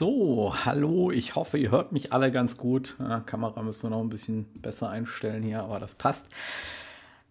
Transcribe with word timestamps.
So, 0.00 0.54
hallo, 0.64 1.10
ich 1.10 1.34
hoffe, 1.34 1.58
ihr 1.58 1.70
hört 1.70 1.92
mich 1.92 2.10
alle 2.14 2.30
ganz 2.30 2.56
gut. 2.56 2.96
Ja, 3.00 3.20
Kamera 3.20 3.60
müssen 3.60 3.82
wir 3.82 3.90
noch 3.90 4.00
ein 4.00 4.08
bisschen 4.08 4.46
besser 4.62 4.88
einstellen 4.88 5.42
hier, 5.42 5.62
aber 5.62 5.78
das 5.78 5.94
passt. 5.94 6.26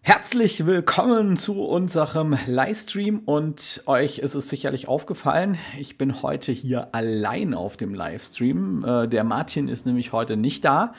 Herzlich 0.02 0.66
willkommen 0.66 1.36
zu 1.36 1.64
unserem 1.64 2.38
Livestream 2.46 3.22
und 3.24 3.82
euch 3.86 4.20
ist 4.20 4.36
es 4.36 4.48
sicherlich 4.48 4.86
aufgefallen, 4.86 5.58
ich 5.80 5.98
bin 5.98 6.22
heute 6.22 6.52
hier 6.52 6.94
allein 6.94 7.54
auf 7.54 7.76
dem 7.76 7.92
Livestream. 7.92 8.84
Äh, 8.84 9.08
der 9.08 9.24
Martin 9.24 9.66
ist 9.66 9.84
nämlich 9.84 10.12
heute 10.12 10.36
nicht 10.36 10.64
da. 10.64 10.94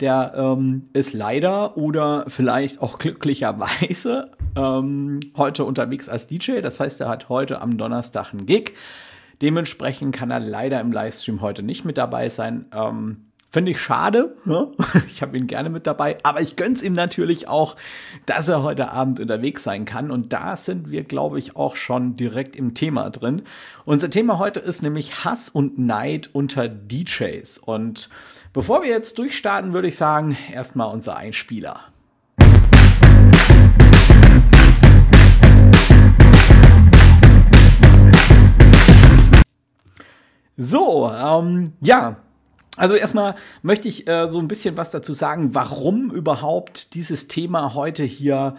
Der 0.00 0.32
ähm, 0.34 0.88
ist 0.94 1.12
leider 1.12 1.76
oder 1.76 2.24
vielleicht 2.26 2.82
auch 2.82 2.98
glücklicherweise 2.98 4.32
ähm, 4.56 5.20
heute 5.36 5.64
unterwegs 5.64 6.08
als 6.08 6.26
DJ. 6.26 6.60
Das 6.60 6.80
heißt, 6.80 7.00
er 7.02 7.08
hat 7.08 7.28
heute 7.28 7.60
am 7.60 7.78
Donnerstag 7.78 8.32
einen 8.32 8.46
Gig. 8.46 8.74
Dementsprechend 9.44 10.16
kann 10.16 10.30
er 10.30 10.40
leider 10.40 10.80
im 10.80 10.90
Livestream 10.90 11.42
heute 11.42 11.62
nicht 11.62 11.84
mit 11.84 11.98
dabei 11.98 12.30
sein. 12.30 12.64
Ähm, 12.72 13.26
Finde 13.50 13.72
ich 13.72 13.78
schade. 13.78 14.38
Ne? 14.46 14.72
Ich 15.06 15.20
habe 15.20 15.36
ihn 15.36 15.46
gerne 15.46 15.68
mit 15.68 15.86
dabei, 15.86 16.16
aber 16.22 16.40
ich 16.40 16.56
gönne 16.56 16.72
es 16.72 16.82
ihm 16.82 16.94
natürlich 16.94 17.46
auch, 17.46 17.76
dass 18.24 18.48
er 18.48 18.62
heute 18.62 18.90
Abend 18.90 19.20
unterwegs 19.20 19.62
sein 19.62 19.84
kann. 19.84 20.10
Und 20.10 20.32
da 20.32 20.56
sind 20.56 20.90
wir, 20.90 21.04
glaube 21.04 21.38
ich, 21.38 21.56
auch 21.56 21.76
schon 21.76 22.16
direkt 22.16 22.56
im 22.56 22.72
Thema 22.72 23.10
drin. 23.10 23.42
Unser 23.84 24.08
Thema 24.08 24.38
heute 24.38 24.60
ist 24.60 24.82
nämlich 24.82 25.26
Hass 25.26 25.50
und 25.50 25.76
Neid 25.78 26.30
unter 26.32 26.66
DJs. 26.66 27.58
Und 27.58 28.08
bevor 28.54 28.82
wir 28.82 28.88
jetzt 28.88 29.18
durchstarten, 29.18 29.74
würde 29.74 29.88
ich 29.88 29.96
sagen, 29.96 30.38
erstmal 30.54 30.90
unser 30.90 31.18
Einspieler. 31.18 31.82
So, 40.56 41.10
ähm, 41.10 41.72
ja. 41.80 42.16
Also 42.76 42.96
erstmal 42.96 43.36
möchte 43.62 43.86
ich 43.86 44.08
äh, 44.08 44.28
so 44.28 44.40
ein 44.40 44.48
bisschen 44.48 44.76
was 44.76 44.90
dazu 44.90 45.12
sagen, 45.14 45.54
warum 45.54 46.10
überhaupt 46.10 46.94
dieses 46.94 47.28
Thema 47.28 47.74
heute 47.74 48.02
hier 48.02 48.56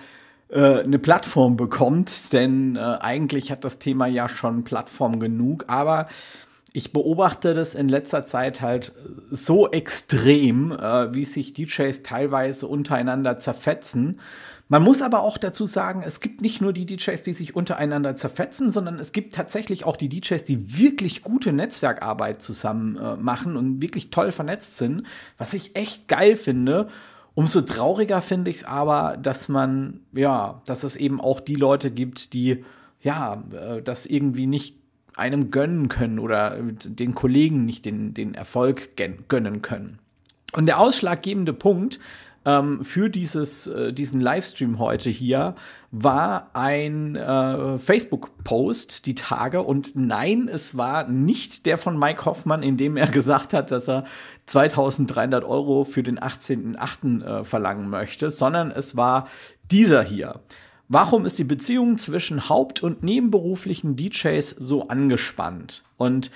äh, 0.49 0.83
eine 0.83 0.99
Plattform 0.99 1.57
bekommt. 1.57 2.31
Denn 2.31 2.77
äh, 2.77 2.79
eigentlich 2.79 3.51
hat 3.51 3.65
das 3.65 3.77
Thema 3.79 4.07
ja 4.07 4.29
schon 4.29 4.63
Plattform 4.63 5.19
genug, 5.19 5.65
aber 5.67 6.07
ich 6.71 6.91
beobachte 6.91 7.53
das 7.53 7.73
in 7.73 7.87
letzter 7.87 8.25
Zeit 8.25 8.61
halt 8.61 8.93
so 9.31 9.69
extrem, 9.71 10.71
äh, 10.71 11.13
wie 11.13 11.25
sich 11.25 11.53
DJs 11.53 12.03
teilweise 12.03 12.67
untereinander 12.67 13.39
zerfetzen 13.39 14.19
man 14.67 14.81
muss 14.81 15.03
aber 15.03 15.21
auch 15.21 15.37
dazu 15.37 15.67
sagen, 15.67 16.01
es 16.03 16.19
gibt 16.21 16.41
nicht 16.41 16.59
nur 16.59 16.73
die 16.73 16.87
DJs, 16.87 17.21
die 17.21 17.33
sich 17.33 17.55
untereinander 17.55 18.15
zerfetzen, 18.15 18.71
sondern 18.71 18.97
es 18.97 19.11
gibt 19.11 19.35
tatsächlich 19.35 19.85
auch 19.85 19.95
die 19.95 20.09
DJs, 20.09 20.43
die 20.43 20.79
wirklich 20.79 21.21
gute 21.21 21.53
Netzwerkarbeit 21.53 22.41
zusammen 22.41 22.97
äh, 22.97 23.15
machen 23.15 23.57
und 23.57 23.81
wirklich 23.81 24.09
toll 24.09 24.31
vernetzt 24.31 24.77
sind, 24.77 25.03
was 25.37 25.53
ich 25.53 25.75
echt 25.75 26.07
geil 26.07 26.35
finde. 26.35 26.87
Umso 27.35 27.61
trauriger 27.61 28.21
finde 28.21 28.49
ich 28.49 28.57
es 28.57 28.63
aber, 28.63 29.17
dass 29.17 29.49
man, 29.49 29.99
ja, 30.13 30.61
dass 30.65 30.83
es 30.83 30.95
eben 30.95 31.21
auch 31.21 31.41
die 31.41 31.55
Leute 31.55 31.91
gibt, 31.91 32.33
die, 32.33 32.65
ja, 33.01 33.43
äh, 33.51 33.83
das 33.83 34.07
irgendwie 34.07 34.47
nicht 34.47 34.77
einem 35.15 35.51
gönnen 35.51 35.89
können 35.89 36.17
oder 36.17 36.57
den 36.59 37.13
Kollegen 37.13 37.65
nicht 37.65 37.85
den, 37.85 38.13
den 38.13 38.33
Erfolg 38.33 38.97
gönnen 39.27 39.61
können. 39.61 39.99
Und 40.53 40.65
der 40.65 40.79
ausschlaggebende 40.79 41.53
Punkt, 41.53 41.99
ähm, 42.45 42.83
für 42.83 43.09
dieses, 43.09 43.67
äh, 43.67 43.91
diesen 43.91 44.21
Livestream 44.21 44.79
heute 44.79 45.09
hier 45.09 45.55
war 45.91 46.51
ein 46.53 47.15
äh, 47.15 47.77
Facebook-Post 47.79 49.05
die 49.05 49.15
Tage 49.15 49.63
und 49.63 49.95
nein, 49.95 50.47
es 50.51 50.77
war 50.77 51.07
nicht 51.07 51.65
der 51.65 51.77
von 51.77 51.97
Mike 51.97 52.25
Hoffmann, 52.25 52.63
in 52.63 52.77
dem 52.77 52.97
er 52.97 53.07
gesagt 53.11 53.53
hat, 53.53 53.71
dass 53.71 53.89
er 53.89 54.05
2300 54.45 55.43
Euro 55.43 55.83
für 55.83 56.03
den 56.03 56.19
18.8. 56.19 57.23
Äh, 57.23 57.43
verlangen 57.43 57.89
möchte, 57.89 58.29
sondern 58.29 58.71
es 58.71 58.95
war 58.95 59.27
dieser 59.71 60.03
hier. 60.03 60.41
Warum 60.87 61.25
ist 61.25 61.39
die 61.39 61.43
Beziehung 61.43 61.97
zwischen 61.97 62.47
haupt- 62.47 62.83
und 62.83 63.01
nebenberuflichen 63.01 63.95
DJs 63.95 64.51
so 64.51 64.87
angespannt? 64.87 65.83
Und 65.97 66.29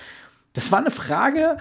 das 0.54 0.72
war 0.72 0.80
eine 0.80 0.90
Frage, 0.90 1.58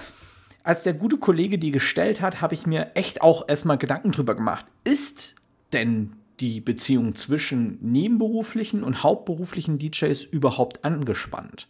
als 0.64 0.84
der 0.84 0.94
gute 0.94 1.18
Kollege 1.18 1.58
die 1.58 1.72
gestellt 1.72 2.22
hat, 2.22 2.42
habe 2.42 2.54
ich 2.54 2.66
mir 2.66 2.92
echt 2.96 3.22
auch 3.22 3.48
erstmal 3.48 3.78
Gedanken 3.78 4.12
drüber 4.12 4.36
gemacht. 4.36 4.66
Ist 4.84 5.36
denn 5.74 6.14
die 6.40 6.62
Beziehung 6.62 7.16
zwischen 7.16 7.78
nebenberuflichen 7.82 8.84
und 8.84 9.04
hauptberuflichen 9.04 9.78
DJs 9.78 10.24
überhaupt 10.26 10.86
angespannt? 10.86 11.68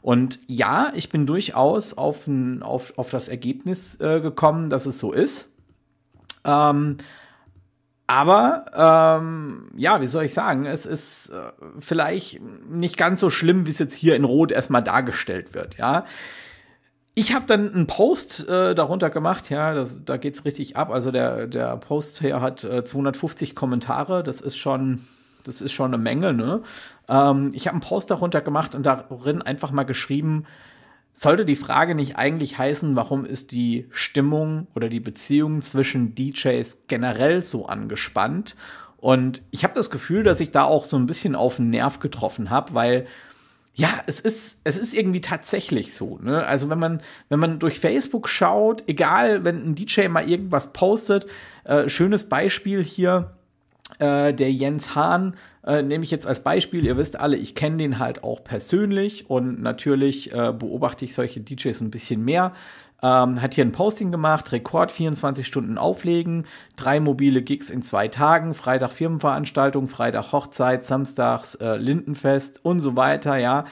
Und 0.00 0.38
ja, 0.46 0.92
ich 0.94 1.08
bin 1.08 1.26
durchaus 1.26 1.94
auf, 1.94 2.26
ein, 2.26 2.62
auf, 2.62 2.96
auf 2.98 3.10
das 3.10 3.28
Ergebnis 3.28 3.98
äh, 4.00 4.20
gekommen, 4.20 4.70
dass 4.70 4.86
es 4.86 4.98
so 4.98 5.12
ist. 5.12 5.50
Ähm, 6.44 6.96
aber 8.06 9.20
ähm, 9.22 9.70
ja, 9.76 10.00
wie 10.00 10.06
soll 10.06 10.24
ich 10.24 10.34
sagen, 10.34 10.66
es 10.66 10.84
ist 10.86 11.30
äh, 11.30 11.52
vielleicht 11.78 12.40
nicht 12.68 12.96
ganz 12.96 13.20
so 13.20 13.30
schlimm, 13.30 13.64
wie 13.66 13.70
es 13.70 13.78
jetzt 13.78 13.94
hier 13.94 14.16
in 14.16 14.24
Rot 14.24 14.52
erstmal 14.52 14.82
dargestellt 14.82 15.54
wird. 15.54 15.78
Ja, 15.78 16.04
ich 17.14 17.34
habe 17.34 17.44
dann 17.46 17.72
einen 17.74 17.86
Post 17.86 18.48
äh, 18.48 18.74
darunter 18.74 19.10
gemacht, 19.10 19.50
ja, 19.50 19.74
das, 19.74 20.04
da 20.04 20.16
geht's 20.16 20.44
richtig 20.44 20.76
ab. 20.76 20.90
Also 20.90 21.10
der, 21.10 21.46
der 21.46 21.76
Post 21.76 22.20
hier 22.20 22.40
hat 22.40 22.64
äh, 22.64 22.84
250 22.84 23.54
Kommentare, 23.54 24.22
das 24.22 24.40
ist 24.40 24.56
schon, 24.56 25.00
das 25.44 25.60
ist 25.60 25.72
schon 25.72 25.92
eine 25.92 26.02
Menge, 26.02 26.32
ne? 26.32 26.62
Ähm, 27.08 27.50
ich 27.52 27.66
habe 27.66 27.74
einen 27.74 27.82
Post 27.82 28.10
darunter 28.10 28.40
gemacht 28.40 28.74
und 28.74 28.84
darin 28.84 29.42
einfach 29.42 29.72
mal 29.72 29.82
geschrieben, 29.82 30.46
sollte 31.14 31.44
die 31.44 31.56
Frage 31.56 31.94
nicht 31.94 32.16
eigentlich 32.16 32.56
heißen, 32.56 32.96
warum 32.96 33.26
ist 33.26 33.52
die 33.52 33.86
Stimmung 33.90 34.66
oder 34.74 34.88
die 34.88 35.00
Beziehung 35.00 35.60
zwischen 35.60 36.14
DJs 36.14 36.84
generell 36.88 37.42
so 37.42 37.66
angespannt? 37.66 38.56
Und 38.96 39.42
ich 39.50 39.64
habe 39.64 39.74
das 39.74 39.90
Gefühl, 39.90 40.22
dass 40.22 40.40
ich 40.40 40.52
da 40.52 40.64
auch 40.64 40.86
so 40.86 40.96
ein 40.96 41.04
bisschen 41.06 41.34
auf 41.34 41.56
den 41.56 41.68
Nerv 41.68 41.98
getroffen 41.98 42.48
habe, 42.48 42.72
weil 42.72 43.06
ja, 43.74 44.02
es 44.06 44.20
ist, 44.20 44.60
es 44.64 44.76
ist 44.76 44.92
irgendwie 44.92 45.22
tatsächlich 45.22 45.94
so. 45.94 46.18
Ne? 46.18 46.44
Also 46.44 46.68
wenn 46.68 46.78
man, 46.78 47.00
wenn 47.30 47.38
man 47.38 47.58
durch 47.58 47.80
Facebook 47.80 48.28
schaut, 48.28 48.84
egal, 48.86 49.44
wenn 49.44 49.64
ein 49.64 49.74
DJ 49.74 50.08
mal 50.08 50.28
irgendwas 50.28 50.72
postet, 50.74 51.26
äh, 51.64 51.88
schönes 51.88 52.28
Beispiel 52.28 52.82
hier, 52.82 53.32
äh, 53.98 54.34
der 54.34 54.52
Jens 54.52 54.94
Hahn, 54.94 55.36
äh, 55.64 55.82
nehme 55.82 56.04
ich 56.04 56.10
jetzt 56.10 56.26
als 56.26 56.40
Beispiel. 56.40 56.84
Ihr 56.84 56.96
wisst 56.96 57.18
alle, 57.18 57.36
ich 57.36 57.54
kenne 57.54 57.78
den 57.78 57.98
halt 57.98 58.24
auch 58.24 58.44
persönlich 58.44 59.30
und 59.30 59.62
natürlich 59.62 60.32
äh, 60.32 60.52
beobachte 60.52 61.04
ich 61.04 61.14
solche 61.14 61.40
DJs 61.40 61.80
ein 61.80 61.90
bisschen 61.90 62.24
mehr. 62.24 62.52
Ähm, 63.04 63.42
hat 63.42 63.54
hier 63.54 63.64
ein 63.64 63.72
Posting 63.72 64.12
gemacht, 64.12 64.52
Rekord 64.52 64.92
24 64.92 65.44
Stunden 65.44 65.76
auflegen, 65.76 66.46
drei 66.76 67.00
mobile 67.00 67.42
Gigs 67.42 67.68
in 67.68 67.82
zwei 67.82 68.06
Tagen, 68.06 68.54
Freitag 68.54 68.92
Firmenveranstaltung, 68.92 69.88
Freitag 69.88 70.30
Hochzeit, 70.30 70.86
Samstags 70.86 71.56
äh, 71.56 71.76
Lindenfest 71.76 72.64
und 72.64 72.78
so 72.78 72.96
weiter, 72.96 73.36
ja. 73.36 73.64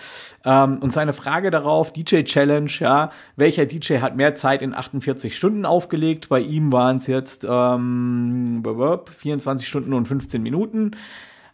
Ähm, 0.44 0.78
und 0.80 0.92
seine 0.92 1.12
Frage 1.12 1.52
darauf, 1.52 1.92
DJ 1.92 2.22
Challenge, 2.22 2.70
ja, 2.80 3.10
welcher 3.36 3.66
DJ 3.66 3.98
hat 3.98 4.16
mehr 4.16 4.34
Zeit 4.34 4.62
in 4.62 4.74
48 4.74 5.36
Stunden 5.36 5.64
aufgelegt? 5.64 6.28
Bei 6.28 6.40
ihm 6.40 6.72
waren 6.72 6.96
es 6.96 7.06
jetzt 7.06 7.46
ähm, 7.48 8.64
24 8.64 9.68
Stunden 9.68 9.92
und 9.92 10.08
15 10.08 10.42
Minuten. 10.42 10.96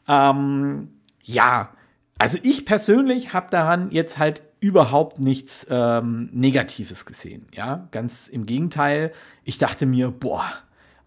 Ähm, 0.08 0.88
ja, 1.22 1.70
also 2.18 2.38
ich 2.42 2.64
persönlich 2.64 3.34
habe 3.34 3.50
daran 3.50 3.90
jetzt 3.90 4.16
halt 4.16 4.40
überhaupt 4.60 5.18
nichts 5.18 5.66
ähm, 5.70 6.28
Negatives 6.32 7.06
gesehen. 7.06 7.46
Ja, 7.52 7.88
ganz 7.90 8.28
im 8.28 8.46
Gegenteil. 8.46 9.12
Ich 9.44 9.58
dachte 9.58 9.86
mir, 9.86 10.10
boah, 10.10 10.44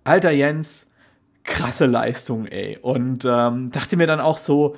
alter 0.03 0.31
Jens, 0.31 0.87
krasse 1.43 1.85
Leistung, 1.85 2.45
ey. 2.45 2.77
Und 2.81 3.25
ähm, 3.25 3.71
dachte 3.71 3.97
mir 3.97 4.07
dann 4.07 4.19
auch 4.19 4.37
so, 4.37 4.75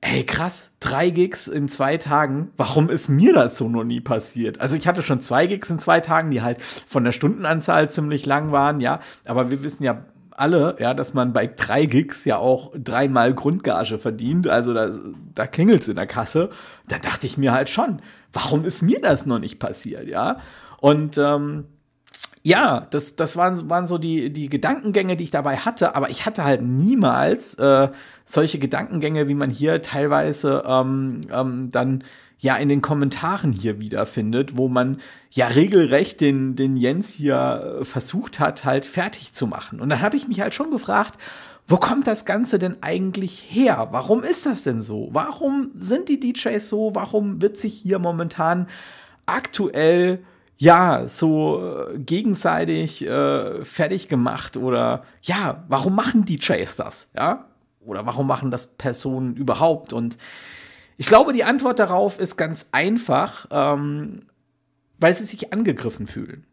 ey, 0.00 0.24
krass, 0.24 0.70
drei 0.80 1.10
Gigs 1.10 1.48
in 1.48 1.68
zwei 1.68 1.96
Tagen. 1.96 2.52
Warum 2.56 2.90
ist 2.90 3.08
mir 3.08 3.32
das 3.32 3.56
so 3.56 3.68
noch 3.68 3.84
nie 3.84 4.00
passiert? 4.00 4.60
Also 4.60 4.76
ich 4.76 4.86
hatte 4.86 5.02
schon 5.02 5.20
zwei 5.20 5.46
Gigs 5.46 5.70
in 5.70 5.78
zwei 5.78 6.00
Tagen, 6.00 6.30
die 6.30 6.42
halt 6.42 6.60
von 6.60 7.04
der 7.04 7.12
Stundenanzahl 7.12 7.90
ziemlich 7.90 8.26
lang 8.26 8.52
waren, 8.52 8.80
ja. 8.80 9.00
Aber 9.24 9.50
wir 9.50 9.62
wissen 9.64 9.84
ja 9.84 10.04
alle, 10.36 10.76
ja, 10.78 10.94
dass 10.94 11.14
man 11.14 11.32
bei 11.32 11.46
drei 11.46 11.86
Gigs 11.86 12.24
ja 12.24 12.38
auch 12.38 12.72
dreimal 12.76 13.34
Grundgage 13.34 13.98
verdient. 13.98 14.48
Also 14.48 14.74
da, 14.74 14.90
da 15.34 15.46
klingelt 15.46 15.82
es 15.82 15.88
in 15.88 15.96
der 15.96 16.06
Kasse. 16.06 16.50
Da 16.88 16.98
dachte 16.98 17.26
ich 17.26 17.38
mir 17.38 17.52
halt 17.52 17.68
schon, 17.68 18.00
warum 18.32 18.64
ist 18.64 18.82
mir 18.82 19.00
das 19.00 19.26
noch 19.26 19.38
nicht 19.38 19.58
passiert, 19.58 20.08
ja? 20.08 20.38
Und 20.80 21.16
ähm, 21.18 21.64
ja, 22.42 22.86
das, 22.90 23.14
das 23.14 23.36
waren, 23.36 23.70
waren 23.70 23.86
so 23.86 23.98
die, 23.98 24.32
die 24.32 24.48
Gedankengänge, 24.48 25.16
die 25.16 25.24
ich 25.24 25.30
dabei 25.30 25.58
hatte, 25.58 25.94
aber 25.94 26.10
ich 26.10 26.26
hatte 26.26 26.42
halt 26.42 26.62
niemals 26.62 27.54
äh, 27.54 27.88
solche 28.24 28.58
Gedankengänge, 28.58 29.28
wie 29.28 29.34
man 29.34 29.50
hier 29.50 29.80
teilweise 29.80 30.64
ähm, 30.66 31.20
ähm, 31.32 31.70
dann 31.70 32.02
ja 32.42 32.56
in 32.56 32.68
den 32.68 32.82
Kommentaren 32.82 33.52
hier 33.52 33.78
wiederfindet, 33.78 34.56
wo 34.56 34.68
man 34.68 35.00
ja 35.30 35.46
regelrecht 35.46 36.20
den, 36.20 36.56
den 36.56 36.76
Jens 36.76 37.10
hier 37.10 37.78
äh, 37.80 37.84
versucht 37.84 38.40
hat, 38.40 38.64
halt 38.64 38.84
fertig 38.84 39.32
zu 39.32 39.46
machen. 39.46 39.80
Und 39.80 39.88
dann 39.88 40.02
habe 40.02 40.16
ich 40.16 40.26
mich 40.26 40.40
halt 40.40 40.52
schon 40.52 40.72
gefragt, 40.72 41.18
wo 41.68 41.76
kommt 41.76 42.08
das 42.08 42.24
Ganze 42.24 42.58
denn 42.58 42.82
eigentlich 42.82 43.46
her? 43.48 43.88
Warum 43.92 44.24
ist 44.24 44.44
das 44.44 44.64
denn 44.64 44.82
so? 44.82 45.08
Warum 45.12 45.70
sind 45.76 46.08
die 46.08 46.18
DJs 46.18 46.68
so? 46.68 46.90
Warum 46.94 47.40
wird 47.40 47.58
sich 47.58 47.74
hier 47.74 48.00
momentan 48.00 48.66
aktuell 49.24 50.24
ja, 50.58 51.06
so 51.06 51.62
äh, 51.64 51.98
gegenseitig 51.98 53.06
äh, 53.06 53.64
fertig 53.64 54.08
gemacht 54.08 54.56
oder 54.56 55.04
ja, 55.22 55.64
warum 55.68 55.94
machen 55.94 56.24
DJs 56.24 56.74
das? 56.74 57.08
Ja? 57.16 57.46
Oder 57.84 58.04
warum 58.04 58.26
machen 58.26 58.50
das 58.50 58.66
Personen 58.66 59.36
überhaupt? 59.36 59.92
Und 59.92 60.18
ich 60.96 61.06
glaube, 61.06 61.32
die 61.32 61.44
Antwort 61.44 61.78
darauf 61.78 62.18
ist 62.18 62.36
ganz 62.36 62.68
einfach, 62.72 63.46
ähm, 63.50 64.20
weil 64.98 65.14
sie 65.14 65.24
sich 65.24 65.52
angegriffen 65.52 66.06
fühlen. 66.06 66.46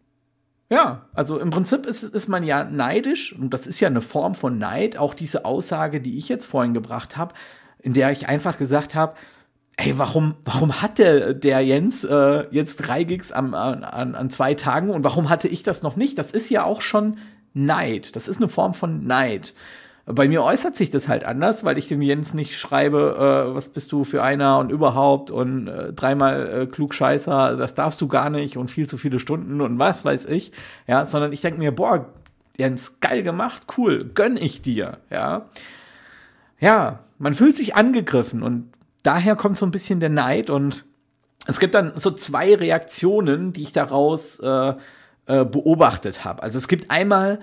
Ja, 0.72 1.08
also 1.14 1.40
im 1.40 1.50
Prinzip 1.50 1.86
ist, 1.88 2.04
ist 2.04 2.28
man 2.28 2.44
ja 2.44 2.64
neidisch 2.64 3.34
und 3.34 3.54
das 3.54 3.66
ist 3.66 3.80
ja 3.80 3.88
eine 3.88 4.02
Form 4.02 4.36
von 4.36 4.60
Neid, 4.60 4.98
auch 4.98 5.16
diese 5.16 5.46
Aussage, 5.46 6.00
die 6.00 6.18
ich 6.18 6.30
jetzt 6.30 6.46
vorhin 6.46 6.76
gebracht 6.76 7.18
habe, 7.18 7.34
in 7.80 7.94
der 7.94 8.12
ich 8.12 8.28
einfach 8.28 8.58
gesagt 8.58 8.94
habe, 8.94 9.16
ey, 9.78 9.98
warum, 9.98 10.36
warum 10.44 10.82
hat 10.82 11.00
der, 11.00 11.34
der 11.34 11.62
Jens 11.62 12.04
äh, 12.04 12.46
jetzt 12.52 12.78
drei 12.78 13.04
Gigs 13.04 13.32
am, 13.32 13.54
an, 13.56 13.84
an 13.84 14.30
zwei 14.30 14.54
Tagen 14.54 14.92
und 14.92 15.04
warum 15.04 15.30
hatte 15.30 15.48
ich 15.48 15.64
das 15.64 15.82
noch 15.82 15.96
nicht? 15.96 16.18
Das 16.20 16.32
ist 16.32 16.50
ja 16.50 16.64
auch 16.64 16.82
schon 16.82 17.18
Neid. 17.54 18.16
Das 18.16 18.28
ist 18.28 18.38
eine 18.38 18.50
Form 18.50 18.74
von 18.74 19.08
Neid. 19.08 19.56
Bei 20.12 20.28
mir 20.28 20.44
äußert 20.44 20.76
sich 20.76 20.90
das 20.90 21.08
halt 21.08 21.24
anders, 21.24 21.64
weil 21.64 21.78
ich 21.78 21.88
dem 21.88 22.02
Jens 22.02 22.34
nicht 22.34 22.58
schreibe, 22.58 23.48
äh, 23.52 23.54
was 23.54 23.70
bist 23.70 23.92
du 23.92 24.04
für 24.04 24.24
einer 24.24 24.58
und 24.58 24.72
überhaupt 24.72 25.30
und 25.30 25.68
äh, 25.68 25.94
dreimal 25.94 26.62
äh, 26.62 26.66
Klugscheißer, 26.66 27.56
das 27.58 27.76
darfst 27.76 28.02
du 28.02 28.08
gar 28.08 28.32
nicht 28.32 28.58
und 28.58 28.72
viel 28.72 28.90
zu 28.90 28.98
viele 28.98 29.20
Stunden 29.20 29.62
und 29.62 29.78
was 29.78 30.06
weiß 30.06 30.26
ich, 30.26 30.52
ja, 30.88 31.06
sondern 31.06 31.32
ich 31.32 31.42
denke 31.42 31.60
mir, 31.60 31.72
boah, 31.72 32.08
Jens, 32.58 33.00
geil 33.02 33.22
gemacht, 33.22 33.68
cool, 33.78 34.04
gönn 34.04 34.36
ich 34.36 34.64
dir, 34.64 34.98
ja. 35.12 35.46
Ja, 36.60 37.04
man 37.20 37.36
fühlt 37.36 37.56
sich 37.56 37.76
angegriffen 37.76 38.42
und 38.42 38.72
daher 39.04 39.36
kommt 39.36 39.58
so 39.58 39.66
ein 39.68 39.72
bisschen 39.72 40.00
der 40.00 40.10
Neid 40.10 40.50
und 40.50 40.86
es 41.46 41.60
gibt 41.60 41.76
dann 41.76 41.92
so 41.96 42.10
zwei 42.10 42.56
Reaktionen, 42.56 43.54
die 43.54 43.62
ich 43.62 43.74
daraus 43.74 44.40
äh, 44.40 44.74
äh, 45.28 45.46
beobachtet 45.46 46.26
habe. 46.26 46.42
Also 46.42 46.58
es 46.58 46.68
gibt 46.68 46.90
einmal 46.90 47.40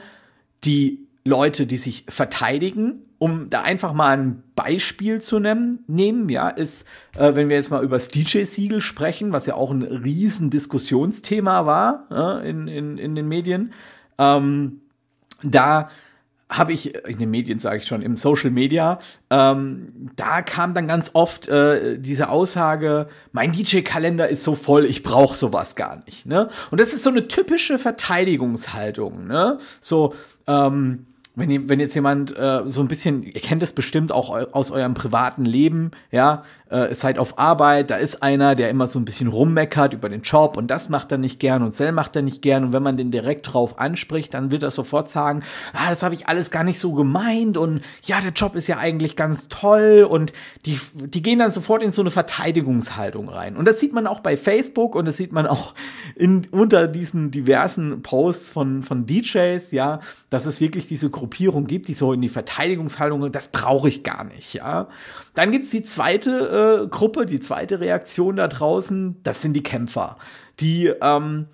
die 0.65 1.06
Leute, 1.27 1.67
die 1.67 1.77
sich 1.77 2.05
verteidigen, 2.09 3.03
um 3.19 3.51
da 3.51 3.63
einfach 3.63 3.93
mal 3.93 4.17
ein 4.17 4.43
Beispiel 4.55 5.21
zu 5.21 5.41
nehmen, 5.41 5.81
nehmen 5.89 6.29
ja, 6.29 6.49
ist, 6.49 6.87
äh, 7.17 7.35
wenn 7.35 7.49
wir 7.49 7.57
jetzt 7.57 7.71
mal 7.71 7.83
über 7.83 7.97
das 7.97 8.09
DJ-Siegel 8.09 8.81
sprechen, 8.81 9.33
was 9.33 9.47
ja 9.47 9.55
auch 9.55 9.71
ein 9.71 9.83
riesen 9.83 10.51
Diskussionsthema 10.51 11.67
war 11.67 12.07
äh, 12.11 12.49
in, 12.49 12.69
in, 12.69 12.97
in 12.97 13.15
den 13.15 13.27
Medien, 13.27 13.73
ähm, 14.19 14.81
da 15.43 15.89
habe 16.49 16.73
ich, 16.73 16.95
in 16.95 17.19
den 17.19 17.31
Medien 17.31 17.59
sage 17.59 17.79
ich 17.79 17.87
schon, 17.87 18.03
im 18.03 18.15
Social 18.15 18.51
Media, 18.51 19.01
ähm, 19.31 20.11
da 20.15 20.43
kam 20.43 20.75
dann 20.75 20.87
ganz 20.87 21.11
oft 21.15 21.49
äh, 21.49 21.99
diese 21.99 22.29
Aussage, 22.29 23.09
mein 23.33 23.51
DJ-Kalender 23.51 24.29
ist 24.29 24.45
so 24.45 24.55
voll, 24.55 24.85
ich 24.85 25.03
brauche 25.03 25.35
sowas 25.35 25.75
gar 25.75 26.05
nicht. 26.05 26.27
Ne? 26.27 26.49
Und 26.71 26.81
das 26.81 26.93
ist 26.93 27.03
so 27.03 27.11
eine 27.11 27.27
typische 27.27 27.79
Verteidigungshaltung. 27.79 29.27
Ne? 29.27 29.59
So, 29.81 30.15
ähm, 30.47 31.07
wenn, 31.37 31.69
wenn 31.69 31.79
jetzt 31.81 31.95
jemand 31.95 32.37
äh, 32.37 32.63
so 32.67 32.81
ein 32.81 32.89
bisschen, 32.89 33.23
ihr 33.23 33.41
kennt 33.41 33.63
es 33.63 33.73
bestimmt 33.73 34.11
auch 34.11 34.31
aus 34.53 34.71
eurem 34.71 34.95
privaten 34.95 35.45
Leben, 35.45 35.91
ja, 36.11 36.45
äh, 36.69 36.95
seid 36.95 37.19
auf 37.19 37.39
Arbeit, 37.39 37.91
da 37.91 37.97
ist 37.97 38.23
einer, 38.23 38.55
der 38.55 38.71
immer 38.71 38.87
so 38.87 38.99
ein 38.99 39.05
bisschen 39.05 39.29
rummeckert 39.29 39.95
über 39.95 40.09
den 40.09 40.23
Job 40.23 40.57
und 40.57 40.69
das 40.69 40.89
macht 40.89 41.13
er 41.13 41.19
nicht 41.19 41.39
gern 41.39 41.63
und 41.63 41.75
Sell 41.75 41.93
macht 41.93 42.17
er 42.17 42.23
nicht 42.23 42.43
gern. 42.43 42.65
Und 42.65 42.73
wenn 42.73 42.83
man 42.83 42.97
den 42.97 43.11
direkt 43.11 43.53
drauf 43.53 43.79
anspricht, 43.79 44.35
dann 44.35 44.51
wird 44.51 44.63
er 44.63 44.71
sofort 44.71 45.09
sagen, 45.09 45.43
ah, 45.73 45.91
das 45.91 46.03
habe 46.03 46.15
ich 46.15 46.27
alles 46.29 46.51
gar 46.51 46.65
nicht 46.65 46.79
so 46.79 46.93
gemeint 46.93 47.57
und 47.57 47.83
ja, 48.03 48.21
der 48.21 48.33
Job 48.33 48.57
ist 48.57 48.67
ja 48.67 48.79
eigentlich 48.79 49.15
ganz 49.15 49.49
toll. 49.49 50.07
Und 50.09 50.33
die, 50.65 50.81
die 50.95 51.23
gehen 51.23 51.39
dann 51.39 51.53
sofort 51.53 51.83
in 51.83 51.93
so 51.93 52.03
eine 52.03 52.11
Verteidigungshaltung 52.11 53.29
rein. 53.29 53.57
Und 53.57 53.67
das 53.67 53.79
sieht 53.79 53.93
man 53.93 54.07
auch 54.07 54.21
bei 54.21 54.37
Facebook 54.37 54.95
und 54.97 55.05
das 55.07 55.17
sieht 55.17 55.33
man 55.33 55.47
auch 55.47 55.75
in, 56.17 56.43
unter 56.51 56.89
diesen 56.89 57.31
diversen 57.31 58.03
Posts 58.03 58.51
von, 58.51 58.83
von 58.83 59.07
DJs, 59.07 59.71
ja, 59.71 60.01
dass 60.31 60.47
es 60.47 60.61
wirklich 60.61 60.89
diese 60.89 61.11
Gruppierung 61.11 61.67
gibt, 61.67 61.87
die 61.89 61.95
so 61.95 62.13
in 62.13 62.23
die 62.23 62.29
Verteidigungshaltung, 62.29 63.31
das 63.31 63.49
brauche 63.49 63.89
ich 63.89 64.03
gar 64.03 64.25
nicht, 64.25 64.55
ja. 64.55 64.89
Dann 65.35 65.53
gibt 65.53 65.65
es 65.65 65.71
die 65.71 65.83
zweite 65.83 66.31
äh, 66.57 66.87
Gruppe, 66.89 67.27
die 67.27 67.41
zweite 67.41 67.81
Reaktion 67.81 68.37
da 68.37 68.49
draußen, 68.49 69.17
das 69.23 69.43
sind 69.43 69.53
die 69.53 69.63
Kämpfer. 69.63 70.17
Die, 70.61 70.91
ähm, 71.01 71.47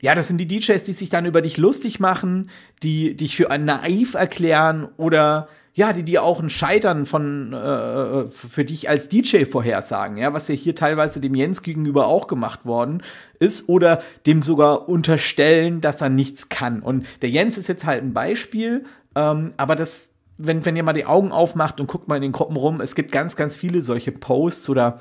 ja, 0.00 0.14
das 0.14 0.28
sind 0.28 0.38
die 0.38 0.46
DJs, 0.46 0.82
die 0.82 0.92
sich 0.92 1.10
dann 1.10 1.26
über 1.26 1.42
dich 1.42 1.56
lustig 1.56 2.00
machen, 2.00 2.50
die 2.82 3.16
dich 3.16 3.36
für 3.36 3.56
naiv 3.56 4.14
erklären 4.14 4.88
oder 4.96 5.48
ja, 5.74 5.92
die 5.92 6.02
dir 6.02 6.24
auch 6.24 6.40
ein 6.40 6.50
Scheitern 6.50 7.06
von 7.06 7.52
äh, 7.52 8.26
für 8.26 8.64
dich 8.64 8.88
als 8.88 9.06
DJ 9.06 9.44
vorhersagen, 9.44 10.16
ja, 10.16 10.32
was 10.34 10.48
ja 10.48 10.56
hier 10.56 10.74
teilweise 10.74 11.20
dem 11.20 11.36
Jens 11.36 11.62
gegenüber 11.62 12.08
auch 12.08 12.26
gemacht 12.26 12.66
worden 12.66 13.02
ist 13.38 13.68
oder 13.68 14.02
dem 14.26 14.42
sogar 14.42 14.88
unterstellen, 14.88 15.80
dass 15.80 16.00
er 16.00 16.08
nichts 16.08 16.48
kann. 16.48 16.80
Und 16.80 17.06
der 17.22 17.30
Jens 17.30 17.58
ist 17.58 17.68
jetzt 17.68 17.84
halt 17.84 18.02
ein 18.02 18.12
Beispiel, 18.12 18.86
ähm, 19.14 19.52
aber 19.56 19.76
das 19.76 20.08
wenn, 20.38 20.64
wenn 20.64 20.76
ihr 20.76 20.82
mal 20.82 20.92
die 20.92 21.06
Augen 21.06 21.32
aufmacht 21.32 21.80
und 21.80 21.88
guckt 21.88 22.08
mal 22.08 22.16
in 22.16 22.22
den 22.22 22.32
Gruppen 22.32 22.56
rum, 22.56 22.80
es 22.80 22.94
gibt 22.94 23.12
ganz, 23.12 23.36
ganz 23.36 23.56
viele 23.56 23.82
solche 23.82 24.12
Posts 24.12 24.70
oder 24.70 25.00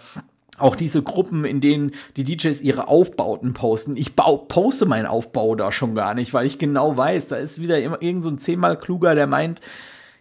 auch 0.58 0.76
diese 0.76 1.04
Gruppen, 1.04 1.46
in 1.46 1.62
denen 1.62 1.92
die 2.16 2.24
DJs 2.24 2.62
ihre 2.62 2.88
Aufbauten 2.88 3.54
posten. 3.54 3.96
Ich 3.96 4.16
poste 4.16 4.86
meinen 4.86 5.06
Aufbau 5.06 5.56
da 5.56 5.72
schon 5.72 5.94
gar 5.94 6.16
nicht, 6.16 6.34
weil 6.34 6.48
ich 6.48 6.58
genau 6.58 6.98
weiß, 6.98 7.28
da 7.28 7.36
ist 7.36 7.62
wieder 7.62 7.80
irgend 7.80 8.24
so 8.24 8.30
ein 8.30 8.40
zehnmal 8.40 8.76
kluger, 8.76 9.14
der 9.14 9.28
meint, 9.28 9.62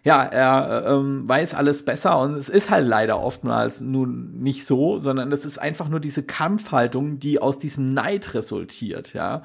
ja, 0.03 0.23
er 0.23 0.85
ähm, 0.87 1.27
weiß 1.27 1.55
alles 1.55 1.83
besser 1.83 2.19
und 2.19 2.35
es 2.35 2.49
ist 2.49 2.69
halt 2.69 2.87
leider 2.87 3.19
oftmals 3.19 3.81
nun 3.81 4.39
nicht 4.39 4.65
so, 4.65 4.99
sondern 4.99 5.29
das 5.29 5.43
ist 5.43 5.57
einfach 5.57 5.89
nur 5.89 5.99
diese 5.99 6.23
Kampfhaltung, 6.23 7.19
die 7.19 7.41
aus 7.41 7.57
diesem 7.57 7.89
Neid 7.89 8.33
resultiert, 8.33 9.13
ja. 9.13 9.41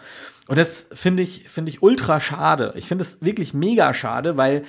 Und 0.47 0.59
das 0.59 0.89
finde 0.93 1.23
ich, 1.23 1.49
finde 1.49 1.71
ich 1.71 1.83
ultra 1.83 2.21
schade. 2.21 2.75
Ich 2.77 2.87
finde 2.87 3.03
es 3.03 3.23
wirklich 3.23 3.55
mega 3.55 3.95
schade, 3.95 4.37
weil 4.37 4.65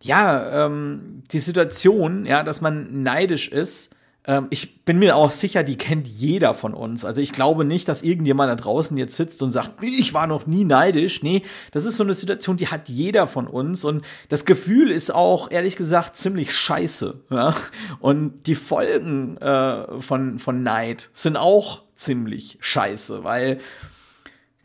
ja, 0.00 0.66
ähm, 0.66 1.22
die 1.32 1.40
Situation, 1.40 2.24
ja, 2.24 2.42
dass 2.42 2.60
man 2.60 3.02
neidisch 3.02 3.48
ist, 3.48 3.94
ähm, 4.28 4.46
ich 4.50 4.84
bin 4.84 4.98
mir 4.98 5.16
auch 5.16 5.32
sicher, 5.32 5.64
die 5.64 5.78
kennt 5.78 6.06
jeder 6.06 6.52
von 6.52 6.74
uns. 6.74 7.04
Also 7.04 7.22
ich 7.22 7.32
glaube 7.32 7.64
nicht, 7.64 7.88
dass 7.88 8.02
irgendjemand 8.02 8.50
da 8.50 8.54
draußen 8.56 8.96
jetzt 8.98 9.16
sitzt 9.16 9.42
und 9.42 9.52
sagt, 9.52 9.82
ich 9.82 10.12
war 10.12 10.26
noch 10.26 10.46
nie 10.46 10.64
neidisch. 10.64 11.22
Nee, 11.22 11.42
das 11.72 11.86
ist 11.86 11.96
so 11.96 12.04
eine 12.04 12.14
Situation, 12.14 12.58
die 12.58 12.68
hat 12.68 12.90
jeder 12.90 13.26
von 13.26 13.46
uns. 13.46 13.84
Und 13.84 14.04
das 14.28 14.44
Gefühl 14.44 14.90
ist 14.90 15.12
auch, 15.12 15.50
ehrlich 15.50 15.76
gesagt, 15.76 16.16
ziemlich 16.16 16.54
scheiße. 16.54 17.20
Ja? 17.30 17.56
Und 18.00 18.46
die 18.46 18.54
Folgen 18.54 19.38
äh, 19.38 20.00
von, 20.00 20.38
von 20.38 20.62
Neid 20.62 21.08
sind 21.14 21.38
auch 21.38 21.82
ziemlich 21.94 22.58
scheiße, 22.60 23.24
weil 23.24 23.58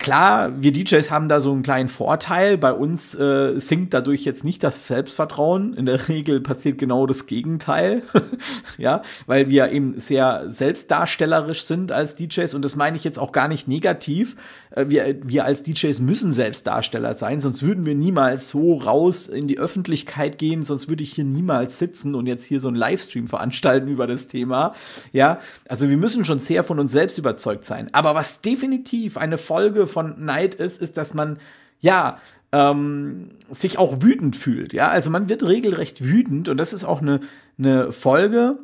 Klar, 0.03 0.61
wir 0.61 0.73
DJs 0.73 1.09
haben 1.11 1.29
da 1.29 1.39
so 1.39 1.53
einen 1.53 1.61
kleinen 1.61 1.87
Vorteil. 1.87 2.57
Bei 2.57 2.73
uns 2.73 3.15
äh, 3.15 3.57
sinkt 3.57 3.93
dadurch 3.93 4.25
jetzt 4.25 4.43
nicht 4.43 4.61
das 4.61 4.85
Selbstvertrauen. 4.85 5.73
In 5.75 5.85
der 5.85 6.09
Regel 6.09 6.41
passiert 6.41 6.77
genau 6.77 7.07
das 7.07 7.25
Gegenteil. 7.25 8.03
ja, 8.77 9.01
weil 9.27 9.49
wir 9.49 9.71
eben 9.71 9.97
sehr 9.97 10.43
selbstdarstellerisch 10.49 11.63
sind 11.63 11.93
als 11.93 12.15
DJs. 12.15 12.53
Und 12.53 12.65
das 12.65 12.75
meine 12.75 12.97
ich 12.97 13.05
jetzt 13.05 13.17
auch 13.17 13.31
gar 13.31 13.47
nicht 13.47 13.69
negativ. 13.69 14.35
Äh, 14.75 14.89
wir, 14.89 15.15
wir 15.23 15.45
als 15.45 15.63
DJs 15.63 15.99
müssen 16.01 16.33
Selbstdarsteller 16.33 17.13
sein, 17.13 17.39
sonst 17.39 17.63
würden 17.63 17.85
wir 17.85 17.95
niemals 17.95 18.49
so 18.49 18.75
raus 18.75 19.27
in 19.27 19.47
die 19.47 19.59
Öffentlichkeit 19.59 20.37
gehen, 20.37 20.63
sonst 20.63 20.89
würde 20.89 21.03
ich 21.03 21.13
hier 21.13 21.23
niemals 21.23 21.79
sitzen 21.79 22.15
und 22.15 22.27
jetzt 22.27 22.45
hier 22.45 22.59
so 22.59 22.67
einen 22.67 22.77
Livestream 22.77 23.27
veranstalten 23.27 23.87
über 23.87 24.07
das 24.07 24.27
Thema. 24.27 24.73
Ja, 25.11 25.39
also 25.69 25.89
wir 25.89 25.97
müssen 25.97 26.25
schon 26.25 26.39
sehr 26.39 26.63
von 26.63 26.79
uns 26.79 26.91
selbst 26.91 27.17
überzeugt 27.17 27.65
sein. 27.65 27.87
Aber 27.93 28.15
was 28.15 28.41
definitiv 28.41 29.17
eine 29.17 29.37
Folge 29.37 29.87
von 29.93 30.25
Neid 30.25 30.55
ist, 30.55 30.81
ist, 30.81 30.97
dass 30.97 31.13
man 31.13 31.39
ja 31.79 32.17
ähm, 32.51 33.31
sich 33.49 33.77
auch 33.77 34.01
wütend 34.01 34.35
fühlt. 34.35 34.73
Ja, 34.73 34.89
also 34.89 35.09
man 35.09 35.29
wird 35.29 35.43
regelrecht 35.43 36.03
wütend 36.03 36.49
und 36.49 36.57
das 36.57 36.73
ist 36.73 36.83
auch 36.83 37.01
eine, 37.01 37.19
eine 37.57 37.91
Folge, 37.91 38.59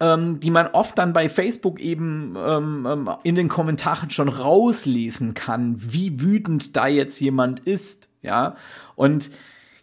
ähm, 0.00 0.38
die 0.40 0.50
man 0.50 0.68
oft 0.68 0.96
dann 0.98 1.12
bei 1.12 1.28
Facebook 1.28 1.80
eben 1.80 2.36
ähm, 2.36 2.86
ähm 2.88 3.10
in 3.24 3.34
den 3.34 3.48
Kommentaren 3.48 4.10
schon 4.10 4.28
rauslesen 4.28 5.34
kann, 5.34 5.76
wie 5.78 6.20
wütend 6.20 6.76
da 6.76 6.86
jetzt 6.86 7.18
jemand 7.20 7.60
ist. 7.60 8.08
Ja, 8.22 8.56
und 8.94 9.30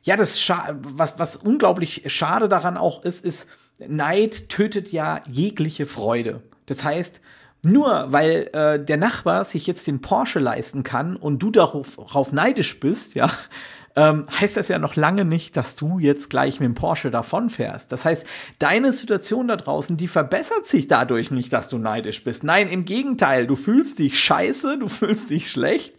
ja, 0.03 0.15
das 0.15 0.50
was, 0.50 1.20
was 1.20 1.36
unglaublich 1.36 2.03
schade 2.08 2.48
daran 2.48 2.77
auch 2.77 3.03
ist, 3.03 3.25
ist, 3.25 3.48
Neid 3.79 4.50
tötet 4.50 4.91
ja 4.91 5.22
jegliche 5.27 5.86
Freude. 5.86 6.41
Das 6.67 6.84
heißt, 6.84 7.22
nur 7.65 8.12
weil 8.12 8.50
äh, 8.53 8.84
der 8.84 8.98
Nachbar 8.98 9.45
sich 9.45 9.67
jetzt 9.67 9.88
den 9.88 10.01
Porsche 10.01 10.39
leisten 10.39 10.84
kann 10.84 11.15
und 11.15 11.39
du 11.39 11.51
darauf, 11.51 11.95
darauf 11.98 12.31
neidisch 12.31 12.79
bist, 12.79 13.15
ja, 13.15 13.31
ähm, 13.95 14.25
heißt 14.39 14.57
das 14.57 14.67
ja 14.67 14.79
noch 14.79 14.95
lange 14.95 15.25
nicht, 15.25 15.57
dass 15.57 15.75
du 15.75 16.00
jetzt 16.00 16.29
gleich 16.29 16.60
mit 16.60 16.67
dem 16.67 16.75
Porsche 16.75 17.12
davonfährst. 17.12 17.91
Das 17.91 18.05
heißt, 18.05 18.25
deine 18.60 18.91
Situation 18.91 19.48
da 19.48 19.55
draußen, 19.55 19.98
die 19.98 20.07
verbessert 20.07 20.67
sich 20.67 20.88
dadurch 20.88 21.31
nicht, 21.31 21.51
dass 21.53 21.69
du 21.69 21.77
neidisch 21.77 22.24
bist. 22.24 22.43
Nein, 22.43 22.67
im 22.67 22.86
Gegenteil, 22.86 23.48
du 23.48 23.55
fühlst 23.55 24.00
dich 24.00 24.19
scheiße, 24.19 24.77
du 24.79 24.88
fühlst 24.88 25.29
dich 25.29 25.50
schlecht 25.50 25.95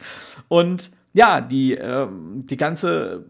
und 0.49 0.91
ja, 1.13 1.41
die, 1.41 1.77
äh, 1.77 2.07
die 2.11 2.59
ganze 2.59 3.25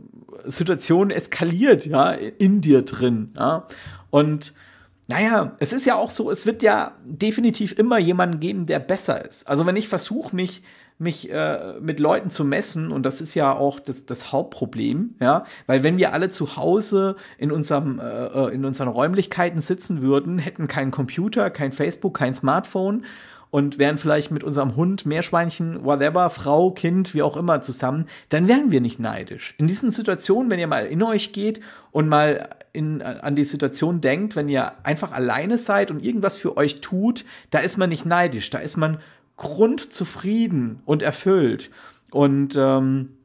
Situation 0.45 1.11
eskaliert 1.11 1.87
ja 1.87 2.11
in 2.11 2.61
dir 2.61 2.83
drin. 2.83 3.33
Ja? 3.37 3.66
Und 4.11 4.55
naja, 5.09 5.57
es 5.61 5.73
ist 5.73 5.87
ja 5.87 5.95
auch 5.95 6.11
so, 6.11 6.31
es 6.31 6.47
wird 6.47 6.63
ja 6.63 6.93
definitiv 7.05 7.79
immer 7.79 7.99
jemanden 7.99 8.41
geben, 8.41 8.67
der 8.67 8.81
besser 8.81 9.25
ist. 9.25 9.49
Also 9.49 9.67
wenn 9.67 9.77
ich 9.77 9.89
versuche, 9.89 10.35
mich 10.35 10.63
mich 10.99 11.31
äh, 11.31 11.75
mit 11.81 12.01
Leuten 12.01 12.31
zu 12.31 12.45
messen 12.45 12.91
und 12.91 13.05
das 13.05 13.21
ist 13.21 13.35
ja 13.35 13.53
auch 13.53 13.81
das, 13.81 14.07
das 14.07 14.33
Hauptproblem, 14.33 15.15
ja, 15.21 15.45
weil 15.67 15.83
wenn 15.83 15.99
wir 15.99 16.15
alle 16.15 16.31
zu 16.31 16.57
Hause 16.57 17.17
in 17.37 17.53
unserem 17.53 18.01
äh, 18.01 18.05
äh 18.05 18.55
in 18.55 18.65
unseren 18.65 18.89
Räumlichkeiten 18.89 19.61
sitzen 19.61 20.01
würden, 20.01 20.39
hätten 20.39 20.69
keinen 20.69 20.91
Computer, 20.91 21.51
kein 21.51 21.73
Facebook, 21.73 22.17
kein 22.17 22.35
Smartphone 22.35 23.05
und 23.57 23.79
wären 23.79 23.97
vielleicht 23.97 24.31
mit 24.31 24.45
unserem 24.45 24.77
Hund, 24.77 25.07
Meerschweinchen, 25.07 25.83
whatever, 25.83 26.29
Frau, 26.29 26.73
Kind, 26.73 27.15
wie 27.15 27.23
auch 27.23 27.39
immer 27.39 27.63
zusammen, 27.63 28.05
dann 28.29 28.49
wären 28.49 28.71
wir 28.71 28.83
nicht 28.83 29.01
neidisch. 29.01 29.55
In 29.57 29.67
diesen 29.67 29.91
Situationen, 29.91 30.51
wenn 30.51 30.59
ihr 30.59 30.67
mal 30.67 30.85
in 30.85 31.03
euch 31.03 31.33
geht 31.33 31.61
und 31.91 32.07
mal 32.07 32.51
in, 32.75 33.01
an 33.01 33.35
die 33.35 33.47
Situation 33.47 34.03
denkt, 34.03 34.37
wenn 34.37 34.51
ihr 34.51 34.73
einfach 34.85 35.11
alleine 35.11 35.57
seid 35.57 35.91
und 35.91 36.05
irgendwas 36.05 36.37
für 36.37 36.59
euch 36.59 36.83
tut, 36.83 37.25
da 37.51 37.61
ist 37.61 37.79
man 37.79 37.89
nicht 37.89 38.05
neidisch, 38.05 38.51
da 38.51 38.59
ist 38.59 38.77
man 38.77 38.99
grundzufrieden 39.39 40.83
und 40.85 41.01
erfüllt. 41.01 41.71
Und 42.11 42.57
ähm, 42.59 43.17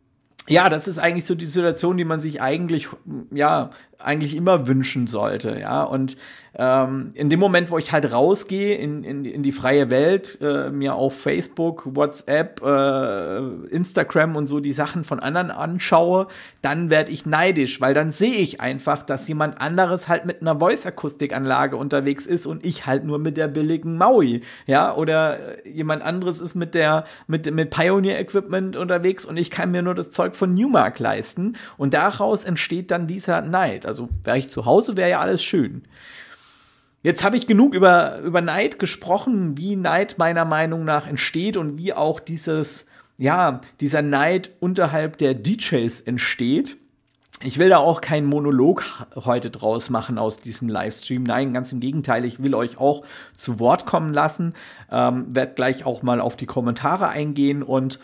ja, 0.48 0.70
das 0.70 0.88
ist 0.88 0.98
eigentlich 0.98 1.26
so 1.26 1.36
die 1.36 1.46
Situation, 1.46 1.98
die 1.98 2.06
man 2.06 2.22
sich 2.22 2.42
eigentlich, 2.42 2.88
ja, 3.32 3.70
eigentlich 4.00 4.38
immer 4.38 4.66
wünschen 4.66 5.08
sollte, 5.08 5.60
ja. 5.60 5.84
Und 5.84 6.16
ähm, 6.53 7.12
in 7.13 7.29
dem 7.29 7.39
Moment, 7.39 7.72
wo 7.72 7.77
ich 7.77 7.93
halt 7.93 8.12
rausgehe 8.12 8.75
in, 8.75 9.05
in, 9.05 9.24
in 9.24 9.41
die 9.41 9.53
freie 9.53 9.89
Welt, 9.89 10.38
äh, 10.41 10.70
mir 10.70 10.96
auf 10.96 11.17
Facebook, 11.17 11.96
WhatsApp, 11.96 12.62
äh, 12.62 13.74
Instagram 13.74 14.36
und 14.36 14.48
so 14.48 14.60
die 14.60 14.74
Sachen 14.74 15.05
von 15.05 15.22
anderen 15.22 15.50
anschaue, 15.50 16.27
dann 16.62 16.89
werde 16.89 17.12
ich 17.12 17.25
neidisch, 17.25 17.79
weil 17.79 17.93
dann 17.93 18.12
sehe 18.12 18.36
ich 18.36 18.60
einfach, 18.60 19.03
dass 19.03 19.29
jemand 19.29 19.62
anderes 19.62 20.10
halt 20.10 20.25
mit 20.25 20.41
einer 20.41 20.60
Voice-Akustikanlage 20.60 21.77
unterwegs 21.77 22.25
ist 22.25 22.46
und 22.46 22.65
ich 22.65 22.86
halt 22.86 23.05
nur 23.05 23.17
mit 23.17 23.38
der 23.38 23.48
billigen 23.48 23.98
Maui, 23.98 24.41
ja, 24.67 24.93
oder 24.93 25.65
jemand 25.65 26.03
anderes 26.03 26.41
ist 26.41 26.55
mit 26.55 26.75
der, 26.75 27.05
mit, 27.27 27.50
mit 27.50 27.70
Pioneer-Equipment 27.70 28.75
unterwegs 28.75 29.24
und 29.24 29.38
ich 29.38 29.51
kann 29.51 29.72
mir 29.72 29.84
nur 29.84 29.96
das 29.96 30.12
Zeug 30.12 30.36
von 30.36 30.53
Newmark 30.53 31.00
leisten 31.00 31.53
und 31.77 31.93
daraus 31.93 32.43
entsteht 32.43 32.91
dann 32.91 33.08
dieser 33.08 33.41
Neid. 33.41 33.86
Also 33.86 34.10
wäre 34.24 34.38
ich 34.38 34.50
zu 34.50 34.65
Hause, 34.65 34.98
wäre 34.98 35.12
ja 35.12 35.20
alles 35.22 35.41
schön. 35.41 35.84
Jetzt 37.03 37.24
habe 37.24 37.36
ich 37.36 37.48
genug 37.48 37.74
über, 37.74 38.20
über 38.20 38.41
Neid 38.41 38.77
gesprochen, 38.77 39.58
wie 39.58 39.75
Neid 39.75 40.17
meiner 40.20 40.46
Meinung 40.46 40.86
nach 40.86 41.08
entsteht 41.08 41.58
und 41.58 41.77
wie 41.77 41.93
auch 41.93 42.20
dieses, 42.20 42.86
ja, 43.17 43.62
dieser 43.79 44.03
Neid 44.03 44.51
unterhalb 44.60 45.17
der 45.17 45.34
DJs 45.34 46.01
entsteht. 46.01 46.77
Ich 47.43 47.58
will 47.58 47.70
da 47.70 47.77
auch 47.77 48.01
keinen 48.01 48.27
Monolog 48.27 48.84
heute 49.15 49.50
draus 49.50 49.89
machen 49.89 50.20
aus 50.20 50.38
diesem 50.38 50.70
Livestream. 50.70 51.24
Nein, 51.24 51.53
ganz 51.53 51.72
im 51.72 51.79
Gegenteil, 51.79 52.24
ich 52.24 52.43
will 52.43 52.53
euch 52.53 52.77
auch 52.77 53.03
zu 53.34 53.60
Wort 53.60 53.88
kommen 53.88 54.13
lassen. 54.13 54.53
Ähm, 54.91 55.25
werde 55.29 55.55
gleich 55.55 55.86
auch 55.88 56.03
mal 56.03 56.22
auf 56.22 56.36
die 56.36 56.46
Kommentare 56.46 57.08
eingehen 57.08 57.63
und 57.63 58.00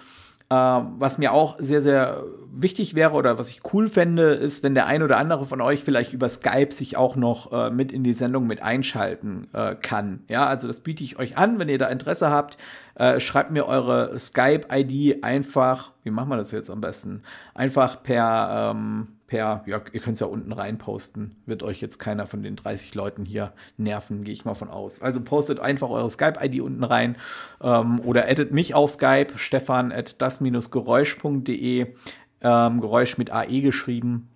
was 0.49 1.17
mir 1.17 1.33
auch 1.33 1.57
sehr, 1.59 1.81
sehr 1.81 2.23
wichtig 2.61 2.95
wäre 2.95 3.13
oder 3.13 3.37
was 3.37 3.49
ich 3.49 3.61
cool 3.73 3.87
fände, 3.87 4.33
ist, 4.33 4.63
wenn 4.63 4.73
der 4.73 4.87
ein 4.87 5.03
oder 5.03 5.17
andere 5.17 5.45
von 5.45 5.61
euch 5.61 5.83
vielleicht 5.83 6.13
über 6.13 6.29
Skype 6.29 6.71
sich 6.71 6.97
auch 6.97 7.15
noch 7.15 7.51
äh, 7.51 7.69
mit 7.69 7.91
in 7.91 8.03
die 8.03 8.13
Sendung 8.13 8.47
mit 8.47 8.61
einschalten 8.61 9.47
äh, 9.53 9.75
kann. 9.75 10.23
Ja, 10.27 10.47
also 10.47 10.67
das 10.67 10.79
biete 10.79 11.03
ich 11.03 11.19
euch 11.19 11.37
an, 11.37 11.59
wenn 11.59 11.69
ihr 11.69 11.77
da 11.77 11.87
Interesse 11.87 12.29
habt. 12.29 12.57
Äh, 12.95 13.19
schreibt 13.19 13.51
mir 13.51 13.65
eure 13.65 14.17
Skype-ID 14.17 15.23
einfach, 15.23 15.91
wie 16.03 16.11
machen 16.11 16.29
wir 16.29 16.37
das 16.37 16.51
jetzt 16.51 16.69
am 16.69 16.81
besten? 16.81 17.21
Einfach 17.53 18.01
per 18.01 18.73
ähm, 18.73 19.16
per, 19.27 19.63
ja, 19.65 19.81
ihr 19.91 19.99
könnt 19.99 20.15
es 20.15 20.21
ja 20.21 20.27
unten 20.27 20.53
rein 20.53 20.77
posten. 20.77 21.35
Wird 21.45 21.61
euch 21.61 21.81
jetzt 21.81 21.99
keiner 21.99 22.25
von 22.25 22.41
den 22.41 22.55
30 22.55 22.95
Leuten 22.95 23.25
hier 23.25 23.53
nerven, 23.75 24.23
gehe 24.23 24.33
ich 24.33 24.45
mal 24.45 24.55
von 24.55 24.69
aus. 24.69 25.01
Also 25.01 25.21
postet 25.21 25.59
einfach 25.59 25.89
eure 25.89 26.09
Skype-ID 26.09 26.61
unten 26.61 26.83
rein 26.83 27.17
ähm, 27.61 27.99
oder 27.99 28.27
addet 28.29 28.53
mich 28.53 28.73
auf 28.73 28.91
Skype, 28.91 29.33
stefan 29.35 29.91
at 29.91 30.21
das-geräusch.de, 30.21 31.93
ähm, 32.41 32.81
Geräusch 32.81 33.17
mit 33.17 33.31
AE 33.31 33.61
geschrieben. 33.61 34.29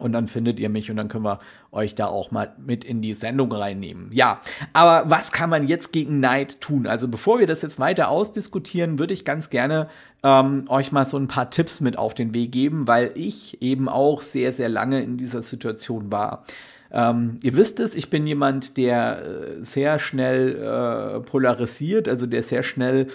Und 0.00 0.12
dann 0.12 0.26
findet 0.26 0.58
ihr 0.58 0.68
mich 0.68 0.90
und 0.90 0.96
dann 0.96 1.08
können 1.08 1.24
wir 1.24 1.38
euch 1.72 1.94
da 1.94 2.06
auch 2.06 2.30
mal 2.30 2.54
mit 2.58 2.84
in 2.84 3.00
die 3.00 3.14
Sendung 3.14 3.52
reinnehmen. 3.52 4.10
Ja, 4.12 4.40
aber 4.72 5.08
was 5.10 5.30
kann 5.32 5.50
man 5.50 5.66
jetzt 5.66 5.92
gegen 5.92 6.20
Neid 6.20 6.60
tun? 6.60 6.86
Also 6.86 7.06
bevor 7.08 7.38
wir 7.38 7.46
das 7.46 7.62
jetzt 7.62 7.78
weiter 7.78 8.08
ausdiskutieren, 8.08 8.98
würde 8.98 9.14
ich 9.14 9.24
ganz 9.24 9.50
gerne 9.50 9.88
ähm, 10.22 10.64
euch 10.68 10.92
mal 10.92 11.06
so 11.06 11.16
ein 11.16 11.28
paar 11.28 11.50
Tipps 11.50 11.80
mit 11.80 11.98
auf 11.98 12.14
den 12.14 12.34
Weg 12.34 12.52
geben, 12.52 12.88
weil 12.88 13.12
ich 13.14 13.62
eben 13.62 13.88
auch 13.88 14.22
sehr, 14.22 14.52
sehr 14.52 14.68
lange 14.68 15.02
in 15.02 15.16
dieser 15.16 15.42
Situation 15.42 16.10
war. 16.10 16.44
Ähm, 16.92 17.36
ihr 17.42 17.56
wisst 17.56 17.78
es, 17.80 17.94
ich 17.94 18.10
bin 18.10 18.26
jemand, 18.26 18.76
der 18.76 19.22
äh, 19.22 19.64
sehr 19.64 19.98
schnell 19.98 20.56
äh, 20.56 21.20
polarisiert, 21.20 22.08
also 22.08 22.26
der 22.26 22.42
sehr 22.42 22.62
schnell 22.62 23.06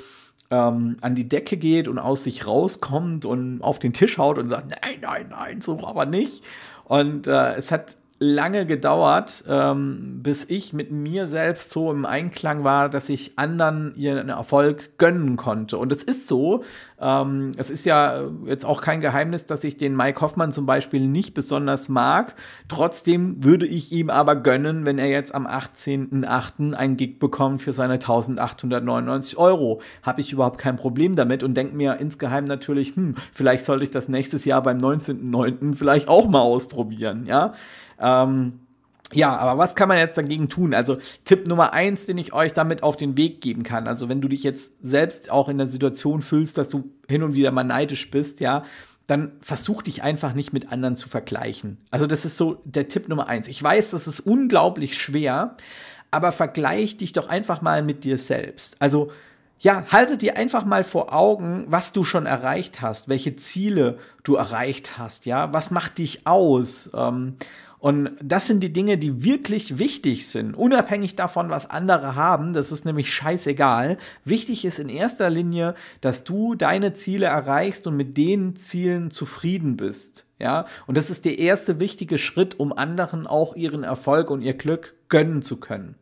ähm, 0.49 0.97
an 1.01 1.15
die 1.15 1.27
Decke 1.27 1.57
geht 1.57 1.87
und 1.87 1.99
aus 1.99 2.23
sich 2.23 2.47
rauskommt 2.47 3.25
und 3.25 3.61
auf 3.61 3.79
den 3.79 3.93
Tisch 3.93 4.17
haut 4.17 4.37
und 4.37 4.49
sagt, 4.49 4.69
nein, 4.69 4.99
nein, 5.01 5.27
nein, 5.29 5.61
so 5.61 5.85
aber 5.85 6.05
nicht. 6.05 6.43
Und 6.85 7.27
äh, 7.27 7.53
es 7.55 7.71
hat 7.71 7.97
lange 8.17 8.65
gedauert, 8.65 9.43
ähm, 9.47 10.21
bis 10.23 10.45
ich 10.45 10.71
mit 10.71 10.89
mir 10.89 11.27
selbst 11.27 11.71
so 11.71 11.91
im 11.91 12.05
Einklang 12.05 12.63
war, 12.63 12.89
dass 12.89 13.09
ich 13.09 13.37
anderen 13.37 13.93
ihren 13.95 14.29
Erfolg 14.29 14.97
gönnen 14.97 15.35
konnte. 15.35 15.77
Und 15.77 15.91
es 15.91 16.01
ist 16.01 16.27
so, 16.27 16.63
ähm, 16.99 17.51
es 17.57 17.69
ist 17.69 17.85
ja 17.85 18.23
jetzt 18.45 18.63
auch 18.65 18.81
kein 18.81 19.01
Geheimnis, 19.01 19.47
dass 19.47 19.65
ich 19.65 19.75
den 19.75 19.97
Mike 19.97 20.21
Hoffmann 20.21 20.53
zum 20.53 20.65
Beispiel 20.65 21.07
nicht 21.07 21.33
besonders 21.33 21.89
mag. 21.89 22.35
Trotzdem 22.69 23.43
würde 23.43 23.65
ich 23.65 23.91
ihm 23.91 24.09
aber 24.09 24.37
gönnen, 24.37 24.85
wenn 24.85 24.97
er 24.97 25.07
jetzt 25.07 25.35
am 25.35 25.45
18.08. 25.45 26.73
einen 26.73 26.95
Gig 26.95 27.19
bekommt 27.19 27.61
für 27.61 27.73
seine 27.73 27.95
1899 27.95 29.37
Euro. 29.37 29.81
Habe 30.03 30.21
ich 30.21 30.31
überhaupt 30.31 30.57
kein 30.57 30.77
Problem 30.77 31.17
damit 31.17 31.43
und 31.43 31.55
denke 31.55 31.75
mir 31.75 31.97
insgeheim 31.99 32.45
natürlich, 32.45 32.95
hm, 32.95 33.15
vielleicht 33.33 33.65
sollte 33.65 33.83
ich 33.83 33.91
das 33.91 34.07
nächstes 34.07 34.45
Jahr 34.45 34.63
beim 34.63 34.77
19.09. 34.77 35.75
vielleicht 35.75 36.07
auch 36.07 36.29
mal 36.29 36.39
ausprobieren, 36.39 37.25
ja. 37.25 37.53
Ähm, 37.99 38.59
ja, 39.13 39.37
aber 39.37 39.57
was 39.57 39.75
kann 39.75 39.87
man 39.87 39.97
jetzt 39.97 40.17
dagegen 40.17 40.49
tun? 40.49 40.73
Also 40.73 40.97
Tipp 41.23 41.47
Nummer 41.47 41.73
eins, 41.73 42.05
den 42.05 42.17
ich 42.17 42.33
euch 42.33 42.53
damit 42.53 42.83
auf 42.83 42.97
den 42.97 43.17
Weg 43.17 43.39
geben 43.41 43.63
kann. 43.63 43.87
Also 43.87 44.09
wenn 44.09 44.19
du 44.19 44.27
dich 44.27 44.43
jetzt 44.43 44.73
selbst 44.81 45.31
auch 45.31 45.47
in 45.47 45.57
der 45.57 45.67
Situation 45.67 46.21
fühlst, 46.21 46.57
dass 46.57 46.69
du 46.69 46.89
hin 47.07 47.23
und 47.23 47.35
wieder 47.35 47.51
mal 47.51 47.63
neidisch 47.63 48.09
bist, 48.09 48.39
ja, 48.39 48.63
dann 49.07 49.33
versuch 49.41 49.83
dich 49.83 50.01
einfach 50.01 50.33
nicht 50.33 50.53
mit 50.53 50.71
anderen 50.71 50.95
zu 50.95 51.07
vergleichen. 51.07 51.77
Also 51.91 52.07
das 52.07 52.25
ist 52.25 52.37
so 52.37 52.61
der 52.65 52.87
Tipp 52.87 53.07
Nummer 53.07 53.27
eins. 53.27 53.47
Ich 53.47 53.61
weiß, 53.61 53.91
das 53.91 54.07
ist 54.07 54.21
unglaublich 54.21 54.97
schwer, 54.97 55.55
aber 56.09 56.31
vergleich 56.31 56.97
dich 56.97 57.13
doch 57.13 57.29
einfach 57.29 57.61
mal 57.61 57.83
mit 57.83 58.03
dir 58.03 58.17
selbst. 58.17 58.77
Also 58.79 59.11
ja, 59.59 59.85
halte 59.91 60.17
dir 60.17 60.35
einfach 60.35 60.65
mal 60.65 60.83
vor 60.83 61.13
Augen, 61.13 61.65
was 61.67 61.93
du 61.93 62.03
schon 62.03 62.25
erreicht 62.25 62.81
hast, 62.81 63.07
welche 63.07 63.35
Ziele 63.35 63.99
du 64.23 64.35
erreicht 64.35 64.97
hast, 64.97 65.25
ja, 65.25 65.53
was 65.53 65.71
macht 65.71 65.99
dich 65.99 66.27
aus? 66.27 66.89
Ähm, 66.93 67.35
und 67.85 68.17
das 68.19 68.47
sind 68.47 68.61
die 68.61 68.73
Dinge, 68.73 68.97
die 68.97 69.23
wirklich 69.23 69.77
wichtig 69.77 70.27
sind, 70.27 70.55
unabhängig 70.55 71.15
davon, 71.15 71.51
was 71.51 71.69
andere 71.69 72.15
haben. 72.15 72.51
Das 72.51 72.71
ist 72.71 72.83
nämlich 72.83 73.13
scheißegal. 73.13 73.99
Wichtig 74.23 74.65
ist 74.65 74.79
in 74.79 74.89
erster 74.89 75.29
Linie, 75.29 75.75
dass 76.01 76.23
du 76.23 76.55
deine 76.55 76.93
Ziele 76.93 77.27
erreichst 77.27 77.85
und 77.85 77.95
mit 77.95 78.17
den 78.17 78.55
Zielen 78.55 79.11
zufrieden 79.11 79.77
bist. 79.77 80.25
Ja, 80.39 80.65
und 80.87 80.97
das 80.97 81.11
ist 81.11 81.25
der 81.25 81.37
erste 81.37 81.79
wichtige 81.79 82.17
Schritt, 82.17 82.59
um 82.59 82.73
anderen 82.73 83.27
auch 83.27 83.55
ihren 83.55 83.83
Erfolg 83.83 84.31
und 84.31 84.41
ihr 84.41 84.55
Glück 84.55 84.95
gönnen 85.07 85.43
zu 85.43 85.59
können. 85.59 85.93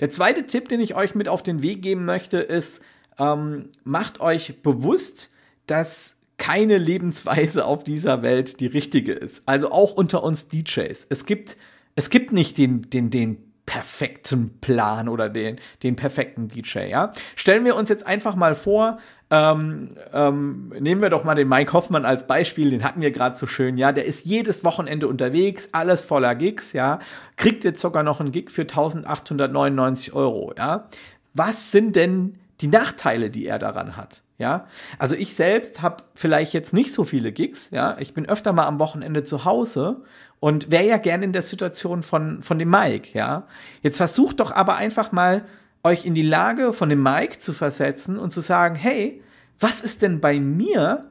Der 0.00 0.10
zweite 0.10 0.46
Tipp, 0.46 0.68
den 0.68 0.80
ich 0.80 0.96
euch 0.96 1.14
mit 1.14 1.28
auf 1.28 1.44
den 1.44 1.62
Weg 1.62 1.80
geben 1.80 2.06
möchte, 2.06 2.38
ist, 2.38 2.82
ähm, 3.20 3.68
macht 3.84 4.18
euch 4.18 4.62
bewusst, 4.62 5.32
dass 5.68 6.16
keine 6.38 6.78
Lebensweise 6.78 7.64
auf 7.64 7.84
dieser 7.84 8.22
Welt 8.22 8.60
die 8.60 8.66
richtige 8.66 9.12
ist. 9.12 9.42
Also 9.46 9.70
auch 9.70 9.92
unter 9.92 10.22
uns 10.22 10.48
DJs. 10.48 11.06
Es 11.08 11.26
gibt, 11.26 11.56
es 11.94 12.10
gibt 12.10 12.32
nicht 12.32 12.58
den, 12.58 12.82
den, 12.82 13.10
den 13.10 13.38
perfekten 13.66 14.60
Plan 14.60 15.08
oder 15.08 15.28
den, 15.28 15.56
den 15.82 15.96
perfekten 15.96 16.48
DJ, 16.48 16.90
ja. 16.90 17.12
Stellen 17.34 17.64
wir 17.64 17.76
uns 17.76 17.88
jetzt 17.88 18.06
einfach 18.06 18.34
mal 18.34 18.54
vor, 18.54 18.98
ähm, 19.30 19.96
ähm, 20.12 20.72
nehmen 20.78 21.00
wir 21.00 21.08
doch 21.08 21.24
mal 21.24 21.34
den 21.34 21.48
Mike 21.48 21.72
Hoffmann 21.72 22.04
als 22.04 22.26
Beispiel, 22.26 22.70
den 22.70 22.84
hatten 22.84 23.00
wir 23.00 23.10
gerade 23.10 23.36
so 23.36 23.46
schön, 23.46 23.78
ja, 23.78 23.92
der 23.92 24.04
ist 24.04 24.26
jedes 24.26 24.64
Wochenende 24.64 25.08
unterwegs, 25.08 25.70
alles 25.72 26.02
voller 26.02 26.34
Gigs, 26.34 26.74
ja, 26.74 26.98
kriegt 27.36 27.64
jetzt 27.64 27.80
sogar 27.80 28.02
noch 28.02 28.20
einen 28.20 28.32
Gig 28.32 28.50
für 28.50 28.62
1899 28.62 30.12
Euro, 30.12 30.52
ja. 30.58 30.88
Was 31.32 31.72
sind 31.72 31.96
denn 31.96 32.38
die 32.60 32.68
Nachteile, 32.68 33.30
die 33.30 33.46
er 33.46 33.58
daran 33.58 33.96
hat? 33.96 34.23
Ja, 34.36 34.66
also 34.98 35.14
ich 35.14 35.36
selbst 35.36 35.80
habe 35.80 36.02
vielleicht 36.16 36.54
jetzt 36.54 36.74
nicht 36.74 36.92
so 36.92 37.04
viele 37.04 37.30
Gigs, 37.30 37.70
ja, 37.70 37.96
ich 38.00 38.14
bin 38.14 38.28
öfter 38.28 38.52
mal 38.52 38.66
am 38.66 38.80
Wochenende 38.80 39.22
zu 39.22 39.44
Hause 39.44 40.02
und 40.40 40.72
wäre 40.72 40.84
ja 40.84 40.96
gerne 40.96 41.24
in 41.24 41.32
der 41.32 41.42
Situation 41.42 42.02
von, 42.02 42.42
von 42.42 42.58
dem 42.58 42.68
Mike, 42.68 43.16
ja. 43.16 43.46
Jetzt 43.82 43.98
versucht 43.98 44.40
doch 44.40 44.50
aber 44.50 44.74
einfach 44.74 45.12
mal, 45.12 45.44
euch 45.84 46.04
in 46.04 46.14
die 46.14 46.22
Lage 46.22 46.72
von 46.72 46.88
dem 46.88 47.02
Mike 47.02 47.38
zu 47.38 47.52
versetzen 47.52 48.18
und 48.18 48.30
zu 48.30 48.40
sagen, 48.40 48.74
hey, 48.74 49.22
was 49.60 49.82
ist 49.82 50.02
denn 50.02 50.20
bei 50.20 50.40
mir 50.40 51.10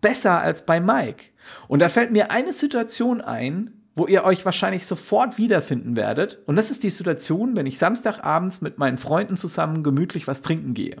besser 0.00 0.40
als 0.40 0.66
bei 0.66 0.80
Mike? 0.80 1.26
Und 1.68 1.78
da 1.78 1.88
fällt 1.88 2.12
mir 2.12 2.30
eine 2.30 2.52
Situation 2.52 3.20
ein, 3.20 3.72
wo 3.94 4.06
ihr 4.06 4.24
euch 4.24 4.44
wahrscheinlich 4.44 4.86
sofort 4.86 5.38
wiederfinden 5.38 5.96
werdet. 5.96 6.40
Und 6.46 6.56
das 6.56 6.70
ist 6.70 6.82
die 6.82 6.90
Situation, 6.90 7.56
wenn 7.56 7.66
ich 7.66 7.78
Samstagabends 7.78 8.60
mit 8.60 8.78
meinen 8.78 8.98
Freunden 8.98 9.36
zusammen 9.36 9.82
gemütlich 9.82 10.26
was 10.26 10.42
trinken 10.42 10.74
gehe. 10.74 10.96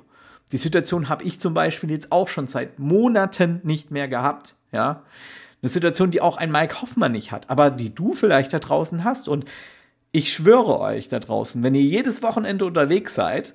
Die 0.50 0.58
Situation 0.58 1.08
habe 1.08 1.24
ich 1.24 1.40
zum 1.40 1.54
Beispiel 1.54 1.90
jetzt 1.90 2.12
auch 2.12 2.28
schon 2.28 2.46
seit 2.46 2.78
Monaten 2.78 3.60
nicht 3.62 3.90
mehr 3.90 4.08
gehabt. 4.08 4.56
Ja, 4.72 5.02
eine 5.62 5.68
Situation, 5.68 6.10
die 6.10 6.20
auch 6.20 6.36
ein 6.36 6.50
Mike 6.50 6.82
Hoffmann 6.82 7.12
nicht 7.12 7.30
hat, 7.30 7.48
aber 7.48 7.70
die 7.70 7.94
du 7.94 8.12
vielleicht 8.12 8.52
da 8.52 8.58
draußen 8.58 9.04
hast. 9.04 9.28
Und 9.28 9.44
ich 10.10 10.32
schwöre 10.32 10.80
euch 10.80 11.08
da 11.08 11.20
draußen, 11.20 11.62
wenn 11.62 11.74
ihr 11.74 11.82
jedes 11.82 12.22
Wochenende 12.22 12.64
unterwegs 12.66 13.14
seid, 13.14 13.54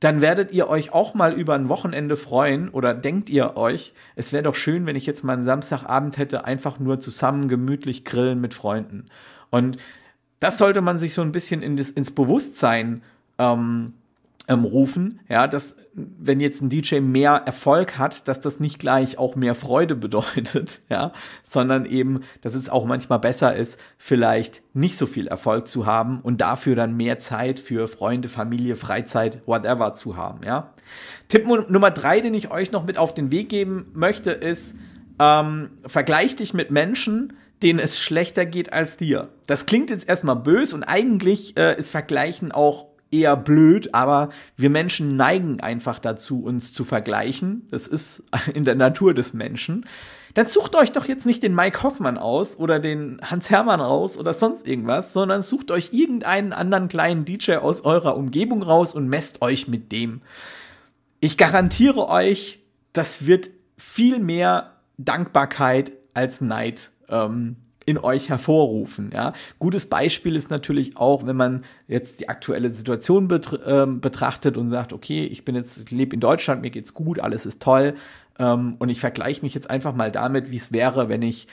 dann 0.00 0.20
werdet 0.20 0.52
ihr 0.52 0.68
euch 0.68 0.92
auch 0.92 1.14
mal 1.14 1.32
über 1.32 1.54
ein 1.54 1.68
Wochenende 1.68 2.16
freuen 2.16 2.70
oder 2.70 2.92
denkt 2.92 3.30
ihr 3.30 3.56
euch, 3.56 3.94
es 4.16 4.32
wäre 4.32 4.42
doch 4.42 4.56
schön, 4.56 4.84
wenn 4.84 4.96
ich 4.96 5.06
jetzt 5.06 5.22
mal 5.22 5.34
einen 5.34 5.44
Samstagabend 5.44 6.18
hätte, 6.18 6.44
einfach 6.44 6.80
nur 6.80 6.98
zusammen 6.98 7.46
gemütlich 7.46 8.04
grillen 8.04 8.40
mit 8.40 8.52
Freunden. 8.52 9.06
Und 9.50 9.76
das 10.40 10.58
sollte 10.58 10.80
man 10.80 10.98
sich 10.98 11.14
so 11.14 11.22
ein 11.22 11.30
bisschen 11.30 11.62
in 11.62 11.76
das, 11.76 11.90
ins 11.90 12.10
Bewusstsein 12.10 13.02
ähm, 13.38 13.94
ähm, 14.48 14.64
rufen, 14.64 15.20
ja, 15.28 15.46
dass 15.46 15.76
wenn 15.94 16.40
jetzt 16.40 16.62
ein 16.62 16.68
DJ 16.68 17.00
mehr 17.00 17.42
Erfolg 17.46 17.98
hat, 17.98 18.26
dass 18.26 18.40
das 18.40 18.58
nicht 18.58 18.78
gleich 18.78 19.18
auch 19.18 19.36
mehr 19.36 19.54
Freude 19.54 19.94
bedeutet, 19.96 20.80
ja, 20.88 21.12
sondern 21.42 21.84
eben, 21.84 22.20
dass 22.40 22.54
es 22.54 22.68
auch 22.68 22.84
manchmal 22.84 23.20
besser 23.20 23.54
ist, 23.54 23.78
vielleicht 23.98 24.62
nicht 24.74 24.96
so 24.96 25.06
viel 25.06 25.28
Erfolg 25.28 25.68
zu 25.68 25.86
haben 25.86 26.20
und 26.22 26.40
dafür 26.40 26.74
dann 26.74 26.96
mehr 26.96 27.18
Zeit 27.18 27.60
für 27.60 27.86
Freunde, 27.86 28.28
Familie, 28.28 28.76
Freizeit, 28.76 29.42
whatever 29.46 29.94
zu 29.94 30.16
haben, 30.16 30.40
ja. 30.44 30.72
Tipp 31.28 31.46
Nummer 31.46 31.90
drei, 31.90 32.20
den 32.20 32.34
ich 32.34 32.50
euch 32.50 32.72
noch 32.72 32.84
mit 32.84 32.98
auf 32.98 33.14
den 33.14 33.30
Weg 33.30 33.48
geben 33.48 33.86
möchte, 33.94 34.32
ist, 34.32 34.74
ähm, 35.18 35.70
vergleich 35.86 36.36
dich 36.36 36.52
mit 36.52 36.70
Menschen, 36.70 37.34
denen 37.62 37.78
es 37.78 38.00
schlechter 38.00 38.44
geht 38.44 38.72
als 38.72 38.96
dir. 38.96 39.28
Das 39.46 39.66
klingt 39.66 39.90
jetzt 39.90 40.08
erstmal 40.08 40.36
bös 40.36 40.72
und 40.72 40.82
eigentlich 40.82 41.56
äh, 41.56 41.78
ist 41.78 41.90
Vergleichen 41.90 42.50
auch 42.50 42.91
eher 43.12 43.36
blöd, 43.36 43.94
aber 43.94 44.30
wir 44.56 44.70
Menschen 44.70 45.16
neigen 45.16 45.60
einfach 45.60 45.98
dazu, 45.98 46.42
uns 46.42 46.72
zu 46.72 46.84
vergleichen. 46.84 47.68
Das 47.70 47.86
ist 47.86 48.24
in 48.54 48.64
der 48.64 48.74
Natur 48.74 49.14
des 49.14 49.34
Menschen. 49.34 49.86
Dann 50.34 50.46
sucht 50.46 50.74
euch 50.74 50.92
doch 50.92 51.04
jetzt 51.04 51.26
nicht 51.26 51.42
den 51.42 51.54
Mike 51.54 51.82
Hoffmann 51.82 52.16
aus 52.16 52.56
oder 52.58 52.80
den 52.80 53.20
Hans 53.22 53.50
Hermann 53.50 53.80
raus 53.80 54.16
oder 54.16 54.32
sonst 54.32 54.66
irgendwas, 54.66 55.12
sondern 55.12 55.42
sucht 55.42 55.70
euch 55.70 55.92
irgendeinen 55.92 56.54
anderen 56.54 56.88
kleinen 56.88 57.26
DJ 57.26 57.56
aus 57.56 57.82
eurer 57.82 58.16
Umgebung 58.16 58.62
raus 58.62 58.94
und 58.94 59.08
messt 59.08 59.42
euch 59.42 59.68
mit 59.68 59.92
dem. 59.92 60.22
Ich 61.20 61.36
garantiere 61.36 62.08
euch, 62.08 62.60
das 62.94 63.26
wird 63.26 63.50
viel 63.76 64.20
mehr 64.20 64.72
Dankbarkeit 64.96 65.92
als 66.14 66.40
Neid 66.40 66.90
ähm, 67.08 67.56
in 67.86 67.98
euch 67.98 68.28
hervorrufen. 68.28 69.10
Ja? 69.12 69.32
Gutes 69.58 69.86
Beispiel 69.86 70.36
ist 70.36 70.50
natürlich 70.50 70.96
auch, 70.96 71.26
wenn 71.26 71.36
man 71.36 71.64
jetzt 71.88 72.20
die 72.20 72.28
aktuelle 72.28 72.72
Situation 72.72 73.28
betr 73.28 73.82
äh, 73.82 73.86
betrachtet 73.86 74.56
und 74.56 74.68
sagt, 74.68 74.92
okay, 74.92 75.24
ich 75.24 75.44
bin 75.44 75.54
jetzt, 75.54 75.90
lebe 75.90 76.14
in 76.14 76.20
Deutschland, 76.20 76.62
mir 76.62 76.70
geht's 76.70 76.94
gut, 76.94 77.18
alles 77.20 77.46
ist 77.46 77.62
toll 77.62 77.94
ähm, 78.38 78.76
und 78.78 78.88
ich 78.88 79.00
vergleiche 79.00 79.42
mich 79.42 79.54
jetzt 79.54 79.70
einfach 79.70 79.94
mal 79.94 80.10
damit, 80.10 80.50
wie 80.50 80.56
es 80.56 80.72
wäre, 80.72 81.08
wenn 81.08 81.22
ich 81.22 81.48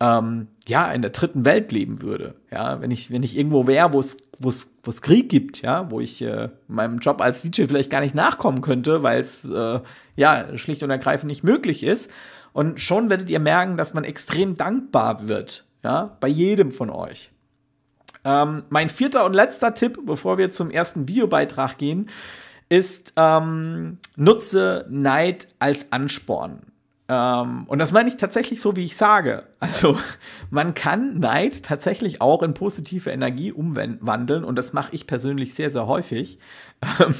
ähm, 0.00 0.48
ja 0.66 0.90
in 0.92 1.02
der 1.02 1.12
dritten 1.12 1.44
Welt 1.44 1.70
leben 1.72 2.02
würde. 2.02 2.34
Ja, 2.50 2.80
wenn 2.80 2.90
ich 2.90 3.10
wenn 3.10 3.22
ich 3.22 3.36
irgendwo 3.36 3.66
wäre, 3.66 3.92
wo 3.92 4.00
es 4.00 4.16
wo 4.38 4.48
es 4.48 4.74
wo 4.82 4.90
es 4.90 5.02
Krieg 5.02 5.28
gibt, 5.28 5.62
ja, 5.62 5.90
wo 5.90 6.00
ich 6.00 6.22
äh, 6.22 6.48
meinem 6.68 6.98
Job 6.98 7.20
als 7.20 7.42
DJ 7.42 7.66
vielleicht 7.66 7.90
gar 7.90 8.00
nicht 8.00 8.14
nachkommen 8.14 8.62
könnte, 8.62 9.02
weil 9.02 9.20
es 9.20 9.44
äh, 9.44 9.80
ja 10.16 10.58
schlicht 10.58 10.82
und 10.82 10.90
ergreifend 10.90 11.28
nicht 11.28 11.44
möglich 11.44 11.82
ist. 11.84 12.10
Und 12.52 12.80
schon 12.80 13.08
werdet 13.10 13.30
ihr 13.30 13.40
merken, 13.40 13.76
dass 13.76 13.94
man 13.94 14.04
extrem 14.04 14.54
dankbar 14.54 15.28
wird 15.28 15.64
ja, 15.82 16.16
bei 16.20 16.28
jedem 16.28 16.70
von 16.70 16.90
euch. 16.90 17.30
Ähm, 18.24 18.64
mein 18.70 18.88
vierter 18.88 19.24
und 19.24 19.34
letzter 19.34 19.74
Tipp, 19.74 19.98
bevor 20.06 20.38
wir 20.38 20.50
zum 20.50 20.70
ersten 20.70 21.08
Videobeitrag 21.08 21.78
gehen, 21.78 22.08
ist, 22.68 23.12
ähm, 23.16 23.98
nutze 24.16 24.86
Neid 24.88 25.48
als 25.58 25.92
Ansporn. 25.92 26.72
Ähm, 27.08 27.64
und 27.66 27.78
das 27.78 27.92
meine 27.92 28.08
ich 28.08 28.16
tatsächlich 28.16 28.60
so, 28.60 28.76
wie 28.76 28.84
ich 28.84 28.96
sage. 28.96 29.42
Also 29.58 29.98
man 30.50 30.72
kann 30.74 31.18
Neid 31.18 31.64
tatsächlich 31.64 32.20
auch 32.20 32.42
in 32.42 32.54
positive 32.54 33.10
Energie 33.10 33.52
umwandeln 33.52 34.44
und 34.44 34.56
das 34.56 34.72
mache 34.72 34.94
ich 34.94 35.06
persönlich 35.06 35.54
sehr, 35.54 35.70
sehr 35.70 35.86
häufig. 35.86 36.38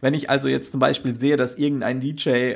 wenn 0.00 0.14
ich 0.14 0.30
also 0.30 0.48
jetzt 0.48 0.70
zum 0.70 0.80
Beispiel 0.80 1.18
sehe, 1.18 1.36
dass 1.36 1.56
irgendein 1.56 2.00
DJ 2.00 2.54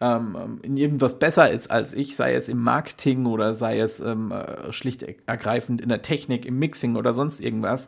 ähm, 0.00 0.36
ähm, 0.38 0.58
in 0.62 0.76
irgendwas 0.76 1.18
besser 1.18 1.50
ist 1.50 1.70
als 1.70 1.92
ich, 1.92 2.16
sei 2.16 2.34
es 2.34 2.48
im 2.48 2.62
Marketing 2.62 3.26
oder 3.26 3.54
sei 3.54 3.78
es 3.78 4.00
ähm, 4.00 4.32
äh, 4.32 4.72
schlicht 4.72 5.04
ergreifend 5.26 5.80
in 5.80 5.88
der 5.88 6.02
Technik, 6.02 6.44
im 6.44 6.58
Mixing 6.58 6.96
oder 6.96 7.14
sonst 7.14 7.40
irgendwas, 7.40 7.86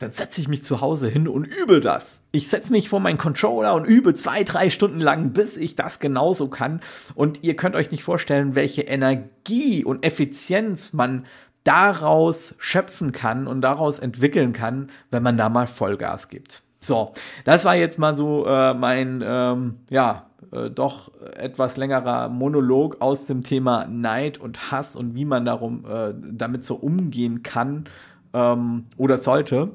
dann 0.00 0.10
setze 0.10 0.40
ich 0.40 0.48
mich 0.48 0.64
zu 0.64 0.80
Hause 0.80 1.08
hin 1.08 1.28
und 1.28 1.44
übe 1.44 1.80
das. 1.80 2.22
Ich 2.32 2.48
setze 2.48 2.72
mich 2.72 2.88
vor 2.88 3.00
meinen 3.00 3.18
Controller 3.18 3.74
und 3.74 3.84
übe 3.84 4.14
zwei, 4.14 4.44
drei 4.44 4.70
Stunden 4.70 5.00
lang, 5.00 5.32
bis 5.32 5.58
ich 5.58 5.76
das 5.76 5.98
genauso 5.98 6.48
kann. 6.48 6.80
Und 7.14 7.42
ihr 7.42 7.54
könnt 7.54 7.76
euch 7.76 7.90
nicht 7.90 8.02
vorstellen, 8.02 8.54
welche 8.54 8.82
Energie 8.82 9.84
und 9.84 10.04
Effizienz 10.04 10.94
man 10.94 11.26
daraus 11.64 12.54
schöpfen 12.58 13.12
kann 13.12 13.46
und 13.46 13.60
daraus 13.60 13.98
entwickeln 13.98 14.54
kann, 14.54 14.90
wenn 15.10 15.22
man 15.22 15.36
da 15.36 15.50
mal 15.50 15.66
Vollgas 15.66 16.30
gibt. 16.30 16.62
So, 16.80 17.12
das 17.44 17.66
war 17.66 17.76
jetzt 17.76 17.98
mal 17.98 18.16
so 18.16 18.46
äh, 18.46 18.72
mein, 18.72 19.22
ähm, 19.22 19.80
ja, 19.90 20.29
äh, 20.52 20.70
doch 20.70 21.12
etwas 21.36 21.76
längerer 21.76 22.28
Monolog 22.28 23.00
aus 23.00 23.26
dem 23.26 23.42
Thema 23.42 23.86
Neid 23.86 24.38
und 24.38 24.70
Hass 24.70 24.96
und 24.96 25.14
wie 25.14 25.24
man 25.24 25.44
darum 25.44 25.84
äh, 25.84 26.14
damit 26.14 26.64
so 26.64 26.74
umgehen 26.74 27.42
kann 27.42 27.84
ähm, 28.32 28.86
oder 28.96 29.18
sollte. 29.18 29.70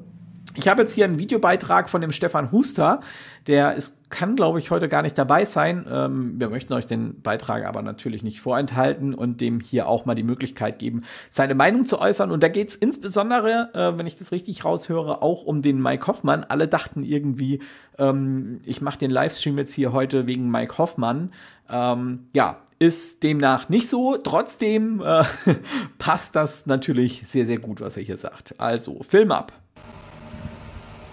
Ich 0.56 0.68
habe 0.68 0.82
jetzt 0.82 0.94
hier 0.94 1.04
einen 1.04 1.18
Videobeitrag 1.18 1.88
von 1.88 2.00
dem 2.00 2.12
Stefan 2.12 2.50
Huster, 2.50 3.00
der 3.46 3.74
ist, 3.74 4.10
kann, 4.10 4.36
glaube 4.36 4.58
ich, 4.58 4.70
heute 4.70 4.88
gar 4.88 5.02
nicht 5.02 5.18
dabei 5.18 5.44
sein. 5.44 5.84
Ähm, 5.90 6.40
wir 6.40 6.48
möchten 6.48 6.72
euch 6.72 6.86
den 6.86 7.20
Beitrag 7.20 7.64
aber 7.64 7.82
natürlich 7.82 8.22
nicht 8.22 8.40
vorenthalten 8.40 9.14
und 9.14 9.40
dem 9.40 9.60
hier 9.60 9.86
auch 9.86 10.06
mal 10.06 10.14
die 10.14 10.22
Möglichkeit 10.22 10.78
geben, 10.78 11.04
seine 11.30 11.54
Meinung 11.54 11.84
zu 11.86 12.00
äußern. 12.00 12.30
Und 12.30 12.42
da 12.42 12.48
geht 12.48 12.70
es 12.70 12.76
insbesondere, 12.76 13.70
äh, 13.74 13.98
wenn 13.98 14.06
ich 14.06 14.16
das 14.16 14.32
richtig 14.32 14.64
raushöre, 14.64 15.22
auch 15.22 15.42
um 15.42 15.60
den 15.60 15.80
Mike 15.80 16.06
Hoffmann. 16.06 16.44
Alle 16.44 16.68
dachten 16.68 17.02
irgendwie, 17.02 17.60
ähm, 17.98 18.60
ich 18.64 18.80
mache 18.80 18.98
den 18.98 19.10
Livestream 19.10 19.58
jetzt 19.58 19.74
hier 19.74 19.92
heute 19.92 20.26
wegen 20.26 20.50
Mike 20.50 20.78
Hoffmann. 20.78 21.32
Ähm, 21.68 22.28
ja, 22.32 22.62
ist 22.78 23.22
demnach 23.22 23.68
nicht 23.68 23.88
so. 23.88 24.16
Trotzdem 24.16 25.02
äh, 25.04 25.24
passt 25.98 26.34
das 26.34 26.66
natürlich 26.66 27.26
sehr, 27.26 27.46
sehr 27.46 27.58
gut, 27.58 27.80
was 27.80 27.96
er 27.96 28.02
hier 28.02 28.18
sagt. 28.18 28.54
Also, 28.58 29.02
Film 29.02 29.32
ab. 29.32 29.52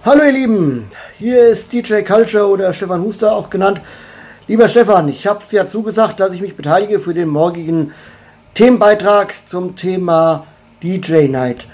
Hallo 0.06 0.26
ihr 0.26 0.34
Lieben, 0.34 0.92
hier 1.18 1.46
ist 1.46 1.72
DJ 1.72 2.02
Culture 2.02 2.50
oder 2.50 2.74
Stefan 2.74 3.04
Huster 3.04 3.32
auch 3.32 3.50
genannt. 3.50 3.80
Lieber 4.50 4.68
Stefan, 4.68 5.08
ich 5.08 5.26
habe 5.26 5.46
es 5.46 5.54
ja 5.54 5.70
zugesagt, 5.70 6.20
dass 6.20 6.34
ich 6.34 6.42
mich 6.42 6.58
beteilige 6.58 7.00
für 7.00 7.14
den 7.14 7.30
morgigen 7.30 7.94
Themenbeitrag 8.54 9.34
zum 9.46 9.78
Thema 9.78 10.46
DJ 10.84 11.30
Night. 11.30 11.66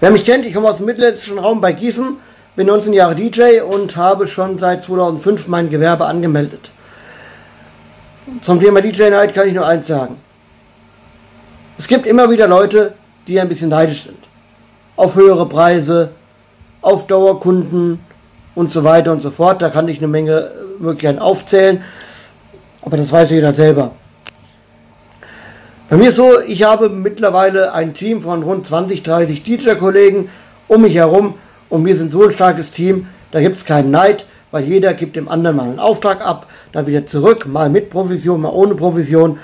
Wer 0.00 0.12
mich 0.12 0.24
kennt, 0.24 0.46
ich 0.46 0.54
komme 0.54 0.70
aus 0.70 0.78
dem 0.78 0.86
mittelländischen 0.86 1.38
Raum 1.38 1.60
bei 1.60 1.74
Gießen, 1.74 2.16
bin 2.56 2.66
19 2.68 2.94
Jahre 2.94 3.14
DJ 3.14 3.60
und 3.60 3.98
habe 3.98 4.26
schon 4.26 4.58
seit 4.58 4.84
2005 4.84 5.46
mein 5.48 5.68
Gewerbe 5.68 6.06
angemeldet. 6.06 6.70
Zum 8.40 8.60
Thema 8.60 8.80
DJ 8.80 9.10
Night 9.10 9.34
kann 9.34 9.46
ich 9.46 9.52
nur 9.52 9.66
eins 9.66 9.88
sagen. 9.88 10.16
Es 11.76 11.86
gibt 11.86 12.06
immer 12.06 12.30
wieder 12.30 12.48
Leute, 12.48 12.94
die 13.26 13.38
ein 13.38 13.50
bisschen 13.50 13.68
neidisch 13.68 14.04
sind. 14.04 14.16
Auf 14.96 15.16
höhere 15.16 15.44
Preise, 15.46 16.12
auf 16.82 17.06
Dauerkunden 17.06 18.00
und 18.54 18.72
so 18.72 18.84
weiter 18.84 19.12
und 19.12 19.22
so 19.22 19.30
fort. 19.30 19.62
Da 19.62 19.70
kann 19.70 19.88
ich 19.88 19.98
eine 19.98 20.08
Menge 20.08 20.32
äh, 20.32 20.82
Möglichkeiten 20.82 21.18
aufzählen, 21.18 21.82
aber 22.82 22.96
das 22.96 23.12
weiß 23.12 23.30
jeder 23.30 23.52
selber. 23.52 23.92
Bei 25.88 25.96
mir 25.96 26.10
ist 26.10 26.16
so, 26.16 26.40
ich 26.46 26.62
habe 26.62 26.88
mittlerweile 26.88 27.74
ein 27.74 27.94
Team 27.94 28.22
von 28.22 28.44
rund 28.44 28.66
20, 28.66 29.02
30 29.02 29.42
DJ-Kollegen 29.42 30.28
um 30.68 30.82
mich 30.82 30.94
herum 30.94 31.34
und 31.68 31.84
wir 31.84 31.96
sind 31.96 32.12
so 32.12 32.22
ein 32.22 32.30
starkes 32.30 32.70
Team, 32.70 33.08
da 33.32 33.40
gibt 33.40 33.56
es 33.56 33.64
keinen 33.64 33.90
Neid, 33.90 34.26
weil 34.52 34.64
jeder 34.64 34.94
gibt 34.94 35.16
dem 35.16 35.28
anderen 35.28 35.56
mal 35.56 35.64
einen 35.64 35.80
Auftrag 35.80 36.24
ab, 36.24 36.46
dann 36.72 36.86
wieder 36.86 37.06
zurück, 37.06 37.46
mal 37.46 37.70
mit 37.70 37.90
Provision, 37.90 38.40
mal 38.40 38.50
ohne 38.50 38.76
Provision 38.76 39.38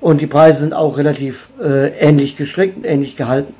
und 0.00 0.20
die 0.20 0.26
Preise 0.26 0.60
sind 0.60 0.74
auch 0.74 0.98
relativ 0.98 1.50
äh, 1.62 1.88
ähnlich 1.98 2.36
gestrickt, 2.36 2.84
ähnlich 2.84 3.16
gehalten. 3.16 3.54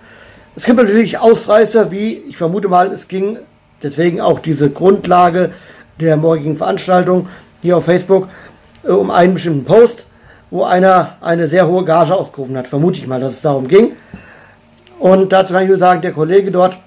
Es 0.56 0.64
gibt 0.64 0.78
natürlich 0.78 1.18
Ausreißer, 1.18 1.90
wie 1.90 2.14
ich 2.14 2.38
vermute 2.38 2.68
mal, 2.68 2.90
es 2.90 3.08
ging 3.08 3.36
deswegen 3.82 4.22
auch 4.22 4.38
diese 4.38 4.70
Grundlage 4.70 5.52
der 6.00 6.16
morgigen 6.16 6.56
Veranstaltung 6.56 7.28
hier 7.60 7.76
auf 7.76 7.84
Facebook 7.84 8.28
äh, 8.82 8.88
um 8.88 9.10
einen 9.10 9.34
bestimmten 9.34 9.66
Post, 9.66 10.06
wo 10.50 10.64
einer 10.64 11.18
eine 11.20 11.46
sehr 11.46 11.68
hohe 11.68 11.84
Gage 11.84 12.14
ausgerufen 12.14 12.56
hat. 12.56 12.68
Vermute 12.68 12.98
ich 12.98 13.06
mal, 13.06 13.20
dass 13.20 13.34
es 13.34 13.42
darum 13.42 13.68
ging. 13.68 13.92
Und 14.98 15.30
dazu 15.30 15.52
kann 15.52 15.64
ich 15.64 15.68
nur 15.68 15.78
sagen, 15.78 16.00
der 16.00 16.12
Kollege 16.12 16.50
dort, 16.50 16.78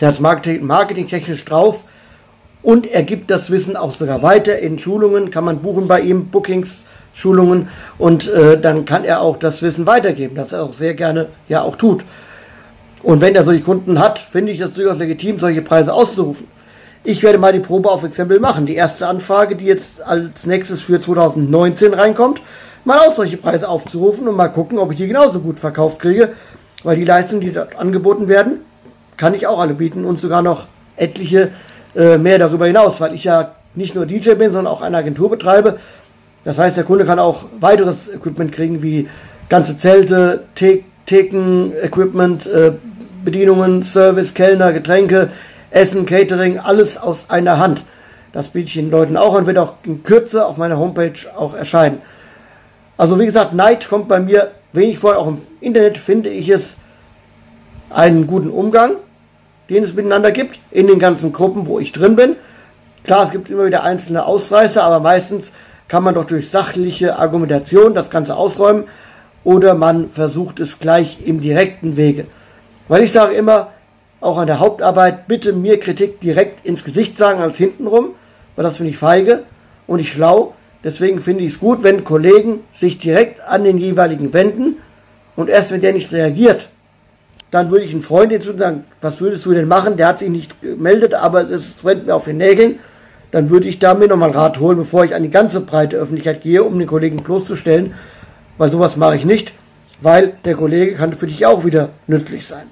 der 0.00 0.08
hat 0.08 0.18
Marketing, 0.18 0.66
marketingtechnisch 0.66 1.44
drauf 1.44 1.84
und 2.64 2.84
er 2.84 3.04
gibt 3.04 3.30
das 3.30 3.48
Wissen 3.52 3.76
auch 3.76 3.94
sogar 3.94 4.22
weiter 4.22 4.58
in 4.58 4.80
Schulungen, 4.80 5.30
kann 5.30 5.44
man 5.44 5.60
buchen 5.60 5.86
bei 5.86 6.00
ihm, 6.00 6.30
Bookings, 6.30 6.84
Schulungen 7.14 7.68
und 7.96 8.26
äh, 8.26 8.60
dann 8.60 8.86
kann 8.86 9.04
er 9.04 9.20
auch 9.20 9.36
das 9.36 9.62
Wissen 9.62 9.86
weitergeben, 9.86 10.34
das 10.34 10.52
er 10.52 10.64
auch 10.64 10.74
sehr 10.74 10.94
gerne 10.94 11.28
ja 11.48 11.62
auch 11.62 11.76
tut. 11.76 12.02
Und 13.02 13.20
wenn 13.20 13.34
er 13.34 13.44
solche 13.44 13.62
Kunden 13.62 13.98
hat, 13.98 14.18
finde 14.18 14.52
ich 14.52 14.58
das 14.58 14.74
durchaus 14.74 14.98
legitim, 14.98 15.38
solche 15.38 15.62
Preise 15.62 15.92
auszurufen. 15.92 16.48
ich 17.04 17.22
werde 17.22 17.38
mal 17.38 17.52
die 17.52 17.60
Probe 17.60 17.90
auf 17.90 18.02
Exempel 18.02 18.40
machen. 18.40 18.66
Die 18.66 18.74
erste 18.74 19.06
Anfrage, 19.06 19.54
die 19.54 19.66
jetzt 19.66 20.02
als 20.02 20.44
nächstes 20.44 20.80
für 20.80 21.00
2019 21.00 21.94
reinkommt, 21.94 22.42
mal 22.84 22.98
auch 22.98 23.14
solche 23.14 23.36
Preise 23.36 23.68
aufzurufen 23.68 24.26
und 24.26 24.36
mal 24.36 24.48
gucken, 24.48 24.78
ob 24.78 24.90
ich 24.90 24.96
die 24.96 25.06
genauso 25.06 25.38
gut 25.38 25.60
verkauft 25.60 26.00
kriege. 26.00 26.30
Weil 26.82 26.96
die 26.96 27.04
Leistungen, 27.04 27.40
die 27.40 27.52
dort 27.52 27.76
angeboten 27.76 28.28
werden, 28.28 28.60
kann 29.16 29.34
ich 29.34 29.46
auch 29.46 29.60
alle 29.60 29.74
bieten 29.74 30.04
und 30.04 30.18
sogar 30.18 30.42
noch 30.42 30.66
etliche 30.96 31.50
äh, 31.94 32.18
mehr 32.18 32.38
darüber 32.38 32.66
hinaus, 32.66 33.00
weil 33.00 33.14
ich 33.14 33.24
ja 33.24 33.54
nicht 33.74 33.94
nur 33.94 34.06
DJ 34.06 34.34
bin, 34.34 34.52
sondern 34.52 34.72
auch 34.72 34.82
eine 34.82 34.96
Agentur 34.96 35.30
betreibe. 35.30 35.78
Das 36.44 36.58
heißt, 36.58 36.76
der 36.76 36.84
Kunde 36.84 37.04
kann 37.04 37.18
auch 37.18 37.44
weiteres 37.60 38.12
Equipment 38.12 38.52
kriegen, 38.52 38.82
wie 38.82 39.08
ganze 39.48 39.78
Zelte, 39.78 40.44
The 40.58 40.84
Theken, 41.06 41.72
Equipment, 41.82 42.46
äh, 42.46 42.72
Bedienungen, 43.24 43.82
Service, 43.82 44.34
Kellner, 44.34 44.72
Getränke, 44.72 45.30
Essen, 45.70 46.06
Catering, 46.06 46.58
alles 46.58 46.98
aus 46.98 47.30
einer 47.30 47.58
Hand. 47.58 47.84
Das 48.32 48.50
biete 48.50 48.68
ich 48.68 48.74
den 48.74 48.90
Leuten 48.90 49.16
auch 49.16 49.34
und 49.34 49.46
wird 49.46 49.58
auch 49.58 49.74
in 49.84 50.02
Kürze 50.02 50.44
auf 50.44 50.56
meiner 50.56 50.78
Homepage 50.78 51.14
auch 51.36 51.54
erscheinen. 51.54 52.02
Also 52.96 53.18
wie 53.18 53.26
gesagt, 53.26 53.52
Neid 53.54 53.88
kommt 53.88 54.08
bei 54.08 54.20
mir 54.20 54.52
wenig 54.72 54.98
vor. 54.98 55.16
Auch 55.16 55.28
im 55.28 55.42
Internet 55.60 55.98
finde 55.98 56.28
ich 56.28 56.48
es 56.48 56.76
einen 57.90 58.26
guten 58.26 58.50
Umgang, 58.50 58.92
den 59.70 59.84
es 59.84 59.94
miteinander 59.94 60.32
gibt, 60.32 60.58
in 60.70 60.86
den 60.86 60.98
ganzen 60.98 61.32
Gruppen, 61.32 61.66
wo 61.66 61.78
ich 61.78 61.92
drin 61.92 62.16
bin. 62.16 62.36
Klar, 63.04 63.24
es 63.24 63.30
gibt 63.30 63.50
immer 63.50 63.66
wieder 63.66 63.84
einzelne 63.84 64.24
Ausreißer, 64.24 64.82
aber 64.82 65.00
meistens 65.00 65.52
kann 65.88 66.02
man 66.02 66.14
doch 66.14 66.24
durch 66.24 66.50
sachliche 66.50 67.18
Argumentation 67.18 67.94
das 67.94 68.10
Ganze 68.10 68.34
ausräumen 68.34 68.84
oder 69.46 69.76
man 69.76 70.10
versucht 70.10 70.58
es 70.58 70.80
gleich 70.80 71.18
im 71.24 71.40
direkten 71.40 71.96
Wege. 71.96 72.26
Weil 72.88 73.04
ich 73.04 73.12
sage 73.12 73.36
immer, 73.36 73.68
auch 74.20 74.38
an 74.38 74.48
der 74.48 74.58
Hauptarbeit, 74.58 75.28
bitte 75.28 75.52
mir 75.52 75.78
Kritik 75.78 76.20
direkt 76.20 76.66
ins 76.66 76.82
Gesicht 76.82 77.16
sagen 77.16 77.40
als 77.40 77.56
hintenrum, 77.56 78.08
weil 78.56 78.64
das 78.64 78.78
finde 78.78 78.90
ich 78.90 78.98
feige 78.98 79.44
und 79.86 79.98
nicht 79.98 80.12
schlau. 80.12 80.54
Deswegen 80.82 81.20
finde 81.20 81.44
ich 81.44 81.52
es 81.52 81.60
gut, 81.60 81.84
wenn 81.84 82.02
Kollegen 82.02 82.64
sich 82.72 82.98
direkt 82.98 83.40
an 83.40 83.62
den 83.62 83.78
jeweiligen 83.78 84.32
wenden 84.32 84.78
und 85.36 85.48
erst 85.48 85.70
wenn 85.70 85.80
der 85.80 85.92
nicht 85.92 86.10
reagiert, 86.10 86.68
dann 87.52 87.70
würde 87.70 87.84
ich 87.84 87.92
einen 87.92 88.02
Freund 88.02 88.32
hinzu 88.32 88.58
sagen, 88.58 88.82
was 89.00 89.20
würdest 89.20 89.46
du 89.46 89.52
denn 89.52 89.68
machen? 89.68 89.96
Der 89.96 90.08
hat 90.08 90.18
sich 90.18 90.28
nicht 90.28 90.60
gemeldet, 90.60 91.14
aber 91.14 91.48
es 91.48 91.74
brennt 91.74 92.06
mir 92.06 92.16
auf 92.16 92.24
den 92.24 92.38
Nägeln. 92.38 92.80
Dann 93.30 93.48
würde 93.50 93.68
ich 93.68 93.78
da 93.78 93.94
mir 93.94 94.08
nochmal 94.08 94.30
Rat 94.32 94.58
holen, 94.58 94.78
bevor 94.78 95.04
ich 95.04 95.14
an 95.14 95.22
die 95.22 95.30
ganze 95.30 95.60
breite 95.60 95.96
Öffentlichkeit 95.98 96.42
gehe, 96.42 96.64
um 96.64 96.76
den 96.80 96.88
Kollegen 96.88 97.16
bloßzustellen, 97.16 97.94
weil 98.58 98.70
sowas 98.70 98.96
mache 98.96 99.16
ich 99.16 99.24
nicht, 99.24 99.52
weil 100.00 100.34
der 100.44 100.54
Kollege 100.54 100.94
kann 100.94 101.14
für 101.14 101.26
dich 101.26 101.46
auch 101.46 101.64
wieder 101.64 101.90
nützlich 102.06 102.46
sein. 102.46 102.66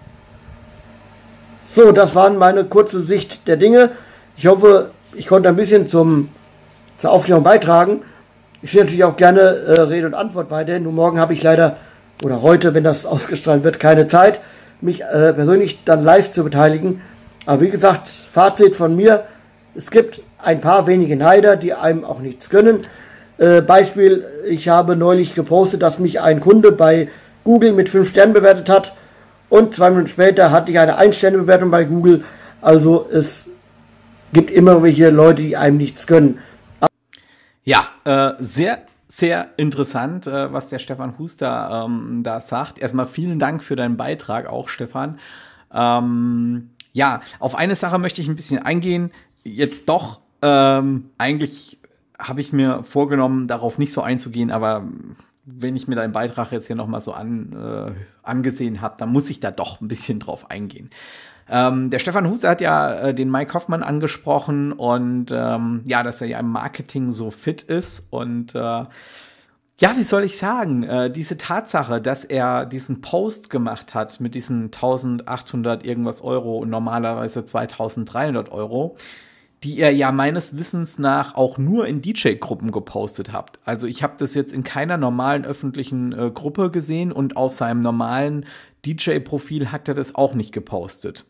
So, 1.68 1.92
das 1.92 2.14
waren 2.14 2.38
meine 2.38 2.64
kurze 2.64 3.02
Sicht 3.02 3.48
der 3.48 3.56
Dinge. 3.56 3.90
Ich 4.36 4.46
hoffe, 4.46 4.90
ich 5.14 5.26
konnte 5.26 5.48
ein 5.48 5.56
bisschen 5.56 5.88
zum, 5.88 6.28
zur 6.98 7.10
Aufklärung 7.10 7.42
beitragen. 7.42 8.02
Ich 8.62 8.70
stehe 8.70 8.84
natürlich 8.84 9.04
auch 9.04 9.16
gerne 9.16 9.40
äh, 9.40 9.80
Rede 9.80 10.06
und 10.06 10.14
Antwort 10.14 10.50
weiterhin. 10.50 10.84
Nur 10.84 10.92
morgen 10.92 11.18
habe 11.18 11.34
ich 11.34 11.42
leider, 11.42 11.76
oder 12.24 12.42
heute, 12.42 12.74
wenn 12.74 12.84
das 12.84 13.06
ausgestrahlt 13.06 13.64
wird, 13.64 13.80
keine 13.80 14.08
Zeit, 14.08 14.40
mich 14.80 15.02
äh, 15.02 15.32
persönlich 15.32 15.84
dann 15.84 16.04
live 16.04 16.30
zu 16.30 16.44
beteiligen. 16.44 17.00
Aber 17.46 17.60
wie 17.60 17.70
gesagt, 17.70 18.08
Fazit 18.08 18.76
von 18.76 18.94
mir, 18.96 19.24
es 19.74 19.90
gibt 19.90 20.22
ein 20.38 20.60
paar 20.60 20.86
wenige 20.86 21.16
Neider, 21.16 21.56
die 21.56 21.74
einem 21.74 22.04
auch 22.04 22.20
nichts 22.20 22.50
gönnen. 22.50 22.82
Äh, 23.38 23.62
Beispiel, 23.62 24.24
ich 24.48 24.68
habe 24.68 24.96
neulich 24.96 25.34
gepostet, 25.34 25.82
dass 25.82 25.98
mich 25.98 26.20
ein 26.20 26.40
Kunde 26.40 26.72
bei 26.72 27.08
Google 27.42 27.72
mit 27.72 27.88
5 27.88 28.10
Sternen 28.10 28.32
bewertet 28.32 28.68
hat 28.68 28.94
und 29.48 29.74
zwei 29.74 29.90
Minuten 29.90 30.08
später 30.08 30.50
hatte 30.50 30.70
ich 30.70 30.78
eine 30.78 30.96
Ein-Sterne-Bewertung 30.96 31.70
bei 31.70 31.84
Google. 31.84 32.24
Also 32.60 33.08
es 33.12 33.50
gibt 34.32 34.50
immer 34.50 34.82
welche 34.82 35.10
Leute, 35.10 35.42
die 35.42 35.56
einem 35.56 35.76
nichts 35.76 36.06
gönnen. 36.06 36.38
Ja, 37.64 37.88
äh, 38.04 38.32
sehr, 38.40 38.82
sehr 39.08 39.48
interessant, 39.56 40.26
äh, 40.26 40.52
was 40.52 40.68
der 40.68 40.78
Stefan 40.78 41.18
Huster 41.18 41.86
ähm, 41.86 42.22
da 42.22 42.40
sagt. 42.40 42.78
Erstmal 42.78 43.06
vielen 43.06 43.38
Dank 43.38 43.62
für 43.62 43.76
deinen 43.76 43.96
Beitrag, 43.96 44.46
auch 44.46 44.68
Stefan. 44.68 45.18
Ähm, 45.72 46.70
ja, 46.92 47.20
auf 47.38 47.54
eine 47.54 47.74
Sache 47.74 47.98
möchte 47.98 48.20
ich 48.20 48.28
ein 48.28 48.36
bisschen 48.36 48.60
eingehen. 48.60 49.12
Jetzt 49.44 49.88
doch, 49.88 50.20
ähm, 50.42 51.10
eigentlich 51.16 51.78
habe 52.18 52.40
ich 52.40 52.52
mir 52.52 52.84
vorgenommen, 52.84 53.46
darauf 53.46 53.78
nicht 53.78 53.92
so 53.92 54.02
einzugehen, 54.02 54.50
aber 54.50 54.86
wenn 55.44 55.76
ich 55.76 55.88
mir 55.88 55.96
deinen 55.96 56.12
Beitrag 56.12 56.52
jetzt 56.52 56.66
hier 56.66 56.76
nochmal 56.76 57.00
so 57.00 57.12
an, 57.12 57.52
äh, 57.52 57.92
angesehen 58.22 58.80
habe, 58.80 58.96
dann 58.98 59.10
muss 59.10 59.28
ich 59.30 59.40
da 59.40 59.50
doch 59.50 59.80
ein 59.80 59.88
bisschen 59.88 60.18
drauf 60.18 60.50
eingehen. 60.50 60.90
Ähm, 61.48 61.90
der 61.90 61.98
Stefan 61.98 62.28
Huster 62.28 62.48
hat 62.48 62.62
ja 62.62 62.94
äh, 62.94 63.14
den 63.14 63.30
Mike 63.30 63.52
Hoffmann 63.52 63.82
angesprochen 63.82 64.72
und 64.72 65.30
ähm, 65.30 65.82
ja, 65.86 66.02
dass 66.02 66.22
er 66.22 66.28
ja 66.28 66.38
im 66.38 66.48
Marketing 66.48 67.10
so 67.10 67.30
fit 67.30 67.62
ist 67.62 68.06
und 68.10 68.54
äh, 68.54 68.84
ja, 69.80 69.96
wie 69.96 70.04
soll 70.04 70.22
ich 70.22 70.38
sagen, 70.38 70.84
äh, 70.84 71.10
diese 71.10 71.36
Tatsache, 71.36 72.00
dass 72.00 72.24
er 72.24 72.64
diesen 72.64 73.00
Post 73.00 73.50
gemacht 73.50 73.92
hat 73.92 74.20
mit 74.20 74.34
diesen 74.36 74.66
1800 74.66 75.84
irgendwas 75.84 76.22
Euro 76.22 76.58
und 76.58 76.70
normalerweise 76.70 77.44
2300 77.44 78.52
Euro, 78.52 78.94
die 79.64 79.78
ihr 79.78 79.90
ja 79.90 80.12
meines 80.12 80.58
Wissens 80.58 80.98
nach 80.98 81.34
auch 81.34 81.56
nur 81.56 81.86
in 81.86 82.02
DJ-Gruppen 82.02 82.70
gepostet 82.70 83.32
habt. 83.32 83.58
Also 83.64 83.86
ich 83.86 84.02
habe 84.02 84.14
das 84.18 84.34
jetzt 84.34 84.52
in 84.52 84.62
keiner 84.62 84.98
normalen 84.98 85.46
öffentlichen 85.46 86.12
äh, 86.12 86.30
Gruppe 86.30 86.70
gesehen 86.70 87.10
und 87.10 87.38
auf 87.38 87.54
seinem 87.54 87.80
normalen 87.80 88.44
DJ-Profil 88.84 89.72
hat 89.72 89.88
er 89.88 89.94
das 89.94 90.14
auch 90.14 90.34
nicht 90.34 90.52
gepostet. 90.52 91.24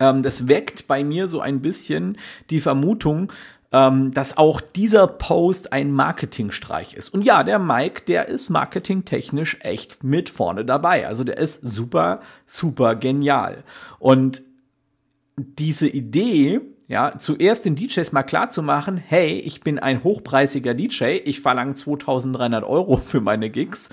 Ähm, 0.00 0.22
das 0.22 0.48
weckt 0.48 0.86
bei 0.86 1.04
mir 1.04 1.28
so 1.28 1.40
ein 1.40 1.60
bisschen 1.60 2.16
die 2.48 2.60
Vermutung, 2.60 3.30
ähm, 3.70 4.14
dass 4.14 4.38
auch 4.38 4.62
dieser 4.62 5.06
Post 5.06 5.74
ein 5.74 5.92
Marketingstreich 5.92 6.94
ist. 6.94 7.10
Und 7.10 7.20
ja, 7.20 7.44
der 7.44 7.58
Mike, 7.58 8.04
der 8.08 8.28
ist 8.28 8.48
marketingtechnisch 8.48 9.58
echt 9.60 10.02
mit 10.02 10.30
vorne 10.30 10.64
dabei. 10.64 11.06
Also 11.06 11.22
der 11.22 11.36
ist 11.36 11.60
super, 11.60 12.22
super 12.46 12.94
genial. 12.94 13.62
Und 13.98 14.40
diese 15.36 15.86
Idee, 15.86 16.62
ja, 16.88 17.18
zuerst 17.18 17.66
den 17.66 17.76
DJs 17.76 18.12
mal 18.12 18.22
klar 18.22 18.50
zu 18.50 18.62
machen, 18.62 18.96
hey, 18.96 19.38
ich 19.38 19.60
bin 19.60 19.78
ein 19.78 20.02
hochpreisiger 20.02 20.72
DJ, 20.72 21.18
ich 21.24 21.42
verlange 21.42 21.74
2300 21.74 22.64
Euro 22.64 22.96
für 22.96 23.20
meine 23.20 23.50
Gigs. 23.50 23.90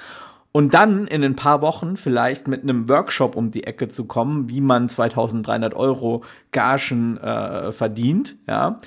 Und 0.53 0.73
dann 0.73 1.05
in 1.05 1.21
ein 1.21 1.35
paar 1.35 1.61
Wochen 1.61 1.97
vielleicht 1.97 2.47
mit 2.47 2.63
einem 2.63 2.87
Workshop 2.87 3.35
um 3.35 3.51
die 3.51 3.65
Ecke 3.65 3.89
zu 3.89 4.05
kommen, 4.05 4.49
wie 4.49 4.61
man 4.61 4.87
2300 4.87 5.73
Euro 5.73 6.23
Gagen 6.53 7.17
äh, 7.17 7.73
verdient, 7.73 8.37
ja, 8.47 8.79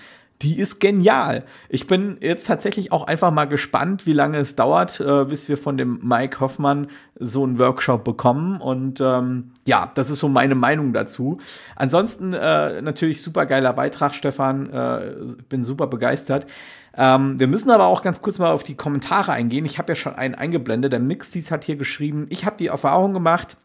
die 0.42 0.58
ist 0.58 0.78
genial. 0.78 1.44
Ich 1.68 1.86
bin 1.88 2.18
jetzt 2.20 2.46
tatsächlich 2.46 2.92
auch 2.92 3.06
einfach 3.06 3.32
mal 3.32 3.46
gespannt, 3.46 4.06
wie 4.06 4.12
lange 4.12 4.38
es 4.38 4.54
dauert, 4.54 5.00
äh, 5.00 5.24
bis 5.24 5.48
wir 5.48 5.58
von 5.58 5.76
dem 5.76 5.98
Mike 6.02 6.38
Hoffmann 6.40 6.88
so 7.18 7.42
einen 7.42 7.58
Workshop 7.58 8.04
bekommen. 8.04 8.60
Und 8.60 9.00
ähm, 9.00 9.50
ja, 9.64 9.90
das 9.94 10.10
ist 10.10 10.20
so 10.20 10.28
meine 10.28 10.54
Meinung 10.54 10.92
dazu. 10.92 11.38
Ansonsten 11.74 12.32
äh, 12.32 12.80
natürlich 12.82 13.20
super 13.20 13.46
geiler 13.46 13.72
Beitrag, 13.72 14.14
Stefan. 14.14 14.70
Äh, 14.70 15.16
bin 15.48 15.64
super 15.64 15.88
begeistert. 15.88 16.46
Ähm, 16.96 17.38
wir 17.40 17.48
müssen 17.48 17.70
aber 17.70 17.86
auch 17.86 18.02
ganz 18.02 18.22
kurz 18.22 18.38
mal 18.38 18.52
auf 18.52 18.62
die 18.62 18.76
Kommentare 18.76 19.32
eingehen. 19.32 19.64
Ich 19.64 19.78
habe 19.78 19.92
ja 19.92 19.96
schon 19.96 20.14
einen 20.14 20.36
eingeblendet. 20.36 20.92
Der 20.92 21.00
Mixdies 21.00 21.50
hat 21.50 21.64
hier 21.64 21.76
geschrieben, 21.76 22.26
ich 22.28 22.46
habe 22.46 22.56
die 22.56 22.68
Erfahrung 22.68 23.12
gemacht, 23.12 23.56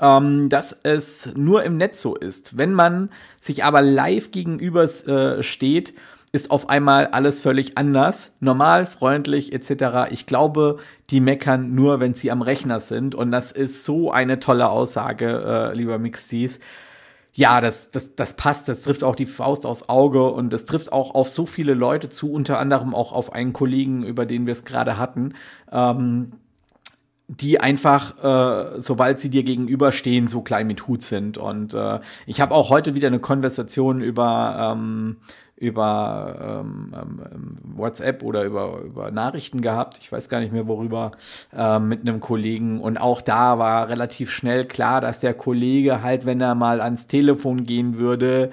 ähm, 0.00 0.48
dass 0.48 0.72
es 0.82 1.32
nur 1.34 1.62
im 1.64 1.76
Netz 1.76 2.00
so 2.00 2.16
ist. 2.16 2.56
Wenn 2.56 2.72
man 2.72 3.10
sich 3.40 3.64
aber 3.64 3.82
live 3.82 4.30
gegenüber 4.30 4.84
äh, 4.84 5.42
steht, 5.42 5.94
ist 6.32 6.50
auf 6.50 6.68
einmal 6.68 7.08
alles 7.08 7.40
völlig 7.40 7.76
anders, 7.76 8.32
normal, 8.40 8.86
freundlich 8.86 9.52
etc. 9.52 10.10
Ich 10.10 10.26
glaube, 10.26 10.78
die 11.10 11.20
meckern 11.20 11.74
nur, 11.74 11.98
wenn 12.00 12.14
sie 12.14 12.30
am 12.30 12.42
Rechner 12.42 12.80
sind. 12.80 13.14
Und 13.14 13.32
das 13.32 13.50
ist 13.50 13.84
so 13.84 14.12
eine 14.12 14.38
tolle 14.38 14.68
Aussage, 14.70 15.42
äh, 15.44 15.74
lieber 15.74 15.98
Mixties. 15.98 16.60
Ja, 17.32 17.60
das, 17.60 17.90
das, 17.90 18.14
das 18.16 18.34
passt, 18.34 18.68
das 18.68 18.82
trifft 18.82 19.04
auch 19.04 19.16
die 19.16 19.26
Faust 19.26 19.64
aufs 19.64 19.88
Auge 19.88 20.30
und 20.30 20.52
das 20.52 20.66
trifft 20.66 20.92
auch 20.92 21.14
auf 21.14 21.28
so 21.28 21.46
viele 21.46 21.74
Leute 21.74 22.08
zu, 22.08 22.32
unter 22.32 22.58
anderem 22.58 22.94
auch 22.94 23.12
auf 23.12 23.32
einen 23.32 23.52
Kollegen, 23.52 24.04
über 24.04 24.26
den 24.26 24.46
wir 24.46 24.52
es 24.52 24.64
gerade 24.64 24.98
hatten. 24.98 25.34
Ähm, 25.70 26.32
die 27.30 27.60
einfach, 27.60 28.24
äh, 28.24 28.80
sobald 28.80 29.20
sie 29.20 29.30
dir 29.30 29.44
gegenüberstehen, 29.44 30.26
so 30.26 30.42
klein 30.42 30.66
mit 30.66 30.88
Hut 30.88 31.02
sind. 31.02 31.38
Und 31.38 31.74
äh, 31.74 32.00
ich 32.26 32.40
habe 32.40 32.54
auch 32.54 32.70
heute 32.70 32.96
wieder 32.96 33.06
eine 33.06 33.20
Konversation 33.20 34.00
über, 34.00 34.74
ähm, 34.74 35.18
über 35.54 36.62
ähm, 36.64 36.92
ähm, 36.92 37.58
WhatsApp 37.62 38.24
oder 38.24 38.42
über, 38.42 38.80
über 38.80 39.12
Nachrichten 39.12 39.60
gehabt. 39.60 39.98
Ich 40.02 40.10
weiß 40.10 40.28
gar 40.28 40.40
nicht 40.40 40.52
mehr 40.52 40.66
worüber, 40.66 41.12
äh, 41.56 41.78
mit 41.78 42.00
einem 42.00 42.18
Kollegen. 42.18 42.80
Und 42.80 42.96
auch 42.96 43.20
da 43.20 43.60
war 43.60 43.88
relativ 43.88 44.32
schnell 44.32 44.64
klar, 44.64 45.00
dass 45.00 45.20
der 45.20 45.34
Kollege 45.34 46.02
halt, 46.02 46.26
wenn 46.26 46.40
er 46.40 46.56
mal 46.56 46.80
ans 46.80 47.06
Telefon 47.06 47.62
gehen 47.62 47.96
würde, 47.96 48.50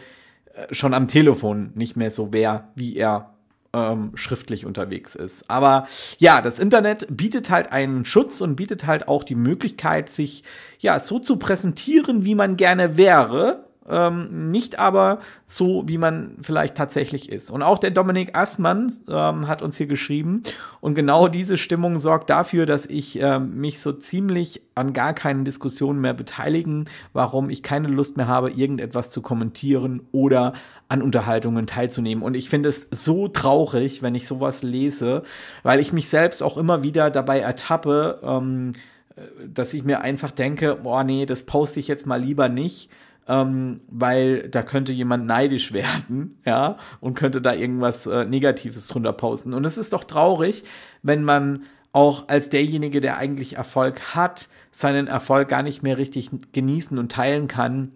äh, 0.54 0.72
schon 0.72 0.94
am 0.94 1.08
Telefon 1.08 1.72
nicht 1.74 1.98
mehr 1.98 2.12
so 2.12 2.32
wäre, 2.32 2.66
wie 2.76 2.96
er 2.96 3.37
ähm, 3.74 4.12
schriftlich 4.16 4.66
unterwegs 4.66 5.16
ist. 5.16 5.50
Aber 5.50 5.88
ja, 6.18 6.42
das 6.42 6.60
Internet 6.60 7.08
bietet 7.10 7.50
halt 7.50 7.72
einen 7.72 8.06
Schutz 8.06 8.42
und 8.42 8.56
bietet 8.56 8.86
halt 8.86 9.08
auch 9.08 9.24
die 9.24 9.36
Möglichkeit, 9.36 10.10
sich 10.10 10.44
ja 10.80 11.00
so 11.00 11.20
zu 11.20 11.38
präsentieren, 11.38 12.26
wie 12.26 12.36
man 12.36 12.58
gerne 12.58 12.98
wäre. 12.98 13.67
Ähm, 13.90 14.50
nicht 14.50 14.80
aber 14.80 15.20
so, 15.46 15.84
wie 15.88 15.98
man 15.98 16.38
vielleicht 16.42 16.76
tatsächlich 16.76 17.32
ist. 17.32 17.52
Und 17.52 17.64
auch 17.64 17.78
der 17.80 17.92
Dominik 17.92 18.38
Assmann 18.38 18.92
ähm, 19.08 19.48
hat 19.48 19.62
uns 19.62 19.78
hier 19.78 19.88
geschrieben 19.88 20.44
und 20.82 20.96
genau 20.96 21.28
diese 21.28 21.58
Stimmung 21.58 21.98
sorgt 21.98 22.30
dafür, 22.30 22.66
dass 22.66 22.86
ich 22.86 23.20
ähm, 23.22 23.60
mich 23.60 23.80
so 23.80 23.94
ziemlich 23.94 24.62
an 24.76 24.94
gar 24.94 25.14
keinen 25.14 25.46
Diskussionen 25.46 26.00
mehr 26.02 26.14
beteiligen, 26.14 26.86
warum 27.14 27.50
ich 27.50 27.64
keine 27.64 27.88
Lust 27.88 28.18
mehr 28.18 28.28
habe, 28.28 28.52
irgendetwas 28.52 29.10
zu 29.10 29.22
kommentieren 29.22 30.02
oder 30.12 30.54
an 30.90 31.02
Unterhaltungen 31.02 31.68
teilzunehmen. 31.68 32.24
Und 32.24 32.36
ich 32.36 32.50
finde 32.50 32.70
es 32.70 32.88
so 32.92 33.28
traurig, 33.28 34.02
wenn 34.02 34.16
ich 34.16 34.28
sowas 34.28 34.64
lese, 34.64 35.24
weil 35.64 35.80
ich 35.80 35.94
mich 35.94 36.10
selbst 36.10 36.44
auch 36.44 36.58
immer 36.58 36.84
wieder 36.84 37.10
dabei 37.10 37.40
ertappe, 37.40 38.20
ähm, 38.24 38.74
äh, 39.16 39.22
dass 39.48 39.74
ich 39.74 39.84
mir 39.84 40.02
einfach 40.02 40.32
denke, 40.32 40.76
boah, 40.76 41.04
nee, 41.04 41.26
das 41.26 41.44
poste 41.44 41.80
ich 41.80 41.88
jetzt 41.88 42.06
mal 42.06 42.22
lieber 42.22 42.50
nicht, 42.50 42.90
ähm, 43.28 43.82
weil 43.90 44.50
da 44.50 44.64
könnte 44.64 44.94
jemand 44.94 45.26
neidisch 45.26 45.74
werden, 45.74 46.40
ja, 46.46 46.78
und 47.00 47.16
könnte 47.16 47.42
da 47.42 47.54
irgendwas 47.54 48.06
äh, 48.06 48.26
Negatives 48.26 48.88
drunter 48.88 49.14
posten. 49.14 49.54
Und 49.54 49.66
es 49.66 49.78
ist 49.78 49.94
doch 49.94 50.04
traurig, 50.04 50.64
wenn 51.04 51.24
man 51.24 51.64
auch 51.92 52.28
als 52.28 52.50
derjenige, 52.50 53.02
der 53.02 53.18
eigentlich 53.18 53.56
Erfolg 53.56 54.14
hat, 54.14 54.50
seinen 54.72 55.08
Erfolg 55.08 55.48
gar 55.48 55.64
nicht 55.64 55.82
mehr 55.84 55.98
richtig 55.98 56.30
genießen 56.54 56.98
und 56.98 57.12
teilen 57.12 57.48
kann, 57.48 57.94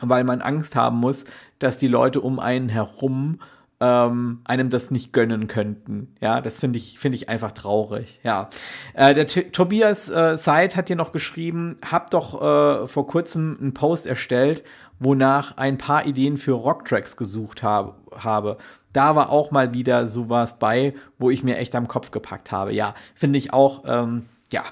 weil 0.00 0.24
man 0.24 0.40
Angst 0.40 0.74
haben 0.74 0.98
muss, 0.98 1.24
dass 1.58 1.76
die 1.76 1.86
Leute 1.86 2.20
um 2.20 2.40
einen 2.40 2.68
herum 2.68 3.38
ähm, 3.80 4.40
einem 4.44 4.70
das 4.70 4.90
nicht 4.90 5.12
gönnen 5.12 5.46
könnten. 5.46 6.14
Ja, 6.20 6.40
das 6.40 6.60
finde 6.60 6.78
ich, 6.78 6.98
finde 6.98 7.16
ich 7.16 7.28
einfach 7.28 7.52
traurig. 7.52 8.20
Ja, 8.22 8.48
äh, 8.94 9.14
der 9.14 9.26
T 9.26 9.44
Tobias 9.50 10.08
äh, 10.08 10.36
Seid 10.36 10.76
hat 10.76 10.88
hier 10.88 10.96
noch 10.96 11.12
geschrieben, 11.12 11.78
hab 11.88 12.10
doch 12.10 12.40
äh, 12.40 12.86
vor 12.86 13.06
kurzem 13.06 13.56
einen 13.60 13.74
Post 13.74 14.06
erstellt, 14.06 14.64
wonach 14.98 15.56
ein 15.56 15.78
paar 15.78 16.06
Ideen 16.06 16.36
für 16.36 16.52
Rocktracks 16.52 17.16
gesucht 17.16 17.62
hab, 17.62 17.98
habe. 18.16 18.58
Da 18.92 19.16
war 19.16 19.30
auch 19.30 19.50
mal 19.50 19.74
wieder 19.74 20.06
sowas 20.06 20.58
bei, 20.58 20.94
wo 21.18 21.30
ich 21.30 21.42
mir 21.42 21.56
echt 21.56 21.74
am 21.74 21.88
Kopf 21.88 22.10
gepackt 22.12 22.52
habe. 22.52 22.72
Ja, 22.72 22.94
finde 23.14 23.38
ich 23.38 23.52
auch, 23.52 23.82
ähm, 23.86 24.26
ja, 24.52 24.62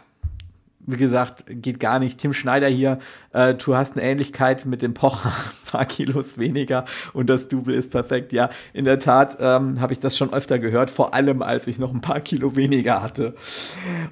wie 0.87 0.97
gesagt, 0.97 1.45
geht 1.49 1.81
gar 1.81 1.99
nicht. 1.99 2.19
Tim 2.19 2.33
Schneider 2.33 2.69
hier, 2.69 2.99
äh, 3.33 3.55
du 3.55 3.77
hast 3.77 3.97
eine 3.97 4.03
Ähnlichkeit 4.03 4.67
mit 4.67 4.83
dem 4.83 4.95
Pocher, 4.95 5.29
ein 5.31 5.71
paar 5.71 5.85
Kilos 5.87 6.39
weniger 6.39 6.85
und 7.13 7.29
das 7.29 7.49
Double 7.49 7.75
ist 7.75 7.93
perfekt. 7.93 8.33
Ja, 8.33 8.51
in 8.73 8.85
der 8.85 8.99
Tat 8.99 9.39
ähm, 9.41 9.81
habe 9.81 9.93
ich 9.93 10.01
das 10.01 10.17
schon 10.17 10.33
öfter 10.33 10.59
gehört, 10.59 10.91
vor 10.91 11.15
allem 11.15 11.43
als 11.43 11.67
ich 11.67 11.79
noch 11.79 11.93
ein 11.93 12.01
paar 12.01 12.21
Kilo 12.21 12.57
weniger 12.57 13.03
hatte. 13.03 13.35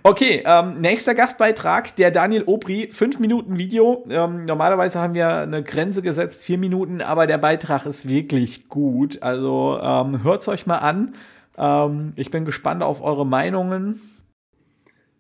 Okay, 0.03 0.43
ähm, 0.47 0.75
nächster 0.75 1.15
Gastbeitrag, 1.15 1.97
der 1.97 2.11
Daniel 2.11 2.45
Obri, 2.47 2.89
fünf 2.93 3.19
Minuten 3.19 3.59
Video. 3.59 4.05
Ähm, 4.09 4.45
normalerweise 4.45 5.01
haben 5.01 5.15
wir 5.15 5.29
eine 5.29 5.63
Grenze 5.63 6.03
gesetzt, 6.03 6.45
vier 6.45 6.59
Minuten, 6.59 7.01
aber 7.01 7.27
der 7.27 7.39
Beitrag 7.39 7.87
ist 7.87 8.09
wirklich 8.09 8.69
gut. 8.69 9.23
Also 9.23 9.79
ähm, 9.83 10.23
hört 10.23 10.43
es 10.43 10.49
euch 10.49 10.67
mal 10.67 10.79
an. 10.79 11.15
Ähm, 11.59 12.13
ich 12.17 12.31
bin 12.31 12.45
gespannt 12.45 12.83
auf 12.83 13.03
eure 13.03 13.27
Meinungen. 13.27 14.01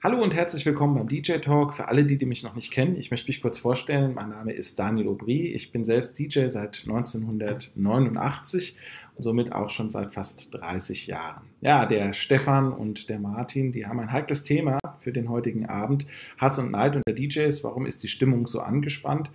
Hallo 0.02 0.22
und 0.22 0.32
herzlich 0.32 0.64
willkommen 0.64 0.94
beim 0.94 1.08
DJ 1.10 1.32
Talk. 1.40 1.74
Für 1.74 1.88
alle, 1.88 2.04
die, 2.04 2.16
die 2.16 2.24
mich 2.24 2.42
noch 2.42 2.54
nicht 2.54 2.72
kennen, 2.72 2.96
ich 2.96 3.10
möchte 3.10 3.28
mich 3.28 3.42
kurz 3.42 3.58
vorstellen. 3.58 4.14
Mein 4.14 4.30
Name 4.30 4.54
ist 4.54 4.78
Daniel 4.78 5.08
Aubry. 5.08 5.48
Ich 5.48 5.72
bin 5.72 5.84
selbst 5.84 6.18
DJ 6.18 6.46
seit 6.46 6.84
1989 6.86 8.78
und 9.16 9.22
somit 9.22 9.52
auch 9.52 9.68
schon 9.68 9.90
seit 9.90 10.14
fast 10.14 10.54
30 10.54 11.06
Jahren. 11.06 11.42
Ja, 11.60 11.84
der 11.84 12.14
Stefan 12.14 12.72
und 12.72 13.10
der 13.10 13.18
Martin, 13.18 13.72
die 13.72 13.84
haben 13.84 14.00
ein 14.00 14.10
heikles 14.10 14.42
Thema 14.42 14.78
für 14.96 15.12
den 15.12 15.28
heutigen 15.28 15.66
Abend. 15.66 16.06
Hass 16.38 16.58
und 16.58 16.70
Neid 16.70 16.96
unter 16.96 17.12
DJs. 17.12 17.62
Warum 17.62 17.84
ist 17.84 18.02
die 18.02 18.08
Stimmung 18.08 18.46
so 18.46 18.60
angespannt? 18.60 19.30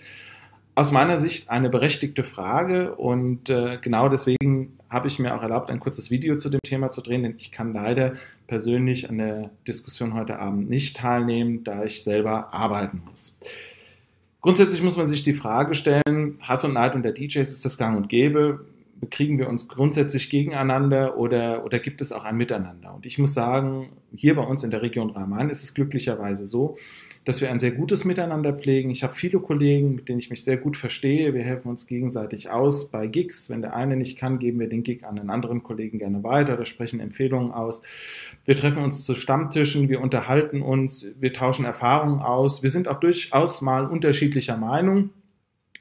Aus 0.73 0.91
meiner 0.91 1.19
Sicht 1.19 1.51
eine 1.51 1.69
berechtigte 1.69 2.23
Frage 2.23 2.95
und 2.95 3.51
äh, 3.51 3.78
genau 3.80 4.10
deswegen 4.10 4.80
habe 4.89 5.10
ich 5.10 5.19
mir 5.19 5.36
auch 5.36 5.43
erlaubt, 5.43 5.69
ein 5.69 5.80
kurzes 5.80 6.10
Video 6.10 6.38
zu 6.38 6.49
dem 6.49 6.60
Thema 6.65 6.89
zu 6.89 7.01
drehen, 7.01 7.21
denn 7.21 7.36
ich 7.38 7.51
kann 7.51 7.71
leider 7.71 8.15
persönlich 8.47 9.10
an 9.10 9.17
der 9.17 9.49
Diskussion 9.67 10.13
heute 10.13 10.39
Abend 10.39 10.69
nicht 10.69 10.97
teilnehmen, 10.97 11.63
da 11.63 11.84
ich 11.84 12.03
selber 12.03 12.53
arbeiten 12.53 13.01
muss. 13.10 13.38
Grundsätzlich 14.41 14.84
muss 14.84 14.97
man 14.97 15.08
sich 15.08 15.23
die 15.23 15.34
Frage 15.34 15.73
stellen, 15.73 16.38
Hass 16.41 16.63
und 16.63 16.73
Neid 16.73 16.93
unter 16.93 17.12
DJs, 17.12 17.49
ist 17.49 17.65
das 17.65 17.77
gang 17.77 17.97
und 17.97 18.10
gäbe? 18.10 18.65
Bekriegen 18.99 19.38
wir 19.38 19.49
uns 19.49 19.67
grundsätzlich 19.67 20.29
gegeneinander 20.29 21.17
oder, 21.17 21.65
oder 21.65 21.79
gibt 21.79 22.01
es 22.01 22.12
auch 22.12 22.23
ein 22.23 22.38
Miteinander? 22.38 22.93
Und 22.93 23.05
ich 23.05 23.17
muss 23.19 23.34
sagen, 23.34 23.89
hier 24.15 24.36
bei 24.36 24.43
uns 24.43 24.63
in 24.63 24.71
der 24.71 24.81
Region 24.81 25.10
Rhein-Main 25.10 25.49
ist 25.49 25.63
es 25.63 25.73
glücklicherweise 25.73 26.45
so, 26.45 26.77
dass 27.25 27.41
wir 27.41 27.49
ein 27.49 27.60
sehr 27.60 27.71
gutes 27.71 28.05
Miteinander 28.05 28.53
pflegen. 28.53 28.91
Ich 28.91 29.03
habe 29.03 29.15
viele 29.15 29.39
Kollegen, 29.39 29.95
mit 29.95 30.08
denen 30.08 30.19
ich 30.19 30.29
mich 30.29 30.43
sehr 30.43 30.58
gut 30.58 30.77
verstehe. 30.77 31.34
Wir 31.34 31.43
helfen 31.43 31.69
uns 31.69 31.88
gegenseitig 31.88 32.51
aus 32.51 32.91
bei 32.91 33.08
Gigs. 33.08 33.49
Wenn 33.49 33.63
der 33.63 33.75
eine 33.75 33.97
nicht 33.97 34.17
kann, 34.17 34.38
geben 34.38 34.60
wir 34.60 34.69
den 34.69 34.84
Gig 34.84 35.03
an 35.03 35.17
einen 35.19 35.31
anderen 35.31 35.63
Kollegen 35.63 35.97
gerne 35.97 36.23
weiter 36.23 36.53
oder 36.53 36.65
sprechen 36.65 36.99
Empfehlungen 36.99 37.51
aus. 37.51 37.81
Wir 38.45 38.55
treffen 38.55 38.84
uns 38.84 39.03
zu 39.05 39.15
Stammtischen, 39.15 39.89
wir 39.89 40.01
unterhalten 40.01 40.62
uns, 40.62 41.15
wir 41.19 41.34
tauschen 41.34 41.65
Erfahrungen 41.65 42.21
aus. 42.21 42.62
Wir 42.62 42.69
sind 42.69 42.88
auch 42.88 42.99
durchaus 42.99 43.62
mal 43.62 43.88
unterschiedlicher 43.88 44.55
Meinung, 44.55 45.10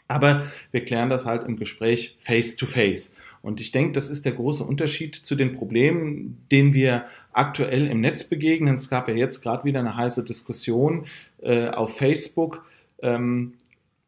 aber 0.08 0.46
wir 0.70 0.84
klären 0.84 1.10
das 1.10 1.26
halt 1.26 1.44
im 1.44 1.56
Gespräch 1.56 2.16
face 2.20 2.56
to 2.56 2.66
face. 2.66 3.16
Und 3.42 3.60
ich 3.60 3.72
denke, 3.72 3.92
das 3.92 4.08
ist 4.08 4.24
der 4.24 4.32
große 4.32 4.64
Unterschied 4.64 5.14
zu 5.14 5.34
den 5.34 5.54
Problemen, 5.54 6.46
denen 6.50 6.72
wir 6.72 7.04
aktuell 7.32 7.88
im 7.88 8.00
Netz 8.00 8.24
begegnen. 8.24 8.74
Es 8.74 8.88
gab 8.88 9.08
ja 9.08 9.14
jetzt 9.14 9.42
gerade 9.42 9.64
wieder 9.64 9.80
eine 9.80 9.96
heiße 9.96 10.24
Diskussion 10.24 11.06
äh, 11.42 11.68
auf 11.68 11.96
Facebook. 11.96 12.64
Ähm, 13.02 13.54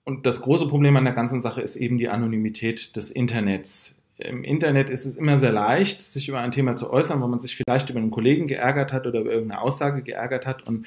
und 0.04 0.24
das 0.24 0.40
große 0.40 0.68
Problem 0.68 0.96
an 0.96 1.04
der 1.04 1.12
ganzen 1.12 1.42
Sache 1.42 1.60
ist 1.60 1.76
eben 1.76 1.98
die 1.98 2.08
Anonymität 2.08 2.96
des 2.96 3.10
Internets. 3.10 4.00
Im 4.18 4.44
Internet 4.44 4.88
ist 4.88 5.04
es 5.04 5.16
immer 5.16 5.36
sehr 5.36 5.52
leicht, 5.52 6.00
sich 6.00 6.28
über 6.28 6.40
ein 6.40 6.52
Thema 6.52 6.76
zu 6.76 6.90
äußern, 6.90 7.20
wo 7.20 7.26
man 7.26 7.40
sich 7.40 7.56
vielleicht 7.56 7.90
über 7.90 7.98
einen 7.98 8.10
Kollegen 8.10 8.46
geärgert 8.46 8.92
hat 8.92 9.06
oder 9.06 9.20
über 9.20 9.32
irgendeine 9.32 9.60
Aussage 9.60 10.02
geärgert 10.02 10.46
hat. 10.46 10.66
Und 10.66 10.86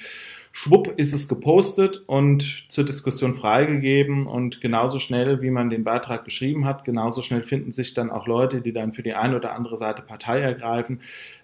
schwupp 0.52 0.98
ist 0.98 1.12
es 1.12 1.28
gepostet 1.28 2.02
und 2.06 2.64
zur 2.68 2.84
Diskussion 2.84 3.34
freigegeben. 3.34 4.26
Und 4.26 4.60
genauso 4.60 4.98
schnell, 4.98 5.42
wie 5.42 5.50
man 5.50 5.70
den 5.70 5.84
Beitrag 5.84 6.24
geschrieben 6.24 6.64
hat, 6.64 6.84
genauso 6.84 7.22
schnell 7.22 7.42
finden 7.42 7.72
sich 7.72 7.94
dann 7.94 8.10
auch 8.10 8.26
Leute, 8.26 8.60
die 8.60 8.72
dann 8.72 8.92
für 8.92 9.02
die 9.02 9.14
eine 9.14 9.36
oder 9.36 9.54
andere 9.54 9.76
Seite 9.76 10.02
Partei 10.02 10.40
ergreifen, 10.40 11.00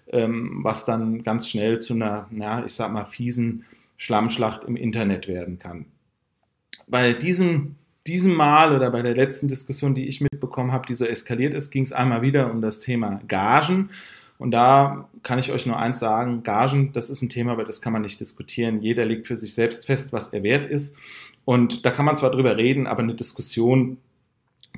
ähm, 0.09 0.59
was 0.63 0.85
dann 0.85 1.23
ganz 1.23 1.49
schnell 1.49 1.79
zu 1.79 1.93
einer, 1.93 2.27
ja, 2.31 2.65
ich 2.65 2.73
sag 2.73 2.91
mal, 2.91 3.05
fiesen 3.05 3.65
Schlammschlacht 3.97 4.63
im 4.65 4.75
Internet 4.75 5.27
werden 5.27 5.59
kann. 5.59 5.85
Bei 6.87 7.13
diesem, 7.13 7.75
diesem 8.05 8.33
Mal 8.35 8.75
oder 8.75 8.91
bei 8.91 9.01
der 9.01 9.15
letzten 9.15 9.47
Diskussion, 9.47 9.95
die 9.95 10.07
ich 10.07 10.21
mitbekommen 10.21 10.71
habe, 10.71 10.87
die 10.87 10.95
so 10.95 11.05
eskaliert 11.05 11.53
ist, 11.53 11.71
ging 11.71 11.83
es 11.83 11.91
einmal 11.91 12.21
wieder 12.21 12.51
um 12.51 12.61
das 12.61 12.79
Thema 12.79 13.19
Gagen. 13.27 13.89
Und 14.37 14.51
da 14.51 15.09
kann 15.23 15.39
ich 15.39 15.51
euch 15.51 15.65
nur 15.65 15.77
eins 15.77 15.99
sagen, 15.99 16.43
Gagen, 16.43 16.93
das 16.93 17.09
ist 17.09 17.21
ein 17.21 17.29
Thema, 17.29 17.53
über 17.53 17.65
das 17.65 17.81
kann 17.81 17.93
man 17.93 18.03
nicht 18.03 18.19
diskutieren. 18.19 18.81
Jeder 18.81 19.05
legt 19.05 19.27
für 19.27 19.37
sich 19.37 19.53
selbst 19.53 19.85
fest, 19.87 20.13
was 20.13 20.29
er 20.29 20.43
wert 20.43 20.69
ist. 20.69 20.95
Und 21.43 21.85
da 21.85 21.91
kann 21.91 22.05
man 22.05 22.15
zwar 22.15 22.31
drüber 22.31 22.57
reden, 22.57 22.85
aber 22.85 23.01
eine 23.01 23.15
Diskussion, 23.15 23.97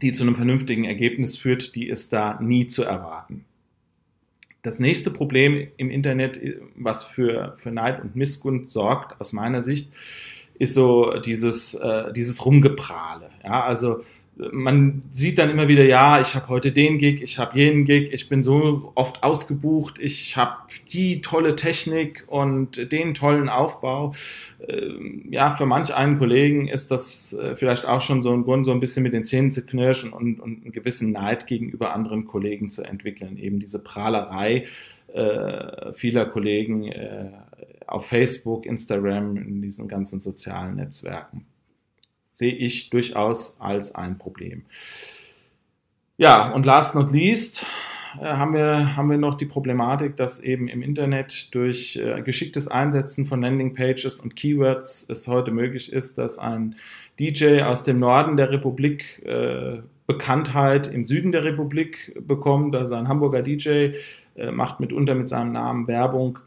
die 0.02 0.13
zu 0.13 0.24
einem 0.24 0.36
vernünftigen 0.36 0.86
Ergebnis 0.86 1.36
führt, 1.38 1.76
die 1.76 1.89
ist 1.89 2.13
da 2.13 2.39
nie 2.41 2.67
zu 2.67 2.84
erwarten. 2.84 3.45
Das 4.62 4.80
nächste 4.80 5.12
Problem 5.12 5.67
im 5.78 5.89
Internet, 5.89 6.39
was 6.76 7.04
für, 7.04 7.56
für 7.58 7.72
Neid 7.72 8.02
und 8.02 8.15
Missgunst 8.15 8.72
sorgt, 8.72 9.19
aus 9.19 9.34
meiner 9.34 9.62
Sicht, 9.62 9.91
ist 10.58 10.74
so 10.74 11.17
dieses, 11.19 11.74
äh, 11.74 12.12
dieses 12.13 12.45
Rumgeprahle. 12.45 13.30
Ja, 13.43 13.63
also 13.63 14.04
man 14.52 15.04
sieht 15.12 15.38
dann 15.38 15.49
immer 15.49 15.67
wieder, 15.67 15.84
ja, 15.84 16.21
ich 16.21 16.34
habe 16.34 16.47
heute 16.47 16.71
den 16.71 16.97
Gig, 16.97 17.21
ich 17.21 17.38
habe 17.38 17.58
jenen 17.60 17.84
Gig, 17.84 18.13
ich 18.13 18.30
bin 18.30 18.41
so 18.41 18.91
oft 18.95 19.21
ausgebucht, 19.21 19.99
ich 19.99 20.38
habe 20.38 20.56
die 20.91 21.21
tolle 21.21 21.56
Technik 21.58 22.23
und 22.28 22.91
den 22.91 23.13
tollen 23.13 23.49
Aufbau. 23.49 24.13
Ähm, 24.65 25.25
ja, 25.30 25.52
für 25.52 25.65
manch 25.65 25.93
einen 25.93 26.17
Kollegen 26.17 26.67
ist 26.67 26.89
das 26.89 27.34
äh, 27.34 27.56
vielleicht 27.56 27.86
auch 27.86 28.02
schon 28.02 28.23
so 28.23 28.32
ein 28.32 28.43
Grund, 28.43 28.65
so 28.65 28.71
ein 28.71 28.80
bisschen 28.80 29.04
mit 29.04 29.13
den 29.13 29.25
Zähnen 29.25 29.52
zu 29.52 29.65
knirschen 29.65 30.13
und, 30.13 30.39
und 30.39 30.63
einen 30.63 30.71
gewissen 30.71 31.12
Neid 31.12 31.45
gegenüber 31.47 31.93
anderen 31.93 32.25
Kollegen 32.25 32.71
zu 32.71 32.84
entwickeln. 32.84 33.38
Eben 33.38 33.60
diese 33.60 33.80
Prahlerei 33.80 34.67
äh, 35.13 35.91
vieler 35.93 36.25
Kollegen 36.25 36.88
äh, 36.88 37.32
auf 37.88 38.08
Facebook, 38.08 38.65
Instagram, 38.65 39.36
in 39.36 39.62
diesen 39.62 39.88
ganzen 39.88 40.21
sozialen 40.21 40.75
Netzwerken 40.75 41.45
sehe 42.39 42.54
ich 42.54 42.89
durchaus 42.89 43.58
als 43.60 43.93
ein 43.93 44.17
Problem. 44.17 44.63
Ja, 46.17 46.52
und 46.52 46.65
last 46.65 46.95
not 46.95 47.12
least 47.12 47.65
äh, 48.19 48.25
haben, 48.25 48.54
wir, 48.54 48.95
haben 48.95 49.10
wir 49.10 49.17
noch 49.17 49.36
die 49.36 49.45
Problematik, 49.45 50.17
dass 50.17 50.41
eben 50.41 50.67
im 50.67 50.82
Internet 50.82 51.54
durch 51.54 51.97
äh, 51.97 52.21
geschicktes 52.21 52.67
Einsetzen 52.67 53.25
von 53.25 53.41
Landingpages 53.41 54.19
und 54.19 54.36
Keywords 54.36 55.06
es 55.10 55.28
heute 55.28 55.52
möglich 55.52 55.93
ist, 55.93 56.17
dass 56.17 56.39
ein 56.39 56.75
DJ 57.19 57.62
aus 57.62 57.84
dem 57.84 57.99
Norden 57.99 58.38
der 58.38 58.52
Republik 58.52 59.21
äh, 59.25 59.80
Bekanntheit 60.08 60.88
im 60.88 61.06
Süden 61.06 61.32
der 61.32 61.43
Republik 61.43 62.17
bekommt. 62.25 62.75
Also 62.75 62.95
ein 62.95 63.08
Hamburger 63.08 63.43
DJ 63.43 63.91
äh, 64.36 64.52
macht 64.52 64.80
mitunter 64.80 65.13
mit 65.13 65.30
seinem 65.30 65.52
Namen 65.52 65.88
Werbung 65.88 66.39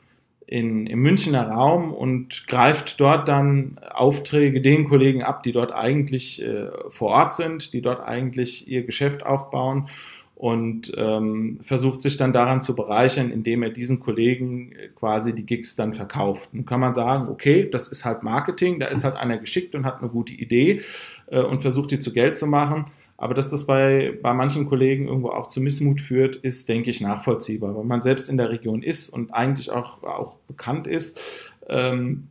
in, 0.53 0.87
im 0.87 1.01
Münchner 1.01 1.49
Raum 1.49 1.95
und 1.95 2.47
greift 2.47 3.01
dort 3.01 3.27
dann 3.27 3.79
Aufträge 3.91 4.61
den 4.61 4.87
Kollegen 4.87 5.23
ab, 5.23 5.43
die 5.43 5.53
dort 5.53 5.73
eigentlich 5.73 6.43
äh, 6.43 6.69
vor 6.91 7.11
Ort 7.13 7.35
sind, 7.35 7.73
die 7.73 7.81
dort 7.81 8.07
eigentlich 8.07 8.69
ihr 8.69 8.83
Geschäft 8.85 9.25
aufbauen 9.25 9.89
und 10.35 10.93
ähm, 10.99 11.59
versucht 11.63 12.03
sich 12.03 12.19
dann 12.19 12.35
daran 12.35 12.61
zu 12.61 12.77
bereichern, 12.77 13.31
indem 13.31 13.63
er 13.63 13.71
diesen 13.71 13.99
Kollegen 13.99 14.73
äh, 14.73 14.89
quasi 14.89 15.33
die 15.33 15.47
Gigs 15.47 15.75
dann 15.75 15.95
verkauft. 15.95 16.53
Nun 16.53 16.67
kann 16.67 16.81
man 16.81 16.93
sagen, 16.93 17.29
okay, 17.31 17.71
das 17.71 17.89
ist 17.89 18.05
halt 18.05 18.23
Marketing, 18.23 18.79
da 18.79 18.87
ist 18.87 19.05
halt 19.05 19.17
einer 19.17 19.39
geschickt 19.39 19.75
und 19.75 19.87
hat 19.87 20.01
eine 20.01 20.11
gute 20.11 20.35
Idee 20.35 20.83
äh, 21.29 21.41
und 21.41 21.61
versucht 21.63 21.93
die 21.93 21.99
zu 21.99 22.13
Geld 22.13 22.37
zu 22.37 22.47
machen. 22.47 22.87
Aber 23.17 23.35
dass 23.35 23.51
das 23.51 23.67
bei, 23.67 24.19
bei 24.21 24.35
manchen 24.35 24.69
Kollegen 24.69 25.07
irgendwo 25.07 25.29
auch 25.29 25.49
zu 25.49 25.61
Missmut 25.61 26.01
führt, 26.01 26.37
ist, 26.37 26.69
denke 26.69 26.91
ich, 26.91 27.01
nachvollziehbar. 27.01 27.77
Wenn 27.79 27.87
man 27.87 28.03
selbst 28.03 28.29
in 28.29 28.37
der 28.37 28.51
Region 28.51 28.83
ist 28.83 29.11
und 29.11 29.33
eigentlich 29.33 29.71
auch, 29.71 30.03
auch 30.03 30.37
bekannt 30.49 30.87
ist, 30.87 31.21
ähm, 31.69 32.29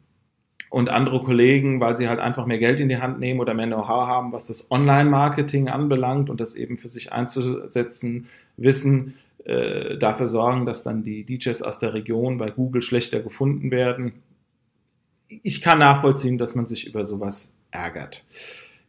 und 0.72 0.88
andere 0.88 1.22
Kollegen, 1.22 1.82
weil 1.82 1.98
sie 1.98 2.08
halt 2.08 2.22
einfach 2.22 2.46
mehr 2.46 2.58
Geld 2.58 2.80
in 2.80 2.88
die 2.88 2.98
Hand 2.98 3.20
nehmen 3.20 3.42
oder 3.42 3.54
mehr 3.54 3.68
Know-how 3.68 4.08
haben, 4.08 4.32
was 4.32 4.48
das 4.48 4.72
Online-Marketing 4.72 5.68
anbelangt 5.68 6.30
und 6.30 6.40
das 6.40 6.56
eben 6.56 6.78
für 6.78 6.90
sich 6.90 7.12
einzusetzen 7.12 8.30
wissen, 8.56 9.16
äh, 9.44 9.98
dafür 9.98 10.28
sorgen, 10.28 10.66
dass 10.66 10.84
dann 10.84 11.04
die 11.04 11.26
DJs 11.26 11.62
aus 11.62 11.80
der 11.80 11.94
Region 11.94 12.38
bei 12.38 12.50
Google 12.52 12.82
schlechter 12.82 13.20
gefunden 13.20 13.70
werden. 13.70 14.14
Ich 15.28 15.62
kann 15.62 15.80
nachvollziehen, 15.80 16.38
dass 16.38 16.56
man 16.56 16.68
sich 16.68 16.88
über 16.88 17.06
sowas 17.06 17.54
ärgert. 17.72 18.24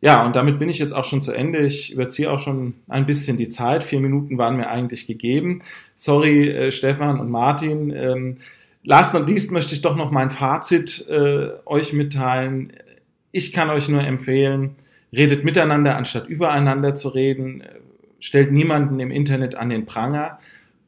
Ja, 0.03 0.27
und 0.27 0.35
damit 0.35 0.59
bin 0.59 0.69
ich 0.69 0.81
jetzt 0.81 0.93
auch 0.93 1.05
schon 1.05 1.23
zu 1.23 1.33
Ende. 1.33 1.65
Ich 1.65 1.93
überziehe 1.93 2.29
auch 2.29 2.41
schon 2.41 2.75
ein 2.89 3.07
bisschen 3.07 3.37
die 3.37 3.49
Zeit. 3.49 3.85
Vier 3.85 4.01
Minuten 4.01 4.37
waren 4.37 4.57
mir 4.57 4.69
eigentlich 4.69 5.07
gegeben. 5.07 5.63
Sorry, 5.95 6.51
äh, 6.51 6.73
Stefan 6.73 7.21
und 7.21 7.31
Martin. 7.31 7.91
Ähm, 7.91 8.39
last 8.83 9.15
not 9.15 9.29
least 9.29 9.53
möchte 9.53 9.77
ich 9.77 9.81
doch 9.81 9.95
noch 9.95 10.11
mein 10.11 10.31
Fazit 10.31 11.07
äh, 11.09 11.51
euch 11.67 11.93
mitteilen. 11.93 12.73
Ich 13.31 13.53
kann 13.53 13.71
euch 13.71 13.89
nur 13.89 14.03
empfehlen, 14.03 14.75
redet 15.13 15.45
miteinander, 15.45 15.97
anstatt 15.97 16.29
übereinander 16.29 16.97
zu 16.97 17.09
reden. 17.11 17.63
Stellt 18.19 18.51
niemanden 18.51 18.99
im 18.99 19.13
Internet 19.13 19.55
an 19.55 19.69
den 19.69 19.87
Pranger 19.87 20.41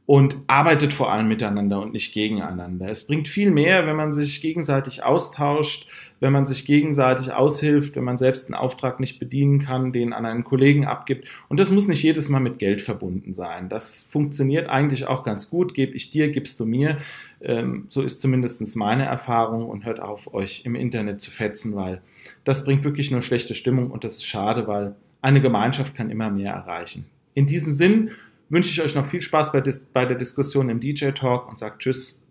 und 0.06 0.38
arbeitet 0.48 0.92
vor 0.92 1.12
allem 1.12 1.28
miteinander 1.28 1.80
und 1.80 1.92
nicht 1.92 2.12
gegeneinander. 2.14 2.88
Es 2.88 3.06
bringt 3.06 3.28
viel 3.28 3.52
mehr, 3.52 3.86
wenn 3.86 3.96
man 3.96 4.12
sich 4.12 4.40
gegenseitig 4.40 5.04
austauscht, 5.04 5.88
wenn 6.24 6.32
man 6.32 6.46
sich 6.46 6.64
gegenseitig 6.64 7.34
aushilft, 7.34 7.96
wenn 7.96 8.04
man 8.04 8.16
selbst 8.16 8.48
einen 8.48 8.54
Auftrag 8.54 8.98
nicht 8.98 9.18
bedienen 9.18 9.58
kann, 9.58 9.92
den 9.92 10.14
an 10.14 10.24
einen 10.24 10.42
Kollegen 10.42 10.86
abgibt. 10.86 11.28
Und 11.50 11.60
das 11.60 11.70
muss 11.70 11.86
nicht 11.86 12.02
jedes 12.02 12.30
Mal 12.30 12.40
mit 12.40 12.58
Geld 12.58 12.80
verbunden 12.80 13.34
sein. 13.34 13.68
Das 13.68 14.08
funktioniert 14.10 14.70
eigentlich 14.70 15.06
auch 15.06 15.22
ganz 15.22 15.50
gut. 15.50 15.74
Gebe 15.74 15.92
ich 15.92 16.10
dir, 16.12 16.32
gibst 16.32 16.58
du 16.60 16.64
mir. 16.64 16.96
Ähm, 17.42 17.84
so 17.90 18.00
ist 18.00 18.22
zumindest 18.22 18.74
meine 18.74 19.04
Erfahrung 19.04 19.68
und 19.68 19.84
hört 19.84 20.00
auf, 20.00 20.32
euch 20.32 20.62
im 20.64 20.76
Internet 20.76 21.20
zu 21.20 21.30
fetzen, 21.30 21.76
weil 21.76 22.00
das 22.44 22.64
bringt 22.64 22.84
wirklich 22.84 23.10
nur 23.10 23.20
schlechte 23.20 23.54
Stimmung 23.54 23.90
und 23.90 24.02
das 24.02 24.14
ist 24.14 24.24
schade, 24.24 24.66
weil 24.66 24.96
eine 25.20 25.42
Gemeinschaft 25.42 25.94
kann 25.94 26.08
immer 26.08 26.30
mehr 26.30 26.54
erreichen. 26.54 27.04
In 27.34 27.46
diesem 27.46 27.74
Sinn 27.74 28.12
wünsche 28.48 28.70
ich 28.70 28.80
euch 28.80 28.94
noch 28.94 29.04
viel 29.04 29.20
Spaß 29.20 29.52
bei, 29.52 29.62
bei 29.92 30.06
der 30.06 30.16
Diskussion 30.16 30.70
im 30.70 30.80
DJ 30.80 31.10
Talk 31.10 31.50
und 31.50 31.58
sagt 31.58 31.82
Tschüss, 31.82 32.22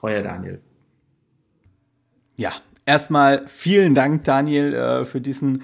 euer 0.00 0.22
Daniel. 0.22 0.60
Ja, 2.36 2.52
erstmal 2.86 3.46
vielen 3.46 3.94
Dank, 3.94 4.24
Daniel, 4.24 4.74
äh, 4.74 5.04
für 5.04 5.20
diesen 5.20 5.62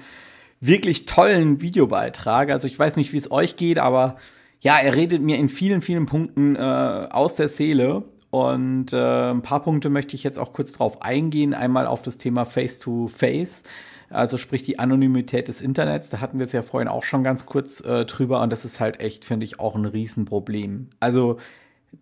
wirklich 0.61 1.05
tollen 1.05 1.61
Videobeitrag. 1.61 2.51
Also 2.51 2.67
ich 2.67 2.77
weiß 2.77 2.97
nicht, 2.97 3.13
wie 3.13 3.17
es 3.17 3.31
euch 3.31 3.55
geht, 3.55 3.79
aber 3.79 4.17
ja, 4.61 4.77
er 4.77 4.95
redet 4.95 5.21
mir 5.21 5.37
in 5.37 5.49
vielen, 5.49 5.81
vielen 5.81 6.05
Punkten 6.05 6.55
äh, 6.55 6.59
aus 6.59 7.35
der 7.35 7.49
Seele. 7.49 8.03
Und 8.29 8.93
äh, 8.93 9.31
ein 9.31 9.41
paar 9.41 9.63
Punkte 9.63 9.89
möchte 9.89 10.15
ich 10.15 10.23
jetzt 10.23 10.37
auch 10.37 10.53
kurz 10.53 10.73
drauf 10.73 11.01
eingehen. 11.01 11.53
Einmal 11.53 11.87
auf 11.87 12.01
das 12.01 12.17
Thema 12.17 12.45
Face-to-Face, 12.45 13.63
-face, 13.63 13.65
also 14.11 14.37
sprich 14.37 14.63
die 14.63 14.77
Anonymität 14.77 15.47
des 15.47 15.61
Internets. 15.61 16.09
Da 16.09 16.19
hatten 16.19 16.37
wir 16.37 16.45
es 16.45 16.51
ja 16.51 16.61
vorhin 16.61 16.89
auch 16.89 17.03
schon 17.03 17.23
ganz 17.23 17.45
kurz 17.45 17.81
äh, 17.81 18.05
drüber. 18.05 18.41
Und 18.41 18.51
das 18.51 18.65
ist 18.65 18.79
halt 18.79 18.99
echt, 18.99 19.25
finde 19.25 19.45
ich, 19.45 19.59
auch 19.59 19.75
ein 19.75 19.85
Riesenproblem. 19.85 20.89
Also 20.99 21.37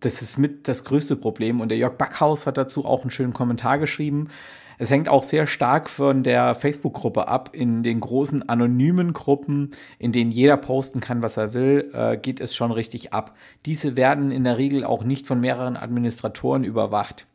das 0.01 0.22
ist 0.22 0.38
mit 0.38 0.68
das 0.68 0.84
größte 0.84 1.15
Problem. 1.15 1.61
Und 1.61 1.70
der 1.70 1.78
Jörg 1.78 1.93
Backhaus 1.93 2.45
hat 2.45 2.57
dazu 2.57 2.84
auch 2.84 3.03
einen 3.03 3.11
schönen 3.11 3.34
Kommentar 3.34 3.78
geschrieben. 3.78 4.28
Es 4.78 4.91
hängt 4.91 5.09
auch 5.09 5.23
sehr 5.23 5.47
stark 5.47 5.89
von 5.89 6.23
der 6.23 6.53
Facebook-Gruppe 6.53 7.28
ab. 7.28 7.49
In 7.53 7.82
den 7.82 7.99
großen 7.99 8.47
anonymen 8.47 9.13
Gruppen, 9.13 9.71
in 9.97 10.11
denen 10.11 10.32
jeder 10.32 10.57
posten 10.57 10.99
kann, 10.99 11.23
was 11.23 11.38
er 11.38 11.53
will, 11.53 11.89
äh, 11.93 12.17
geht 12.17 12.39
es 12.39 12.55
schon 12.55 12.71
richtig 12.71 13.13
ab. 13.13 13.36
Diese 13.65 13.97
werden 13.97 14.32
in 14.32 14.43
der 14.43 14.57
Regel 14.57 14.84
auch 14.84 15.03
nicht 15.03 15.25
von 15.25 15.39
mehreren 15.39 15.78
Administratoren 15.78 16.63
überwacht. 16.63 17.28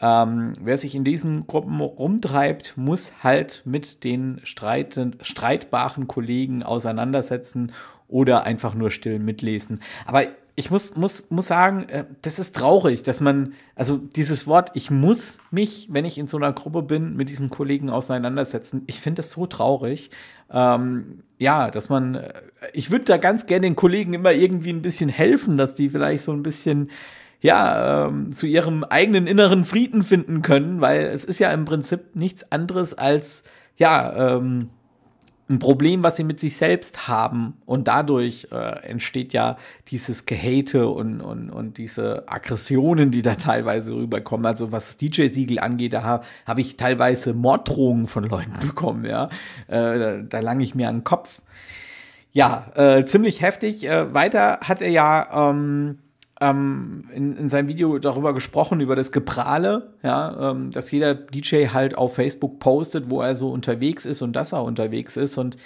Ähm, 0.00 0.54
wer 0.60 0.78
sich 0.78 0.94
in 0.94 1.04
diesen 1.04 1.46
Gruppen 1.46 1.80
rumtreibt, 1.80 2.76
muss 2.76 3.22
halt 3.22 3.62
mit 3.66 4.02
den 4.02 4.40
streitbaren 4.42 6.08
Kollegen 6.08 6.62
auseinandersetzen 6.62 7.72
oder 8.08 8.44
einfach 8.44 8.74
nur 8.74 8.90
still 8.90 9.18
mitlesen. 9.18 9.80
Aber 10.06 10.22
ich 10.56 10.70
muss, 10.70 10.96
muss, 10.96 11.30
muss 11.30 11.46
sagen, 11.46 11.88
äh, 11.88 12.04
das 12.22 12.38
ist 12.38 12.56
traurig, 12.56 13.02
dass 13.02 13.20
man, 13.20 13.54
also 13.74 13.96
dieses 13.96 14.46
Wort, 14.46 14.70
ich 14.74 14.90
muss 14.90 15.40
mich, 15.50 15.88
wenn 15.90 16.04
ich 16.04 16.18
in 16.18 16.26
so 16.26 16.36
einer 16.36 16.52
Gruppe 16.52 16.82
bin, 16.82 17.16
mit 17.16 17.28
diesen 17.28 17.50
Kollegen 17.50 17.90
auseinandersetzen. 17.90 18.82
Ich 18.86 19.00
finde 19.00 19.20
das 19.20 19.32
so 19.32 19.46
traurig. 19.46 20.10
Ähm, 20.50 21.22
ja, 21.38 21.70
dass 21.70 21.88
man, 21.88 22.16
äh, 22.16 22.32
ich 22.72 22.90
würde 22.90 23.04
da 23.04 23.16
ganz 23.16 23.46
gerne 23.46 23.62
den 23.62 23.76
Kollegen 23.76 24.12
immer 24.12 24.32
irgendwie 24.32 24.70
ein 24.70 24.82
bisschen 24.82 25.08
helfen, 25.08 25.56
dass 25.56 25.74
die 25.74 25.88
vielleicht 25.88 26.24
so 26.24 26.32
ein 26.32 26.42
bisschen, 26.42 26.90
ja, 27.40 28.06
ähm, 28.08 28.32
zu 28.34 28.46
ihrem 28.46 28.84
eigenen 28.84 29.26
inneren 29.26 29.64
Frieden 29.64 30.02
finden 30.02 30.42
können, 30.42 30.80
weil 30.80 31.06
es 31.06 31.24
ist 31.24 31.38
ja 31.38 31.52
im 31.52 31.64
Prinzip 31.64 32.14
nichts 32.14 32.50
anderes 32.52 32.94
als, 32.94 33.44
ja, 33.76 34.36
ähm, 34.36 34.68
ein 35.50 35.58
Problem, 35.58 36.04
was 36.04 36.16
sie 36.16 36.24
mit 36.24 36.38
sich 36.38 36.56
selbst 36.56 37.08
haben. 37.08 37.54
Und 37.66 37.88
dadurch 37.88 38.48
äh, 38.52 38.86
entsteht 38.86 39.32
ja 39.32 39.56
dieses 39.88 40.24
Gehate 40.24 40.88
und, 40.88 41.20
und, 41.20 41.50
und 41.50 41.76
diese 41.76 42.24
Aggressionen, 42.28 43.10
die 43.10 43.20
da 43.20 43.34
teilweise 43.34 43.94
rüberkommen. 43.94 44.46
Also 44.46 44.70
was 44.70 44.96
DJ-Siegel 44.96 45.58
angeht, 45.58 45.92
da 45.92 46.04
habe 46.04 46.24
hab 46.46 46.58
ich 46.58 46.76
teilweise 46.76 47.34
Morddrohungen 47.34 48.06
von 48.06 48.24
Leuten 48.24 48.58
bekommen, 48.66 49.04
ja. 49.04 49.28
Äh, 49.66 49.98
da, 49.98 50.16
da 50.18 50.40
lange 50.40 50.62
ich 50.62 50.74
mir 50.74 50.88
an 50.88 50.98
den 50.98 51.04
Kopf. 51.04 51.42
Ja, 52.32 52.70
äh, 52.76 53.04
ziemlich 53.04 53.42
heftig. 53.42 53.84
Äh, 53.84 54.14
weiter 54.14 54.60
hat 54.62 54.82
er 54.82 54.90
ja 54.90 55.50
ähm, 55.50 55.98
ähm, 56.40 57.04
in, 57.14 57.36
in 57.36 57.48
seinem 57.48 57.68
Video 57.68 57.98
darüber 57.98 58.32
gesprochen, 58.32 58.80
über 58.80 58.96
das 58.96 59.12
Geprahle, 59.12 59.94
ja, 60.02 60.50
ähm, 60.50 60.70
dass 60.70 60.90
jeder 60.90 61.14
DJ 61.14 61.68
halt 61.68 61.96
auf 61.96 62.14
Facebook 62.14 62.58
postet, 62.58 63.10
wo 63.10 63.20
er 63.20 63.36
so 63.36 63.50
unterwegs 63.50 64.06
ist 64.06 64.22
und 64.22 64.34
dass 64.34 64.52
er 64.52 64.64
unterwegs 64.64 65.16
ist. 65.16 65.36
Und 65.36 65.56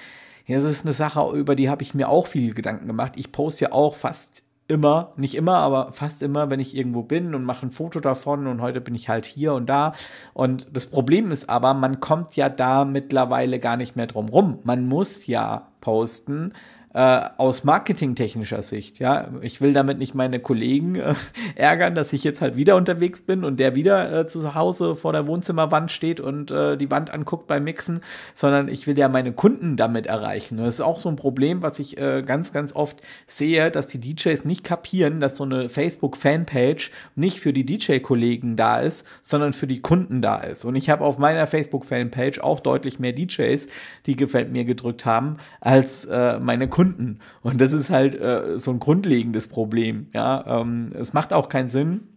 ja, 0.46 0.56
das 0.56 0.64
ist 0.64 0.84
eine 0.84 0.92
Sache, 0.92 1.20
über 1.34 1.54
die 1.54 1.70
habe 1.70 1.82
ich 1.82 1.94
mir 1.94 2.08
auch 2.08 2.26
viel 2.26 2.54
Gedanken 2.54 2.88
gemacht. 2.88 3.12
Ich 3.16 3.32
poste 3.32 3.66
ja 3.66 3.72
auch 3.72 3.94
fast 3.94 4.42
immer, 4.66 5.12
nicht 5.16 5.34
immer, 5.34 5.56
aber 5.56 5.92
fast 5.92 6.22
immer, 6.22 6.50
wenn 6.50 6.58
ich 6.58 6.76
irgendwo 6.76 7.02
bin 7.02 7.34
und 7.34 7.44
mache 7.44 7.66
ein 7.66 7.70
Foto 7.70 8.00
davon 8.00 8.46
und 8.46 8.60
heute 8.62 8.80
bin 8.80 8.94
ich 8.94 9.08
halt 9.08 9.26
hier 9.26 9.52
und 9.52 9.66
da. 9.66 9.92
Und 10.32 10.68
das 10.72 10.86
Problem 10.86 11.30
ist 11.30 11.48
aber, 11.48 11.74
man 11.74 12.00
kommt 12.00 12.34
ja 12.36 12.48
da 12.48 12.84
mittlerweile 12.84 13.58
gar 13.60 13.76
nicht 13.76 13.94
mehr 13.94 14.06
drum 14.06 14.28
rum. 14.28 14.58
Man 14.64 14.88
muss 14.88 15.26
ja 15.26 15.68
posten, 15.80 16.52
äh, 16.94 17.28
aus 17.38 17.64
marketingtechnischer 17.64 18.62
Sicht. 18.62 19.00
Ja, 19.00 19.28
ich 19.42 19.60
will 19.60 19.72
damit 19.72 19.98
nicht 19.98 20.14
meine 20.14 20.38
Kollegen 20.38 20.94
äh, 20.94 21.14
ärgern, 21.56 21.96
dass 21.96 22.12
ich 22.12 22.22
jetzt 22.22 22.40
halt 22.40 22.56
wieder 22.56 22.76
unterwegs 22.76 23.20
bin 23.20 23.42
und 23.42 23.58
der 23.58 23.74
wieder 23.74 24.20
äh, 24.20 24.26
zu 24.28 24.54
Hause 24.54 24.94
vor 24.94 25.12
der 25.12 25.26
Wohnzimmerwand 25.26 25.90
steht 25.90 26.20
und 26.20 26.52
äh, 26.52 26.76
die 26.76 26.90
Wand 26.92 27.10
anguckt 27.10 27.48
beim 27.48 27.64
Mixen, 27.64 28.00
sondern 28.32 28.68
ich 28.68 28.86
will 28.86 28.96
ja 28.96 29.08
meine 29.08 29.32
Kunden 29.32 29.76
damit 29.76 30.06
erreichen. 30.06 30.58
Und 30.58 30.66
das 30.66 30.76
ist 30.76 30.80
auch 30.80 31.00
so 31.00 31.08
ein 31.08 31.16
Problem, 31.16 31.62
was 31.62 31.80
ich 31.80 31.98
äh, 31.98 32.22
ganz, 32.22 32.52
ganz 32.52 32.74
oft 32.76 33.02
sehe, 33.26 33.72
dass 33.72 33.88
die 33.88 33.98
DJs 33.98 34.44
nicht 34.44 34.62
kapieren, 34.62 35.18
dass 35.18 35.36
so 35.36 35.44
eine 35.44 35.68
Facebook-Fanpage 35.68 36.92
nicht 37.16 37.40
für 37.40 37.52
die 37.52 37.66
DJ-Kollegen 37.66 38.54
da 38.54 38.78
ist, 38.78 39.04
sondern 39.20 39.52
für 39.52 39.66
die 39.66 39.82
Kunden 39.82 40.22
da 40.22 40.36
ist. 40.38 40.64
Und 40.64 40.76
ich 40.76 40.90
habe 40.90 41.04
auf 41.04 41.18
meiner 41.18 41.48
Facebook-Fanpage 41.48 42.38
auch 42.38 42.60
deutlich 42.60 43.00
mehr 43.00 43.12
DJs, 43.12 43.66
die 44.06 44.14
gefällt 44.14 44.52
mir 44.52 44.64
gedrückt 44.64 45.04
haben, 45.04 45.38
als 45.60 46.04
äh, 46.04 46.38
meine 46.38 46.68
Kunden 46.68 46.83
Kunden. 46.84 47.18
Und 47.42 47.60
das 47.60 47.72
ist 47.72 47.90
halt 47.90 48.14
äh, 48.14 48.58
so 48.58 48.70
ein 48.70 48.78
grundlegendes 48.78 49.46
Problem. 49.46 50.08
Ja, 50.12 50.60
ähm, 50.60 50.88
es 50.94 51.12
macht 51.12 51.32
auch 51.32 51.48
keinen 51.48 51.68
Sinn. 51.68 52.08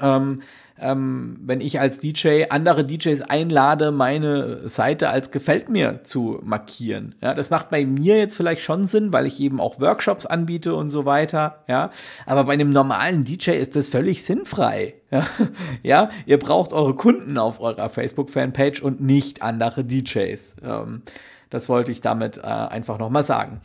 Ähm, 0.00 0.40
ähm, 0.80 1.38
wenn 1.40 1.60
ich 1.60 1.78
als 1.78 2.00
DJ 2.00 2.46
andere 2.50 2.84
DJs 2.84 3.22
einlade, 3.22 3.92
meine 3.92 4.68
Seite 4.68 5.08
als 5.08 5.30
gefällt 5.30 5.68
mir 5.68 6.02
zu 6.02 6.40
markieren. 6.42 7.14
Ja, 7.22 7.32
das 7.34 7.48
macht 7.50 7.70
bei 7.70 7.86
mir 7.86 8.18
jetzt 8.18 8.36
vielleicht 8.36 8.62
schon 8.62 8.84
Sinn, 8.84 9.12
weil 9.12 9.26
ich 9.26 9.38
eben 9.38 9.60
auch 9.60 9.78
Workshops 9.78 10.26
anbiete 10.26 10.74
und 10.74 10.90
so 10.90 11.04
weiter. 11.04 11.62
Ja, 11.68 11.90
aber 12.26 12.44
bei 12.44 12.54
einem 12.54 12.70
normalen 12.70 13.22
DJ 13.22 13.52
ist 13.52 13.76
das 13.76 13.88
völlig 13.88 14.24
sinnfrei. 14.24 14.94
Ja, 15.12 15.24
ja? 15.84 16.10
ihr 16.26 16.40
braucht 16.40 16.72
eure 16.72 16.94
Kunden 16.94 17.38
auf 17.38 17.60
eurer 17.60 17.88
Facebook-Fanpage 17.88 18.82
und 18.82 19.00
nicht 19.00 19.42
andere 19.42 19.84
DJs. 19.84 20.56
Ähm, 20.62 21.02
das 21.50 21.68
wollte 21.68 21.92
ich 21.92 22.00
damit 22.00 22.38
äh, 22.38 22.42
einfach 22.42 22.98
nochmal 22.98 23.22
sagen. 23.22 23.60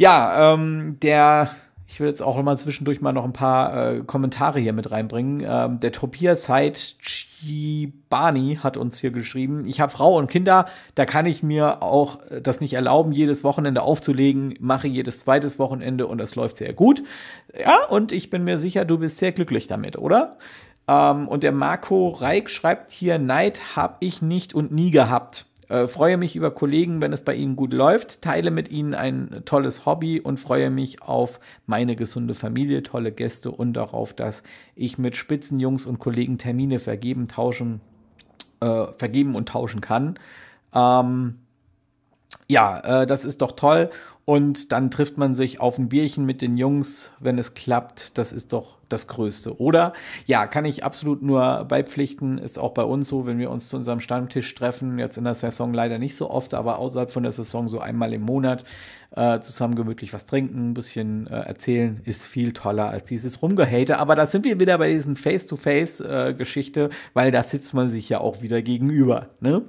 Ja, 0.00 0.54
ähm, 0.54 0.96
der 1.02 1.50
ich 1.86 2.00
will 2.00 2.08
jetzt 2.08 2.22
auch 2.22 2.42
mal 2.42 2.56
zwischendurch 2.56 3.02
mal 3.02 3.12
noch 3.12 3.24
ein 3.26 3.34
paar 3.34 3.96
äh, 3.96 4.00
Kommentare 4.00 4.58
hier 4.58 4.72
mit 4.72 4.90
reinbringen. 4.90 5.44
Ähm, 5.46 5.78
der 5.78 5.92
Tobias 5.92 6.48
Heid 6.48 6.96
Chibani 7.00 8.60
hat 8.62 8.78
uns 8.78 8.98
hier 8.98 9.10
geschrieben, 9.10 9.64
ich 9.66 9.78
habe 9.78 9.92
Frau 9.92 10.16
und 10.16 10.30
Kinder, 10.30 10.64
da 10.94 11.04
kann 11.04 11.26
ich 11.26 11.42
mir 11.42 11.82
auch 11.82 12.18
äh, 12.30 12.40
das 12.40 12.62
nicht 12.62 12.72
erlauben, 12.72 13.12
jedes 13.12 13.44
Wochenende 13.44 13.82
aufzulegen, 13.82 14.54
mache 14.58 14.88
jedes 14.88 15.18
zweites 15.18 15.58
Wochenende 15.58 16.06
und 16.06 16.16
das 16.16 16.34
läuft 16.34 16.56
sehr 16.56 16.72
gut. 16.72 17.02
Ja, 17.58 17.84
und 17.90 18.10
ich 18.10 18.30
bin 18.30 18.42
mir 18.44 18.56
sicher, 18.56 18.86
du 18.86 18.96
bist 18.96 19.18
sehr 19.18 19.32
glücklich 19.32 19.66
damit, 19.66 19.98
oder? 19.98 20.38
Ähm, 20.88 21.28
und 21.28 21.42
der 21.42 21.52
Marco 21.52 22.08
Reik 22.08 22.48
schreibt 22.48 22.90
hier, 22.90 23.18
Neid 23.18 23.76
habe 23.76 23.96
ich 24.00 24.22
nicht 24.22 24.54
und 24.54 24.72
nie 24.72 24.92
gehabt. 24.92 25.49
Äh, 25.70 25.86
freue 25.86 26.16
mich 26.16 26.34
über 26.34 26.50
Kollegen, 26.50 27.00
wenn 27.00 27.12
es 27.12 27.22
bei 27.22 27.32
ihnen 27.32 27.54
gut 27.54 27.72
läuft, 27.72 28.22
teile 28.22 28.50
mit 28.50 28.72
ihnen 28.72 28.92
ein 28.92 29.42
tolles 29.44 29.86
Hobby 29.86 30.20
und 30.20 30.40
freue 30.40 30.68
mich 30.68 31.00
auf 31.00 31.38
meine 31.66 31.94
gesunde 31.94 32.34
Familie, 32.34 32.82
tolle 32.82 33.12
Gäste 33.12 33.52
und 33.52 33.74
darauf, 33.74 34.12
dass 34.12 34.42
ich 34.74 34.98
mit 34.98 35.14
Spitzenjungs 35.14 35.86
und 35.86 36.00
Kollegen 36.00 36.38
Termine 36.38 36.80
vergeben, 36.80 37.28
tauschen, 37.28 37.80
äh, 38.58 38.86
vergeben 38.96 39.36
und 39.36 39.48
tauschen 39.48 39.80
kann. 39.80 40.18
Ähm, 40.74 41.38
ja, 42.48 43.02
äh, 43.02 43.06
das 43.06 43.24
ist 43.24 43.40
doch 43.40 43.52
toll. 43.52 43.90
Und 44.30 44.70
dann 44.70 44.92
trifft 44.92 45.18
man 45.18 45.34
sich 45.34 45.58
auf 45.58 45.76
ein 45.76 45.88
Bierchen 45.88 46.24
mit 46.24 46.40
den 46.40 46.56
Jungs, 46.56 47.10
wenn 47.18 47.36
es 47.36 47.54
klappt. 47.54 48.16
Das 48.16 48.30
ist 48.30 48.52
doch 48.52 48.78
das 48.88 49.08
Größte. 49.08 49.58
Oder? 49.58 49.92
Ja, 50.24 50.46
kann 50.46 50.64
ich 50.64 50.84
absolut 50.84 51.20
nur 51.20 51.64
beipflichten. 51.64 52.38
Ist 52.38 52.56
auch 52.56 52.70
bei 52.70 52.84
uns 52.84 53.08
so, 53.08 53.26
wenn 53.26 53.40
wir 53.40 53.50
uns 53.50 53.68
zu 53.68 53.76
unserem 53.76 53.98
Stammtisch 53.98 54.54
treffen. 54.54 55.00
Jetzt 55.00 55.18
in 55.18 55.24
der 55.24 55.34
Saison 55.34 55.74
leider 55.74 55.98
nicht 55.98 56.14
so 56.14 56.30
oft, 56.30 56.54
aber 56.54 56.78
außerhalb 56.78 57.10
von 57.10 57.24
der 57.24 57.32
Saison 57.32 57.68
so 57.68 57.80
einmal 57.80 58.12
im 58.12 58.20
Monat 58.20 58.62
äh, 59.16 59.40
zusammen 59.40 59.74
gemütlich 59.74 60.12
was 60.12 60.26
trinken, 60.26 60.70
ein 60.70 60.74
bisschen 60.74 61.26
äh, 61.26 61.40
erzählen, 61.40 62.00
ist 62.04 62.24
viel 62.24 62.52
toller 62.52 62.88
als 62.88 63.08
dieses 63.08 63.42
Rumgehate. 63.42 63.98
Aber 63.98 64.14
da 64.14 64.26
sind 64.26 64.44
wir 64.44 64.60
wieder 64.60 64.78
bei 64.78 64.92
diesen 64.92 65.16
Face-to-Face-Geschichte, 65.16 66.84
äh, 66.84 66.90
weil 67.14 67.32
da 67.32 67.42
sitzt 67.42 67.74
man 67.74 67.88
sich 67.88 68.08
ja 68.08 68.20
auch 68.20 68.42
wieder 68.42 68.62
gegenüber. 68.62 69.30
Ne? 69.40 69.62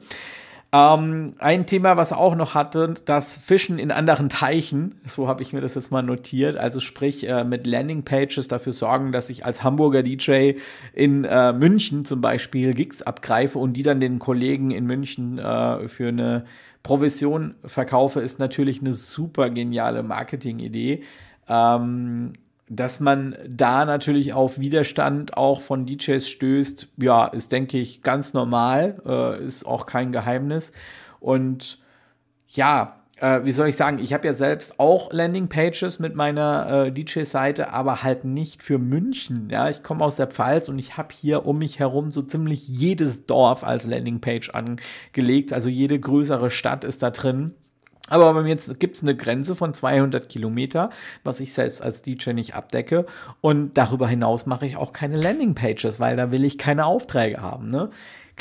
Ähm, 0.73 1.33
ein 1.39 1.65
Thema, 1.65 1.97
was 1.97 2.11
er 2.11 2.17
auch 2.17 2.35
noch 2.35 2.55
hatte, 2.55 2.93
das 3.03 3.35
Fischen 3.35 3.77
in 3.77 3.91
anderen 3.91 4.29
Teichen. 4.29 5.01
So 5.05 5.27
habe 5.27 5.43
ich 5.43 5.51
mir 5.51 5.59
das 5.59 5.75
jetzt 5.75 5.91
mal 5.91 6.01
notiert. 6.01 6.55
Also 6.55 6.79
sprich 6.79 7.27
äh, 7.27 7.43
mit 7.43 7.67
Landingpages 7.67 8.47
dafür 8.47 8.71
sorgen, 8.71 9.11
dass 9.11 9.29
ich 9.29 9.45
als 9.45 9.63
Hamburger 9.63 10.01
DJ 10.01 10.53
in 10.93 11.25
äh, 11.25 11.51
München 11.51 12.05
zum 12.05 12.21
Beispiel 12.21 12.73
Gigs 12.73 13.01
abgreife 13.01 13.59
und 13.59 13.73
die 13.73 13.83
dann 13.83 13.99
den 13.99 14.19
Kollegen 14.19 14.71
in 14.71 14.85
München 14.85 15.39
äh, 15.39 15.89
für 15.89 16.07
eine 16.07 16.45
Provision 16.83 17.55
verkaufe, 17.65 18.21
ist 18.21 18.39
natürlich 18.39 18.79
eine 18.79 18.93
super 18.93 19.49
geniale 19.49 20.03
Marketingidee. 20.03 21.03
Ähm, 21.49 22.31
dass 22.73 23.01
man 23.01 23.35
da 23.49 23.83
natürlich 23.83 24.31
auf 24.31 24.57
Widerstand 24.57 25.35
auch 25.35 25.59
von 25.59 25.85
DJs 25.85 26.27
stößt, 26.27 26.87
ja, 27.01 27.25
ist, 27.25 27.51
denke 27.51 27.77
ich, 27.77 28.01
ganz 28.01 28.33
normal, 28.33 29.01
äh, 29.05 29.43
ist 29.43 29.65
auch 29.65 29.85
kein 29.85 30.13
Geheimnis. 30.13 30.71
Und 31.19 31.79
ja, 32.47 33.01
äh, 33.17 33.43
wie 33.43 33.51
soll 33.51 33.67
ich 33.67 33.75
sagen, 33.75 33.99
ich 33.99 34.13
habe 34.13 34.25
ja 34.25 34.33
selbst 34.33 34.79
auch 34.79 35.11
Landingpages 35.11 35.99
mit 35.99 36.15
meiner 36.15 36.85
äh, 36.85 36.91
DJ-Seite, 36.93 37.73
aber 37.73 38.03
halt 38.03 38.23
nicht 38.23 38.63
für 38.63 38.79
München. 38.79 39.49
Ja, 39.49 39.67
ich 39.69 39.83
komme 39.83 40.05
aus 40.05 40.15
der 40.15 40.27
Pfalz 40.27 40.69
und 40.69 40.79
ich 40.79 40.95
habe 40.95 41.13
hier 41.13 41.45
um 41.45 41.57
mich 41.57 41.77
herum 41.77 42.09
so 42.09 42.21
ziemlich 42.21 42.69
jedes 42.69 43.25
Dorf 43.25 43.65
als 43.65 43.85
Landingpage 43.85 44.51
angelegt. 44.51 45.51
Also 45.51 45.67
jede 45.67 45.99
größere 45.99 46.49
Stadt 46.51 46.85
ist 46.85 47.03
da 47.03 47.09
drin. 47.11 47.53
Aber 48.11 48.33
bei 48.33 48.41
mir 48.43 48.57
gibt 48.57 48.97
es 48.97 49.03
eine 49.03 49.15
Grenze 49.15 49.55
von 49.55 49.73
200 49.73 50.27
Kilometer, 50.27 50.89
was 51.23 51.39
ich 51.39 51.53
selbst 51.53 51.81
als 51.81 52.01
DJ 52.01 52.31
nicht 52.31 52.55
abdecke. 52.55 53.05
Und 53.39 53.77
darüber 53.77 54.05
hinaus 54.05 54.45
mache 54.45 54.65
ich 54.65 54.75
auch 54.75 54.91
keine 54.91 55.15
Landingpages, 55.15 56.01
weil 56.01 56.17
da 56.17 56.29
will 56.29 56.43
ich 56.43 56.57
keine 56.57 56.85
Aufträge 56.85 57.41
haben. 57.41 57.69
Ne? 57.69 57.89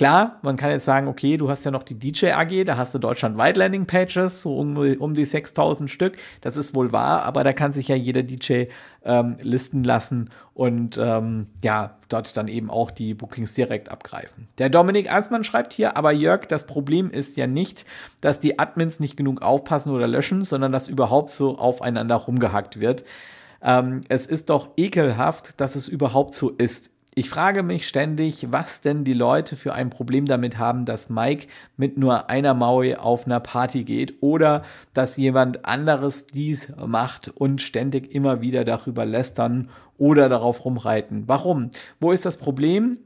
Klar, 0.01 0.39
man 0.41 0.57
kann 0.57 0.71
jetzt 0.71 0.87
sagen, 0.87 1.09
okay, 1.09 1.37
du 1.37 1.51
hast 1.51 1.67
ja 1.67 1.71
noch 1.71 1.83
die 1.83 1.93
DJ 1.93 2.29
AG, 2.31 2.65
da 2.65 2.79
hast 2.79 2.95
du 2.95 2.99
deutschlandweit 2.99 3.59
Landingpages, 3.59 4.41
so 4.41 4.57
um, 4.57 4.75
um 4.79 5.13
die 5.13 5.27
6000 5.27 5.91
Stück. 5.91 6.17
Das 6.41 6.57
ist 6.57 6.75
wohl 6.75 6.91
wahr, 6.91 7.25
aber 7.25 7.45
da 7.45 7.53
kann 7.53 7.75
sich 7.75 7.89
ja 7.89 7.97
jeder 7.97 8.23
DJ 8.23 8.65
ähm, 9.05 9.37
listen 9.43 9.85
lassen 9.85 10.31
und 10.55 10.97
ähm, 10.97 11.49
ja, 11.63 11.99
dort 12.09 12.35
dann 12.39 12.49
eben 12.49 12.71
auch 12.71 12.91
die 12.91 13.13
Bookings 13.13 13.53
direkt 13.53 13.91
abgreifen. 13.91 14.49
Der 14.57 14.71
Dominik 14.71 15.13
Aßmann 15.13 15.45
schreibt 15.45 15.75
hier, 15.75 15.99
aber 15.99 16.13
Jörg, 16.13 16.47
das 16.47 16.65
Problem 16.67 17.11
ist 17.11 17.37
ja 17.37 17.47
nicht, 17.47 17.85
dass 18.23 18.41
die 18.41 18.59
Admins 18.59 19.01
nicht 19.01 19.19
genug 19.19 19.43
aufpassen 19.43 19.93
oder 19.93 20.09
löschen, 20.09 20.47
sondern 20.47 20.73
dass 20.73 20.89
überhaupt 20.89 21.29
so 21.29 21.59
aufeinander 21.59 22.15
rumgehackt 22.15 22.81
wird. 22.81 23.05
Ähm, 23.63 24.01
es 24.09 24.25
ist 24.25 24.49
doch 24.49 24.71
ekelhaft, 24.79 25.61
dass 25.61 25.77
es 25.77 25.89
überhaupt 25.89 26.35
so 26.35 26.49
ist. 26.49 26.91
Ich 27.15 27.29
frage 27.29 27.65
mich 27.65 27.89
ständig, 27.89 28.53
was 28.53 28.83
denn 28.83 29.03
die 29.03 29.15
Leute 29.15 29.57
für 29.57 29.75
ein 29.75 29.91
Problem 29.91 30.27
damit 30.27 30.59
haben, 30.59 30.85
dass 30.85 31.11
Mike 31.11 31.49
mit 31.77 31.99
nur 31.99 32.31
einer 32.31 32.55
Maui 32.55 32.95
auf 32.95 33.27
einer 33.27 33.41
Party 33.41 33.83
geht 33.83 34.23
oder 34.23 34.63
dass 34.95 35.17
jemand 35.17 35.65
anderes 35.65 36.27
dies 36.27 36.73
macht 36.77 37.29
und 37.29 37.63
ständig 37.63 38.15
immer 38.15 38.43
wieder 38.43 38.65
darüber 38.65 39.05
lästern 39.05 39.71
oder 39.99 40.29
darauf 40.29 40.65
rumreiten. 40.65 41.25
Warum? 41.27 41.71
Wo 41.99 42.13
ist 42.13 42.25
das 42.25 42.37
Problem? 42.37 42.99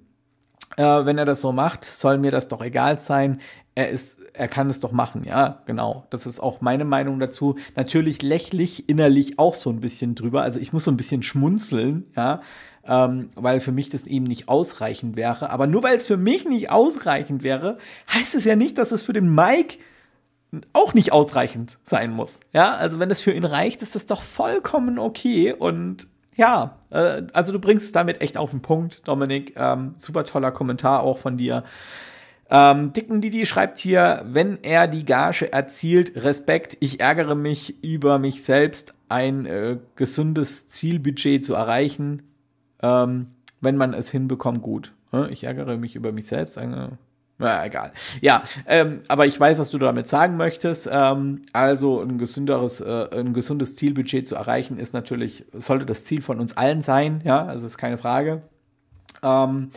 Äh, 0.76 1.06
wenn 1.06 1.16
er 1.16 1.24
das 1.24 1.40
so 1.40 1.52
macht, 1.52 1.84
soll 1.84 2.18
mir 2.18 2.30
das 2.30 2.48
doch 2.48 2.62
egal 2.62 2.98
sein. 2.98 3.40
Er 3.74 3.88
ist, 3.88 4.20
er 4.34 4.48
kann 4.48 4.68
es 4.68 4.80
doch 4.80 4.92
machen, 4.92 5.24
ja, 5.24 5.62
genau. 5.66 6.06
Das 6.10 6.26
ist 6.26 6.40
auch 6.40 6.60
meine 6.60 6.84
Meinung 6.84 7.18
dazu. 7.20 7.56
Natürlich 7.74 8.22
lächle 8.22 8.62
ich 8.62 8.88
innerlich 8.88 9.38
auch 9.38 9.54
so 9.54 9.70
ein 9.70 9.80
bisschen 9.80 10.14
drüber. 10.14 10.42
Also 10.42 10.60
ich 10.60 10.72
muss 10.72 10.84
so 10.84 10.90
ein 10.90 10.96
bisschen 10.96 11.22
schmunzeln, 11.22 12.04
ja, 12.14 12.40
ähm, 12.86 13.30
weil 13.34 13.60
für 13.60 13.72
mich 13.72 13.88
das 13.88 14.06
eben 14.06 14.24
nicht 14.24 14.48
ausreichend 14.48 15.16
wäre. 15.16 15.50
Aber 15.50 15.66
nur 15.66 15.82
weil 15.82 15.96
es 15.96 16.06
für 16.06 16.16
mich 16.16 16.46
nicht 16.46 16.70
ausreichend 16.70 17.42
wäre, 17.42 17.78
heißt 18.12 18.34
es 18.34 18.44
ja 18.44 18.56
nicht, 18.56 18.78
dass 18.78 18.92
es 18.92 19.02
für 19.02 19.12
den 19.12 19.34
Mike 19.34 19.78
auch 20.72 20.94
nicht 20.94 21.12
ausreichend 21.12 21.78
sein 21.82 22.12
muss. 22.12 22.40
Ja, 22.52 22.74
also 22.74 22.98
wenn 22.98 23.08
das 23.08 23.20
für 23.20 23.32
ihn 23.32 23.44
reicht, 23.44 23.82
ist 23.82 23.94
das 23.94 24.06
doch 24.06 24.22
vollkommen 24.22 24.98
okay. 24.98 25.52
Und 25.52 26.06
ja, 26.36 26.78
äh, 26.90 27.22
also 27.32 27.52
du 27.52 27.58
bringst 27.58 27.86
es 27.86 27.92
damit 27.92 28.20
echt 28.20 28.36
auf 28.36 28.50
den 28.50 28.62
Punkt, 28.62 29.06
Dominik. 29.06 29.54
Ähm, 29.56 29.94
super 29.96 30.24
toller 30.24 30.52
Kommentar 30.52 31.02
auch 31.02 31.18
von 31.18 31.36
dir. 31.36 31.64
Ähm, 32.50 32.92
Dicken 32.92 33.20
Didi 33.20 33.46
schreibt 33.46 33.78
hier, 33.78 34.22
wenn 34.26 34.62
er 34.62 34.86
die 34.86 35.04
Gage 35.04 35.52
erzielt, 35.52 36.12
Respekt, 36.22 36.76
ich 36.80 37.00
ärgere 37.00 37.34
mich 37.34 37.82
über 37.82 38.18
mich 38.18 38.42
selbst, 38.44 38.92
ein 39.08 39.46
äh, 39.46 39.78
gesundes 39.96 40.66
Zielbudget 40.68 41.44
zu 41.44 41.54
erreichen 41.54 42.22
ähm, 42.84 43.28
wenn 43.60 43.76
man 43.76 43.94
es 43.94 44.10
hinbekommt, 44.10 44.62
gut. 44.62 44.92
Ich 45.30 45.44
ärgere 45.44 45.76
mich 45.76 45.96
über 45.96 46.12
mich 46.12 46.26
selbst. 46.26 46.58
Na, 47.38 47.64
egal. 47.64 47.92
Ja, 48.20 48.42
ähm, 48.66 49.00
aber 49.08 49.26
ich 49.26 49.38
weiß, 49.38 49.58
was 49.58 49.70
du 49.70 49.78
damit 49.78 50.06
sagen 50.06 50.36
möchtest. 50.36 50.88
Ähm, 50.90 51.42
also 51.52 52.00
ein 52.00 52.18
gesünderes, 52.18 52.80
äh, 52.80 53.08
ein 53.12 53.32
gesundes 53.32 53.74
Zielbudget 53.74 54.26
zu 54.26 54.34
erreichen, 54.34 54.78
ist 54.78 54.92
natürlich, 54.92 55.44
sollte 55.52 55.86
das 55.86 56.04
Ziel 56.04 56.22
von 56.22 56.38
uns 56.38 56.56
allen 56.56 56.82
sein, 56.82 57.22
ja, 57.24 57.44
also 57.44 57.66
ist 57.66 57.78
keine 57.78 57.98
Frage. 57.98 58.42
Ähm, 59.22 59.70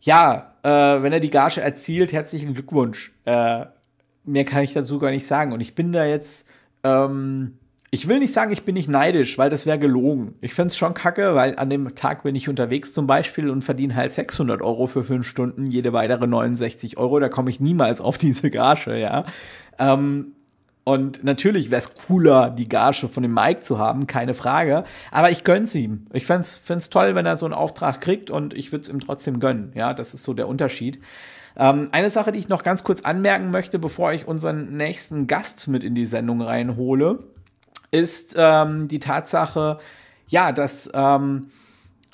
ja, 0.00 0.54
äh, 0.62 1.02
wenn 1.02 1.12
er 1.12 1.20
die 1.20 1.30
Gage 1.30 1.60
erzielt, 1.60 2.12
herzlichen 2.12 2.54
Glückwunsch. 2.54 3.12
Äh, 3.24 3.66
mehr 4.24 4.44
kann 4.44 4.62
ich 4.62 4.72
dazu 4.72 4.98
gar 4.98 5.10
nicht 5.10 5.26
sagen. 5.26 5.52
Und 5.52 5.60
ich 5.60 5.74
bin 5.74 5.92
da 5.92 6.04
jetzt, 6.04 6.46
ähm, 6.84 7.58
ich 7.90 8.06
will 8.06 8.18
nicht 8.18 8.34
sagen, 8.34 8.52
ich 8.52 8.64
bin 8.64 8.74
nicht 8.74 8.88
neidisch, 8.88 9.38
weil 9.38 9.48
das 9.48 9.64
wäre 9.64 9.78
gelogen. 9.78 10.34
Ich 10.42 10.52
finde 10.52 10.68
es 10.68 10.76
schon 10.76 10.92
kacke, 10.92 11.34
weil 11.34 11.58
an 11.58 11.70
dem 11.70 11.94
Tag 11.94 12.22
bin 12.22 12.34
ich 12.34 12.48
unterwegs 12.48 12.92
zum 12.92 13.06
Beispiel 13.06 13.48
und 13.48 13.62
verdiene 13.62 13.96
halt 13.96 14.12
600 14.12 14.60
Euro 14.60 14.86
für 14.86 15.02
fünf 15.02 15.26
Stunden, 15.26 15.66
jede 15.66 15.94
weitere 15.94 16.26
69 16.26 16.98
Euro. 16.98 17.18
Da 17.18 17.30
komme 17.30 17.48
ich 17.48 17.60
niemals 17.60 18.00
auf 18.00 18.18
diese 18.18 18.50
Gage, 18.50 18.98
ja. 18.98 19.24
Ähm, 19.78 20.32
und 20.84 21.22
natürlich 21.22 21.70
wäre 21.70 21.80
es 21.80 21.94
cooler, 21.94 22.50
die 22.50 22.68
Gage 22.68 23.08
von 23.08 23.22
dem 23.22 23.34
Mike 23.34 23.60
zu 23.60 23.78
haben, 23.78 24.06
keine 24.06 24.34
Frage. 24.34 24.84
Aber 25.10 25.30
ich 25.30 25.44
gönn's 25.44 25.74
ihm. 25.74 26.06
Ich 26.12 26.26
fände 26.26 26.42
es 26.42 26.90
toll, 26.90 27.14
wenn 27.14 27.26
er 27.26 27.36
so 27.36 27.46
einen 27.46 27.54
Auftrag 27.54 28.00
kriegt 28.00 28.30
und 28.30 28.54
ich 28.54 28.72
würde 28.72 28.82
es 28.82 28.88
ihm 28.88 29.00
trotzdem 29.00 29.40
gönnen. 29.40 29.72
Ja, 29.74 29.94
das 29.94 30.14
ist 30.14 30.24
so 30.24 30.34
der 30.34 30.48
Unterschied. 30.48 31.00
Ähm, 31.56 31.88
eine 31.92 32.10
Sache, 32.10 32.32
die 32.32 32.38
ich 32.38 32.48
noch 32.48 32.62
ganz 32.62 32.84
kurz 32.84 33.00
anmerken 33.02 33.50
möchte, 33.50 33.78
bevor 33.78 34.12
ich 34.12 34.28
unseren 34.28 34.76
nächsten 34.76 35.26
Gast 35.26 35.68
mit 35.68 35.84
in 35.84 35.94
die 35.94 36.06
Sendung 36.06 36.40
reinhole 36.40 37.18
ist 37.90 38.34
ähm, 38.36 38.88
die 38.88 38.98
Tatsache, 38.98 39.78
ja, 40.28 40.52
dass 40.52 40.90
ähm, 40.92 41.48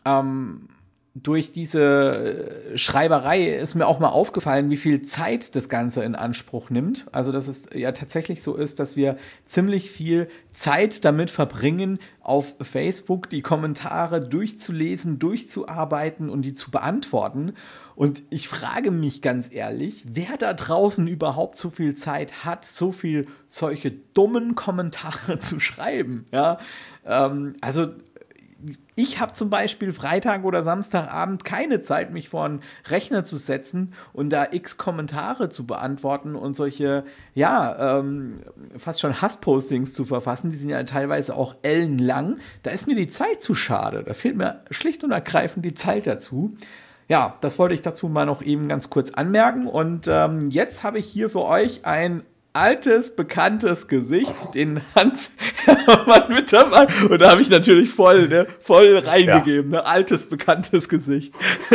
ähm, 0.04 0.68
durch 1.16 1.52
diese 1.52 2.72
Schreiberei 2.74 3.44
ist 3.44 3.76
mir 3.76 3.86
auch 3.86 4.00
mal 4.00 4.08
aufgefallen, 4.08 4.70
wie 4.70 4.76
viel 4.76 5.02
Zeit 5.02 5.54
das 5.54 5.68
Ganze 5.68 6.02
in 6.02 6.16
Anspruch 6.16 6.70
nimmt. 6.70 7.06
Also, 7.12 7.30
dass 7.30 7.46
es 7.46 7.68
ja 7.72 7.92
tatsächlich 7.92 8.42
so 8.42 8.56
ist, 8.56 8.80
dass 8.80 8.96
wir 8.96 9.16
ziemlich 9.44 9.92
viel 9.92 10.28
Zeit 10.50 11.04
damit 11.04 11.30
verbringen, 11.30 12.00
auf 12.20 12.56
Facebook 12.60 13.30
die 13.30 13.42
Kommentare 13.42 14.20
durchzulesen, 14.20 15.20
durchzuarbeiten 15.20 16.30
und 16.30 16.42
die 16.42 16.54
zu 16.54 16.72
beantworten. 16.72 17.52
Und 17.96 18.22
ich 18.30 18.48
frage 18.48 18.90
mich 18.90 19.22
ganz 19.22 19.52
ehrlich, 19.52 20.04
wer 20.06 20.36
da 20.36 20.52
draußen 20.52 21.06
überhaupt 21.06 21.56
so 21.56 21.70
viel 21.70 21.94
Zeit 21.94 22.44
hat, 22.44 22.64
so 22.64 22.92
viel 22.92 23.26
solche 23.48 23.90
dummen 23.90 24.54
Kommentare 24.54 25.38
zu 25.40 25.60
schreiben. 25.60 26.26
Ja, 26.32 26.58
ähm, 27.06 27.54
also 27.60 27.88
ich 28.96 29.20
habe 29.20 29.32
zum 29.32 29.50
Beispiel 29.50 29.92
Freitag 29.92 30.44
oder 30.44 30.62
Samstagabend 30.62 31.44
keine 31.44 31.80
Zeit, 31.80 32.12
mich 32.12 32.28
vor 32.28 32.44
einen 32.44 32.60
Rechner 32.86 33.24
zu 33.24 33.36
setzen 33.36 33.92
und 34.12 34.30
da 34.30 34.46
x 34.50 34.76
Kommentare 34.76 35.48
zu 35.48 35.66
beantworten 35.66 36.36
und 36.36 36.54
solche, 36.54 37.04
ja, 37.34 37.98
ähm, 37.98 38.40
fast 38.76 39.00
schon 39.00 39.20
Hasspostings 39.20 39.92
zu 39.94 40.04
verfassen. 40.04 40.50
Die 40.50 40.56
sind 40.56 40.70
ja 40.70 40.82
teilweise 40.84 41.34
auch 41.34 41.56
ellenlang. 41.62 42.38
Da 42.62 42.70
ist 42.70 42.86
mir 42.86 42.96
die 42.96 43.08
Zeit 43.08 43.42
zu 43.42 43.54
schade. 43.54 44.04
Da 44.04 44.14
fehlt 44.14 44.36
mir 44.36 44.62
schlicht 44.70 45.04
und 45.04 45.10
ergreifend 45.10 45.64
die 45.64 45.74
Zeit 45.74 46.06
dazu. 46.06 46.56
Ja, 47.08 47.36
das 47.40 47.58
wollte 47.58 47.74
ich 47.74 47.82
dazu 47.82 48.08
mal 48.08 48.26
noch 48.26 48.42
eben 48.42 48.68
ganz 48.68 48.90
kurz 48.90 49.10
anmerken. 49.10 49.66
Und 49.66 50.06
ähm, 50.08 50.50
jetzt 50.50 50.82
habe 50.82 50.98
ich 50.98 51.06
hier 51.06 51.28
für 51.28 51.42
euch 51.42 51.84
ein 51.84 52.22
altes, 52.54 53.16
bekanntes 53.16 53.88
Gesicht, 53.88 54.54
den 54.54 54.80
Hans 54.94 55.32
Hermann 55.64 56.32
mit 56.32 56.52
dabei. 56.52 56.86
Und 57.10 57.20
da 57.20 57.32
habe 57.32 57.42
ich 57.42 57.50
natürlich 57.50 57.90
voll, 57.90 58.28
ne, 58.28 58.46
voll 58.60 58.98
reingegeben, 58.98 59.72
ja. 59.72 59.80
ne, 59.80 59.86
altes, 59.86 60.28
bekanntes 60.28 60.88
Gesicht. 60.88 61.34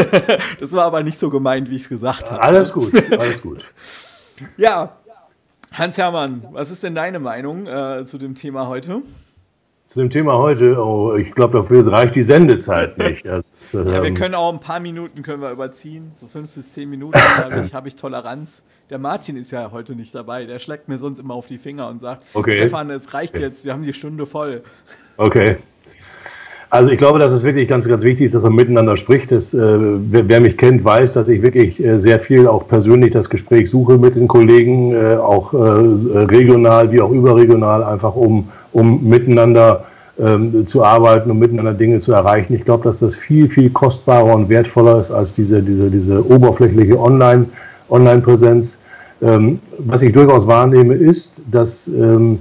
das 0.60 0.72
war 0.72 0.86
aber 0.86 1.04
nicht 1.04 1.20
so 1.20 1.30
gemeint, 1.30 1.70
wie 1.70 1.76
ich 1.76 1.84
es 1.84 1.90
gesagt 1.90 2.32
habe. 2.32 2.42
Alles 2.42 2.74
gut, 2.74 2.94
alles 3.12 3.42
gut. 3.42 3.68
ja, 4.58 4.96
Hans 5.74 5.98
Hermann, 5.98 6.48
was 6.52 6.72
ist 6.72 6.84
denn 6.84 6.96
deine 6.96 7.20
Meinung 7.20 7.68
äh, 7.68 8.06
zu 8.06 8.18
dem 8.18 8.34
Thema 8.36 8.68
heute? 8.68 9.04
Zu 9.90 9.98
dem 9.98 10.12
Thema 10.12 10.38
heute, 10.38 10.78
oh, 10.78 11.16
ich 11.16 11.32
glaube, 11.32 11.58
dafür 11.58 11.86
reicht 11.92 12.14
die 12.14 12.22
Sendezeit 12.22 12.98
nicht. 13.00 13.26
Das, 13.60 13.74
ja, 13.74 13.86
wir 13.86 14.04
ähm, 14.04 14.14
können 14.14 14.36
auch 14.36 14.54
ein 14.54 14.62
paar 14.62 14.80
Minuten 14.80 15.24
können 15.24 15.42
wir 15.42 15.52
überziehen, 15.52 16.12
so 16.14 16.28
fünf 16.28 16.54
bis 16.54 16.72
zehn 16.74 16.90
Minuten. 16.90 17.18
Also 17.44 17.64
ich 17.66 17.74
habe 17.74 17.88
ich 17.88 17.96
Toleranz. 17.96 18.64
Der 18.90 19.00
Martin 19.00 19.36
ist 19.36 19.52
ja 19.52 19.72
heute 19.72 19.96
nicht 19.96 20.14
dabei. 20.16 20.46
Der 20.46 20.60
schlägt 20.60 20.88
mir 20.88 20.98
sonst 20.98 21.20
immer 21.20 21.34
auf 21.34 21.48
die 21.48 21.58
Finger 21.58 21.90
und 21.90 22.00
sagt: 22.00 22.24
okay. 22.34 22.58
Stefan, 22.58 22.90
es 22.92 23.14
reicht 23.14 23.36
okay. 23.36 23.44
jetzt. 23.44 23.66
Wir 23.66 23.74
haben 23.74 23.84
die 23.84 23.94
Stunde 23.94 24.26
voll. 24.26 24.64
Okay. 25.18 25.58
Also 26.72 26.92
ich 26.92 27.00
glaube, 27.00 27.18
dass 27.18 27.32
es 27.32 27.44
wirklich 27.44 27.68
ganz, 27.68 27.88
ganz 27.88 28.04
wichtig 28.04 28.28
ist, 28.28 28.36
dass 28.36 28.44
man 28.44 28.54
miteinander 28.54 28.96
spricht. 28.96 29.32
Das, 29.32 29.56
äh, 29.56 29.58
wer, 29.58 30.30
wer, 30.30 30.40
mich 30.40 30.56
kennt, 30.56 30.84
weiß, 30.84 31.14
dass 31.14 31.28
ich 31.28 31.42
wirklich 31.42 31.84
äh, 31.84 32.00
sehr 32.00 32.20
viel 32.20 32.48
auch 32.48 32.68
persönlich 32.68 33.12
das 33.12 33.30
Gespräch 33.30 33.72
suche 33.72 33.98
mit 33.98 34.14
den 34.14 34.28
Kollegen, 34.28 34.94
äh, 34.94 35.16
auch 35.16 35.52
äh, 35.54 35.58
regional 35.58 36.92
wie 36.92 37.02
auch 37.02 37.10
überregional, 37.10 37.84
einfach 37.84 38.16
um, 38.16 38.50
um 38.72 39.04
miteinander 39.08 39.86
ähm, 40.20 40.68
zu 40.68 40.84
arbeiten, 40.84 41.32
um 41.32 41.40
miteinander 41.40 41.74
Dinge 41.74 42.00
zu 42.00 42.14
erreichen. 42.14 42.54
Ich 42.54 42.66
glaube, 42.66 42.84
dass 42.84 43.00
das 43.00 43.16
viel, 43.16 43.50
viel 43.50 43.72
kostbarer 43.72 44.36
und 44.36 44.50
wertvoller 44.50 45.00
ist 45.00 45.10
als 45.10 45.34
diese, 45.34 45.64
diese, 45.64 45.90
diese 45.90 46.24
oberflächliche 46.30 47.00
Online, 47.00 47.46
Online-Präsenz. 47.90 48.78
Ähm, 49.24 49.60
was 49.80 50.04
ich 50.04 50.14
durchaus 50.14 50.46
wahrnehme, 50.46 50.94
ist, 50.94 51.42
dass 51.50 51.88
ähm, 51.88 52.40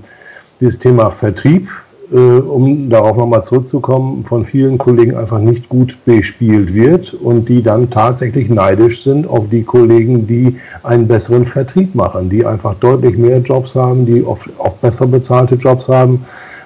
dieses 0.61 0.79
Thema 0.79 1.11
Vertrieb, 1.11 1.69
äh, 2.13 2.17
um 2.17 2.89
darauf 2.89 3.17
nochmal 3.17 3.45
zurückzukommen, 3.45 4.25
von 4.25 4.45
vielen 4.45 4.79
Kollegen 4.79 5.17
einfach 5.17 5.39
nicht 5.39 5.69
gut 5.69 5.97
bespielt 6.05 6.75
wird 6.75 7.15
und 7.15 7.49
die 7.49 7.63
dann 7.63 7.91
tatsächlich 7.91 8.49
neidisch 8.49 9.03
sind 9.03 9.29
auf 9.29 9.49
die 9.49 9.63
Kollegen, 9.63 10.27
die 10.27 10.57
einen 10.83 11.07
besseren 11.07 11.45
Vertrieb 11.45 11.95
machen, 11.95 12.31
die 12.31 12.47
einfach 12.47 12.75
deutlich 12.75 13.19
mehr 13.19 13.39
Jobs 13.39 13.75
haben, 13.75 14.07
die 14.07 14.25
oft 14.25 14.49
auch 14.59 14.75
besser 14.75 15.07
bezahlte 15.07 15.57
Jobs 15.57 15.89
haben. 15.89 16.25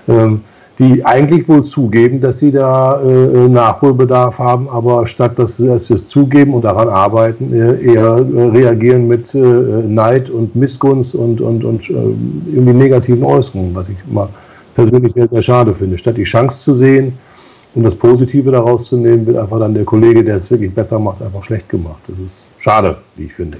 Ähm, 0.09 0.43
die 0.78 1.05
eigentlich 1.05 1.49
wohl 1.49 1.64
zugeben, 1.64 2.20
dass 2.20 2.38
sie 2.38 2.51
da 2.51 3.01
äh, 3.01 3.49
Nachholbedarf 3.49 4.38
haben, 4.38 4.68
aber 4.68 5.07
statt 5.07 5.38
dass 5.38 5.59
sie 5.59 5.68
es 5.68 6.09
zugeben 6.09 6.55
und 6.55 6.64
daran 6.64 6.88
arbeiten, 6.88 7.53
äh, 7.53 7.80
eher 7.80 8.16
äh, 8.16 8.49
reagieren 8.49 9.07
mit 9.07 9.34
äh, 9.34 9.38
Neid 9.38 10.30
und 10.30 10.57
Missgunst 10.57 11.14
und, 11.14 11.40
und, 11.40 11.64
und 11.64 11.90
äh, 11.90 11.95
irgendwie 12.53 12.72
negativen 12.72 13.22
Äußerungen, 13.22 13.74
was 13.74 13.90
ich 13.90 13.99
mal 14.11 14.28
persönlich 14.74 15.12
sehr, 15.12 15.26
sehr 15.26 15.42
schade 15.42 15.74
finde. 15.74 15.98
Statt 15.98 16.16
die 16.16 16.24
Chance 16.24 16.62
zu 16.62 16.74
sehen 16.74 17.18
und 17.74 17.82
das 17.82 17.94
Positive 17.94 18.50
daraus 18.50 18.86
zu 18.86 18.96
nehmen, 18.96 19.26
wird 19.26 19.36
einfach 19.36 19.58
dann 19.58 19.74
der 19.74 19.84
Kollege, 19.84 20.24
der 20.24 20.36
es 20.36 20.50
wirklich 20.50 20.74
besser 20.74 20.98
macht, 20.98 21.22
einfach 21.22 21.44
schlecht 21.44 21.68
gemacht. 21.68 22.00
Das 22.06 22.18
ist 22.18 22.48
schade, 22.58 22.98
wie 23.16 23.24
ich 23.24 23.34
finde. 23.34 23.58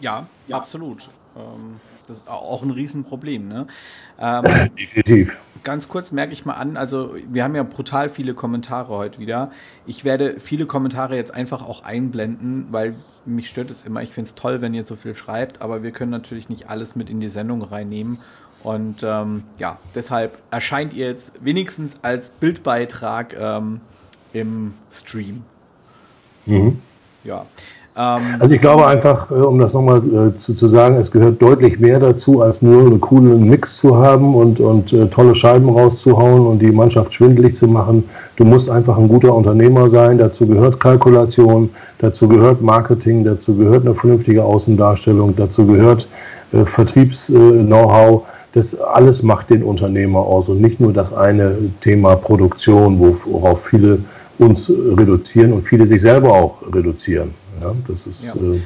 Ja, 0.00 0.26
ja. 0.48 0.56
absolut. 0.56 1.08
Ähm, 1.36 1.80
das 2.08 2.18
ist 2.18 2.28
auch 2.28 2.62
ein 2.62 2.70
Riesenproblem. 2.70 3.48
Ne? 3.48 3.66
Ähm, 4.18 4.44
Definitiv. 4.78 5.38
Ganz 5.62 5.88
kurz 5.88 6.10
merke 6.10 6.32
ich 6.32 6.46
mal 6.46 6.54
an, 6.54 6.78
also 6.78 7.16
wir 7.30 7.44
haben 7.44 7.54
ja 7.54 7.64
brutal 7.64 8.08
viele 8.08 8.32
Kommentare 8.32 8.88
heute 8.88 9.18
wieder. 9.18 9.50
Ich 9.86 10.06
werde 10.06 10.40
viele 10.40 10.64
Kommentare 10.64 11.16
jetzt 11.16 11.34
einfach 11.34 11.60
auch 11.60 11.84
einblenden, 11.84 12.68
weil 12.70 12.94
mich 13.26 13.50
stört 13.50 13.70
es 13.70 13.82
immer. 13.82 14.02
Ich 14.02 14.12
finde 14.12 14.28
es 14.28 14.34
toll, 14.34 14.62
wenn 14.62 14.72
ihr 14.72 14.86
so 14.86 14.96
viel 14.96 15.14
schreibt, 15.14 15.60
aber 15.60 15.82
wir 15.82 15.90
können 15.90 16.10
natürlich 16.10 16.48
nicht 16.48 16.70
alles 16.70 16.96
mit 16.96 17.10
in 17.10 17.20
die 17.20 17.28
Sendung 17.28 17.60
reinnehmen. 17.60 18.16
Und 18.66 19.04
ähm, 19.06 19.44
ja, 19.60 19.78
deshalb 19.94 20.38
erscheint 20.50 20.92
ihr 20.92 21.06
jetzt 21.06 21.34
wenigstens 21.40 21.92
als 22.02 22.30
Bildbeitrag 22.30 23.32
ähm, 23.38 23.80
im 24.32 24.74
Stream. 24.90 25.44
Mhm. 26.46 26.80
Ja. 27.22 27.46
Ähm, 27.96 28.18
also 28.40 28.52
ich 28.52 28.60
glaube 28.60 28.84
einfach, 28.88 29.30
äh, 29.30 29.34
um 29.34 29.60
das 29.60 29.72
nochmal 29.72 29.98
äh, 29.98 30.36
zu, 30.36 30.52
zu 30.52 30.66
sagen, 30.66 30.96
es 30.96 31.12
gehört 31.12 31.40
deutlich 31.40 31.78
mehr 31.78 32.00
dazu, 32.00 32.42
als 32.42 32.60
nur 32.60 32.80
einen 32.80 33.00
coolen 33.00 33.48
Mix 33.48 33.76
zu 33.76 33.98
haben 33.98 34.34
und, 34.34 34.58
und 34.58 34.92
äh, 34.92 35.06
tolle 35.06 35.36
Scheiben 35.36 35.68
rauszuhauen 35.68 36.44
und 36.44 36.58
die 36.58 36.72
Mannschaft 36.72 37.14
schwindelig 37.14 37.54
zu 37.54 37.68
machen. 37.68 38.02
Du 38.34 38.44
musst 38.44 38.68
einfach 38.68 38.98
ein 38.98 39.06
guter 39.06 39.32
Unternehmer 39.32 39.88
sein. 39.88 40.18
Dazu 40.18 40.44
gehört 40.44 40.80
Kalkulation, 40.80 41.70
dazu 41.98 42.26
gehört 42.26 42.62
Marketing, 42.62 43.22
dazu 43.22 43.54
gehört 43.54 43.86
eine 43.86 43.94
vernünftige 43.94 44.42
Außendarstellung, 44.42 45.36
dazu 45.36 45.64
gehört 45.68 46.08
äh, 46.52 46.64
Vertriebs-Know-how. 46.64 48.24
Das 48.56 48.74
alles 48.80 49.22
macht 49.22 49.50
den 49.50 49.62
Unternehmer 49.62 50.20
aus 50.20 50.48
und 50.48 50.62
nicht 50.62 50.80
nur 50.80 50.90
das 50.90 51.12
eine 51.12 51.58
Thema 51.82 52.16
Produktion, 52.16 52.98
worauf 52.98 53.66
viele 53.66 53.98
uns 54.38 54.70
reduzieren 54.70 55.52
und 55.52 55.60
viele 55.68 55.86
sich 55.86 56.00
selber 56.00 56.32
auch 56.32 56.62
reduzieren. 56.72 57.34
Ja, 57.60 57.74
das 57.86 58.06
ist. 58.06 58.34
Ja. 58.34 58.40
Äh, 58.40 58.60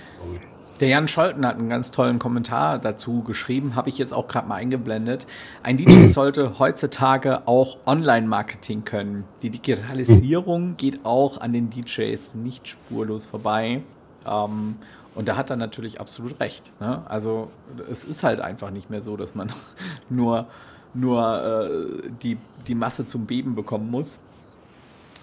der 0.78 0.88
Jan 0.91 1.09
Scholten 1.09 1.45
hat 1.45 1.59
einen 1.59 1.68
ganz 1.68 1.91
tollen 1.91 2.20
Kommentar 2.20 2.78
dazu 2.78 3.24
geschrieben, 3.24 3.74
habe 3.74 3.88
ich 3.88 3.99
jetzt 3.99 4.14
auch 4.14 4.28
gerade 4.28 4.47
mal 4.47 4.55
eingeblendet. 4.55 5.26
Ein 5.64 5.76
DJ 5.76 6.07
sollte 6.07 6.61
heutzutage 6.61 7.49
auch 7.49 7.76
Online-Marketing 7.84 8.84
können. 8.84 9.24
Die 9.43 9.51
Digitalisierung 9.51 10.76
geht 10.76 11.05
auch 11.05 11.41
an 11.41 11.53
den 11.53 11.68
DJs 11.68 12.36
nicht 12.36 12.68
spurlos 12.68 13.24
vorbei. 13.24 13.82
Ähm, 14.24 14.76
und 15.20 15.28
da 15.28 15.36
hat 15.36 15.50
er 15.50 15.56
natürlich 15.56 16.00
absolut 16.00 16.40
recht. 16.40 16.72
Ne? 16.80 17.02
Also 17.06 17.48
es 17.92 18.04
ist 18.04 18.22
halt 18.22 18.40
einfach 18.40 18.70
nicht 18.70 18.88
mehr 18.88 19.02
so, 19.02 19.18
dass 19.18 19.34
man 19.34 19.52
nur, 20.08 20.46
nur 20.94 21.68
äh, 21.68 22.08
die, 22.22 22.38
die 22.66 22.74
Masse 22.74 23.04
zum 23.04 23.26
Beben 23.26 23.54
bekommen 23.54 23.90
muss 23.90 24.18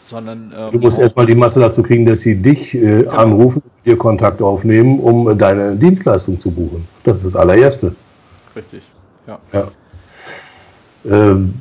sondern. 0.04 0.54
Ähm, 0.56 0.72
du 0.72 0.78
musst 0.78 1.00
erstmal 1.00 1.26
die 1.26 1.34
Masse 1.34 1.60
dazu 1.60 1.82
kriegen, 1.82 2.06
dass 2.06 2.22
sie 2.22 2.36
dich 2.36 2.76
äh, 2.76 2.80
genau. 2.80 3.12
anrufen, 3.12 3.64
dir 3.86 3.98
Kontakt 3.98 4.40
aufnehmen, 4.40 5.00
um 5.00 5.36
deine 5.36 5.76
Dienstleistung 5.76 6.40
zu 6.40 6.52
buchen. 6.52 6.88
Das 7.04 7.18
ist 7.18 7.26
das 7.26 7.36
allererste. 7.36 7.96
Richtig, 8.56 8.84
ja. 9.26 9.40
ja. 9.52 9.68
Ähm, 11.06 11.56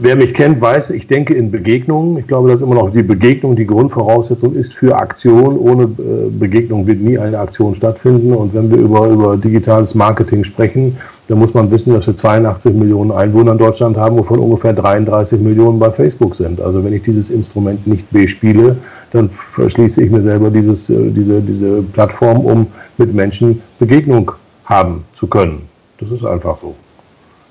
wer 0.00 0.16
mich 0.16 0.32
kennt, 0.34 0.60
weiß, 0.60 0.90
ich 0.90 1.06
denke 1.06 1.34
in 1.34 1.50
Begegnungen. 1.50 2.18
Ich 2.18 2.26
glaube, 2.26 2.48
dass 2.48 2.62
immer 2.62 2.76
noch 2.76 2.92
die 2.92 3.02
Begegnung 3.02 3.56
die 3.56 3.66
Grundvoraussetzung 3.66 4.54
ist 4.54 4.74
für 4.74 4.96
Aktion. 4.96 5.58
Ohne 5.58 5.84
äh, 5.84 6.30
Begegnung 6.30 6.86
wird 6.86 7.00
nie 7.00 7.18
eine 7.18 7.38
Aktion 7.38 7.74
stattfinden. 7.74 8.32
Und 8.32 8.54
wenn 8.54 8.70
wir 8.70 8.78
über, 8.78 9.08
über 9.08 9.36
digitales 9.36 9.94
Marketing 9.94 10.44
sprechen, 10.44 10.96
dann 11.26 11.38
muss 11.38 11.52
man 11.54 11.70
wissen, 11.70 11.92
dass 11.92 12.06
wir 12.06 12.16
82 12.16 12.74
Millionen 12.74 13.10
Einwohner 13.10 13.52
in 13.52 13.58
Deutschland 13.58 13.96
haben, 13.96 14.16
wovon 14.16 14.38
ungefähr 14.38 14.72
33 14.72 15.40
Millionen 15.40 15.78
bei 15.78 15.90
Facebook 15.90 16.34
sind. 16.34 16.60
Also 16.60 16.82
wenn 16.84 16.92
ich 16.92 17.02
dieses 17.02 17.30
Instrument 17.30 17.86
nicht 17.86 18.10
bespiele, 18.10 18.76
dann 19.12 19.28
verschließe 19.30 20.02
ich 20.02 20.10
mir 20.10 20.22
selber 20.22 20.50
dieses, 20.50 20.88
äh, 20.90 21.10
diese, 21.10 21.40
diese 21.40 21.82
Plattform, 21.82 22.44
um 22.44 22.66
mit 22.96 23.12
Menschen 23.12 23.60
Begegnung 23.78 24.32
haben 24.64 25.04
zu 25.12 25.26
können. 25.26 25.62
Das 25.98 26.10
ist 26.10 26.24
einfach 26.24 26.58
so. 26.58 26.74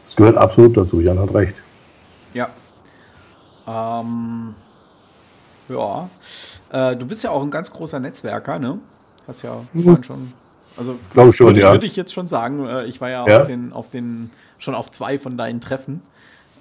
Es 0.08 0.16
gehört 0.16 0.38
absolut 0.38 0.78
dazu. 0.78 1.02
Jan 1.02 1.20
hat 1.20 1.34
recht. 1.34 1.56
Ja. 2.38 2.50
Ähm, 3.68 4.54
ja. 5.70 6.10
Äh, 6.72 6.96
du 6.96 7.06
bist 7.06 7.24
ja 7.24 7.32
auch 7.32 7.42
ein 7.42 7.52
ganz 7.52 7.72
großer 7.72 8.00
Netzwerker, 8.00 8.60
ne? 8.60 8.80
Hast 9.28 9.42
ja 9.42 9.62
mhm. 9.74 9.84
vorhin 9.84 10.04
schon. 10.04 10.34
Also, 10.78 10.96
glaube 11.12 11.34
schon, 11.34 11.48
würde, 11.48 11.62
ja. 11.62 11.72
Würde 11.72 11.88
ich 11.88 11.96
jetzt 11.96 12.14
schon 12.14 12.28
sagen. 12.28 12.66
Äh, 12.68 12.86
ich 12.86 13.02
war 13.02 13.10
ja, 13.10 13.28
ja, 13.28 13.42
Auf, 13.42 13.48
den, 13.48 13.74
auf 13.74 13.90
den, 13.90 14.32
schon 14.60 14.76
auf 14.76 14.92
zwei 14.92 15.18
von 15.18 15.38
deinen 15.38 15.60
Treffen. 15.62 16.02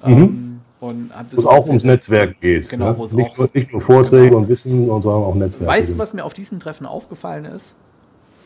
Mhm. 0.05 0.13
Ähm, 0.13 0.61
Und 0.81 1.11
wo 1.31 1.39
es 1.39 1.47
auch 1.47 1.67
ums 1.67 1.85
Netzwerk 1.85 2.41
geht. 2.41 2.71
Genau, 2.71 2.93
ne? 2.93 2.99
nicht, 2.99 3.39
nur, 3.39 3.51
nicht, 3.53 3.73
nur, 3.73 3.81
Vorträge 3.81 4.29
genau. 4.29 4.39
und 4.39 4.49
Wissen, 4.49 4.87
sondern 4.87 5.23
auch 5.23 5.35
Netzwerk. 5.35 5.71
Weißt 5.71 5.91
du, 5.91 5.99
was 5.99 6.15
mir 6.15 6.25
auf 6.25 6.35
diesen 6.35 6.59
Treffen 6.59 6.87
aufgefallen 6.87 7.45
ist? 7.45 7.77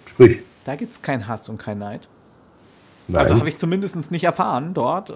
Sprich. 0.06 0.40
Da 0.64 0.74
gibt 0.74 0.92
es 0.92 1.02
keinen 1.02 1.28
Hass 1.28 1.48
und 1.48 1.58
kein 1.58 1.78
Neid. 1.78 2.08
Nein. 3.08 3.20
Also 3.20 3.36
habe 3.36 3.48
ich 3.48 3.58
zumindest 3.58 4.10
nicht 4.10 4.24
erfahren 4.24 4.74
dort, 4.74 5.10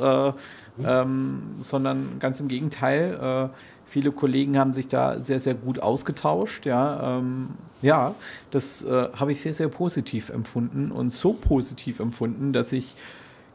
äh, 0.82 1.02
ähm, 1.02 1.42
sondern 1.60 2.18
ganz 2.18 2.40
im 2.40 2.48
Gegenteil. 2.48 3.50
Äh, 3.52 3.56
viele 3.86 4.10
Kollegen 4.10 4.58
haben 4.58 4.72
sich 4.72 4.88
da 4.88 5.20
sehr, 5.20 5.38
sehr 5.40 5.54
gut 5.54 5.78
ausgetauscht. 5.78 6.66
Ja, 6.66 7.18
ähm, 7.18 7.50
ja 7.82 8.14
das 8.50 8.82
äh, 8.82 9.08
habe 9.14 9.32
ich 9.32 9.40
sehr, 9.40 9.54
sehr 9.54 9.68
positiv 9.68 10.30
empfunden 10.30 10.90
und 10.90 11.14
so 11.14 11.32
positiv 11.32 12.00
empfunden, 12.00 12.52
dass 12.52 12.72
ich 12.72 12.96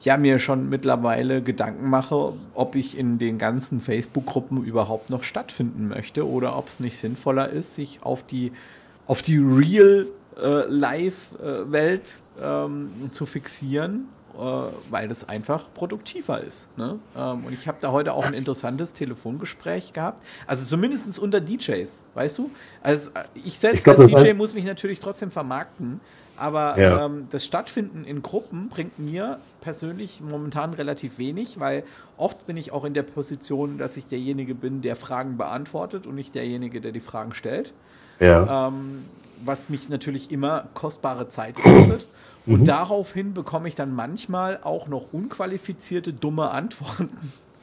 ja 0.02 0.18
mir 0.18 0.40
schon 0.40 0.70
mittlerweile 0.70 1.42
Gedanken 1.42 1.90
mache, 1.90 2.32
ob 2.54 2.76
ich 2.76 2.98
in 2.98 3.20
den 3.20 3.38
ganzen 3.38 3.82
Facebook-Gruppen 3.82 4.64
überhaupt 4.64 5.10
noch 5.10 5.24
stattfinden 5.24 5.90
möchte 5.90 6.26
oder 6.26 6.58
ob 6.58 6.68
es 6.68 6.80
nicht 6.80 6.98
sinnvoller 6.98 7.50
ist, 7.50 7.76
sich 7.76 8.00
auf 8.02 8.24
die, 8.24 8.54
auf 9.08 9.22
die 9.22 9.40
Real-Life-Welt 9.40 12.20
äh, 12.42 12.66
ähm, 12.66 12.92
zu 13.10 13.26
fixieren 13.26 13.96
äh, 13.96 14.19
weil 14.90 15.08
das 15.08 15.28
einfach 15.28 15.66
produktiver 15.74 16.42
ist. 16.42 16.76
Ne? 16.78 17.00
Ähm, 17.16 17.44
und 17.46 17.54
ich 17.54 17.68
habe 17.68 17.78
da 17.82 17.92
heute 17.92 18.14
auch 18.14 18.26
ein 18.26 18.34
interessantes 18.34 18.94
Telefongespräch 18.94 19.94
gehabt. 19.94 20.24
Also 20.48 20.66
zumindest 20.66 21.20
unter 21.20 21.42
DJs, 21.42 22.04
weißt 22.14 22.38
du? 22.38 22.52
Also 22.82 23.10
äh, 23.12 23.24
ich 23.44 23.60
selbst 23.60 23.80
ich 23.80 23.84
glaub, 23.84 24.00
als 24.00 24.12
DJ 24.12 24.34
muss 24.34 24.54
mich 24.54 24.66
natürlich 24.66 25.00
trotzdem 25.00 25.32
vermarkten. 25.32 26.00
Aber 26.38 26.80
ja. 26.80 27.06
ähm, 27.06 27.28
das 27.32 27.44
Stattfinden 27.44 28.06
in 28.06 28.22
Gruppen 28.22 28.70
bringt 28.70 28.98
mir 28.98 29.40
persönlich 29.60 30.22
momentan 30.22 30.74
relativ 30.74 31.18
wenig, 31.18 31.60
weil 31.60 31.84
oft 32.16 32.48
bin 32.48 32.56
ich 32.56 32.72
auch 32.72 32.86
in 32.86 32.94
der 32.94 33.04
Position, 33.04 33.78
dass 33.78 33.98
ich 33.98 34.08
derjenige 34.08 34.56
bin, 34.56 34.82
der 34.82 34.96
Fragen 34.96 35.36
beantwortet 35.36 36.08
und 36.08 36.16
nicht 36.16 36.34
derjenige, 36.34 36.80
der 36.80 36.94
die 36.94 37.02
Fragen 37.02 37.34
stellt. 37.34 37.74
Ja. 38.20 38.68
Ähm, 38.68 39.04
was 39.44 39.70
mich 39.70 39.90
natürlich 39.90 40.32
immer 40.32 40.66
kostbare 40.74 41.28
Zeit 41.28 41.56
kostet. 41.56 42.06
Und 42.46 42.62
mhm. 42.62 42.66
daraufhin 42.66 43.34
bekomme 43.34 43.68
ich 43.68 43.76
dann 43.76 43.94
manchmal 43.94 44.60
auch 44.64 44.88
noch 44.88 45.14
unqualifizierte, 45.14 46.14
dumme 46.14 46.52
Antworten. 46.52 47.10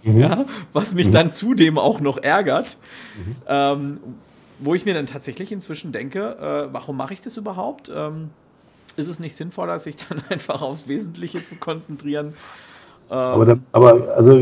Mhm. 0.03 0.21
Ja, 0.21 0.47
was 0.73 0.95
mich 0.95 1.09
mhm. 1.09 1.13
dann 1.13 1.33
zudem 1.33 1.79
auch 1.79 2.01
noch 2.01 2.19
ärgert. 2.19 2.77
Mhm. 3.17 3.37
Ähm, 3.49 3.99
wo 4.59 4.75
ich 4.75 4.85
mir 4.85 4.95
dann 4.95 5.07
tatsächlich 5.07 5.53
inzwischen 5.53 5.93
denke, 5.93 6.37
äh, 6.39 6.73
warum 6.73 6.97
mache 6.97 7.13
ich 7.13 7.21
das 7.21 7.37
überhaupt? 7.37 7.91
Ähm, 7.95 8.31
ist 8.97 9.09
es 9.09 9.19
nicht 9.19 9.37
sinnvoller, 9.37 9.79
sich 9.81 9.97
dann 9.97 10.23
einfach 10.31 10.63
aufs 10.63 10.89
Wesentliche 10.89 11.43
zu 11.43 11.57
konzentrieren 11.57 12.35
aber, 13.09 13.47
da, 13.47 13.57
aber 13.73 14.17
also 14.17 14.41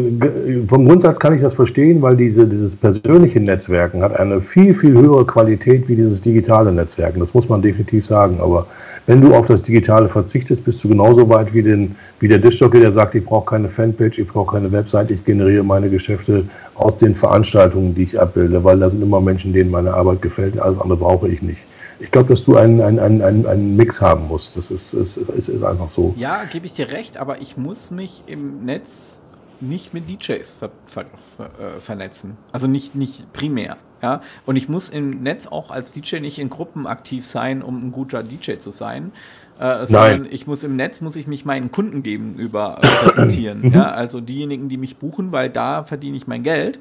vom 0.69 0.87
Grundsatz 0.87 1.19
kann 1.19 1.35
ich 1.35 1.43
das 1.43 1.53
verstehen, 1.53 2.01
weil 2.01 2.17
diese, 2.17 2.47
dieses 2.47 2.75
persönliche 2.75 3.39
Netzwerken 3.39 4.03
hat 4.03 4.19
eine 4.19 4.41
viel, 4.41 4.73
viel 4.73 4.95
höhere 4.95 5.27
Qualität 5.27 5.87
wie 5.89 5.97
dieses 5.97 6.23
digitale 6.23 6.73
Netzwerken. 6.73 7.21
Das 7.21 7.35
muss 7.35 7.49
man 7.49 7.61
definitiv 7.61 8.07
sagen. 8.07 8.41
Aber 8.41 8.67
wenn 9.07 9.21
du 9.21 9.35
auf 9.35 9.47
das 9.47 9.61
Digitale 9.61 10.09
verzichtest, 10.09 10.65
bist 10.65 10.83
du 10.83 10.89
genauso 10.89 11.29
weit 11.29 11.53
wie, 11.53 11.63
den, 11.63 11.95
wie 12.21 12.29
der 12.29 12.39
Dischjockey, 12.39 12.81
der 12.81 12.91
sagt, 12.91 13.15
ich 13.15 13.25
brauche 13.25 13.51
keine 13.51 13.69
Fanpage, 13.69 14.19
ich 14.19 14.29
brauche 14.29 14.55
keine 14.55 14.73
Website, 14.73 15.11
ich 15.11 15.23
generiere 15.25 15.63
meine 15.63 15.91
Geschäfte 15.91 16.45
aus 16.75 16.97
den 16.97 17.15
Veranstaltungen, 17.15 17.95
die 17.95 18.05
ich 18.05 18.21
abbilde, 18.21 18.65
weil 18.65 18.79
da 18.79 18.89
sind 18.89 19.03
immer 19.03 19.21
Menschen, 19.21 19.53
denen 19.53 19.71
meine 19.71 19.93
Arbeit 19.93 20.23
gefällt. 20.23 20.59
Alles 20.59 20.79
andere 20.79 20.99
brauche 20.99 21.29
ich 21.29 21.43
nicht. 21.43 21.61
Ich 22.01 22.11
glaube, 22.11 22.29
dass 22.29 22.45
du 22.45 22.57
einen, 22.57 22.81
einen, 22.81 23.23
einen, 23.23 23.47
einen 23.47 23.77
Mix 23.77 24.01
haben 24.01 24.29
musst. 24.29 24.57
Das 24.57 24.71
ist, 24.71 24.93
ist, 24.95 25.17
ist, 25.17 25.49
ist 25.49 25.63
einfach 25.63 25.89
so. 25.89 26.15
Ja, 26.17 26.43
gebe 26.45 26.67
ich 26.67 26.75
dir 26.75 26.91
recht, 26.91 27.17
aber 27.17 27.41
ich 27.41 27.57
muss 27.57 27.91
mich 27.91 28.25
im 28.27 28.65
Netz 28.65 29.23
nicht 29.61 29.95
mit 29.95 30.09
DJs 30.09 30.53
ver, 30.53 30.71
ver, 30.87 31.07
ver, 31.37 31.47
äh, 31.47 31.81
vernetzen. 31.81 32.37
Also 32.53 32.67
nicht, 32.67 32.95
nicht 32.95 33.33
primär. 33.33 33.77
Ja? 34.03 34.23
Und 34.47 34.57
ich 34.57 34.69
muss 34.69 34.89
im 34.89 35.23
Netz 35.23 35.47
auch 35.47 35.71
als 35.71 35.93
DJ 35.93 36.19
nicht 36.21 36.39
in 36.39 36.51
Gruppen 36.51 36.87
aktiv 36.87 37.27
sein, 37.27 37.63
um 37.63 37.87
ein 37.89 37.93
guter 37.93 38.23
DJ 38.23 38.59
zu 38.59 38.71
sein. 38.71 39.13
Äh, 39.59 39.87
sondern 39.87 40.27
ich 40.29 40.49
muss 40.49 40.65
im 40.65 40.75
Netz 40.75 41.01
muss 41.01 41.15
ich 41.15 41.29
mich 41.29 41.45
meinen 41.45 41.71
Kunden 41.71 42.03
gegenüber 42.03 42.81
präsentieren. 42.81 43.71
ja? 43.73 43.93
Also 43.93 44.21
diejenigen, 44.21 44.69
die 44.69 44.77
mich 44.77 44.97
buchen, 44.97 45.31
weil 45.31 45.49
da 45.49 45.85
verdiene 45.85 46.17
ich 46.17 46.27
mein 46.27 46.43
Geld. 46.43 46.79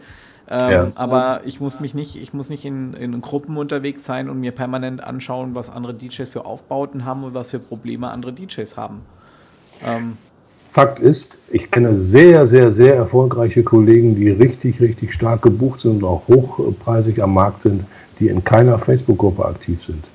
Ähm, 0.53 0.71
ja. 0.71 0.91
Aber 0.93 1.41
ich 1.45 1.59
muss 1.59 1.79
mich 1.79 1.95
nicht, 1.95 2.15
ich 2.15 2.31
muss 2.31 2.49
nicht 2.49 2.63
in, 2.63 2.93
in 2.93 3.19
Gruppen 3.21 3.57
unterwegs 3.57 4.05
sein 4.05 4.29
und 4.29 4.39
mir 4.39 4.51
permanent 4.51 5.03
anschauen, 5.03 5.55
was 5.55 5.71
andere 5.71 5.95
DJs 5.95 6.29
für 6.29 6.45
Aufbauten 6.45 7.05
haben 7.05 7.23
und 7.23 7.33
was 7.33 7.47
für 7.49 7.57
Probleme 7.57 8.11
andere 8.11 8.33
DJs 8.33 8.77
haben. 8.77 9.01
Ähm, 9.83 10.17
Fakt 10.71 10.99
ist, 10.99 11.39
ich 11.51 11.71
kenne 11.71 11.97
sehr, 11.97 12.45
sehr, 12.45 12.71
sehr 12.71 12.95
erfolgreiche 12.95 13.63
Kollegen, 13.63 14.15
die 14.15 14.29
richtig, 14.29 14.79
richtig 14.79 15.13
stark 15.13 15.41
gebucht 15.41 15.79
sind 15.81 16.03
und 16.03 16.03
auch 16.03 16.27
hochpreisig 16.27 17.21
am 17.21 17.33
Markt 17.33 17.63
sind, 17.63 17.85
die 18.19 18.27
in 18.27 18.43
keiner 18.43 18.77
Facebook-Gruppe 18.77 19.45
aktiv 19.45 19.83
sind. 19.83 20.05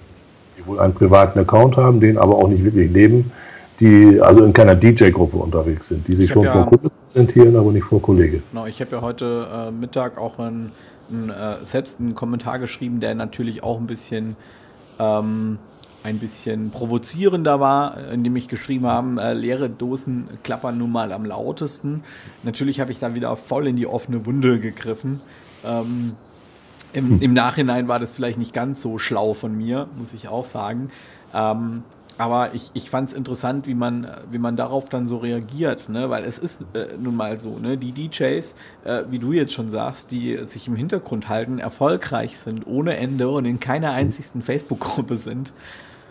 Die 0.56 0.66
wohl 0.66 0.78
einen 0.78 0.94
privaten 0.94 1.38
Account 1.40 1.76
haben, 1.76 1.98
den 1.98 2.16
aber 2.16 2.36
auch 2.36 2.48
nicht 2.48 2.64
wirklich 2.64 2.92
leben, 2.92 3.32
die 3.80 4.20
also 4.20 4.44
in 4.44 4.52
keiner 4.52 4.74
DJ-Gruppe 4.74 5.36
unterwegs 5.36 5.88
sind, 5.88 6.08
die 6.08 6.16
sich 6.16 6.30
schon 6.30 6.44
ja, 6.44 6.52
vor 6.52 6.66
Kunden 6.66 6.90
präsentieren, 7.06 7.56
aber 7.56 7.72
nicht 7.72 7.84
vor 7.84 8.02
Kollegen. 8.02 8.42
Genau, 8.50 8.66
ich 8.66 8.80
habe 8.80 8.96
ja 8.96 9.02
heute 9.02 9.46
äh, 9.52 9.70
Mittag 9.70 10.18
auch 10.18 10.38
ein, 10.38 10.72
ein, 11.10 11.30
äh, 11.30 11.64
selbst 11.64 12.00
einen 12.00 12.14
Kommentar 12.14 12.58
geschrieben, 12.58 13.00
der 13.00 13.14
natürlich 13.14 13.62
auch 13.62 13.78
ein 13.78 13.86
bisschen 13.86 14.36
ähm, 14.98 15.58
ein 16.02 16.18
bisschen 16.18 16.70
provozierender 16.70 17.60
war, 17.60 17.96
indem 18.12 18.36
ich 18.36 18.48
geschrieben 18.48 18.86
habe, 18.86 19.20
äh, 19.20 19.32
leere 19.34 19.68
Dosen 19.68 20.28
klappern 20.42 20.78
nun 20.78 20.92
mal 20.92 21.12
am 21.12 21.24
lautesten. 21.24 22.02
Natürlich 22.44 22.80
habe 22.80 22.92
ich 22.92 22.98
dann 22.98 23.14
wieder 23.14 23.34
voll 23.36 23.66
in 23.66 23.76
die 23.76 23.86
offene 23.86 24.24
Wunde 24.24 24.60
gegriffen. 24.60 25.20
Ähm, 25.64 26.12
im, 26.92 27.10
hm. 27.10 27.20
Im 27.20 27.32
Nachhinein 27.34 27.88
war 27.88 27.98
das 27.98 28.14
vielleicht 28.14 28.38
nicht 28.38 28.52
ganz 28.52 28.80
so 28.80 28.98
schlau 28.98 29.34
von 29.34 29.56
mir, 29.56 29.88
muss 29.98 30.14
ich 30.14 30.28
auch 30.28 30.44
sagen. 30.44 30.90
Ähm, 31.34 31.82
aber 32.18 32.52
ich, 32.52 32.72
ich 32.74 32.90
fand 32.90 33.08
es 33.08 33.14
interessant, 33.14 33.68
wie 33.68 33.74
man, 33.74 34.10
wie 34.30 34.38
man 34.38 34.56
darauf 34.56 34.88
dann 34.88 35.06
so 35.06 35.18
reagiert, 35.18 35.88
ne? 35.88 36.10
weil 36.10 36.24
es 36.24 36.38
ist 36.38 36.62
äh, 36.74 36.88
nun 36.98 37.14
mal 37.14 37.38
so, 37.38 37.58
ne? 37.58 37.76
die 37.76 37.92
DJs, 37.92 38.56
äh, 38.84 39.04
wie 39.08 39.20
du 39.20 39.32
jetzt 39.32 39.52
schon 39.52 39.70
sagst, 39.70 40.10
die 40.10 40.36
sich 40.46 40.66
im 40.66 40.74
Hintergrund 40.74 41.28
halten, 41.28 41.60
erfolgreich 41.60 42.36
sind 42.36 42.66
ohne 42.66 42.96
Ende 42.96 43.28
und 43.30 43.44
in 43.44 43.60
keiner 43.60 43.92
einzigsten 43.92 44.42
Facebook-Gruppe 44.42 45.16
sind. 45.16 45.52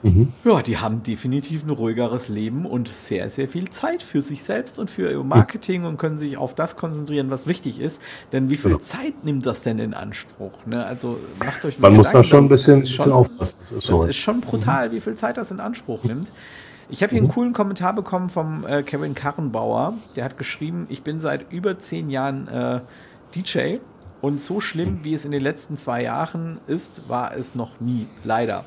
Mhm. 0.04 0.32
Ja, 0.46 0.62
die 0.62 0.78
haben 0.78 1.04
definitiv 1.04 1.64
ein 1.64 1.70
ruhigeres 1.70 2.30
Leben 2.30 2.66
und 2.66 2.88
sehr, 2.88 3.30
sehr 3.30 3.48
viel 3.48 3.70
Zeit 3.70 4.04
für 4.04 4.22
sich 4.22 4.44
selbst 4.44 4.80
und 4.80 4.92
für 4.92 5.12
ihr 5.12 5.24
Marketing 5.24 5.86
und 5.86 5.98
können 5.98 6.18
sich 6.18 6.38
auf 6.38 6.54
das 6.54 6.76
konzentrieren, 6.76 7.32
was 7.32 7.48
wichtig 7.48 7.80
ist. 7.80 8.02
Denn 8.32 8.50
wie 8.50 8.58
viel 8.58 8.72
genau. 8.72 8.84
Zeit 8.84 9.24
nimmt 9.24 9.46
das 9.46 9.64
denn 9.64 9.80
in 9.80 9.94
Anspruch? 9.94 10.66
Ne? 10.66 10.86
Also 10.86 11.18
macht 11.44 11.66
euch 11.66 11.80
mal 11.80 11.90
Man 11.90 11.98
muss 11.98 12.12
da 12.12 12.24
schon 12.24 12.46
ein 12.46 12.50
bisschen, 12.50 12.86
schon, 12.86 13.12
aufpassen. 13.12 13.58
Das 13.62 13.72
ist, 13.72 13.90
das 13.90 14.06
ist 14.06 14.18
schon 14.18 14.42
brutal, 14.42 14.90
mhm. 14.90 14.94
wie 14.94 15.00
viel 15.00 15.16
Zeit 15.16 15.38
das 15.38 15.52
in 15.52 15.60
Anspruch 15.60 16.04
nimmt. 16.04 16.32
Ich 16.90 17.04
habe 17.04 17.12
hier 17.12 17.20
einen 17.20 17.28
mhm. 17.28 17.34
coolen 17.34 17.54
Kommentar 17.54 17.94
bekommen 17.94 18.30
vom 18.30 18.66
äh, 18.66 18.84
Kevin 18.84 19.14
Karrenbauer. 19.14 19.96
Der 20.16 20.24
hat 20.24 20.38
geschrieben, 20.38 20.86
ich 20.90 21.02
bin 21.02 21.20
seit 21.20 21.52
über 21.52 21.80
zehn 21.80 22.10
Jahren 22.10 22.48
äh, 22.48 22.80
DJ 23.36 23.78
und 24.22 24.42
so 24.42 24.62
schlimm, 24.62 25.00
wie 25.04 25.14
es 25.14 25.26
in 25.26 25.32
den 25.32 25.44
letzten 25.44 25.78
zwei 25.78 26.04
Jahren 26.04 26.60
ist, 26.68 27.10
war 27.10 27.36
es 27.36 27.56
noch 27.56 27.80
nie. 27.80 28.08
Leider. 28.24 28.64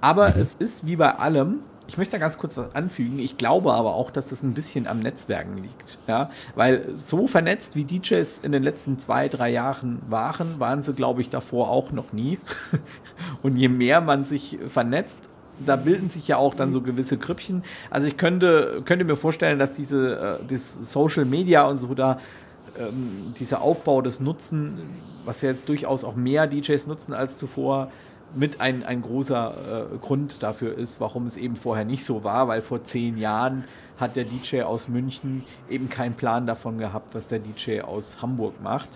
Aber 0.00 0.30
mhm. 0.30 0.40
es 0.40 0.54
ist 0.54 0.86
wie 0.86 0.96
bei 0.96 1.14
allem, 1.14 1.60
ich 1.88 1.98
möchte 1.98 2.12
da 2.12 2.18
ganz 2.18 2.38
kurz 2.38 2.56
was 2.56 2.74
anfügen. 2.74 3.18
Ich 3.18 3.36
glaube 3.36 3.72
aber 3.72 3.94
auch, 3.94 4.10
dass 4.10 4.26
das 4.26 4.42
ein 4.42 4.54
bisschen 4.54 4.86
am 4.86 5.00
Netzwerken 5.00 5.58
liegt. 5.58 5.98
Ja? 6.06 6.30
Weil 6.54 6.86
so 6.96 7.26
vernetzt 7.26 7.74
wie 7.74 7.84
DJs 7.84 8.38
in 8.44 8.52
den 8.52 8.62
letzten 8.62 8.98
zwei, 8.98 9.28
drei 9.28 9.50
Jahren 9.50 10.00
waren, 10.08 10.60
waren 10.60 10.82
sie, 10.82 10.94
glaube 10.94 11.20
ich, 11.20 11.30
davor 11.30 11.68
auch 11.70 11.90
noch 11.92 12.12
nie. 12.12 12.38
Und 13.42 13.56
je 13.56 13.68
mehr 13.68 14.00
man 14.00 14.24
sich 14.24 14.58
vernetzt, 14.68 15.18
da 15.64 15.76
bilden 15.76 16.10
sich 16.10 16.28
ja 16.28 16.36
auch 16.36 16.54
dann 16.54 16.72
so 16.72 16.80
gewisse 16.80 17.18
Grüppchen. 17.18 17.64
Also 17.90 18.08
ich 18.08 18.16
könnte, 18.16 18.82
könnte 18.84 19.04
mir 19.04 19.16
vorstellen, 19.16 19.58
dass 19.58 19.74
diese 19.74 20.38
äh, 20.40 20.46
das 20.48 20.92
Social 20.92 21.24
Media 21.24 21.64
und 21.64 21.78
so 21.78 21.94
da 21.94 22.20
ähm, 22.78 23.34
dieser 23.38 23.62
Aufbau 23.62 24.00
des 24.00 24.20
Nutzen, 24.20 24.78
was 25.24 25.42
ja 25.42 25.50
jetzt 25.50 25.68
durchaus 25.68 26.04
auch 26.04 26.14
mehr 26.14 26.46
DJs 26.46 26.86
nutzen 26.86 27.12
als 27.12 27.36
zuvor, 27.36 27.90
mit 28.34 28.60
ein, 28.60 28.84
ein 28.84 29.02
großer 29.02 29.88
äh, 29.92 29.98
Grund 29.98 30.42
dafür 30.42 30.76
ist, 30.76 31.00
warum 31.00 31.26
es 31.26 31.36
eben 31.36 31.56
vorher 31.56 31.84
nicht 31.84 32.04
so 32.04 32.24
war, 32.24 32.48
weil 32.48 32.60
vor 32.60 32.84
zehn 32.84 33.18
Jahren 33.18 33.64
hat 33.98 34.16
der 34.16 34.24
DJ 34.24 34.62
aus 34.62 34.88
München 34.88 35.44
eben 35.68 35.90
keinen 35.90 36.14
Plan 36.14 36.46
davon 36.46 36.78
gehabt, 36.78 37.14
was 37.14 37.28
der 37.28 37.40
DJ 37.40 37.82
aus 37.82 38.22
Hamburg 38.22 38.60
macht. 38.62 38.88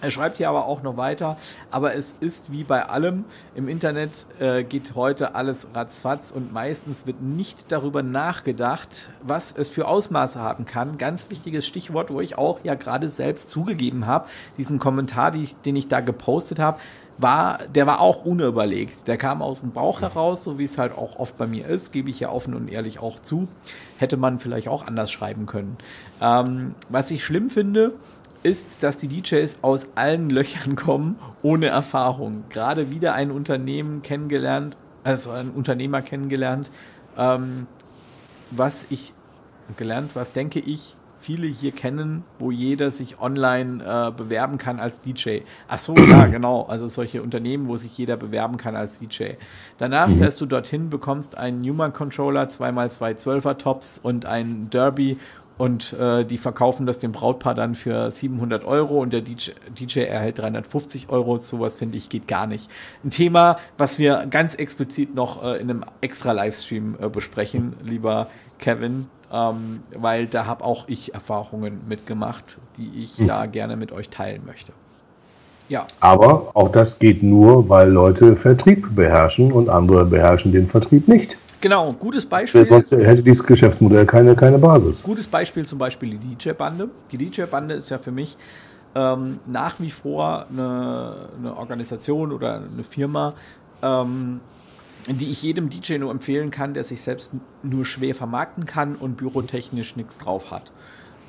Er 0.00 0.12
schreibt 0.12 0.36
hier 0.36 0.48
aber 0.48 0.66
auch 0.66 0.84
noch 0.84 0.96
weiter, 0.96 1.36
aber 1.72 1.94
es 1.96 2.14
ist 2.20 2.52
wie 2.52 2.62
bei 2.62 2.88
allem, 2.88 3.24
im 3.56 3.66
Internet 3.66 4.26
äh, 4.38 4.62
geht 4.62 4.94
heute 4.94 5.34
alles 5.34 5.66
ratzfatz 5.74 6.30
und 6.30 6.52
meistens 6.52 7.04
wird 7.04 7.20
nicht 7.20 7.72
darüber 7.72 8.04
nachgedacht, 8.04 9.10
was 9.22 9.50
es 9.50 9.68
für 9.68 9.88
Ausmaße 9.88 10.38
haben 10.38 10.66
kann. 10.66 10.98
Ganz 10.98 11.30
wichtiges 11.30 11.66
Stichwort, 11.66 12.12
wo 12.12 12.20
ich 12.20 12.38
auch 12.38 12.60
ja 12.62 12.76
gerade 12.76 13.10
selbst 13.10 13.50
zugegeben 13.50 14.06
habe, 14.06 14.28
diesen 14.56 14.78
Kommentar, 14.78 15.32
die 15.32 15.48
den 15.64 15.74
ich 15.74 15.88
da 15.88 15.98
gepostet 15.98 16.60
habe, 16.60 16.78
war, 17.18 17.58
der 17.74 17.86
war 17.86 18.00
auch 18.00 18.24
unüberlegt. 18.24 19.08
Der 19.08 19.16
kam 19.16 19.42
aus 19.42 19.60
dem 19.60 19.72
Bauch 19.72 20.00
heraus, 20.00 20.44
so 20.44 20.58
wie 20.58 20.64
es 20.64 20.78
halt 20.78 20.96
auch 20.96 21.18
oft 21.18 21.36
bei 21.36 21.46
mir 21.46 21.66
ist, 21.66 21.92
gebe 21.92 22.08
ich 22.10 22.20
ja 22.20 22.30
offen 22.30 22.54
und 22.54 22.68
ehrlich 22.68 23.00
auch 23.00 23.20
zu. 23.20 23.48
Hätte 23.98 24.16
man 24.16 24.38
vielleicht 24.38 24.68
auch 24.68 24.86
anders 24.86 25.10
schreiben 25.10 25.46
können. 25.46 25.76
Ähm, 26.20 26.74
was 26.88 27.10
ich 27.10 27.24
schlimm 27.24 27.50
finde, 27.50 27.92
ist, 28.44 28.82
dass 28.82 28.96
die 28.98 29.08
DJs 29.08 29.58
aus 29.62 29.86
allen 29.96 30.30
Löchern 30.30 30.76
kommen, 30.76 31.16
ohne 31.42 31.66
Erfahrung. 31.66 32.44
Gerade 32.50 32.90
wieder 32.90 33.14
ein 33.14 33.30
Unternehmen 33.30 34.02
kennengelernt, 34.02 34.76
also 35.04 35.30
ein 35.30 35.50
Unternehmer 35.50 36.02
kennengelernt, 36.02 36.70
ähm, 37.16 37.66
was 38.50 38.86
ich 38.90 39.12
gelernt, 39.76 40.12
was 40.14 40.32
denke 40.32 40.60
ich, 40.60 40.94
viele 41.28 41.46
hier 41.46 41.72
kennen, 41.72 42.24
wo 42.38 42.50
jeder 42.50 42.90
sich 42.90 43.20
online 43.20 43.84
äh, 43.84 44.10
bewerben 44.16 44.56
kann 44.56 44.80
als 44.80 45.02
DJ. 45.02 45.40
Ach 45.68 45.78
so, 45.78 45.94
ja, 45.94 46.24
genau. 46.24 46.62
Also 46.62 46.88
solche 46.88 47.22
Unternehmen, 47.22 47.68
wo 47.68 47.76
sich 47.76 47.98
jeder 47.98 48.16
bewerben 48.16 48.56
kann 48.56 48.74
als 48.74 48.98
DJ. 48.98 49.32
Danach 49.76 50.08
mhm. 50.08 50.16
fährst 50.16 50.40
du 50.40 50.46
dorthin, 50.46 50.88
bekommst 50.88 51.36
einen 51.36 51.60
Newman 51.60 51.92
Controller, 51.92 52.44
2x2 52.44 53.22
12er 53.22 53.58
Tops 53.58 54.00
und 54.02 54.24
ein 54.24 54.70
Derby 54.70 55.18
und 55.58 55.92
äh, 55.92 56.24
die 56.24 56.38
verkaufen 56.38 56.86
das 56.86 56.98
dem 56.98 57.12
Brautpaar 57.12 57.54
dann 57.54 57.74
für 57.74 58.10
700 58.10 58.64
Euro 58.64 59.02
und 59.02 59.12
der 59.12 59.20
DJ, 59.20 59.50
DJ 59.78 60.04
erhält 60.04 60.38
350 60.38 61.10
Euro. 61.10 61.36
Sowas 61.36 61.76
finde 61.76 61.98
ich 61.98 62.08
geht 62.08 62.26
gar 62.26 62.46
nicht. 62.46 62.70
Ein 63.04 63.10
Thema, 63.10 63.58
was 63.76 63.98
wir 63.98 64.24
ganz 64.30 64.54
explizit 64.54 65.14
noch 65.14 65.44
äh, 65.44 65.60
in 65.60 65.68
einem 65.68 65.84
extra 66.00 66.32
Livestream 66.32 66.96
äh, 66.98 67.10
besprechen, 67.10 67.74
lieber 67.84 68.28
Kevin, 68.58 69.08
ähm, 69.32 69.82
weil 69.96 70.26
da 70.26 70.46
habe 70.46 70.64
auch 70.64 70.88
ich 70.88 71.14
Erfahrungen 71.14 71.80
mitgemacht, 71.88 72.58
die 72.76 73.02
ich 73.02 73.18
hm. 73.18 73.28
da 73.28 73.46
gerne 73.46 73.76
mit 73.76 73.92
euch 73.92 74.08
teilen 74.08 74.42
möchte. 74.46 74.72
Ja. 75.68 75.86
Aber 76.00 76.50
auch 76.54 76.70
das 76.70 76.98
geht 76.98 77.22
nur, 77.22 77.68
weil 77.68 77.90
Leute 77.90 78.36
Vertrieb 78.36 78.94
beherrschen 78.94 79.52
und 79.52 79.68
andere 79.68 80.06
beherrschen 80.06 80.52
den 80.52 80.66
Vertrieb 80.66 81.08
nicht. 81.08 81.36
Genau, 81.60 81.92
gutes 81.92 82.24
Beispiel. 82.24 82.64
Sonst 82.64 82.92
hätte 82.92 83.22
dieses 83.22 83.44
Geschäftsmodell 83.44 84.06
keine, 84.06 84.34
keine 84.36 84.58
Basis. 84.58 85.02
Gutes 85.02 85.26
Beispiel 85.26 85.66
zum 85.66 85.78
Beispiel 85.78 86.16
die 86.16 86.34
DJ-Bande. 86.34 86.88
Die 87.10 87.18
DJ-Bande 87.18 87.74
ist 87.74 87.90
ja 87.90 87.98
für 87.98 88.12
mich 88.12 88.36
ähm, 88.94 89.40
nach 89.46 89.74
wie 89.80 89.90
vor 89.90 90.46
eine, 90.50 91.14
eine, 91.38 91.56
Organisation 91.56 92.32
oder 92.32 92.54
eine 92.54 92.84
Firma, 92.88 93.34
ähm, 93.82 94.40
die 95.06 95.30
ich 95.30 95.42
jedem 95.42 95.70
DJ 95.70 95.98
nur 95.98 96.10
empfehlen 96.10 96.50
kann, 96.50 96.74
der 96.74 96.84
sich 96.84 97.00
selbst 97.00 97.32
nur 97.62 97.86
schwer 97.86 98.14
vermarkten 98.14 98.66
kann 98.66 98.96
und 98.96 99.16
bürotechnisch 99.16 99.96
nichts 99.96 100.18
drauf 100.18 100.50
hat. 100.50 100.70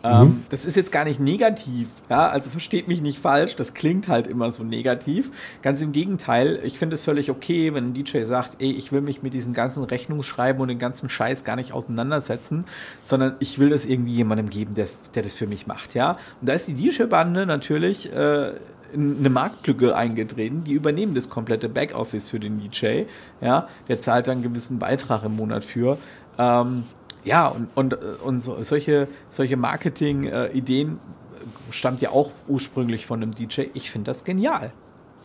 Ähm, 0.02 0.22
mhm. 0.22 0.44
das 0.50 0.64
ist 0.64 0.78
jetzt 0.78 0.94
gar 0.94 1.04
nicht 1.04 1.20
negativ, 1.20 1.90
ja, 2.10 2.30
also 2.30 2.50
versteht 2.50 2.88
mich 2.88 3.02
nicht 3.02 3.20
falsch, 3.20 3.58
das 3.58 3.74
klingt 3.74 4.08
halt 4.08 4.28
immer 4.28 4.52
so 4.52 4.64
negativ. 4.64 5.30
Ganz 5.62 5.82
im 5.82 5.92
Gegenteil, 5.92 6.60
ich 6.64 6.80
finde 6.80 6.94
es 6.94 7.04
völlig 7.04 7.30
okay, 7.30 7.74
wenn 7.74 7.90
ein 7.90 7.94
DJ 7.94 8.24
sagt, 8.24 8.58
ey, 8.60 8.72
ich 8.72 8.94
will 8.94 9.02
mich 9.02 9.24
mit 9.24 9.34
diesem 9.34 9.54
ganzen 9.54 9.84
Rechnungsschreiben 9.84 10.62
und 10.62 10.70
dem 10.70 10.80
ganzen 10.80 11.10
Scheiß 11.10 11.44
gar 11.44 11.58
nicht 11.58 11.74
auseinandersetzen, 11.74 12.64
sondern 13.04 13.36
ich 13.40 13.60
will 13.60 13.70
das 13.70 13.86
irgendwie 13.86 14.14
jemandem 14.14 14.50
geben, 14.50 14.74
der, 14.74 14.88
der 15.16 15.24
das 15.24 15.36
für 15.36 15.48
mich 15.48 15.68
macht, 15.68 15.96
ja. 15.96 16.12
Und 16.40 16.48
da 16.48 16.54
ist 16.54 16.70
die 16.70 16.76
DJ-Bande 16.76 17.46
natürlich 17.46 18.12
äh, 18.14 18.54
eine 18.94 19.30
Marktlücke 19.30 19.96
eingetreten, 19.96 20.64
die 20.64 20.74
übernehmen 20.74 21.14
das 21.14 21.30
komplette 21.30 21.70
Backoffice 21.70 22.30
für 22.30 22.40
den 22.40 22.60
DJ, 22.60 23.04
ja, 23.42 23.68
der 23.88 24.02
zahlt 24.02 24.28
dann 24.28 24.38
einen 24.38 24.44
gewissen 24.44 24.80
Beitrag 24.80 25.24
im 25.24 25.36
Monat 25.36 25.64
für. 25.64 25.98
Ähm, 26.38 26.84
ja, 27.24 27.48
und, 27.48 27.68
und, 27.76 27.94
und 28.24 28.40
so, 28.42 28.62
solche, 28.64 29.08
solche 29.30 29.58
Marketing-Ideen 29.58 30.94
äh, 30.94 31.72
stammt 31.72 32.02
ja 32.02 32.12
auch 32.12 32.32
ursprünglich 32.48 33.06
von 33.06 33.22
einem 33.22 33.36
DJ. 33.36 33.64
Ich 33.74 33.92
finde 33.92 34.12
das 34.12 34.24
genial. 34.24 34.72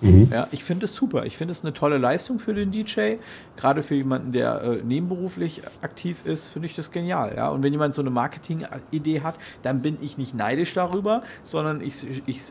Mhm. 0.05 0.28
Ja, 0.30 0.48
ich 0.50 0.62
finde 0.62 0.84
es 0.84 0.94
super. 0.94 1.24
Ich 1.24 1.36
finde 1.36 1.52
es 1.52 1.62
eine 1.62 1.72
tolle 1.72 1.96
Leistung 1.96 2.38
für 2.38 2.52
den 2.52 2.70
DJ. 2.70 3.14
Gerade 3.57 3.82
für 3.82 3.94
jemanden, 3.94 4.32
der 4.32 4.62
äh, 4.62 4.84
nebenberuflich 4.84 5.62
aktiv 5.80 6.26
ist, 6.26 6.48
finde 6.48 6.66
ich 6.66 6.74
das 6.74 6.90
genial. 6.90 7.32
Ja? 7.34 7.48
Und 7.48 7.62
wenn 7.62 7.72
jemand 7.72 7.94
so 7.94 8.02
eine 8.02 8.11
Marketing-Idee 8.11 9.22
hat, 9.22 9.34
dann 9.62 9.80
bin 9.80 9.96
ich 10.02 10.18
nicht 10.18 10.34
neidisch 10.34 10.74
darüber, 10.74 11.22
sondern 11.42 11.80
ich, 11.80 12.05
ich, 12.26 12.42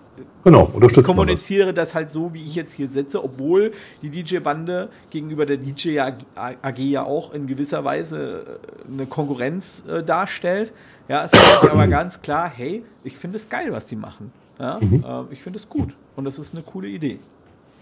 genau, 0.44 0.66
kommuniziere 1.04 1.74
das. 1.74 1.90
das 1.90 1.96
halt 1.96 2.10
so, 2.12 2.34
wie 2.34 2.42
ich 2.42 2.56
jetzt 2.56 2.74
hier 2.74 2.88
sitze, 2.88 3.24
obwohl 3.24 3.74
die 4.02 4.10
DJ-Bande 4.10 4.90
gegenüber 5.12 5.46
der 5.46 5.58
DJ 5.58 6.00
AG 6.00 6.78
ja 6.80 7.04
auch 7.04 7.34
in 7.34 7.46
gewisser 7.46 7.84
Weise 7.84 8.60
äh, 8.88 8.92
eine 8.92 9.06
Konkurrenz 9.06 9.84
äh, 9.88 10.04
darstellt. 10.04 10.74
Ja, 11.08 11.26
es 11.26 11.34
ist 11.34 11.70
aber 11.70 11.88
ganz 11.88 12.22
klar, 12.22 12.50
hey, 12.50 12.84
ich 13.04 13.18
finde 13.18 13.38
es 13.38 13.50
geil, 13.50 13.72
was 13.72 13.86
die 13.86 13.96
machen. 13.96 14.32
Ja? 14.58 14.80
Mhm. 14.82 15.04
Äh, 15.06 15.34
ich 15.34 15.44
finde 15.44 15.60
es 15.60 15.70
gut 15.70 15.94
und 16.16 16.26
das 16.26 16.40
ist 16.40 16.56
eine 16.56 16.64
coole 16.64 16.88
Idee. 16.88 17.20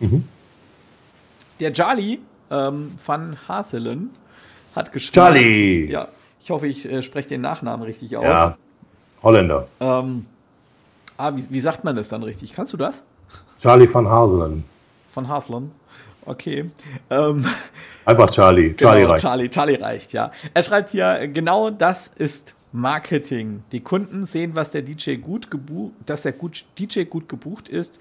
Mhm. 0.01 0.23
Der 1.59 1.73
Charlie 1.73 2.19
ähm, 2.49 2.91
van 3.05 3.37
Haselen 3.47 4.09
hat 4.75 4.91
geschrieben. 4.91 5.13
Charlie! 5.13 5.91
Ja, 5.91 6.07
ich 6.41 6.49
hoffe, 6.49 6.67
ich 6.67 6.85
äh, 6.85 7.01
spreche 7.01 7.29
den 7.29 7.41
Nachnamen 7.41 7.85
richtig 7.85 8.17
aus. 8.17 8.23
Ja, 8.23 8.57
Holländer. 9.23 9.65
Ähm, 9.79 10.25
ah, 11.17 11.35
wie, 11.35 11.45
wie, 11.49 11.59
sagt 11.59 11.83
man 11.83 11.95
das 11.95 12.09
dann 12.09 12.23
richtig? 12.23 12.53
Kannst 12.53 12.73
du 12.73 12.77
das? 12.77 13.03
Charlie 13.59 13.91
van 13.91 14.09
Haselen. 14.09 14.63
Van 15.13 15.27
Haselen. 15.27 15.71
Okay. 16.25 16.69
Ähm, 17.09 17.45
Einfach 18.05 18.29
Charlie. 18.29 18.75
Charlie 18.77 19.01
genau, 19.01 19.11
reicht. 19.11 19.23
Charlie, 19.23 19.49
Charlie 19.49 19.75
reicht, 19.75 20.13
ja. 20.13 20.31
Er 20.53 20.63
schreibt 20.63 20.89
hier, 20.89 21.27
genau 21.27 21.69
das 21.69 22.07
ist 22.07 22.55
Marketing. 22.71 23.63
Die 23.71 23.81
Kunden 23.81 24.25
sehen, 24.25 24.55
was 24.55 24.71
der 24.71 24.81
DJ 24.81 25.15
gut 25.15 25.51
gebucht, 25.51 25.93
dass 26.05 26.23
der 26.23 26.33
DJ 26.77 27.03
gut 27.03 27.27
gebucht 27.27 27.69
ist 27.69 27.99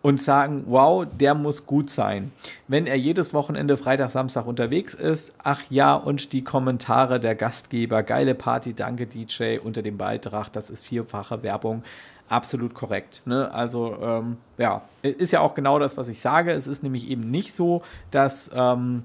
und 0.00 0.20
sagen, 0.20 0.64
wow, 0.66 1.06
der 1.18 1.34
muss 1.34 1.66
gut 1.66 1.90
sein. 1.90 2.30
Wenn 2.68 2.86
er 2.86 2.96
jedes 2.96 3.34
Wochenende 3.34 3.76
Freitag, 3.76 4.10
Samstag 4.10 4.46
unterwegs 4.46 4.94
ist, 4.94 5.34
ach 5.42 5.62
ja, 5.70 5.94
und 5.94 6.32
die 6.32 6.44
Kommentare 6.44 7.18
der 7.18 7.34
Gastgeber, 7.34 8.02
geile 8.02 8.34
Party, 8.34 8.74
danke 8.74 9.06
DJ 9.06 9.58
unter 9.58 9.82
dem 9.82 9.98
Beitrag, 9.98 10.50
das 10.50 10.70
ist 10.70 10.84
vierfache 10.84 11.42
Werbung. 11.42 11.82
Absolut 12.28 12.74
korrekt. 12.74 13.22
Ne? 13.24 13.52
Also 13.52 13.96
ähm, 14.02 14.36
ja, 14.58 14.82
ist 15.02 15.32
ja 15.32 15.40
auch 15.40 15.54
genau 15.54 15.78
das, 15.78 15.96
was 15.96 16.08
ich 16.08 16.20
sage. 16.20 16.52
Es 16.52 16.66
ist 16.66 16.82
nämlich 16.82 17.08
eben 17.08 17.30
nicht 17.30 17.54
so, 17.54 17.82
dass 18.10 18.50
ähm, 18.54 19.04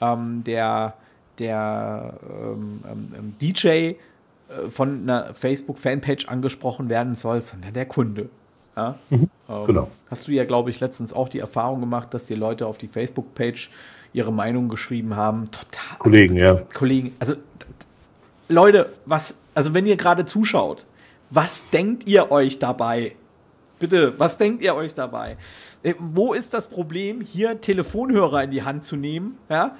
ähm, 0.00 0.44
der, 0.44 0.94
der 1.40 2.14
ähm, 2.30 2.80
ähm, 2.88 3.12
ähm, 3.16 3.34
DJ 3.40 3.68
äh, 3.68 3.96
von 4.70 5.02
einer 5.02 5.34
Facebook-Fanpage 5.34 6.28
angesprochen 6.28 6.88
werden 6.88 7.16
soll, 7.16 7.42
sondern 7.42 7.72
der 7.72 7.86
Kunde. 7.86 8.28
Ja? 8.80 8.98
Mhm, 9.10 9.30
ähm, 9.48 9.66
genau. 9.66 9.90
Hast 10.10 10.26
du 10.26 10.32
ja, 10.32 10.44
glaube 10.44 10.70
ich, 10.70 10.80
letztens 10.80 11.12
auch 11.12 11.28
die 11.28 11.38
Erfahrung 11.38 11.80
gemacht, 11.80 12.14
dass 12.14 12.26
die 12.26 12.34
Leute 12.34 12.66
auf 12.66 12.78
die 12.78 12.88
Facebook-Page 12.88 13.70
ihre 14.12 14.32
Meinung 14.32 14.68
geschrieben 14.68 15.16
haben. 15.16 15.50
Total. 15.50 15.98
Kollegen, 15.98 16.36
ja. 16.36 16.62
Kollegen, 16.74 17.14
also 17.18 17.34
Leute, 18.48 18.92
was, 19.06 19.36
also 19.54 19.74
wenn 19.74 19.86
ihr 19.86 19.96
gerade 19.96 20.24
zuschaut, 20.24 20.86
was 21.30 21.70
denkt 21.70 22.08
ihr 22.08 22.32
euch 22.32 22.58
dabei? 22.58 23.14
Bitte, 23.78 24.18
was 24.18 24.36
denkt 24.36 24.62
ihr 24.62 24.74
euch 24.74 24.94
dabei? 24.94 25.36
Äh, 25.82 25.94
wo 25.98 26.32
ist 26.32 26.54
das 26.54 26.66
Problem, 26.66 27.20
hier 27.20 27.60
Telefonhörer 27.60 28.42
in 28.42 28.50
die 28.50 28.62
Hand 28.62 28.84
zu 28.84 28.96
nehmen? 28.96 29.38
Ja, 29.48 29.76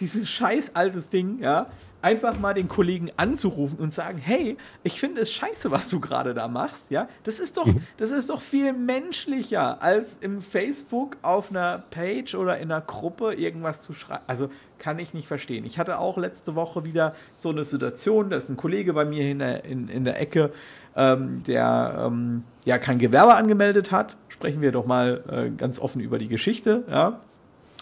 dieses 0.00 0.28
scheiß 0.28 0.72
altes 0.74 1.10
Ding, 1.10 1.38
ja, 1.40 1.66
einfach 2.02 2.38
mal 2.38 2.54
den 2.54 2.68
Kollegen 2.68 3.10
anzurufen 3.16 3.78
und 3.78 3.92
sagen, 3.92 4.18
hey, 4.18 4.56
ich 4.84 5.00
finde 5.00 5.22
es 5.22 5.32
scheiße, 5.32 5.70
was 5.70 5.88
du 5.88 6.00
gerade 6.00 6.34
da 6.34 6.48
machst, 6.48 6.90
ja? 6.90 7.08
Das 7.24 7.40
ist 7.40 7.56
doch, 7.56 7.66
mhm. 7.66 7.82
das 7.96 8.10
ist 8.10 8.30
doch 8.30 8.40
viel 8.40 8.72
menschlicher, 8.72 9.82
als 9.82 10.18
im 10.20 10.40
Facebook 10.40 11.16
auf 11.22 11.50
einer 11.50 11.82
Page 11.90 12.34
oder 12.34 12.58
in 12.58 12.70
einer 12.70 12.80
Gruppe 12.80 13.34
irgendwas 13.34 13.82
zu 13.82 13.92
schreiben. 13.92 14.22
Also 14.26 14.48
kann 14.78 14.98
ich 14.98 15.12
nicht 15.12 15.26
verstehen. 15.26 15.64
Ich 15.64 15.78
hatte 15.78 15.98
auch 15.98 16.16
letzte 16.18 16.54
Woche 16.54 16.84
wieder 16.84 17.14
so 17.34 17.50
eine 17.50 17.64
Situation, 17.64 18.30
da 18.30 18.36
ist 18.36 18.48
ein 18.48 18.56
Kollege 18.56 18.92
bei 18.92 19.04
mir 19.04 19.28
in 19.30 19.40
der, 19.40 19.64
in, 19.64 19.88
in 19.88 20.04
der 20.04 20.20
Ecke, 20.20 20.52
ähm, 20.96 21.42
der 21.46 22.04
ähm, 22.06 22.44
ja 22.64 22.78
kein 22.78 22.98
Gewerbe 22.98 23.34
angemeldet 23.34 23.90
hat. 23.90 24.16
Sprechen 24.28 24.60
wir 24.60 24.72
doch 24.72 24.86
mal 24.86 25.24
äh, 25.30 25.50
ganz 25.50 25.80
offen 25.80 26.00
über 26.00 26.18
die 26.18 26.28
Geschichte, 26.28 26.84
ja? 26.88 27.20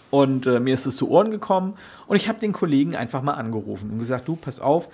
Und 0.09 0.47
äh, 0.47 0.59
mir 0.59 0.73
ist 0.73 0.85
es 0.85 0.95
zu 0.95 1.09
Ohren 1.09 1.31
gekommen 1.31 1.73
und 2.07 2.15
ich 2.15 2.27
habe 2.29 2.39
den 2.39 2.53
Kollegen 2.53 2.95
einfach 2.95 3.21
mal 3.21 3.33
angerufen 3.33 3.89
und 3.91 3.99
gesagt, 3.99 4.27
du, 4.27 4.35
pass 4.35 4.59
auf, 4.59 4.87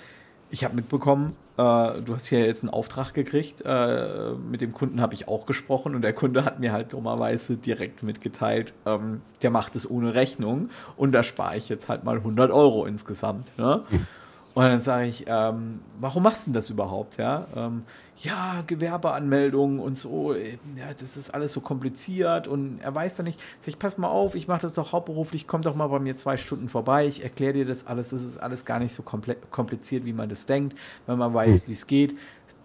ich 0.49 0.64
habe 0.64 0.76
mitbekommen, 0.76 1.36
äh, 1.57 2.01
du 2.01 2.14
hast 2.14 2.28
hier 2.28 2.45
jetzt 2.45 2.64
einen 2.64 2.74
Auftrag 2.74 3.14
gekriegt, 3.14 3.64
äh, 3.66 4.32
mit 4.49 4.61
dem 4.61 4.74
Kunden 4.74 5.01
habe 5.01 5.14
ich 5.14 5.28
auch 5.28 5.45
gesprochen 5.45 5.95
und 5.95 6.01
der 6.01 6.14
Kunde 6.14 6.45
hat 6.45 6.59
mir 6.59 6.72
halt 6.72 6.93
dummerweise 6.93 7.57
direkt 7.57 8.03
mitgeteilt, 8.03 8.74
ähm, 8.86 9.22
der 9.41 9.51
macht 9.51 9.76
es 9.76 9.89
ohne 9.89 10.14
Rechnung 10.14 10.70
und 10.97 11.11
da 11.11 11.24
spare 11.24 11.57
ich 11.57 11.70
jetzt 11.70 11.89
halt 11.89 12.03
mal 12.03 12.18
100 12.18 12.51
Euro 12.51 12.86
insgesamt. 12.86 13.57
Ne? 13.57 13.84
Mhm. 13.89 14.07
Und 14.53 14.64
dann 14.64 14.82
sage 14.82 15.07
ich, 15.07 15.26
ähm, 15.28 15.80
warum 15.99 16.24
machst 16.24 16.45
du 16.45 16.49
denn 16.49 16.53
das 16.53 16.70
überhaupt? 16.70 17.18
Ja, 17.18 17.47
ähm, 17.55 17.84
ja, 18.24 18.63
Gewerbeanmeldung 18.65 19.80
und 19.80 19.99
so, 19.99 20.34
ja, 20.34 20.86
das 20.97 21.17
ist 21.17 21.34
alles 21.34 21.51
so 21.51 21.61
kompliziert 21.61 22.47
und 22.47 22.80
er 22.82 22.95
weiß 22.95 23.15
da 23.15 23.24
nicht. 23.24 23.39
Sag 23.59 23.67
ich, 23.67 23.80
pass 23.80 23.97
mal 23.97 24.07
auf, 24.07 24.36
ich 24.36 24.47
mache 24.47 24.61
das 24.61 24.74
doch 24.74 24.93
hauptberuflich, 24.93 25.45
komm 25.45 25.61
doch 25.61 25.76
mal 25.76 25.88
bei 25.88 25.99
mir 25.99 26.15
zwei 26.15 26.38
Stunden 26.38 26.69
vorbei, 26.69 27.05
ich 27.05 27.24
erkläre 27.24 27.53
dir 27.53 27.65
das 27.65 27.86
alles, 27.86 28.09
das 28.09 28.24
ist 28.24 28.38
alles 28.38 28.65
gar 28.65 28.80
nicht 28.80 28.93
so 28.93 29.03
kompliziert, 29.03 30.05
wie 30.05 30.13
man 30.13 30.30
das 30.30 30.45
denkt, 30.45 30.78
wenn 31.05 31.17
man 31.17 31.34
weiß, 31.34 31.61
hm. 31.61 31.67
wie 31.67 31.74
es 31.74 31.86
geht. 31.86 32.15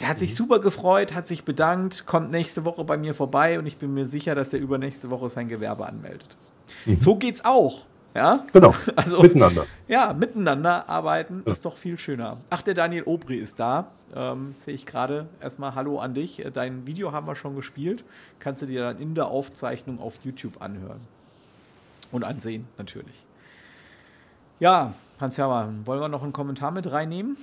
Der 0.00 0.08
hat 0.08 0.20
sich 0.20 0.30
mhm. 0.30 0.36
super 0.36 0.60
gefreut, 0.60 1.12
hat 1.12 1.26
sich 1.26 1.44
bedankt, 1.44 2.06
kommt 2.06 2.30
nächste 2.30 2.64
Woche 2.64 2.84
bei 2.84 2.96
mir 2.96 3.14
vorbei 3.14 3.58
und 3.58 3.66
ich 3.66 3.78
bin 3.78 3.94
mir 3.94 4.06
sicher, 4.06 4.36
dass 4.36 4.52
er 4.52 4.60
übernächste 4.60 5.10
Woche 5.10 5.28
sein 5.28 5.48
Gewerbe 5.48 5.86
anmeldet. 5.86 6.36
Mhm. 6.86 6.96
So 6.96 7.16
geht's 7.16 7.44
auch. 7.44 7.84
Ja? 8.18 8.44
Genau. 8.52 8.74
Also, 8.96 9.22
miteinander. 9.22 9.66
Ja, 9.86 10.12
miteinander 10.12 10.88
arbeiten 10.88 11.42
ja. 11.46 11.52
ist 11.52 11.64
doch 11.64 11.76
viel 11.76 11.96
schöner. 11.98 12.38
Ach, 12.50 12.62
der 12.62 12.74
Daniel 12.74 13.04
Obri 13.04 13.36
ist 13.36 13.60
da. 13.60 13.92
Ähm, 14.14 14.54
Sehe 14.56 14.74
ich 14.74 14.86
gerade. 14.86 15.28
Erstmal 15.40 15.76
Hallo 15.76 16.00
an 16.00 16.14
dich. 16.14 16.44
Dein 16.52 16.84
Video 16.84 17.12
haben 17.12 17.28
wir 17.28 17.36
schon 17.36 17.54
gespielt. 17.54 18.02
Kannst 18.40 18.62
du 18.62 18.66
dir 18.66 18.80
dann 18.80 18.98
in 18.98 19.14
der 19.14 19.28
Aufzeichnung 19.28 20.00
auf 20.00 20.18
YouTube 20.24 20.60
anhören. 20.60 20.98
Und 22.10 22.24
ansehen, 22.24 22.66
natürlich. 22.76 23.14
Ja, 24.58 24.94
Hans-Hermann, 25.20 25.86
wollen 25.86 26.00
wir 26.00 26.08
noch 26.08 26.24
einen 26.24 26.32
Kommentar 26.32 26.72
mit 26.72 26.90
reinnehmen? 26.90 27.36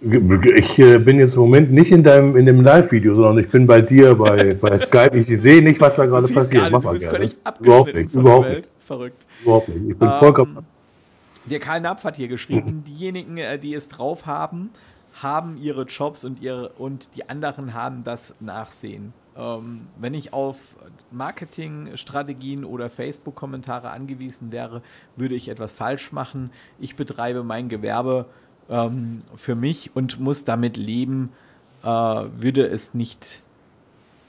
Ich 0.00 0.78
äh, 0.78 0.98
bin 0.98 1.18
jetzt 1.18 1.36
im 1.36 1.42
Moment 1.42 1.72
nicht 1.72 1.90
in 1.92 2.02
deinem 2.02 2.36
in 2.36 2.44
dem 2.44 2.60
Live-Video, 2.60 3.14
sondern 3.14 3.38
ich 3.38 3.48
bin 3.48 3.66
bei 3.66 3.80
dir 3.80 4.14
bei, 4.14 4.52
bei 4.52 4.78
Skype. 4.78 5.16
Ich 5.16 5.40
sehe 5.40 5.62
nicht, 5.62 5.80
was 5.80 5.96
da 5.96 6.04
gerade 6.04 6.28
passiert. 6.28 6.70
Mach 6.70 6.82
mal 6.82 6.98
gerne. 6.98 7.30
Überhaupt 7.60 7.94
nicht. 7.94 8.14
Überhaupt 8.14 8.48
nicht. 8.50 8.68
Verrückt. 8.84 9.24
Überhaupt 9.42 9.68
nicht. 9.68 9.90
Ich 9.90 9.98
bin 9.98 10.08
ähm, 10.08 10.18
vollkommen. 10.18 10.66
Der 11.46 11.60
Karl 11.60 11.80
Napf 11.80 12.04
hat 12.04 12.16
hier 12.16 12.28
geschrieben, 12.28 12.84
diejenigen, 12.86 13.38
äh, 13.38 13.58
die 13.58 13.74
es 13.74 13.88
drauf 13.88 14.26
haben, 14.26 14.70
haben 15.22 15.56
ihre 15.56 15.84
Jobs 15.84 16.24
und 16.24 16.40
ihre 16.40 16.70
und 16.70 17.16
die 17.16 17.28
anderen 17.28 17.74
haben 17.74 18.04
das 18.04 18.34
Nachsehen. 18.40 19.12
Ähm, 19.36 19.86
wenn 19.98 20.14
ich 20.14 20.32
auf 20.32 20.58
Marketingstrategien 21.10 22.64
oder 22.64 22.90
Facebook-Kommentare 22.90 23.90
angewiesen 23.90 24.52
wäre, 24.52 24.82
würde 25.16 25.34
ich 25.34 25.48
etwas 25.48 25.72
falsch 25.72 26.12
machen. 26.12 26.50
Ich 26.78 26.96
betreibe 26.96 27.42
mein 27.44 27.68
Gewerbe 27.68 28.26
ähm, 28.68 29.20
für 29.36 29.54
mich 29.54 29.94
und 29.94 30.20
muss 30.20 30.44
damit 30.44 30.76
leben, 30.76 31.30
äh, 31.82 31.86
würde 31.86 32.66
es 32.66 32.94
nicht 32.94 33.42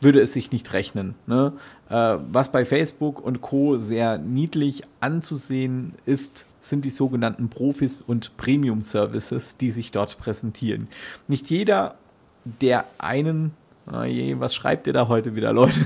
würde 0.02 0.22
es 0.22 0.34
sich 0.34 0.52
nicht 0.52 0.72
rechnen. 0.74 1.16
Ne? 1.28 1.54
Äh, 1.90 2.18
was 2.32 2.52
bei 2.52 2.66
Facebook 2.66 3.22
und 3.22 3.42
Co. 3.42 3.78
sehr 3.78 4.18
niedlich 4.18 4.84
anzusehen 5.00 5.94
ist, 6.06 6.46
sind 6.62 6.86
die 6.86 6.90
sogenannten 6.90 7.50
Profis 7.50 7.98
und 8.06 8.36
Premium 8.38 8.82
Services, 8.82 9.58
die 9.58 9.72
sich 9.72 9.92
dort 9.92 10.18
präsentieren. 10.20 10.88
Nicht 11.28 11.50
jeder, 11.50 11.96
der 12.44 12.86
einen, 12.98 13.54
oh 13.88 13.94
was 13.94 14.56
schreibt 14.56 14.88
ihr 14.88 14.94
da 14.94 15.08
heute 15.08 15.36
wieder, 15.36 15.54
Leute? 15.54 15.80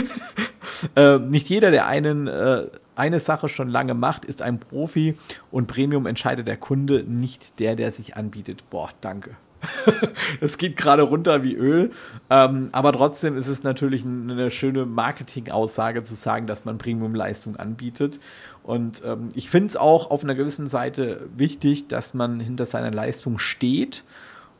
äh, 0.96 1.18
nicht 1.18 1.48
jeder, 1.48 1.70
der 1.70 1.86
einen 1.86 2.26
äh, 2.26 2.66
eine 3.00 3.18
Sache 3.18 3.48
schon 3.48 3.68
lange 3.68 3.94
macht, 3.94 4.26
ist 4.26 4.42
ein 4.42 4.60
Profi 4.60 5.16
und 5.50 5.66
Premium 5.66 6.06
entscheidet 6.06 6.46
der 6.46 6.58
Kunde, 6.58 7.02
nicht 7.02 7.58
der, 7.58 7.74
der 7.74 7.92
sich 7.92 8.16
anbietet. 8.16 8.68
Boah, 8.68 8.90
danke. 9.00 9.30
Es 10.40 10.58
geht 10.58 10.76
gerade 10.76 11.02
runter 11.02 11.42
wie 11.42 11.54
Öl. 11.54 11.90
Ähm, 12.30 12.68
aber 12.72 12.92
trotzdem 12.92 13.36
ist 13.36 13.48
es 13.48 13.62
natürlich 13.62 14.04
eine 14.04 14.50
schöne 14.50 14.86
Marketing-Aussage 14.86 16.02
zu 16.04 16.14
sagen, 16.14 16.46
dass 16.46 16.64
man 16.64 16.78
Premium-Leistung 16.78 17.56
anbietet. 17.56 18.20
Und 18.62 19.02
ähm, 19.04 19.28
ich 19.34 19.50
finde 19.50 19.68
es 19.68 19.76
auch 19.76 20.10
auf 20.10 20.24
einer 20.24 20.34
gewissen 20.34 20.66
Seite 20.66 21.28
wichtig, 21.36 21.88
dass 21.88 22.14
man 22.14 22.40
hinter 22.40 22.66
seiner 22.66 22.90
Leistung 22.90 23.38
steht 23.38 24.04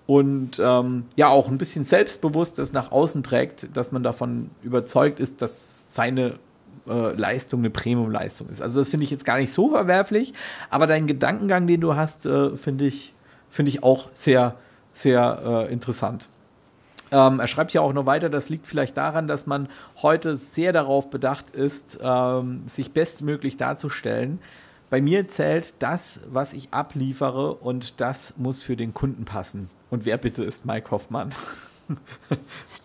und 0.06 0.60
ähm, 0.62 1.04
ja 1.14 1.28
auch 1.28 1.48
ein 1.48 1.58
bisschen 1.58 1.84
selbstbewusst 1.84 2.58
das 2.58 2.72
nach 2.72 2.90
außen 2.90 3.22
trägt, 3.22 3.76
dass 3.76 3.92
man 3.92 4.02
davon 4.02 4.50
überzeugt 4.62 5.20
ist, 5.20 5.40
dass 5.40 5.84
seine 5.86 6.34
äh, 6.88 7.12
Leistung 7.12 7.60
eine 7.60 7.70
Premium-Leistung 7.70 8.48
ist. 8.48 8.60
Also 8.60 8.80
das 8.80 8.88
finde 8.88 9.04
ich 9.04 9.10
jetzt 9.10 9.24
gar 9.24 9.38
nicht 9.38 9.52
so 9.52 9.70
verwerflich, 9.70 10.32
aber 10.68 10.88
deinen 10.88 11.06
Gedankengang, 11.06 11.68
den 11.68 11.80
du 11.80 11.94
hast, 11.94 12.26
äh, 12.26 12.56
finde 12.56 12.86
ich, 12.86 13.14
find 13.50 13.68
ich 13.68 13.84
auch 13.84 14.08
sehr, 14.12 14.56
sehr 14.92 15.66
äh, 15.68 15.72
interessant. 15.72 16.28
Ähm, 17.12 17.40
er 17.40 17.46
schreibt 17.46 17.72
ja 17.72 17.80
auch 17.80 17.92
noch 17.92 18.06
weiter, 18.06 18.30
das 18.30 18.48
liegt 18.48 18.66
vielleicht 18.66 18.96
daran, 18.96 19.26
dass 19.26 19.46
man 19.46 19.68
heute 20.00 20.36
sehr 20.36 20.72
darauf 20.72 21.10
bedacht 21.10 21.50
ist, 21.50 21.98
ähm, 22.02 22.62
sich 22.66 22.92
bestmöglich 22.92 23.56
darzustellen. 23.56 24.38
Bei 24.90 25.00
mir 25.00 25.28
zählt 25.28 25.74
das, 25.80 26.20
was 26.30 26.52
ich 26.52 26.72
abliefere 26.72 27.54
und 27.54 28.00
das 28.00 28.34
muss 28.36 28.62
für 28.62 28.76
den 28.76 28.94
Kunden 28.94 29.24
passen. 29.24 29.70
Und 29.90 30.04
wer 30.04 30.18
bitte 30.18 30.44
ist 30.44 30.64
Mike 30.66 30.90
Hoffmann? 30.90 31.32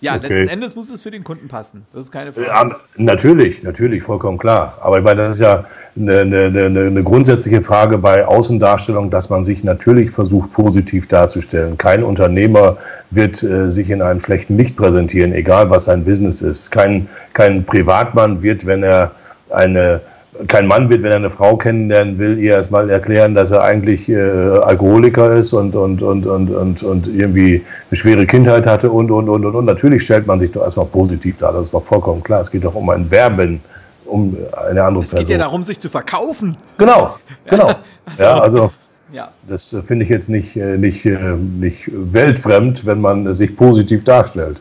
Ja, 0.00 0.16
okay. 0.16 0.28
letzten 0.28 0.48
Endes 0.48 0.76
muss 0.76 0.90
es 0.90 1.02
für 1.02 1.10
den 1.10 1.24
Kunden 1.24 1.48
passen. 1.48 1.86
Das 1.92 2.04
ist 2.04 2.12
keine 2.12 2.32
Frage. 2.32 2.46
Ja, 2.46 2.76
natürlich, 2.96 3.62
natürlich, 3.62 4.02
vollkommen 4.02 4.38
klar. 4.38 4.78
Aber 4.82 4.98
ich 4.98 5.04
meine, 5.04 5.22
das 5.22 5.32
ist 5.32 5.40
ja 5.40 5.64
eine, 5.96 6.20
eine, 6.20 6.46
eine, 6.46 7.02
grundsätzliche 7.02 7.62
Frage 7.62 7.98
bei 7.98 8.26
Außendarstellung, 8.26 9.10
dass 9.10 9.30
man 9.30 9.44
sich 9.44 9.64
natürlich 9.64 10.10
versucht, 10.10 10.52
positiv 10.52 11.06
darzustellen. 11.08 11.78
Kein 11.78 12.02
Unternehmer 12.02 12.76
wird 13.10 13.42
äh, 13.42 13.70
sich 13.70 13.90
in 13.90 14.02
einem 14.02 14.20
schlechten 14.20 14.56
Licht 14.56 14.76
präsentieren, 14.76 15.32
egal 15.32 15.70
was 15.70 15.84
sein 15.84 16.04
Business 16.04 16.42
ist. 16.42 16.70
Kein, 16.70 17.08
kein 17.32 17.64
Privatmann 17.64 18.42
wird, 18.42 18.66
wenn 18.66 18.82
er 18.82 19.12
eine 19.50 20.00
kein 20.48 20.66
Mann 20.66 20.90
wird, 20.90 21.02
wenn 21.02 21.12
er 21.12 21.16
eine 21.16 21.30
Frau 21.30 21.56
kennenlernen 21.56 22.18
will, 22.18 22.38
ihr 22.38 22.54
erstmal 22.54 22.90
erklären, 22.90 23.34
dass 23.34 23.50
er 23.50 23.62
eigentlich 23.62 24.08
äh, 24.08 24.18
Alkoholiker 24.18 25.36
ist 25.36 25.52
und, 25.52 25.76
und, 25.76 26.02
und, 26.02 26.26
und, 26.26 26.50
und, 26.50 26.82
und 26.82 27.06
irgendwie 27.06 27.64
eine 27.90 27.96
schwere 27.96 28.26
Kindheit 28.26 28.66
hatte 28.66 28.90
und, 28.90 29.10
und, 29.10 29.28
und, 29.28 29.44
und, 29.44 29.54
und. 29.54 29.64
Natürlich 29.64 30.02
stellt 30.02 30.26
man 30.26 30.38
sich 30.38 30.50
doch 30.50 30.62
erstmal 30.62 30.86
positiv 30.86 31.36
dar, 31.36 31.52
das 31.52 31.64
ist 31.64 31.74
doch 31.74 31.84
vollkommen 31.84 32.22
klar. 32.22 32.40
Es 32.40 32.50
geht 32.50 32.64
doch 32.64 32.74
um 32.74 32.90
ein 32.90 33.08
Werben, 33.10 33.60
um 34.06 34.36
eine 34.68 34.82
andere 34.82 35.04
es 35.04 35.10
Person. 35.10 35.22
Es 35.22 35.28
geht 35.28 35.28
ja 35.28 35.38
darum, 35.38 35.62
sich 35.62 35.78
zu 35.78 35.88
verkaufen. 35.88 36.56
Genau, 36.78 37.16
genau. 37.44 37.72
also, 38.06 38.22
ja, 38.22 38.38
also 38.40 38.72
ja. 39.12 39.28
das 39.48 39.72
äh, 39.72 39.82
finde 39.82 40.04
ich 40.04 40.10
jetzt 40.10 40.28
nicht, 40.28 40.56
äh, 40.56 40.76
nicht, 40.76 41.06
äh, 41.06 41.36
nicht 41.36 41.88
weltfremd, 41.92 42.86
wenn 42.86 43.00
man 43.00 43.34
sich 43.36 43.56
positiv 43.56 44.02
darstellt. 44.02 44.60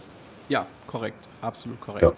Ja, 0.50 0.68
korrekt, 0.86 1.18
absolut 1.42 1.82
korrekt. 1.82 2.04
Ja. 2.04 2.12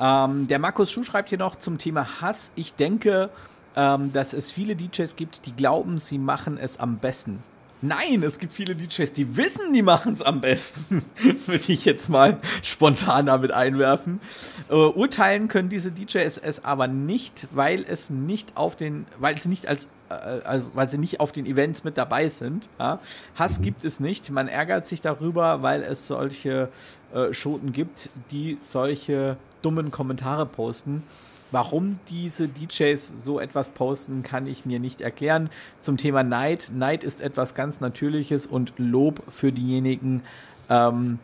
Ähm, 0.00 0.48
der 0.48 0.58
Markus 0.58 0.90
Schuh 0.90 1.04
schreibt 1.04 1.28
hier 1.28 1.38
noch 1.38 1.56
zum 1.56 1.78
Thema 1.78 2.20
Hass. 2.20 2.52
Ich 2.54 2.74
denke, 2.74 3.30
ähm, 3.76 4.12
dass 4.12 4.32
es 4.32 4.52
viele 4.52 4.76
DJs 4.76 5.16
gibt, 5.16 5.46
die 5.46 5.52
glauben, 5.52 5.98
sie 5.98 6.18
machen 6.18 6.58
es 6.58 6.78
am 6.78 6.98
besten. 6.98 7.42
Nein, 7.84 8.22
es 8.22 8.38
gibt 8.38 8.52
viele 8.52 8.76
DJs, 8.76 9.12
die 9.12 9.36
wissen, 9.36 9.72
die 9.72 9.82
machen 9.82 10.14
es 10.14 10.22
am 10.22 10.40
besten. 10.40 11.04
Würde 11.46 11.72
ich 11.72 11.84
jetzt 11.84 12.08
mal 12.08 12.38
spontan 12.62 13.26
damit 13.26 13.50
einwerfen. 13.50 14.20
Äh, 14.68 14.74
urteilen 14.74 15.48
können 15.48 15.68
diese 15.68 15.90
DJs 15.90 16.38
es 16.38 16.64
aber 16.64 16.86
nicht, 16.86 17.48
weil 17.50 17.84
es 17.88 18.08
nicht 18.08 18.56
auf 18.56 18.76
den, 18.76 19.04
weil 19.18 19.40
sie 19.40 19.48
nicht 19.48 19.66
als, 19.66 19.88
äh, 20.10 20.14
also, 20.14 20.66
weil 20.74 20.88
sie 20.88 20.98
nicht 20.98 21.18
auf 21.18 21.32
den 21.32 21.44
Events 21.44 21.82
mit 21.82 21.98
dabei 21.98 22.28
sind. 22.28 22.68
Ja? 22.78 23.00
Hass 23.34 23.60
gibt 23.60 23.84
es 23.84 23.98
nicht. 23.98 24.30
Man 24.30 24.46
ärgert 24.46 24.86
sich 24.86 25.00
darüber, 25.00 25.62
weil 25.62 25.82
es 25.82 26.06
solche 26.06 26.68
äh, 27.12 27.34
Schoten 27.34 27.72
gibt, 27.72 28.10
die 28.30 28.58
solche 28.60 29.36
dummen 29.62 29.90
Kommentare 29.90 30.46
posten. 30.46 31.02
Warum 31.50 31.98
diese 32.08 32.48
DJs 32.48 33.22
so 33.22 33.38
etwas 33.38 33.68
posten, 33.68 34.22
kann 34.22 34.46
ich 34.46 34.64
mir 34.64 34.80
nicht 34.80 35.02
erklären. 35.02 35.50
Zum 35.80 35.98
Thema 35.98 36.22
Neid. 36.22 36.70
Neid 36.74 37.04
ist 37.04 37.20
etwas 37.20 37.54
ganz 37.54 37.80
Natürliches 37.80 38.46
und 38.46 38.72
Lob 38.78 39.22
für 39.30 39.52
diejenigen, 39.52 40.22
ähm, 40.70 41.18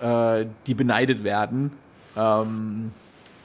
äh, 0.00 0.46
die 0.68 0.74
beneidet 0.74 1.24
werden. 1.24 1.72
Ähm, 2.16 2.92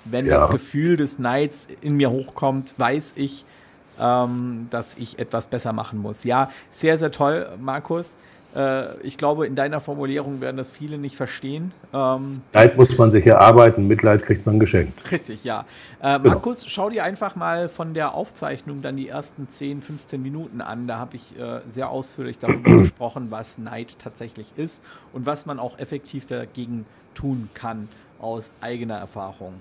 wenn 0.05 0.27
ja. 0.27 0.37
das 0.37 0.49
Gefühl 0.49 0.97
des 0.97 1.17
Neids 1.17 1.67
in 1.81 1.95
mir 1.95 2.11
hochkommt, 2.11 2.75
weiß 2.77 3.13
ich, 3.15 3.43
ähm, 3.99 4.67
dass 4.69 4.95
ich 4.95 5.19
etwas 5.19 5.47
besser 5.47 5.73
machen 5.73 5.99
muss. 5.99 6.23
Ja, 6.23 6.51
sehr, 6.71 6.97
sehr 6.97 7.11
toll, 7.11 7.49
Markus. 7.59 8.17
Äh, 8.55 8.97
ich 9.01 9.17
glaube, 9.17 9.45
in 9.45 9.55
deiner 9.55 9.79
Formulierung 9.79 10.41
werden 10.41 10.57
das 10.57 10.71
viele 10.71 10.97
nicht 10.97 11.15
verstehen. 11.15 11.71
Ähm, 11.93 12.41
Leid 12.53 12.77
muss 12.77 12.97
man 12.97 13.11
sich 13.11 13.25
erarbeiten, 13.25 13.87
Mitleid 13.87 14.25
kriegt 14.25 14.45
man 14.45 14.59
geschenkt. 14.59 15.11
Richtig, 15.11 15.43
ja. 15.43 15.65
Äh, 15.99 16.19
genau. 16.19 16.35
Markus, 16.35 16.65
schau 16.67 16.89
dir 16.89 17.03
einfach 17.03 17.35
mal 17.35 17.69
von 17.69 17.93
der 17.93 18.13
Aufzeichnung 18.13 18.81
dann 18.81 18.97
die 18.97 19.07
ersten 19.07 19.49
10, 19.49 19.81
15 19.81 20.21
Minuten 20.21 20.61
an. 20.61 20.87
Da 20.87 20.97
habe 20.97 21.15
ich 21.15 21.37
äh, 21.39 21.61
sehr 21.67 21.89
ausführlich 21.89 22.39
darüber 22.39 22.77
gesprochen, 22.81 23.27
was 23.29 23.57
Neid 23.57 23.97
tatsächlich 23.99 24.47
ist 24.55 24.83
und 25.13 25.25
was 25.25 25.45
man 25.45 25.59
auch 25.59 25.77
effektiv 25.77 26.25
dagegen 26.25 26.85
tun 27.13 27.49
kann 27.53 27.87
aus 28.19 28.49
eigener 28.61 28.97
Erfahrung. 28.97 29.53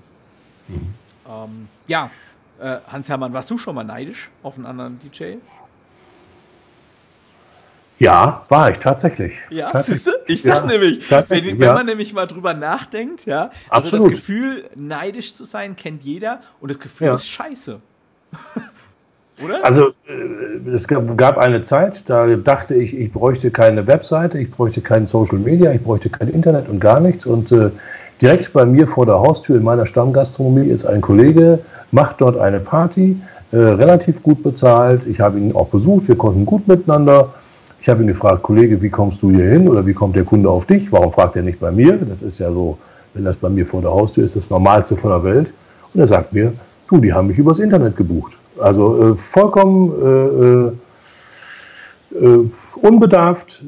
Mhm. 0.68 0.94
Ähm, 1.28 1.68
ja, 1.86 2.10
äh, 2.60 2.78
Hans-Hermann, 2.90 3.32
warst 3.32 3.50
du 3.50 3.58
schon 3.58 3.74
mal 3.74 3.84
neidisch 3.84 4.30
auf 4.42 4.56
einen 4.56 4.66
anderen 4.66 4.98
DJ? 5.00 5.36
Ja, 7.98 8.44
war 8.48 8.70
ich 8.70 8.78
tatsächlich. 8.78 9.40
Ja, 9.50 9.70
tatsächlich. 9.70 10.04
siehste? 10.04 10.20
Ich 10.26 10.42
sag 10.42 10.62
ja, 10.62 10.66
nämlich, 10.66 11.10
wenn, 11.10 11.44
wenn 11.44 11.60
ja. 11.60 11.74
man 11.74 11.86
nämlich 11.86 12.14
mal 12.14 12.26
drüber 12.26 12.54
nachdenkt, 12.54 13.26
ja, 13.26 13.50
also 13.68 13.96
Absolut. 13.96 14.06
das 14.06 14.12
Gefühl, 14.12 14.64
neidisch 14.76 15.34
zu 15.34 15.44
sein, 15.44 15.74
kennt 15.74 16.02
jeder 16.02 16.40
und 16.60 16.70
das 16.70 16.78
Gefühl 16.78 17.08
ja. 17.08 17.14
ist 17.14 17.28
scheiße. 17.28 17.80
Oder? 19.44 19.64
Also 19.64 19.88
äh, 20.08 20.70
es 20.70 20.88
gab 20.88 21.38
eine 21.38 21.60
Zeit, 21.62 22.08
da 22.08 22.26
dachte 22.36 22.74
ich, 22.74 22.96
ich 22.96 23.12
bräuchte 23.12 23.50
keine 23.50 23.86
Webseite, 23.86 24.38
ich 24.38 24.50
bräuchte 24.50 24.80
kein 24.80 25.06
Social 25.06 25.38
Media, 25.38 25.72
ich 25.72 25.82
bräuchte 25.82 26.10
kein 26.10 26.28
Internet 26.28 26.68
und 26.68 26.80
gar 26.80 27.00
nichts. 27.00 27.26
Und 27.26 27.52
äh, 27.52 27.70
direkt 28.20 28.52
bei 28.52 28.64
mir 28.64 28.88
vor 28.88 29.06
der 29.06 29.16
Haustür 29.16 29.56
in 29.56 29.62
meiner 29.62 29.86
Stammgastronomie 29.86 30.68
ist 30.68 30.84
ein 30.86 31.00
Kollege, 31.00 31.60
macht 31.92 32.20
dort 32.20 32.36
eine 32.36 32.60
Party, 32.60 33.20
äh, 33.52 33.56
relativ 33.56 34.22
gut 34.22 34.42
bezahlt. 34.42 35.06
Ich 35.06 35.20
habe 35.20 35.38
ihn 35.38 35.54
auch 35.54 35.68
besucht, 35.68 36.08
wir 36.08 36.16
konnten 36.16 36.44
gut 36.44 36.66
miteinander. 36.66 37.34
Ich 37.80 37.88
habe 37.88 38.02
ihn 38.02 38.08
gefragt, 38.08 38.42
Kollege, 38.42 38.80
wie 38.82 38.90
kommst 38.90 39.22
du 39.22 39.30
hier 39.30 39.44
hin 39.46 39.68
oder 39.68 39.86
wie 39.86 39.94
kommt 39.94 40.16
der 40.16 40.24
Kunde 40.24 40.50
auf 40.50 40.66
dich? 40.66 40.90
Warum 40.92 41.12
fragt 41.12 41.36
er 41.36 41.42
nicht 41.42 41.60
bei 41.60 41.70
mir? 41.70 41.96
Das 41.96 42.22
ist 42.22 42.38
ja 42.38 42.52
so, 42.52 42.78
wenn 43.14 43.24
das 43.24 43.36
bei 43.36 43.48
mir 43.48 43.66
vor 43.66 43.80
der 43.80 43.90
Haustür 43.90 44.24
ist, 44.24 44.36
das 44.36 44.50
Normalste 44.50 44.96
von 44.96 45.10
der 45.10 45.24
Welt. 45.24 45.52
Und 45.94 46.00
er 46.00 46.06
sagt 46.06 46.32
mir, 46.32 46.52
Du, 46.88 46.96
die 46.98 47.12
haben 47.12 47.28
mich 47.28 47.38
übers 47.38 47.58
Internet 47.58 47.96
gebucht. 47.96 48.32
Also 48.58 49.12
äh, 49.12 49.16
vollkommen 49.16 50.72
äh, 52.14 52.16
äh, 52.16 52.24
äh 52.24 52.50
unbedarft, 52.80 53.64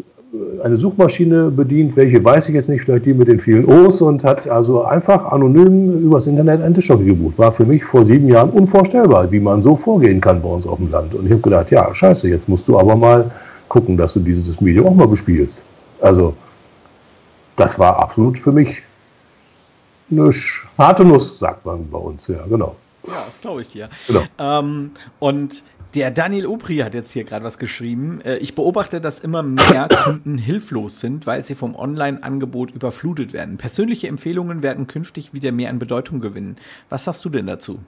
eine 0.63 0.77
Suchmaschine 0.77 1.51
bedient, 1.51 1.97
welche 1.97 2.25
weiß 2.25 2.49
ich 2.49 2.55
jetzt 2.55 2.69
nicht, 2.69 2.83
vielleicht 2.83 3.05
die 3.05 3.13
mit 3.13 3.27
den 3.27 3.41
vielen 3.41 3.65
O's 3.65 4.01
und 4.01 4.23
hat 4.23 4.49
also 4.49 4.85
einfach 4.85 5.25
anonym 5.33 6.05
übers 6.05 6.29
Internet 6.29 6.63
einen 6.63 6.73
Tischhockey 6.73 7.07
gebucht. 7.07 7.37
War 7.37 7.51
für 7.51 7.65
mich 7.65 7.85
vor 7.85 8.05
sieben 8.05 8.29
Jahren 8.29 8.51
unvorstellbar, 8.51 9.31
wie 9.33 9.41
man 9.41 9.61
so 9.61 9.75
vorgehen 9.75 10.21
kann 10.21 10.41
bei 10.41 10.49
uns 10.49 10.67
auf 10.67 10.79
dem 10.79 10.93
Land. 10.93 11.15
Und 11.17 11.27
ich 11.27 11.33
habe 11.33 11.43
gedacht, 11.43 11.73
ja, 11.73 11.93
scheiße, 11.93 12.29
jetzt 12.29 12.49
musst 12.49 12.69
du 12.69 12.79
aber 12.79 12.95
mal 12.95 13.31
gucken, 13.71 13.97
dass 13.97 14.13
du 14.13 14.21
dieses 14.21 14.61
Medium 14.61 14.87
auch 14.89 14.95
mal 14.95 15.09
bespielst. 15.09 15.65
Also, 16.03 16.37
das 17.57 17.79
war 17.79 17.99
absolut 17.99 18.39
für 18.39 18.53
mich 18.53 18.83
eine 20.11 20.31
harte 20.77 21.05
Nuss, 21.05 21.39
sagt 21.39 21.65
man 21.65 21.89
bei 21.89 21.99
uns, 21.99 22.27
ja, 22.27 22.45
genau. 22.47 22.77
Ja, 23.07 23.25
das 23.25 23.41
glaube 23.41 23.63
ich 23.63 23.71
dir. 23.71 23.89
Genau. 24.09 24.25
Ähm, 24.39 24.91
und 25.21 25.63
der 25.95 26.11
Daniel 26.11 26.47
Opri 26.47 26.79
hat 26.79 26.95
jetzt 26.95 27.13
hier 27.13 27.25
gerade 27.25 27.45
was 27.45 27.59
geschrieben. 27.59 28.21
Äh, 28.23 28.37
ich 28.39 28.55
beobachte, 28.55 29.01
dass 29.01 29.21
immer 29.21 29.43
mehr 29.43 29.89
Kunden 30.05 30.37
hilflos 30.37 31.01
sind, 31.01 31.27
weil 31.27 31.45
sie 31.45 31.55
vom 31.55 31.77
Online-Angebot 31.77 32.73
überflutet 32.73 33.33
werden. 33.33 33.57
Persönliche 33.57 34.09
Empfehlungen 34.09 34.63
werden 34.63 34.89
künftig 34.89 35.33
wieder 35.33 35.53
mehr 35.53 35.71
an 35.71 35.79
Bedeutung 35.79 36.21
gewinnen. 36.21 36.57
Was 36.89 37.05
sagst 37.05 37.25
du 37.25 37.29
denn 37.29 37.47
dazu? 37.47 37.79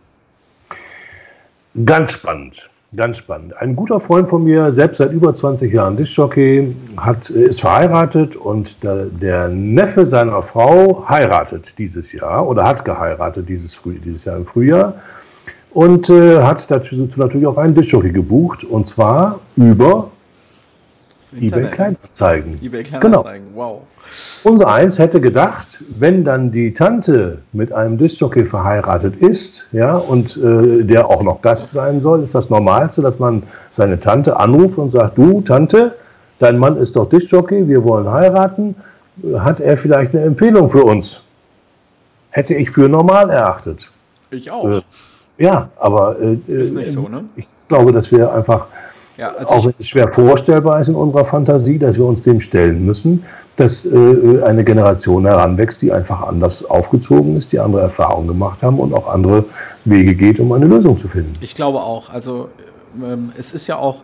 Ganz 1.85 2.13
spannend. 2.13 2.71
Ganz 2.95 3.17
spannend. 3.17 3.57
Ein 3.57 3.75
guter 3.75 4.01
Freund 4.01 4.29
von 4.29 4.45
mir, 4.45 4.71
selbst 4.71 4.99
seit 4.99 5.13
über 5.13 5.35
20 5.35 5.73
Jahren 5.73 5.97
Diskjockey, 5.97 6.77
hat, 6.99 7.31
ist 7.31 7.63
verheiratet 7.63 8.37
und 8.37 8.83
der, 8.85 9.07
der, 9.07 9.49
Neffe 9.49 10.05
seiner 10.05 10.43
Frau 10.43 11.09
heiratet 11.09 11.79
dieses 11.79 12.13
Jahr 12.13 12.47
oder 12.47 12.65
hat 12.65 12.85
geheiratet 12.85 13.49
dieses, 13.49 13.75
Früh, 13.75 13.99
dieses 13.99 14.27
Jahr 14.27 14.37
im 14.37 14.45
Frühjahr 14.45 14.97
und 15.71 16.11
äh, 16.11 16.43
hat 16.43 16.71
dazu 16.71 17.09
natürlich 17.17 17.47
auch 17.47 17.57
einen 17.57 17.75
Diskjockey 17.75 18.13
gebucht 18.13 18.63
und 18.63 18.87
zwar 18.87 19.41
über 19.57 20.11
eBay 21.35 21.71
Kleinanzeigen. 21.71 22.59
eBay 22.63 22.83
Kleinanzeigen, 22.83 23.47
genau. 23.55 23.69
wow. 23.73 23.83
Unser 24.45 24.69
Eins 24.69 24.99
hätte 24.99 25.21
gedacht, 25.21 25.83
wenn 25.99 26.25
dann 26.25 26.51
die 26.51 26.73
Tante 26.73 27.39
mit 27.53 27.73
einem 27.73 27.97
Diskjockey 27.99 28.45
verheiratet 28.45 29.17
ist, 29.17 29.69
ja, 29.73 29.97
und 29.97 30.37
äh, 30.37 30.83
der 30.83 31.09
auch 31.09 31.23
noch 31.23 31.43
Gast 31.43 31.71
sein 31.71 32.01
soll, 32.01 32.23
ist 32.23 32.35
das 32.35 32.51
Normalste, 32.51 33.03
dass 33.03 33.19
man 33.19 33.43
seine 33.71 34.01
Tante 34.01 34.37
anruft 34.37 34.79
und 34.79 34.91
sagt, 34.91 35.17
du 35.19 35.43
Tante, 35.43 35.95
dein 36.39 36.59
Mann 36.59 36.77
ist 36.77 36.97
doch 36.97 37.09
Diskjockey, 37.09 37.69
wir 37.69 37.85
wollen 37.85 38.11
heiraten, 38.11 38.75
hat 39.39 39.61
er 39.61 39.77
vielleicht 39.77 40.15
eine 40.15 40.25
Empfehlung 40.25 40.71
für 40.71 40.85
uns? 40.85 41.23
Hätte 42.31 42.55
ich 42.55 42.71
für 42.71 42.89
normal 42.89 43.31
erachtet. 43.31 43.93
Ich 44.31 44.51
auch. 44.51 44.69
Äh, 44.69 44.83
ja, 45.39 45.69
aber 45.79 46.19
äh, 46.21 46.39
ist 46.47 46.75
nicht 46.75 46.93
so, 46.93 47.09
ne? 47.09 47.25
Ich 47.37 47.47
glaube, 47.69 47.93
dass 47.93 48.11
wir 48.11 48.33
einfach, 48.33 48.69
ja, 49.17 49.31
also 49.35 49.55
auch 49.55 49.65
wenn 49.67 49.75
es 49.79 49.89
schwer 49.89 50.09
vorstellbar 50.09 50.81
ist 50.81 50.89
in 50.89 50.95
unserer 50.95 51.25
Fantasie, 51.25 51.79
dass 51.79 51.97
wir 51.97 52.05
uns 52.05 52.23
dem 52.23 52.41
stellen 52.41 52.85
müssen, 52.85 53.25
dass 53.57 53.85
äh, 53.85 54.43
eine 54.43 54.65
Generation 54.65 55.27
heranwächst, 55.27 55.83
die 55.83 55.93
einfach 55.93 56.23
anders 56.23 56.65
aufgezogen 56.65 57.37
ist, 57.37 57.53
die 57.53 57.61
andere 57.61 57.83
Erfahrungen 57.83 58.29
gemacht 58.29 58.63
haben 58.63 58.79
und 58.79 58.95
auch 58.95 59.13
andere 59.13 59.45
Wege 59.85 60.15
geht, 60.15 60.41
um 60.41 60.53
eine 60.53 60.67
Lösung 60.67 60.99
zu 60.99 61.09
finden. 61.09 61.37
Ich 61.41 61.55
glaube 61.55 61.81
auch. 61.81 62.09
Also 62.09 62.49
ähm, 63.03 63.33
es 63.37 63.53
ist 63.53 63.67
ja 63.67 63.77
auch 63.77 64.03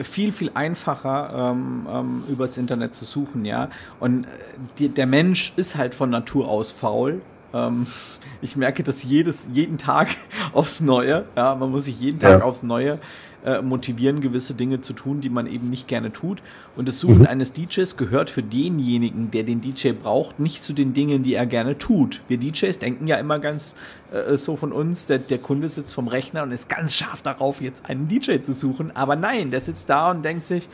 viel, 0.00 0.32
viel 0.32 0.50
einfacher, 0.54 1.52
ähm, 1.52 1.86
ähm, 1.92 2.24
übers 2.28 2.58
Internet 2.58 2.94
zu 2.94 3.04
suchen, 3.04 3.44
ja. 3.44 3.68
Und 4.00 4.24
äh, 4.24 4.28
die, 4.78 4.88
der 4.88 5.06
Mensch 5.06 5.52
ist 5.56 5.76
halt 5.76 5.94
von 5.94 6.10
Natur 6.10 6.48
aus 6.48 6.72
faul. 6.72 7.20
Ähm, 7.54 7.86
ich 8.42 8.56
merke 8.56 8.82
das 8.82 9.04
jedes, 9.04 9.48
jeden 9.52 9.78
Tag 9.78 10.08
aufs 10.52 10.80
Neue. 10.80 11.26
Ja, 11.36 11.54
man 11.54 11.70
muss 11.70 11.84
sich 11.84 12.00
jeden 12.00 12.18
Tag 12.18 12.40
ja. 12.40 12.44
aufs 12.44 12.64
Neue 12.64 12.98
äh, 13.44 13.60
motivieren, 13.62 14.20
gewisse 14.20 14.54
Dinge 14.54 14.80
zu 14.80 14.92
tun, 14.92 15.20
die 15.20 15.28
man 15.28 15.46
eben 15.46 15.70
nicht 15.70 15.88
gerne 15.88 16.12
tut. 16.12 16.42
Und 16.76 16.88
das 16.88 17.00
Suchen 17.00 17.20
mhm. 17.20 17.26
eines 17.26 17.52
DJs 17.52 17.96
gehört 17.96 18.30
für 18.30 18.42
denjenigen, 18.42 19.30
der 19.30 19.42
den 19.42 19.60
DJ 19.60 19.90
braucht, 19.92 20.38
nicht 20.38 20.62
zu 20.62 20.72
den 20.72 20.94
Dingen, 20.94 21.22
die 21.22 21.34
er 21.34 21.46
gerne 21.46 21.78
tut. 21.78 22.20
Wir 22.28 22.38
DJs 22.38 22.78
denken 22.78 23.06
ja 23.06 23.16
immer 23.16 23.38
ganz 23.38 23.74
äh, 24.12 24.36
so 24.36 24.56
von 24.56 24.72
uns, 24.72 25.06
der, 25.06 25.18
der 25.18 25.38
Kunde 25.38 25.68
sitzt 25.68 25.92
vom 25.94 26.08
Rechner 26.08 26.42
und 26.42 26.52
ist 26.52 26.68
ganz 26.68 26.94
scharf 26.94 27.22
darauf, 27.22 27.60
jetzt 27.60 27.88
einen 27.88 28.08
DJ 28.08 28.40
zu 28.40 28.52
suchen. 28.52 28.94
Aber 28.94 29.16
nein, 29.16 29.50
der 29.50 29.60
sitzt 29.60 29.88
da 29.90 30.10
und 30.10 30.22
denkt 30.22 30.46
sich, 30.46 30.68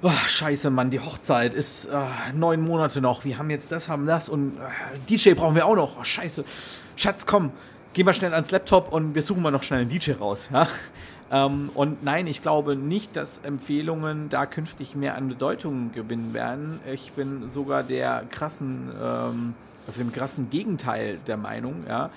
Oh, 0.00 0.10
scheiße, 0.10 0.70
Mann, 0.70 0.90
die 0.90 1.00
Hochzeit 1.00 1.54
ist 1.54 1.86
äh, 1.86 1.98
neun 2.32 2.60
Monate 2.60 3.00
noch. 3.00 3.24
Wir 3.24 3.36
haben 3.36 3.50
jetzt 3.50 3.72
das, 3.72 3.88
haben 3.88 4.06
das 4.06 4.28
und 4.28 4.56
äh, 4.56 4.98
DJ 5.10 5.32
brauchen 5.32 5.56
wir 5.56 5.66
auch 5.66 5.74
noch. 5.74 5.98
Oh, 5.98 6.04
scheiße. 6.04 6.44
Schatz, 6.94 7.26
komm, 7.26 7.50
geh 7.94 8.04
mal 8.04 8.14
schnell 8.14 8.32
ans 8.32 8.52
Laptop 8.52 8.92
und 8.92 9.16
wir 9.16 9.22
suchen 9.22 9.42
mal 9.42 9.50
noch 9.50 9.64
schnell 9.64 9.80
einen 9.80 9.88
DJ 9.88 10.12
raus. 10.12 10.50
Ja? 10.52 10.68
Ähm, 11.30 11.70
und 11.74 12.02
nein, 12.04 12.26
ich 12.26 12.42
glaube 12.42 12.76
nicht, 12.76 13.16
dass 13.16 13.38
Empfehlungen 13.38 14.28
da 14.28 14.46
künftig 14.46 14.94
mehr 14.94 15.14
an 15.16 15.28
Bedeutung 15.28 15.92
gewinnen 15.92 16.32
werden. 16.34 16.80
Ich 16.92 17.12
bin 17.12 17.48
sogar 17.48 17.82
der 17.82 18.24
krassen, 18.30 18.90
ähm, 19.00 19.54
also 19.86 20.02
dem 20.02 20.12
krassen 20.12 20.50
Gegenteil 20.50 21.18
der 21.26 21.36
Meinung, 21.36 21.84
ja 21.88 22.10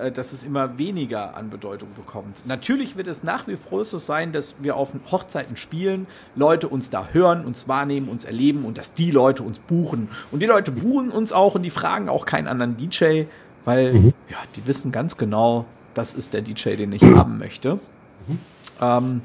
äh, 0.00 0.10
dass 0.10 0.32
es 0.32 0.44
immer 0.44 0.78
weniger 0.78 1.36
an 1.36 1.50
Bedeutung 1.50 1.88
bekommt. 1.96 2.46
Natürlich 2.46 2.96
wird 2.96 3.08
es 3.08 3.22
nach 3.22 3.46
wie 3.46 3.56
vor 3.56 3.84
so 3.84 3.98
sein, 3.98 4.32
dass 4.32 4.54
wir 4.60 4.76
auf 4.76 4.92
Hochzeiten 5.10 5.56
spielen, 5.56 6.06
Leute 6.36 6.68
uns 6.68 6.90
da 6.90 7.08
hören, 7.12 7.44
uns 7.44 7.68
wahrnehmen, 7.68 8.08
uns 8.08 8.24
erleben 8.24 8.64
und 8.64 8.78
dass 8.78 8.94
die 8.94 9.10
Leute 9.10 9.42
uns 9.42 9.58
buchen. 9.58 10.08
Und 10.30 10.40
die 10.40 10.46
Leute 10.46 10.70
buchen 10.70 11.10
uns 11.10 11.32
auch 11.32 11.54
und 11.54 11.62
die 11.62 11.70
fragen 11.70 12.08
auch 12.08 12.26
keinen 12.26 12.46
anderen 12.46 12.76
DJ, 12.76 13.24
weil 13.64 13.92
mhm. 13.92 14.14
ja, 14.30 14.38
die 14.56 14.66
wissen 14.66 14.92
ganz 14.92 15.16
genau, 15.16 15.66
das 15.94 16.14
ist 16.14 16.32
der 16.32 16.42
DJ, 16.42 16.76
den 16.76 16.92
ich 16.92 17.02
haben 17.02 17.38
möchte. 17.38 17.78
Mhm. 18.26 18.38
Ähm, 18.80 19.22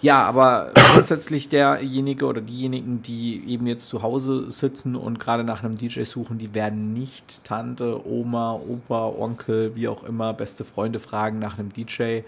ja, 0.00 0.24
aber 0.24 0.70
grundsätzlich 0.94 1.48
derjenige 1.48 2.26
oder 2.26 2.40
diejenigen, 2.40 3.02
die 3.02 3.42
eben 3.48 3.66
jetzt 3.66 3.88
zu 3.88 4.02
Hause 4.02 4.50
sitzen 4.52 4.94
und 4.94 5.18
gerade 5.18 5.42
nach 5.42 5.64
einem 5.64 5.76
DJ 5.76 6.04
suchen, 6.04 6.38
die 6.38 6.54
werden 6.54 6.92
nicht 6.92 7.42
Tante, 7.42 8.06
Oma, 8.06 8.52
Opa, 8.52 9.08
Onkel, 9.08 9.74
wie 9.74 9.88
auch 9.88 10.04
immer, 10.04 10.32
beste 10.34 10.64
Freunde 10.64 11.00
fragen 11.00 11.40
nach 11.40 11.58
einem 11.58 11.72
DJ. 11.72 12.20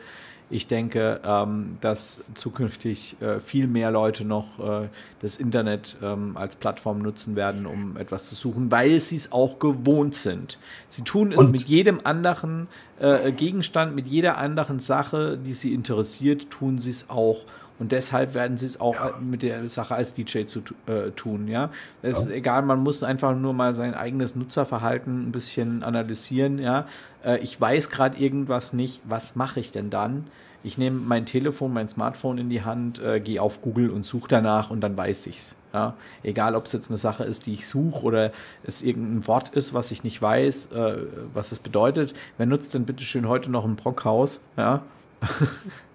Ich 0.51 0.67
denke, 0.67 1.21
ähm, 1.25 1.79
dass 1.81 2.23
zukünftig 2.35 3.17
äh, 3.21 3.39
viel 3.39 3.69
mehr 3.69 3.93
Leute 3.93 4.25
noch 4.25 4.59
äh, 4.59 4.89
das 5.23 5.37
Internet 5.37 5.97
ähm, 6.03 6.37
als 6.37 6.57
Plattform 6.57 6.99
nutzen 6.99 7.37
werden, 7.37 7.67
um 7.67 7.97
etwas 7.97 8.29
zu 8.29 8.35
suchen, 8.35 8.71
weil 8.71 9.01
sie 9.01 9.15
es 9.15 9.31
auch 9.31 9.61
gewohnt 9.61 10.17
sind. 10.17 10.59
Sie 10.89 11.03
tun 11.03 11.31
es 11.31 11.39
und? 11.39 11.53
mit 11.53 11.63
jedem 11.63 12.01
anderen 12.03 12.67
äh, 12.99 13.31
Gegenstand, 13.31 13.95
mit 13.95 14.09
jeder 14.09 14.39
anderen 14.39 14.81
Sache, 14.81 15.39
die 15.39 15.53
sie 15.53 15.73
interessiert, 15.73 16.51
tun 16.51 16.79
sie 16.79 16.91
es 16.91 17.05
auch. 17.09 17.43
Und 17.81 17.93
deshalb 17.93 18.35
werden 18.35 18.59
sie 18.59 18.67
es 18.67 18.79
auch 18.79 18.95
ja. 18.95 19.15
mit 19.21 19.43
der 19.43 19.69
Sache 19.69 19.95
als 19.95 20.13
DJ 20.13 20.45
zu 20.45 20.61
äh, 20.87 21.11
tun, 21.17 21.49
ja. 21.49 21.71
Es 22.03 22.19
ja. 22.19 22.25
ist 22.27 22.31
egal, 22.31 22.63
man 22.63 22.81
muss 22.81 23.03
einfach 23.03 23.35
nur 23.35 23.55
mal 23.55 23.75
sein 23.75 23.95
eigenes 23.95 24.37
Nutzerverhalten 24.37 25.29
ein 25.29 25.33
bisschen 25.33 25.83
analysieren, 25.83 26.59
ja. 26.59 26.87
Äh, 27.25 27.39
ich 27.39 27.59
weiß 27.59 27.89
gerade 27.89 28.19
irgendwas 28.19 28.75
nicht, 28.75 29.01
was 29.05 29.35
mache 29.35 29.61
ich 29.61 29.73
denn 29.73 29.89
dann? 29.89 30.27
Ich 30.63 30.77
nehme 30.77 31.01
mein 31.01 31.25
Telefon, 31.25 31.73
mein 31.73 31.89
Smartphone 31.89 32.37
in 32.37 32.51
die 32.51 32.63
Hand, 32.63 33.03
äh, 33.03 33.19
gehe 33.19 33.41
auf 33.41 33.63
Google 33.63 33.89
und 33.89 34.05
suche 34.05 34.29
danach 34.29 34.71
und 34.71 34.83
dann 34.83 34.95
weiß 34.95 35.27
ich's. 35.29 35.57
Ja? 35.73 35.95
Egal, 36.23 36.55
ob 36.55 36.67
es 36.67 36.73
jetzt 36.73 36.91
eine 36.91 36.99
Sache 36.99 37.25
ist, 37.25 37.47
die 37.47 37.55
ich 37.55 37.67
suche 37.67 38.03
oder 38.03 38.33
es 38.63 38.83
irgendein 38.83 39.27
Wort 39.27 39.49
ist, 39.51 39.73
was 39.73 39.91
ich 39.91 40.05
nicht 40.05 40.21
weiß, 40.21 40.67
äh, 40.73 40.97
was 41.33 41.53
es 41.53 41.61
bedeutet. 41.61 42.13
Wer 42.37 42.45
nutzt 42.45 42.75
denn 42.75 42.85
bitte 42.85 43.05
schön 43.05 43.27
heute 43.27 43.51
noch 43.51 43.65
ein 43.65 43.77
Brockhaus? 43.77 44.43
Ja? 44.59 44.83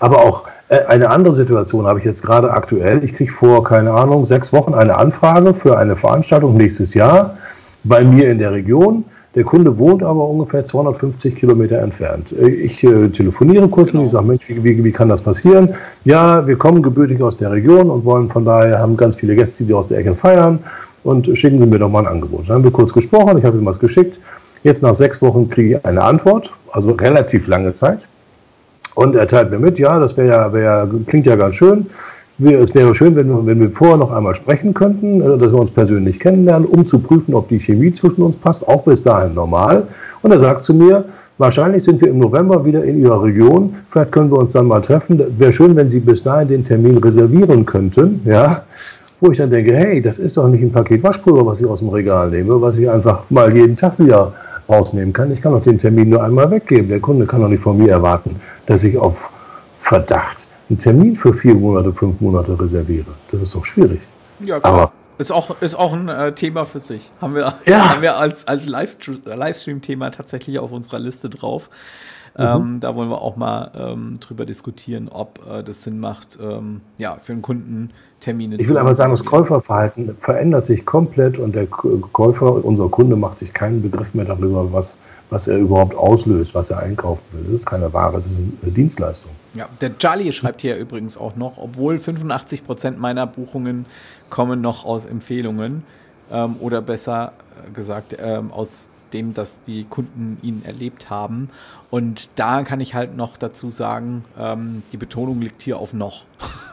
Aber 0.00 0.24
auch 0.24 0.44
äh, 0.68 0.80
eine 0.86 1.10
andere 1.10 1.32
Situation 1.32 1.86
habe 1.86 1.98
ich 1.98 2.04
jetzt 2.04 2.22
gerade 2.22 2.50
aktuell. 2.50 3.04
Ich 3.04 3.14
kriege 3.14 3.32
vor, 3.32 3.64
keine 3.64 3.92
Ahnung, 3.92 4.24
sechs 4.24 4.52
Wochen 4.52 4.74
eine 4.74 4.96
Anfrage 4.96 5.54
für 5.54 5.78
eine 5.78 5.96
Veranstaltung 5.96 6.56
nächstes 6.56 6.94
Jahr 6.94 7.36
bei 7.84 8.04
mir 8.04 8.30
in 8.30 8.38
der 8.38 8.52
Region. 8.52 9.04
Der 9.34 9.44
Kunde 9.44 9.78
wohnt 9.78 10.02
aber 10.02 10.28
ungefähr 10.28 10.64
250 10.64 11.34
Kilometer 11.34 11.78
entfernt. 11.78 12.32
Äh, 12.32 12.48
ich 12.48 12.84
äh, 12.84 13.08
telefoniere 13.08 13.68
kurz 13.68 13.90
genau. 13.90 14.00
und 14.00 14.06
ich 14.06 14.12
sage, 14.12 14.26
Mensch, 14.26 14.48
wie, 14.48 14.62
wie, 14.62 14.84
wie, 14.84 14.92
kann 14.92 15.08
das 15.08 15.22
passieren? 15.22 15.74
Ja, 16.04 16.46
wir 16.46 16.56
kommen 16.56 16.82
gebürtig 16.82 17.22
aus 17.22 17.38
der 17.38 17.50
Region 17.50 17.90
und 17.90 18.04
wollen 18.04 18.28
von 18.28 18.44
daher, 18.44 18.78
haben 18.78 18.96
ganz 18.96 19.16
viele 19.16 19.34
Gäste, 19.34 19.64
die 19.64 19.72
aus 19.72 19.88
der 19.88 19.98
Ecke 19.98 20.14
feiern 20.14 20.58
und 21.04 21.36
schicken 21.36 21.58
Sie 21.58 21.66
mir 21.66 21.78
doch 21.78 21.88
mal 21.88 22.00
ein 22.00 22.06
Angebot. 22.06 22.48
Dann 22.48 22.56
haben 22.56 22.64
wir 22.64 22.70
kurz 22.70 22.92
gesprochen, 22.92 23.38
ich 23.38 23.44
habe 23.44 23.58
ihm 23.58 23.66
was 23.66 23.78
geschickt. 23.78 24.18
Jetzt 24.62 24.82
nach 24.82 24.94
sechs 24.94 25.20
Wochen 25.22 25.48
kriege 25.48 25.76
ich 25.76 25.84
eine 25.84 26.02
Antwort, 26.02 26.52
also 26.70 26.92
relativ 26.92 27.48
lange 27.48 27.74
Zeit. 27.74 28.06
Und 28.94 29.14
er 29.14 29.26
teilt 29.26 29.50
mir 29.50 29.58
mit, 29.58 29.78
ja, 29.78 29.98
das 29.98 30.16
wäre 30.16 30.28
ja, 30.28 30.52
wär, 30.52 30.88
klingt 31.06 31.26
ja 31.26 31.36
ganz 31.36 31.56
schön. 31.56 31.86
Es 32.38 32.74
wäre 32.74 32.94
schön, 32.94 33.14
wenn 33.14 33.28
wir, 33.28 33.46
wenn 33.46 33.60
wir 33.60 33.70
vorher 33.70 33.98
noch 33.98 34.10
einmal 34.10 34.34
sprechen 34.34 34.74
könnten, 34.74 35.20
äh, 35.20 35.38
dass 35.38 35.52
wir 35.52 35.60
uns 35.60 35.70
persönlich 35.70 36.18
kennenlernen, 36.18 36.66
um 36.66 36.86
zu 36.86 36.98
prüfen, 36.98 37.34
ob 37.34 37.48
die 37.48 37.58
Chemie 37.58 37.92
zwischen 37.92 38.22
uns 38.22 38.36
passt, 38.36 38.66
auch 38.66 38.84
bis 38.84 39.02
dahin 39.02 39.34
normal. 39.34 39.86
Und 40.22 40.32
er 40.32 40.38
sagt 40.38 40.64
zu 40.64 40.74
mir, 40.74 41.04
wahrscheinlich 41.38 41.84
sind 41.84 42.00
wir 42.00 42.08
im 42.08 42.18
November 42.18 42.64
wieder 42.64 42.82
in 42.84 43.00
Ihrer 43.00 43.22
Region, 43.22 43.74
vielleicht 43.90 44.12
können 44.12 44.30
wir 44.30 44.38
uns 44.38 44.52
dann 44.52 44.66
mal 44.66 44.80
treffen. 44.80 45.22
Wäre 45.38 45.52
schön, 45.52 45.76
wenn 45.76 45.90
Sie 45.90 46.00
bis 46.00 46.22
dahin 46.22 46.48
den 46.48 46.64
Termin 46.64 46.98
reservieren 46.98 47.64
könnten, 47.66 48.22
ja. 48.24 48.64
Wo 49.20 49.30
ich 49.30 49.38
dann 49.38 49.50
denke, 49.50 49.76
hey, 49.76 50.00
das 50.02 50.18
ist 50.18 50.36
doch 50.36 50.48
nicht 50.48 50.62
ein 50.62 50.72
Paket 50.72 51.04
Waschpulver, 51.04 51.46
was 51.46 51.60
ich 51.60 51.66
aus 51.66 51.78
dem 51.78 51.90
Regal 51.90 52.30
nehme, 52.30 52.60
was 52.60 52.76
ich 52.76 52.90
einfach 52.90 53.22
mal 53.30 53.54
jeden 53.54 53.76
Tag 53.76 53.96
wieder 53.98 54.32
rausnehmen 54.72 55.12
kann. 55.12 55.32
Ich 55.32 55.42
kann 55.42 55.52
doch 55.52 55.62
den 55.62 55.78
Termin 55.78 56.08
nur 56.08 56.22
einmal 56.22 56.50
weggeben. 56.50 56.88
Der 56.88 57.00
Kunde 57.00 57.26
kann 57.26 57.40
doch 57.40 57.48
nicht 57.48 57.62
von 57.62 57.78
mir 57.78 57.90
erwarten, 57.90 58.40
dass 58.66 58.82
ich 58.84 58.96
auf 58.96 59.30
Verdacht 59.80 60.46
einen 60.68 60.78
Termin 60.78 61.16
für 61.16 61.34
vier 61.34 61.54
Monate, 61.54 61.92
fünf 61.92 62.20
Monate 62.20 62.58
reserviere. 62.58 63.12
Das 63.30 63.40
ist 63.40 63.54
doch 63.54 63.64
schwierig. 63.64 64.00
Ja, 64.40 64.58
klar. 64.58 64.72
Aber 64.72 64.92
ist 65.18 65.30
auch, 65.30 65.60
ist 65.60 65.74
auch 65.74 65.92
ein 65.92 66.08
äh, 66.08 66.32
Thema 66.32 66.64
für 66.64 66.80
sich. 66.80 67.10
Haben 67.20 67.34
wir, 67.34 67.54
ja. 67.66 67.90
haben 67.90 68.02
wir 68.02 68.16
als, 68.16 68.48
als 68.48 68.66
Livestream-Thema 68.66 70.10
tatsächlich 70.10 70.58
auf 70.58 70.72
unserer 70.72 70.98
Liste 70.98 71.28
drauf. 71.28 71.68
Mhm. 72.36 72.44
Ähm, 72.44 72.80
da 72.80 72.94
wollen 72.96 73.10
wir 73.10 73.20
auch 73.20 73.36
mal 73.36 73.70
ähm, 73.74 74.18
drüber 74.18 74.46
diskutieren, 74.46 75.08
ob 75.10 75.40
äh, 75.46 75.62
das 75.62 75.82
Sinn 75.82 76.00
macht, 76.00 76.38
ähm, 76.42 76.80
ja, 76.98 77.18
für 77.20 77.32
einen 77.32 77.42
Kunden 77.42 77.90
Termine 78.20 78.56
Ich 78.56 78.68
will 78.68 78.78
aber 78.78 78.94
sagen, 78.94 79.10
das 79.10 79.24
Käuferverhalten 79.24 80.16
verändert 80.20 80.64
sich 80.64 80.86
komplett 80.86 81.38
und 81.38 81.54
der 81.54 81.66
Käufer, 81.66 82.64
unser 82.64 82.88
Kunde 82.88 83.16
macht 83.16 83.38
sich 83.38 83.52
keinen 83.52 83.82
Begriff 83.82 84.14
mehr 84.14 84.24
darüber, 84.24 84.72
was, 84.72 84.98
was 85.28 85.48
er 85.48 85.58
überhaupt 85.58 85.94
auslöst, 85.94 86.54
was 86.54 86.70
er 86.70 86.78
einkaufen 86.78 87.22
will. 87.32 87.44
Das 87.44 87.54
ist 87.54 87.66
keine 87.66 87.92
Ware, 87.92 88.12
das 88.12 88.26
ist 88.26 88.38
eine 88.38 88.72
Dienstleistung. 88.72 89.32
Ja, 89.54 89.68
der 89.80 89.98
Charlie 89.98 90.32
schreibt 90.32 90.60
hier 90.60 90.76
übrigens 90.76 91.18
auch 91.18 91.34
noch, 91.36 91.58
obwohl 91.58 91.98
85 91.98 92.64
Prozent 92.64 93.00
meiner 93.00 93.26
Buchungen 93.26 93.86
kommen 94.30 94.60
noch 94.60 94.84
aus 94.84 95.04
Empfehlungen 95.04 95.82
ähm, 96.30 96.56
oder 96.60 96.80
besser 96.80 97.32
gesagt 97.74 98.16
ähm, 98.22 98.52
aus 98.52 98.86
dem, 99.12 99.32
dass 99.32 99.62
die 99.62 99.84
Kunden 99.84 100.38
ihn 100.42 100.62
erlebt 100.64 101.10
haben. 101.10 101.50
Und 101.90 102.30
da 102.36 102.62
kann 102.62 102.80
ich 102.80 102.94
halt 102.94 103.16
noch 103.16 103.36
dazu 103.36 103.70
sagen, 103.70 104.24
ähm, 104.38 104.82
die 104.92 104.96
Betonung 104.96 105.40
liegt 105.40 105.62
hier 105.62 105.78
auf 105.78 105.92
noch. 105.92 106.24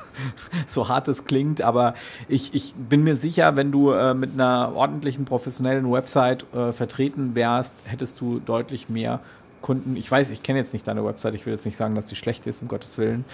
so 0.68 0.88
hart 0.88 1.08
es 1.08 1.26
klingt, 1.26 1.62
aber 1.62 1.94
ich, 2.28 2.54
ich 2.54 2.74
bin 2.76 3.04
mir 3.04 3.16
sicher, 3.16 3.56
wenn 3.56 3.72
du 3.72 3.92
äh, 3.92 4.14
mit 4.14 4.34
einer 4.34 4.74
ordentlichen 4.76 5.26
professionellen 5.26 5.92
Website 5.92 6.46
äh, 6.54 6.72
vertreten 6.72 7.36
wärst, 7.36 7.84
hättest 7.86 8.20
du 8.22 8.40
deutlich 8.40 8.90
mehr 8.90 9.20
Kunden. 9.62 9.96
Ich 9.98 10.10
weiß, 10.10 10.32
ich 10.32 10.44
kenne 10.44 10.60
jetzt 10.60 10.74
nicht 10.74 10.88
deine 10.88 11.04
Website, 11.06 11.36
ich 11.36 11.46
will 11.46 11.54
jetzt 11.54 11.66
nicht 11.66 11.76
sagen, 11.76 11.96
dass 11.96 12.06
die 12.06 12.16
schlecht 12.16 12.48
ist, 12.48 12.62
um 12.62 12.68
Gottes 12.68 12.98
Willen. 12.98 13.26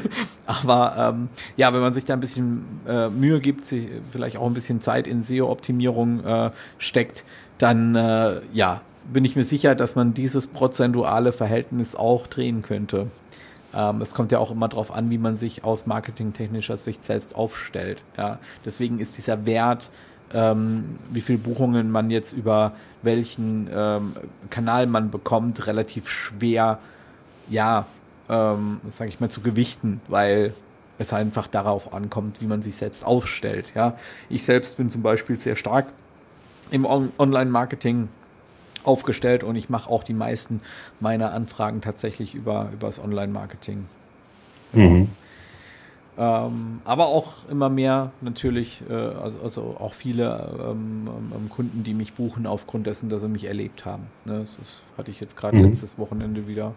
aber 0.46 0.94
ähm, 1.14 1.28
ja, 1.56 1.72
wenn 1.74 1.80
man 1.80 1.94
sich 1.94 2.04
da 2.04 2.14
ein 2.14 2.20
bisschen 2.20 2.64
äh, 2.86 3.08
Mühe 3.08 3.40
gibt, 3.40 3.66
sich 3.66 3.88
vielleicht 4.10 4.36
auch 4.36 4.46
ein 4.46 4.54
bisschen 4.54 4.80
Zeit 4.80 5.06
in 5.06 5.20
SEO-Optimierung 5.20 6.24
äh, 6.24 6.50
steckt, 6.78 7.24
dann 7.58 7.94
äh, 7.94 8.40
ja, 8.52 8.80
bin 9.12 9.24
ich 9.24 9.36
mir 9.36 9.44
sicher, 9.44 9.74
dass 9.74 9.94
man 9.94 10.14
dieses 10.14 10.46
prozentuale 10.46 11.32
Verhältnis 11.32 11.94
auch 11.94 12.26
drehen 12.26 12.62
könnte. 12.62 13.06
Ähm, 13.74 14.00
es 14.00 14.14
kommt 14.14 14.32
ja 14.32 14.38
auch 14.38 14.50
immer 14.50 14.68
darauf 14.68 14.94
an, 14.94 15.10
wie 15.10 15.18
man 15.18 15.36
sich 15.36 15.64
aus 15.64 15.86
marketingtechnischer 15.86 16.76
Sicht 16.76 17.04
selbst 17.04 17.34
aufstellt. 17.34 18.04
Ja. 18.16 18.38
Deswegen 18.64 19.00
ist 19.00 19.16
dieser 19.18 19.46
Wert, 19.46 19.90
ähm, 20.32 20.96
wie 21.10 21.20
viele 21.20 21.38
Buchungen 21.38 21.90
man 21.90 22.10
jetzt 22.10 22.32
über 22.32 22.72
welchen 23.02 23.68
ähm, 23.72 24.14
Kanal 24.50 24.86
man 24.86 25.10
bekommt, 25.10 25.66
relativ 25.66 26.08
schwer, 26.08 26.78
ja, 27.50 27.86
ähm, 28.28 28.80
sage 28.90 29.10
ich 29.10 29.20
mal, 29.20 29.28
zu 29.28 29.42
gewichten, 29.42 30.00
weil 30.08 30.54
es 30.98 31.12
einfach 31.12 31.46
darauf 31.46 31.92
ankommt, 31.92 32.40
wie 32.40 32.46
man 32.46 32.62
sich 32.62 32.76
selbst 32.76 33.04
aufstellt. 33.04 33.72
Ja. 33.74 33.98
Ich 34.30 34.44
selbst 34.44 34.76
bin 34.76 34.88
zum 34.88 35.02
Beispiel 35.02 35.38
sehr 35.38 35.56
stark 35.56 35.86
im 36.74 36.84
On 36.84 37.12
Online-Marketing 37.18 38.08
aufgestellt 38.82 39.44
und 39.44 39.54
ich 39.54 39.70
mache 39.70 39.88
auch 39.88 40.02
die 40.02 40.12
meisten 40.12 40.60
meiner 40.98 41.32
Anfragen 41.32 41.80
tatsächlich 41.80 42.34
über, 42.34 42.68
über 42.72 42.88
das 42.88 42.98
Online-Marketing. 42.98 43.86
Mhm. 44.72 45.08
Ähm, 46.18 46.80
aber 46.84 47.06
auch 47.06 47.32
immer 47.48 47.68
mehr 47.68 48.10
natürlich, 48.20 48.82
äh, 48.90 48.92
also, 48.92 49.40
also, 49.40 49.76
auch 49.78 49.94
viele 49.94 50.48
ähm, 50.60 51.08
ähm, 51.34 51.48
Kunden, 51.48 51.84
die 51.84 51.94
mich 51.94 52.14
buchen 52.14 52.46
aufgrund 52.46 52.86
dessen, 52.86 53.08
dass 53.08 53.20
sie 53.20 53.28
mich 53.28 53.44
erlebt 53.44 53.84
haben. 53.84 54.04
Ne? 54.24 54.40
Das, 54.40 54.56
das 54.56 54.66
hatte 54.98 55.10
ich 55.12 55.20
jetzt 55.20 55.36
gerade 55.36 55.56
mhm. 55.56 55.70
letztes 55.70 55.96
Wochenende 55.98 56.46
wieder. 56.48 56.74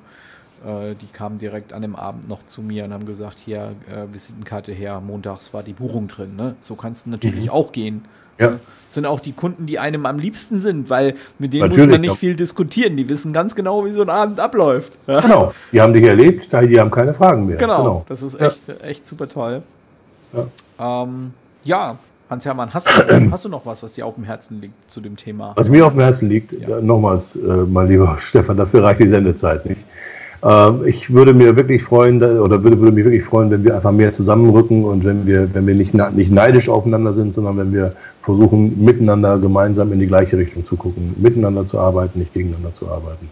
Äh, 0.65 0.95
die 1.01 1.07
kamen 1.07 1.39
direkt 1.39 1.73
an 1.73 1.81
dem 1.81 1.95
Abend 1.95 2.27
noch 2.27 2.45
zu 2.45 2.61
mir 2.61 2.85
und 2.85 2.93
haben 2.93 3.05
gesagt, 3.05 3.37
hier, 3.43 3.73
äh, 3.87 4.13
Visitenkarte 4.13 4.71
her, 4.71 5.01
montags 5.01 5.53
war 5.53 5.63
die 5.63 5.73
Buchung 5.73 6.07
drin. 6.07 6.35
Ne? 6.35 6.55
So 6.61 6.75
kannst 6.75 7.05
du 7.05 7.11
natürlich 7.11 7.45
mhm. 7.45 7.51
auch 7.51 7.71
gehen. 7.71 8.05
Ja. 8.39 8.47
Das 8.49 8.95
sind 8.95 9.05
auch 9.05 9.19
die 9.19 9.33
Kunden, 9.33 9.65
die 9.65 9.79
einem 9.79 10.05
am 10.05 10.17
liebsten 10.17 10.59
sind, 10.59 10.89
weil 10.89 11.15
mit 11.39 11.53
denen 11.53 11.63
Natürlich, 11.63 11.85
muss 11.85 11.91
man 11.91 12.01
nicht 12.01 12.09
ja. 12.11 12.15
viel 12.15 12.35
diskutieren. 12.35 12.95
Die 12.95 13.09
wissen 13.09 13.33
ganz 13.33 13.53
genau, 13.53 13.85
wie 13.85 13.91
so 13.91 14.01
ein 14.01 14.09
Abend 14.09 14.39
abläuft. 14.39 14.97
Ja? 15.07 15.19
Genau, 15.19 15.53
die 15.71 15.81
haben 15.81 15.93
dich 15.93 16.05
erlebt, 16.05 16.51
die 16.51 16.79
haben 16.79 16.91
keine 16.91 17.13
Fragen 17.13 17.47
mehr. 17.47 17.57
Genau, 17.57 17.77
genau. 17.77 18.05
das 18.07 18.23
ist 18.23 18.39
echt, 18.39 18.69
echt 18.83 19.05
super 19.05 19.27
toll. 19.27 19.61
Ja, 20.33 21.03
ähm, 21.03 21.33
ja 21.63 21.97
Hans-Hermann, 22.29 22.73
hast, 22.73 22.87
du, 22.87 22.91
hast 23.31 23.45
du 23.45 23.49
noch 23.49 23.65
was, 23.65 23.83
was 23.83 23.93
dir 23.93 24.05
auf 24.05 24.15
dem 24.15 24.23
Herzen 24.23 24.61
liegt 24.61 24.89
zu 24.89 25.01
dem 25.01 25.15
Thema? 25.15 25.53
Was 25.55 25.69
mir 25.69 25.85
auf 25.85 25.93
dem 25.93 26.01
Herzen 26.01 26.29
liegt, 26.29 26.55
nochmals, 26.81 27.35
äh, 27.35 27.39
mein 27.39 27.87
lieber 27.87 28.17
Stefan, 28.19 28.57
dafür 28.57 28.83
reicht 28.83 28.99
die 28.99 29.07
Sendezeit 29.07 29.65
nicht. 29.65 29.83
Ähm, 30.43 30.85
ich 30.85 31.13
würde 31.13 31.33
mir 31.33 31.55
wirklich 31.55 31.83
freuen, 31.83 32.17
oder 32.21 32.63
würde, 32.63 32.79
würde 32.79 32.91
mich 32.91 33.05
wirklich 33.05 33.23
freuen, 33.23 33.49
wenn 33.49 33.63
wir 33.63 33.75
einfach 33.75 33.91
mehr 33.91 34.13
zusammenrücken 34.13 34.83
und 34.83 35.03
wenn 35.03 35.25
wir, 35.25 35.53
wenn 35.53 35.65
wir 35.65 35.75
nicht, 35.75 35.93
nicht 35.93 36.31
neidisch 36.31 36.69
aufeinander 36.69 37.13
sind, 37.13 37.33
sondern 37.33 37.57
wenn 37.57 37.73
wir 37.73 37.93
versuchen, 38.21 38.83
miteinander 38.83 39.37
gemeinsam 39.39 39.91
in 39.93 39.99
die 39.99 40.07
gleiche 40.07 40.37
Richtung 40.37 40.65
zu 40.65 40.75
gucken, 40.75 41.15
miteinander 41.17 41.65
zu 41.65 41.79
arbeiten, 41.79 42.19
nicht 42.19 42.33
gegeneinander 42.33 42.73
zu 42.73 42.87
arbeiten. 42.87 43.29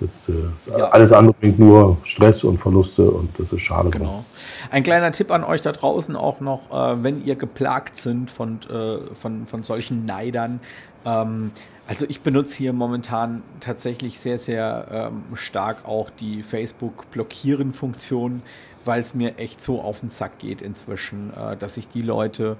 Das, 0.00 0.30
das 0.54 0.68
äh, 0.68 0.78
ja. 0.78 0.88
alles 0.90 1.10
andere 1.10 1.34
bringt 1.40 1.58
nur 1.58 1.96
Stress 2.04 2.44
und 2.44 2.58
Verluste 2.58 3.10
und 3.10 3.30
das 3.38 3.52
ist 3.52 3.62
schade. 3.62 3.90
Genau. 3.90 4.24
Ein 4.70 4.84
kleiner 4.84 5.10
Tipp 5.10 5.30
an 5.32 5.42
euch 5.42 5.60
da 5.60 5.72
draußen 5.72 6.14
auch 6.14 6.40
noch, 6.40 6.70
äh, 6.70 7.02
wenn 7.02 7.24
ihr 7.24 7.34
geplagt 7.34 7.96
sind 7.96 8.30
von, 8.30 8.60
äh, 8.70 8.98
von, 9.14 9.46
von 9.46 9.62
solchen 9.64 10.04
Neidern, 10.04 10.60
ähm, 11.04 11.50
also 11.88 12.06
ich 12.06 12.20
benutze 12.20 12.58
hier 12.58 12.74
momentan 12.74 13.42
tatsächlich 13.60 14.20
sehr, 14.20 14.36
sehr 14.38 15.10
ähm, 15.10 15.22
stark 15.36 15.86
auch 15.86 16.10
die 16.10 16.42
Facebook-Blockieren-Funktion, 16.42 18.42
weil 18.84 19.00
es 19.00 19.14
mir 19.14 19.38
echt 19.38 19.62
so 19.62 19.80
auf 19.80 20.00
den 20.00 20.10
Sack 20.10 20.38
geht 20.38 20.60
inzwischen, 20.60 21.32
äh, 21.32 21.56
dass 21.56 21.78
ich 21.78 21.88
die 21.88 22.02
Leute, 22.02 22.58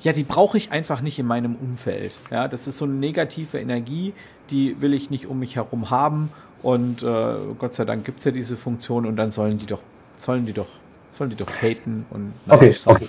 ja, 0.00 0.14
die 0.14 0.22
brauche 0.22 0.56
ich 0.56 0.72
einfach 0.72 1.02
nicht 1.02 1.18
in 1.18 1.26
meinem 1.26 1.54
Umfeld. 1.54 2.12
Ja, 2.30 2.48
das 2.48 2.66
ist 2.66 2.78
so 2.78 2.86
eine 2.86 2.94
negative 2.94 3.58
Energie, 3.58 4.14
die 4.50 4.80
will 4.80 4.94
ich 4.94 5.10
nicht 5.10 5.26
um 5.26 5.38
mich 5.38 5.56
herum 5.56 5.90
haben. 5.90 6.30
Und 6.62 7.02
äh, 7.02 7.34
Gott 7.58 7.74
sei 7.74 7.84
Dank 7.84 8.06
gibt 8.06 8.20
es 8.20 8.24
ja 8.24 8.30
diese 8.30 8.56
Funktion 8.56 9.04
und 9.04 9.16
dann 9.16 9.30
sollen 9.30 9.58
die 9.58 9.66
doch, 9.66 9.82
sollen 10.16 10.46
die 10.46 10.54
doch, 10.54 10.68
sollen 11.10 11.28
die 11.28 11.36
doch 11.36 11.50
haten 11.60 12.06
und 12.08 12.32
okay, 12.48 12.74
okay. 12.86 13.06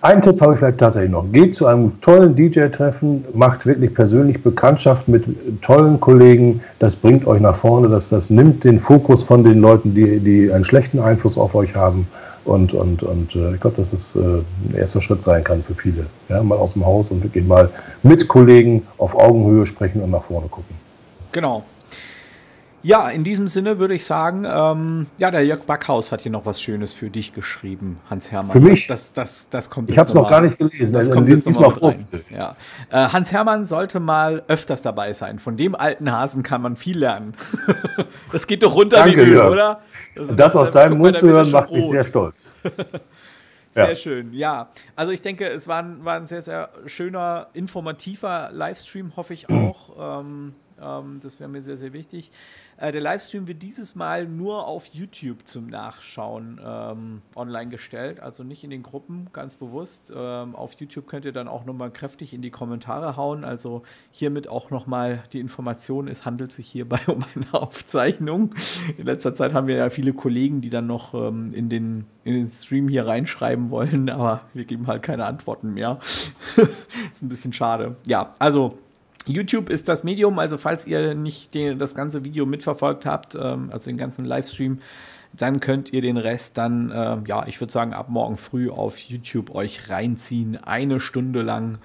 Ein 0.00 0.22
Tipp 0.22 0.40
habe 0.40 0.52
ich 0.52 0.58
vielleicht 0.60 0.78
tatsächlich 0.78 1.10
noch. 1.10 1.24
Geht 1.32 1.56
zu 1.56 1.66
einem 1.66 2.00
tollen 2.00 2.34
DJ-Treffen, 2.34 3.24
macht 3.34 3.66
wirklich 3.66 3.92
persönlich 3.92 4.42
Bekanntschaft 4.42 5.08
mit 5.08 5.24
tollen 5.60 5.98
Kollegen. 5.98 6.60
Das 6.78 6.94
bringt 6.94 7.26
euch 7.26 7.40
nach 7.40 7.56
vorne. 7.56 7.88
Das, 7.88 8.08
das 8.08 8.30
nimmt 8.30 8.62
den 8.62 8.78
Fokus 8.78 9.24
von 9.24 9.42
den 9.42 9.60
Leuten, 9.60 9.94
die, 9.94 10.20
die 10.20 10.52
einen 10.52 10.64
schlechten 10.64 11.00
Einfluss 11.00 11.36
auf 11.36 11.54
euch 11.54 11.74
haben. 11.74 12.06
Und, 12.44 12.72
und, 12.72 13.02
und 13.02 13.34
äh, 13.34 13.54
ich 13.54 13.60
glaube, 13.60 13.76
dass 13.76 13.92
es 13.92 14.16
äh, 14.16 14.20
ein 14.20 14.74
erster 14.76 15.00
Schritt 15.00 15.22
sein 15.22 15.44
kann 15.44 15.62
für 15.62 15.74
viele. 15.74 16.06
Ja, 16.28 16.42
mal 16.42 16.56
aus 16.56 16.74
dem 16.74 16.86
Haus 16.86 17.10
und 17.10 17.22
wirklich 17.22 17.44
mal 17.44 17.68
mit 18.02 18.28
Kollegen 18.28 18.86
auf 18.98 19.14
Augenhöhe 19.14 19.66
sprechen 19.66 20.00
und 20.00 20.10
nach 20.10 20.22
vorne 20.22 20.48
gucken. 20.48 20.74
Genau. 21.32 21.64
Ja, 22.82 23.08
in 23.08 23.24
diesem 23.24 23.48
Sinne 23.48 23.78
würde 23.78 23.94
ich 23.94 24.04
sagen, 24.04 24.46
ähm, 24.48 25.06
ja, 25.18 25.30
der 25.30 25.44
Jörg 25.44 25.62
Backhaus 25.62 26.12
hat 26.12 26.20
hier 26.20 26.30
noch 26.30 26.46
was 26.46 26.62
Schönes 26.62 26.92
für 26.92 27.10
dich 27.10 27.34
geschrieben, 27.34 27.98
Hans 28.08 28.30
Hermann. 28.30 28.52
Für 28.52 28.60
mich? 28.60 28.86
Das, 28.86 29.12
das, 29.12 29.48
das 29.48 29.68
kommt 29.68 29.90
ich 29.90 29.98
habe 29.98 30.08
es 30.08 30.14
noch 30.14 30.28
gar 30.28 30.40
nicht 30.40 30.58
gelesen. 30.58 30.92
Das 30.92 31.10
kommt 31.10 31.28
jetzt 31.28 31.46
noch 31.46 31.80
mal 31.80 31.90
rein. 31.90 32.04
Ja. 32.30 32.56
Äh, 32.90 33.08
Hans 33.08 33.32
Hermann 33.32 33.64
sollte 33.64 33.98
mal 33.98 34.44
öfters 34.46 34.82
dabei 34.82 35.12
sein. 35.12 35.40
Von 35.40 35.56
dem 35.56 35.74
alten 35.74 36.12
Hasen 36.12 36.44
kann 36.44 36.62
man 36.62 36.76
viel 36.76 36.98
lernen. 36.98 37.34
das 38.32 38.46
geht 38.46 38.62
doch 38.62 38.74
runter 38.74 38.98
Danke, 38.98 39.26
wie 39.26 39.30
Öl, 39.30 39.40
oder? 39.40 39.80
Das, 40.14 40.36
das 40.36 40.56
aus 40.56 40.70
deinem 40.70 40.98
Mund 40.98 41.18
zu 41.18 41.28
hören 41.28 41.50
macht 41.50 41.72
mich 41.72 41.88
sehr 41.88 42.04
stolz. 42.04 42.56
Sehr 43.70 43.90
ja. 43.90 43.96
schön, 43.96 44.32
ja. 44.32 44.70
Also 44.96 45.12
ich 45.12 45.20
denke, 45.20 45.46
es 45.46 45.68
war 45.68 45.82
ein, 45.82 46.02
war 46.02 46.16
ein 46.16 46.26
sehr, 46.26 46.40
sehr 46.40 46.70
schöner, 46.86 47.48
informativer 47.52 48.48
Livestream, 48.50 49.14
hoffe 49.14 49.34
ich 49.34 49.50
auch. 49.50 50.20
ähm, 50.20 50.54
ähm, 50.82 51.20
das 51.22 51.40
wäre 51.40 51.48
mir 51.48 51.62
sehr, 51.62 51.76
sehr 51.76 51.92
wichtig. 51.92 52.30
Äh, 52.78 52.92
der 52.92 53.00
Livestream 53.00 53.48
wird 53.48 53.62
dieses 53.62 53.96
Mal 53.96 54.26
nur 54.26 54.66
auf 54.66 54.86
YouTube 54.86 55.46
zum 55.46 55.66
Nachschauen 55.66 56.60
ähm, 56.64 57.22
online 57.34 57.70
gestellt, 57.70 58.20
also 58.20 58.44
nicht 58.44 58.62
in 58.62 58.70
den 58.70 58.84
Gruppen, 58.84 59.28
ganz 59.32 59.56
bewusst. 59.56 60.12
Ähm, 60.14 60.54
auf 60.54 60.74
YouTube 60.78 61.08
könnt 61.08 61.24
ihr 61.24 61.32
dann 61.32 61.48
auch 61.48 61.64
nochmal 61.64 61.90
kräftig 61.90 62.32
in 62.32 62.40
die 62.40 62.50
Kommentare 62.50 63.16
hauen. 63.16 63.44
Also 63.44 63.82
hiermit 64.12 64.48
auch 64.48 64.70
nochmal 64.70 65.24
die 65.32 65.40
Information, 65.40 66.06
es 66.06 66.24
handelt 66.24 66.52
sich 66.52 66.68
hierbei 66.68 67.00
um 67.08 67.24
eine 67.34 67.52
Aufzeichnung. 67.52 68.54
In 68.96 69.06
letzter 69.06 69.34
Zeit 69.34 69.54
haben 69.54 69.66
wir 69.66 69.76
ja 69.76 69.90
viele 69.90 70.12
Kollegen, 70.12 70.60
die 70.60 70.70
dann 70.70 70.86
noch 70.86 71.14
ähm, 71.14 71.50
in, 71.52 71.68
den, 71.68 72.06
in 72.22 72.34
den 72.34 72.46
Stream 72.46 72.88
hier 72.88 73.06
reinschreiben 73.06 73.70
wollen, 73.70 74.08
aber 74.08 74.42
wir 74.54 74.64
geben 74.64 74.86
halt 74.86 75.02
keine 75.02 75.24
Antworten 75.24 75.74
mehr. 75.74 75.98
ist 77.12 77.22
ein 77.22 77.28
bisschen 77.28 77.52
schade. 77.52 77.96
Ja, 78.06 78.32
also 78.38 78.78
YouTube 79.28 79.70
ist 79.70 79.88
das 79.88 80.04
Medium, 80.04 80.38
also 80.38 80.58
falls 80.58 80.86
ihr 80.86 81.14
nicht 81.14 81.54
den, 81.54 81.78
das 81.78 81.94
ganze 81.94 82.24
Video 82.24 82.46
mitverfolgt 82.46 83.06
habt, 83.06 83.34
ähm, 83.34 83.70
also 83.72 83.90
den 83.90 83.98
ganzen 83.98 84.24
Livestream, 84.24 84.78
dann 85.32 85.60
könnt 85.60 85.92
ihr 85.92 86.00
den 86.00 86.16
Rest 86.16 86.58
dann, 86.58 86.90
äh, 86.90 87.18
ja, 87.26 87.46
ich 87.46 87.60
würde 87.60 87.72
sagen, 87.72 87.92
ab 87.92 88.08
morgen 88.08 88.36
früh 88.36 88.70
auf 88.70 88.96
YouTube 88.98 89.54
euch 89.54 89.90
reinziehen. 89.90 90.58
Eine 90.62 91.00
Stunde 91.00 91.42
lang 91.42 91.78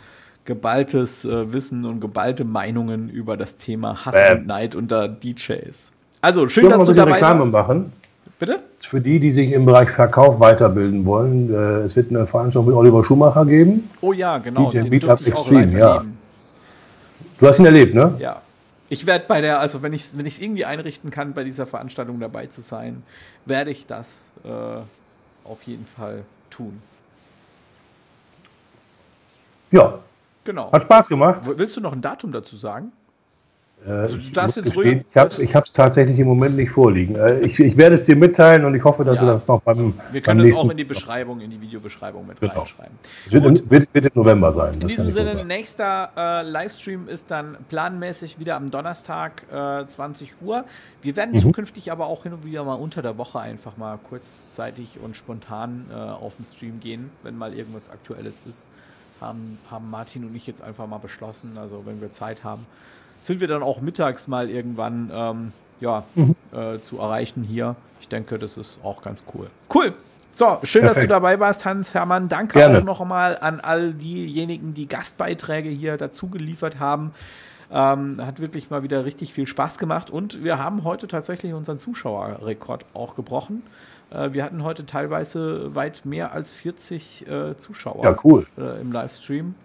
geballtes 0.46 1.26
äh, 1.26 1.54
Wissen 1.54 1.86
und 1.86 2.00
geballte 2.00 2.46
Meinungen 2.46 3.10
über 3.10 3.38
das 3.38 3.58
Thema 3.58 4.06
Hass 4.06 4.16
äh. 4.16 4.36
und 4.36 4.48
Neid 4.48 4.76
unter 4.76 5.08
DJs. 5.08 5.92
Also 6.22 6.48
schön, 6.48 6.70
dass 6.70 6.88
du 6.88 6.94
dabei 6.94 7.14
Reklame 7.14 7.40
warst. 7.42 7.52
machen. 7.52 7.94
Bitte? 8.40 8.60
Für 8.80 9.00
die, 9.00 9.20
die 9.20 9.32
sich 9.32 9.52
im 9.52 9.66
Bereich 9.66 9.90
Verkauf 9.90 10.40
weiterbilden 10.40 11.06
wollen, 11.06 11.54
äh, 11.54 11.82
es 11.82 11.96
wird 11.96 12.10
eine 12.10 12.26
Veranstaltung 12.28 12.68
mit 12.68 12.76
Oliver 12.76 13.04
Schumacher 13.04 13.46
geben. 13.46 13.90
Oh 14.02 14.12
ja, 14.12 14.38
genau. 14.38 14.68
DJ 14.70 14.90
Meetup 14.90 15.26
Extreme, 15.26 15.78
ja. 15.78 16.04
Du 17.40 17.48
hast 17.48 17.60
ihn 17.60 17.66
erlebt, 17.66 17.94
ne? 17.94 18.16
Ja. 18.20 18.42
Ich 18.90 19.06
werde 19.06 19.26
bei 19.28 19.42
der, 19.42 19.60
also 19.60 19.82
wenn 19.82 19.94
ich 19.94 20.04
es 20.04 20.18
wenn 20.18 20.26
irgendwie 20.26 20.66
einrichten 20.66 21.10
kann, 21.10 21.34
bei 21.34 21.44
dieser 21.44 21.66
Veranstaltung 21.66 22.20
dabei 22.20 22.48
zu 22.48 22.62
sein, 22.62 23.04
werde 23.46 23.72
ich 23.72 23.88
das 23.88 24.32
äh, 24.44 24.50
auf 25.48 25.64
jeden 25.64 25.86
Fall 25.86 26.24
tun. 26.50 26.82
Ja. 29.72 30.00
Genau. 30.44 30.72
Hat 30.72 30.82
Spaß 30.84 31.08
gemacht. 31.10 31.42
Willst 31.44 31.76
du 31.78 31.82
noch 31.82 31.94
ein 31.94 32.02
Datum 32.02 32.32
dazu 32.32 32.58
sagen? 32.58 32.92
Äh, 33.86 33.92
also, 33.92 34.62
gestehen, 34.62 35.04
ich 35.10 35.18
habe 35.18 35.28
es 35.28 35.40
ich 35.40 35.52
tatsächlich 35.52 36.18
im 36.18 36.28
Moment 36.28 36.56
nicht 36.56 36.70
vorliegen. 36.70 37.16
Äh, 37.16 37.40
ich, 37.42 37.60
ich, 37.60 37.76
werde 37.76 37.96
es 37.96 38.04
dir 38.04 38.16
mitteilen 38.16 38.64
und 38.64 38.76
ich 38.76 38.84
hoffe, 38.84 39.04
dass 39.04 39.20
ja. 39.20 39.26
wir 39.26 39.34
das 39.34 39.48
noch 39.48 39.62
beim 39.62 39.94
Wir 40.12 40.22
können 40.22 40.40
beim 40.40 40.50
das 40.50 40.58
auch 40.58 40.70
in 40.70 40.78
die 40.78 40.84
Beschreibung, 40.86 41.42
in 41.42 41.52
die 41.52 41.60
Videobeschreibung 41.60 42.26
mit 42.26 42.40
genau. 42.40 42.54
reinschreiben. 42.54 42.98
Es 43.26 43.34
wird, 43.34 43.70
wird, 43.70 43.94
wird, 43.94 44.06
im 44.06 44.12
November 44.16 44.54
sein. 44.54 44.76
In 44.80 44.88
diesem 44.88 45.10
Sinne, 45.10 45.44
nächster 45.44 46.12
äh, 46.16 46.50
Livestream 46.50 47.10
ist 47.10 47.30
dann 47.30 47.58
planmäßig 47.70 48.40
wieder 48.40 48.56
am 48.56 48.72
Donnerstag 48.72 49.44
äh, 49.52 49.86
20 49.86 50.42
Uhr. 50.42 50.64
Wir 51.02 51.16
werden 51.18 51.36
mhm. 51.36 51.40
zukünftig 51.40 51.92
aber 51.92 52.06
auch 52.06 52.24
hin 52.24 52.34
und 52.34 52.46
wieder 52.46 52.64
mal 52.64 52.76
unter 52.76 53.02
der 53.02 53.18
Woche 53.18 53.40
einfach 53.40 53.76
mal 53.76 54.00
kurzzeitig 54.10 55.00
und 55.04 55.18
spontan 55.18 55.86
äh, 55.92 55.96
auf 55.96 56.38
den 56.38 56.46
Stream 56.46 56.80
gehen, 56.80 57.10
wenn 57.24 57.38
mal 57.38 57.54
irgendwas 57.54 57.90
Aktuelles 57.90 58.42
ist. 58.48 58.68
Haben, 59.20 59.58
haben 59.70 59.90
Martin 59.90 60.26
und 60.26 60.36
ich 60.36 60.48
jetzt 60.48 60.62
einfach 60.62 60.88
mal 60.88 60.98
beschlossen, 60.98 61.58
also 61.58 61.84
wenn 61.86 62.02
wir 62.02 62.12
Zeit 62.12 62.44
haben 62.44 62.66
sind 63.26 63.40
wir 63.40 63.48
dann 63.48 63.64
auch 63.64 63.82
mittags 63.82 64.28
mal 64.28 64.50
irgendwann 64.50 65.12
ähm, 65.14 65.52
ja, 65.80 66.04
mhm. 66.16 66.36
äh, 66.52 66.80
zu 66.82 67.00
erreichen 67.00 67.44
hier. 67.44 67.76
Ich 68.02 68.08
denke, 68.08 68.38
das 68.38 68.58
ist 68.58 68.80
auch 68.84 69.02
ganz 69.02 69.24
cool. 69.34 69.48
Cool. 69.74 69.94
So, 70.32 70.58
schön, 70.64 70.82
Perfekt. 70.82 70.86
dass 70.86 71.02
du 71.04 71.08
dabei 71.08 71.40
warst, 71.40 71.64
Hans 71.64 71.94
Hermann. 71.94 72.28
Danke 72.28 72.58
Gerne. 72.58 72.80
auch 72.80 72.84
noch 72.84 73.02
einmal 73.02 73.38
an 73.38 73.60
all 73.60 73.94
diejenigen, 73.94 74.74
die 74.74 74.88
Gastbeiträge 74.88 75.70
hier 75.70 75.98
dazu 75.98 76.28
geliefert 76.28 76.80
haben. 76.80 77.12
Ähm, 77.72 78.20
hat 78.24 78.40
wirklich 78.40 78.70
mal 78.70 78.84
wieder 78.84 79.06
richtig 79.06 79.34
viel 79.34 79.48
Spaß 79.48 79.78
gemacht 79.78 80.10
und 80.10 80.44
wir 80.44 80.60
haben 80.60 80.84
heute 80.84 81.08
tatsächlich 81.08 81.54
unseren 81.54 81.80
Zuschauerrekord 81.80 82.86
auch 82.94 83.16
gebrochen. 83.16 83.64
Äh, 84.12 84.34
wir 84.34 84.44
hatten 84.44 84.64
heute 84.64 84.86
teilweise 84.86 85.74
weit 85.76 86.06
mehr 86.06 86.34
als 86.34 86.52
40 86.52 87.28
äh, 87.28 87.58
Zuschauer 87.58 88.04
ja, 88.04 88.18
cool. 88.24 88.46
äh, 88.58 88.82
im 88.82 88.92
Livestream 88.92 89.56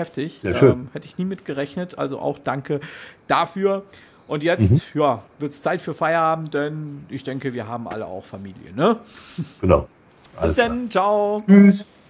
heftig. 0.00 0.40
Sehr 0.42 0.54
schön. 0.54 0.72
Ähm, 0.72 0.88
hätte 0.92 1.06
ich 1.06 1.16
nie 1.16 1.24
mit 1.24 1.44
gerechnet. 1.44 1.96
Also 1.98 2.18
auch 2.18 2.38
danke 2.38 2.80
dafür. 3.28 3.84
Und 4.26 4.42
jetzt, 4.42 4.94
mhm. 4.94 5.00
ja, 5.00 5.22
wird 5.38 5.52
es 5.52 5.62
Zeit 5.62 5.80
für 5.80 5.92
Feierabend, 5.92 6.54
denn 6.54 7.04
ich 7.08 7.24
denke, 7.24 7.52
wir 7.52 7.66
haben 7.66 7.88
alle 7.88 8.06
auch 8.06 8.24
Familie, 8.24 8.72
ne? 8.74 8.96
Genau. 9.60 9.88
Alles 10.36 10.56
Bis 10.56 10.64
dann, 10.64 10.90
ciao. 10.90 11.42
Tschüss. 11.46 11.84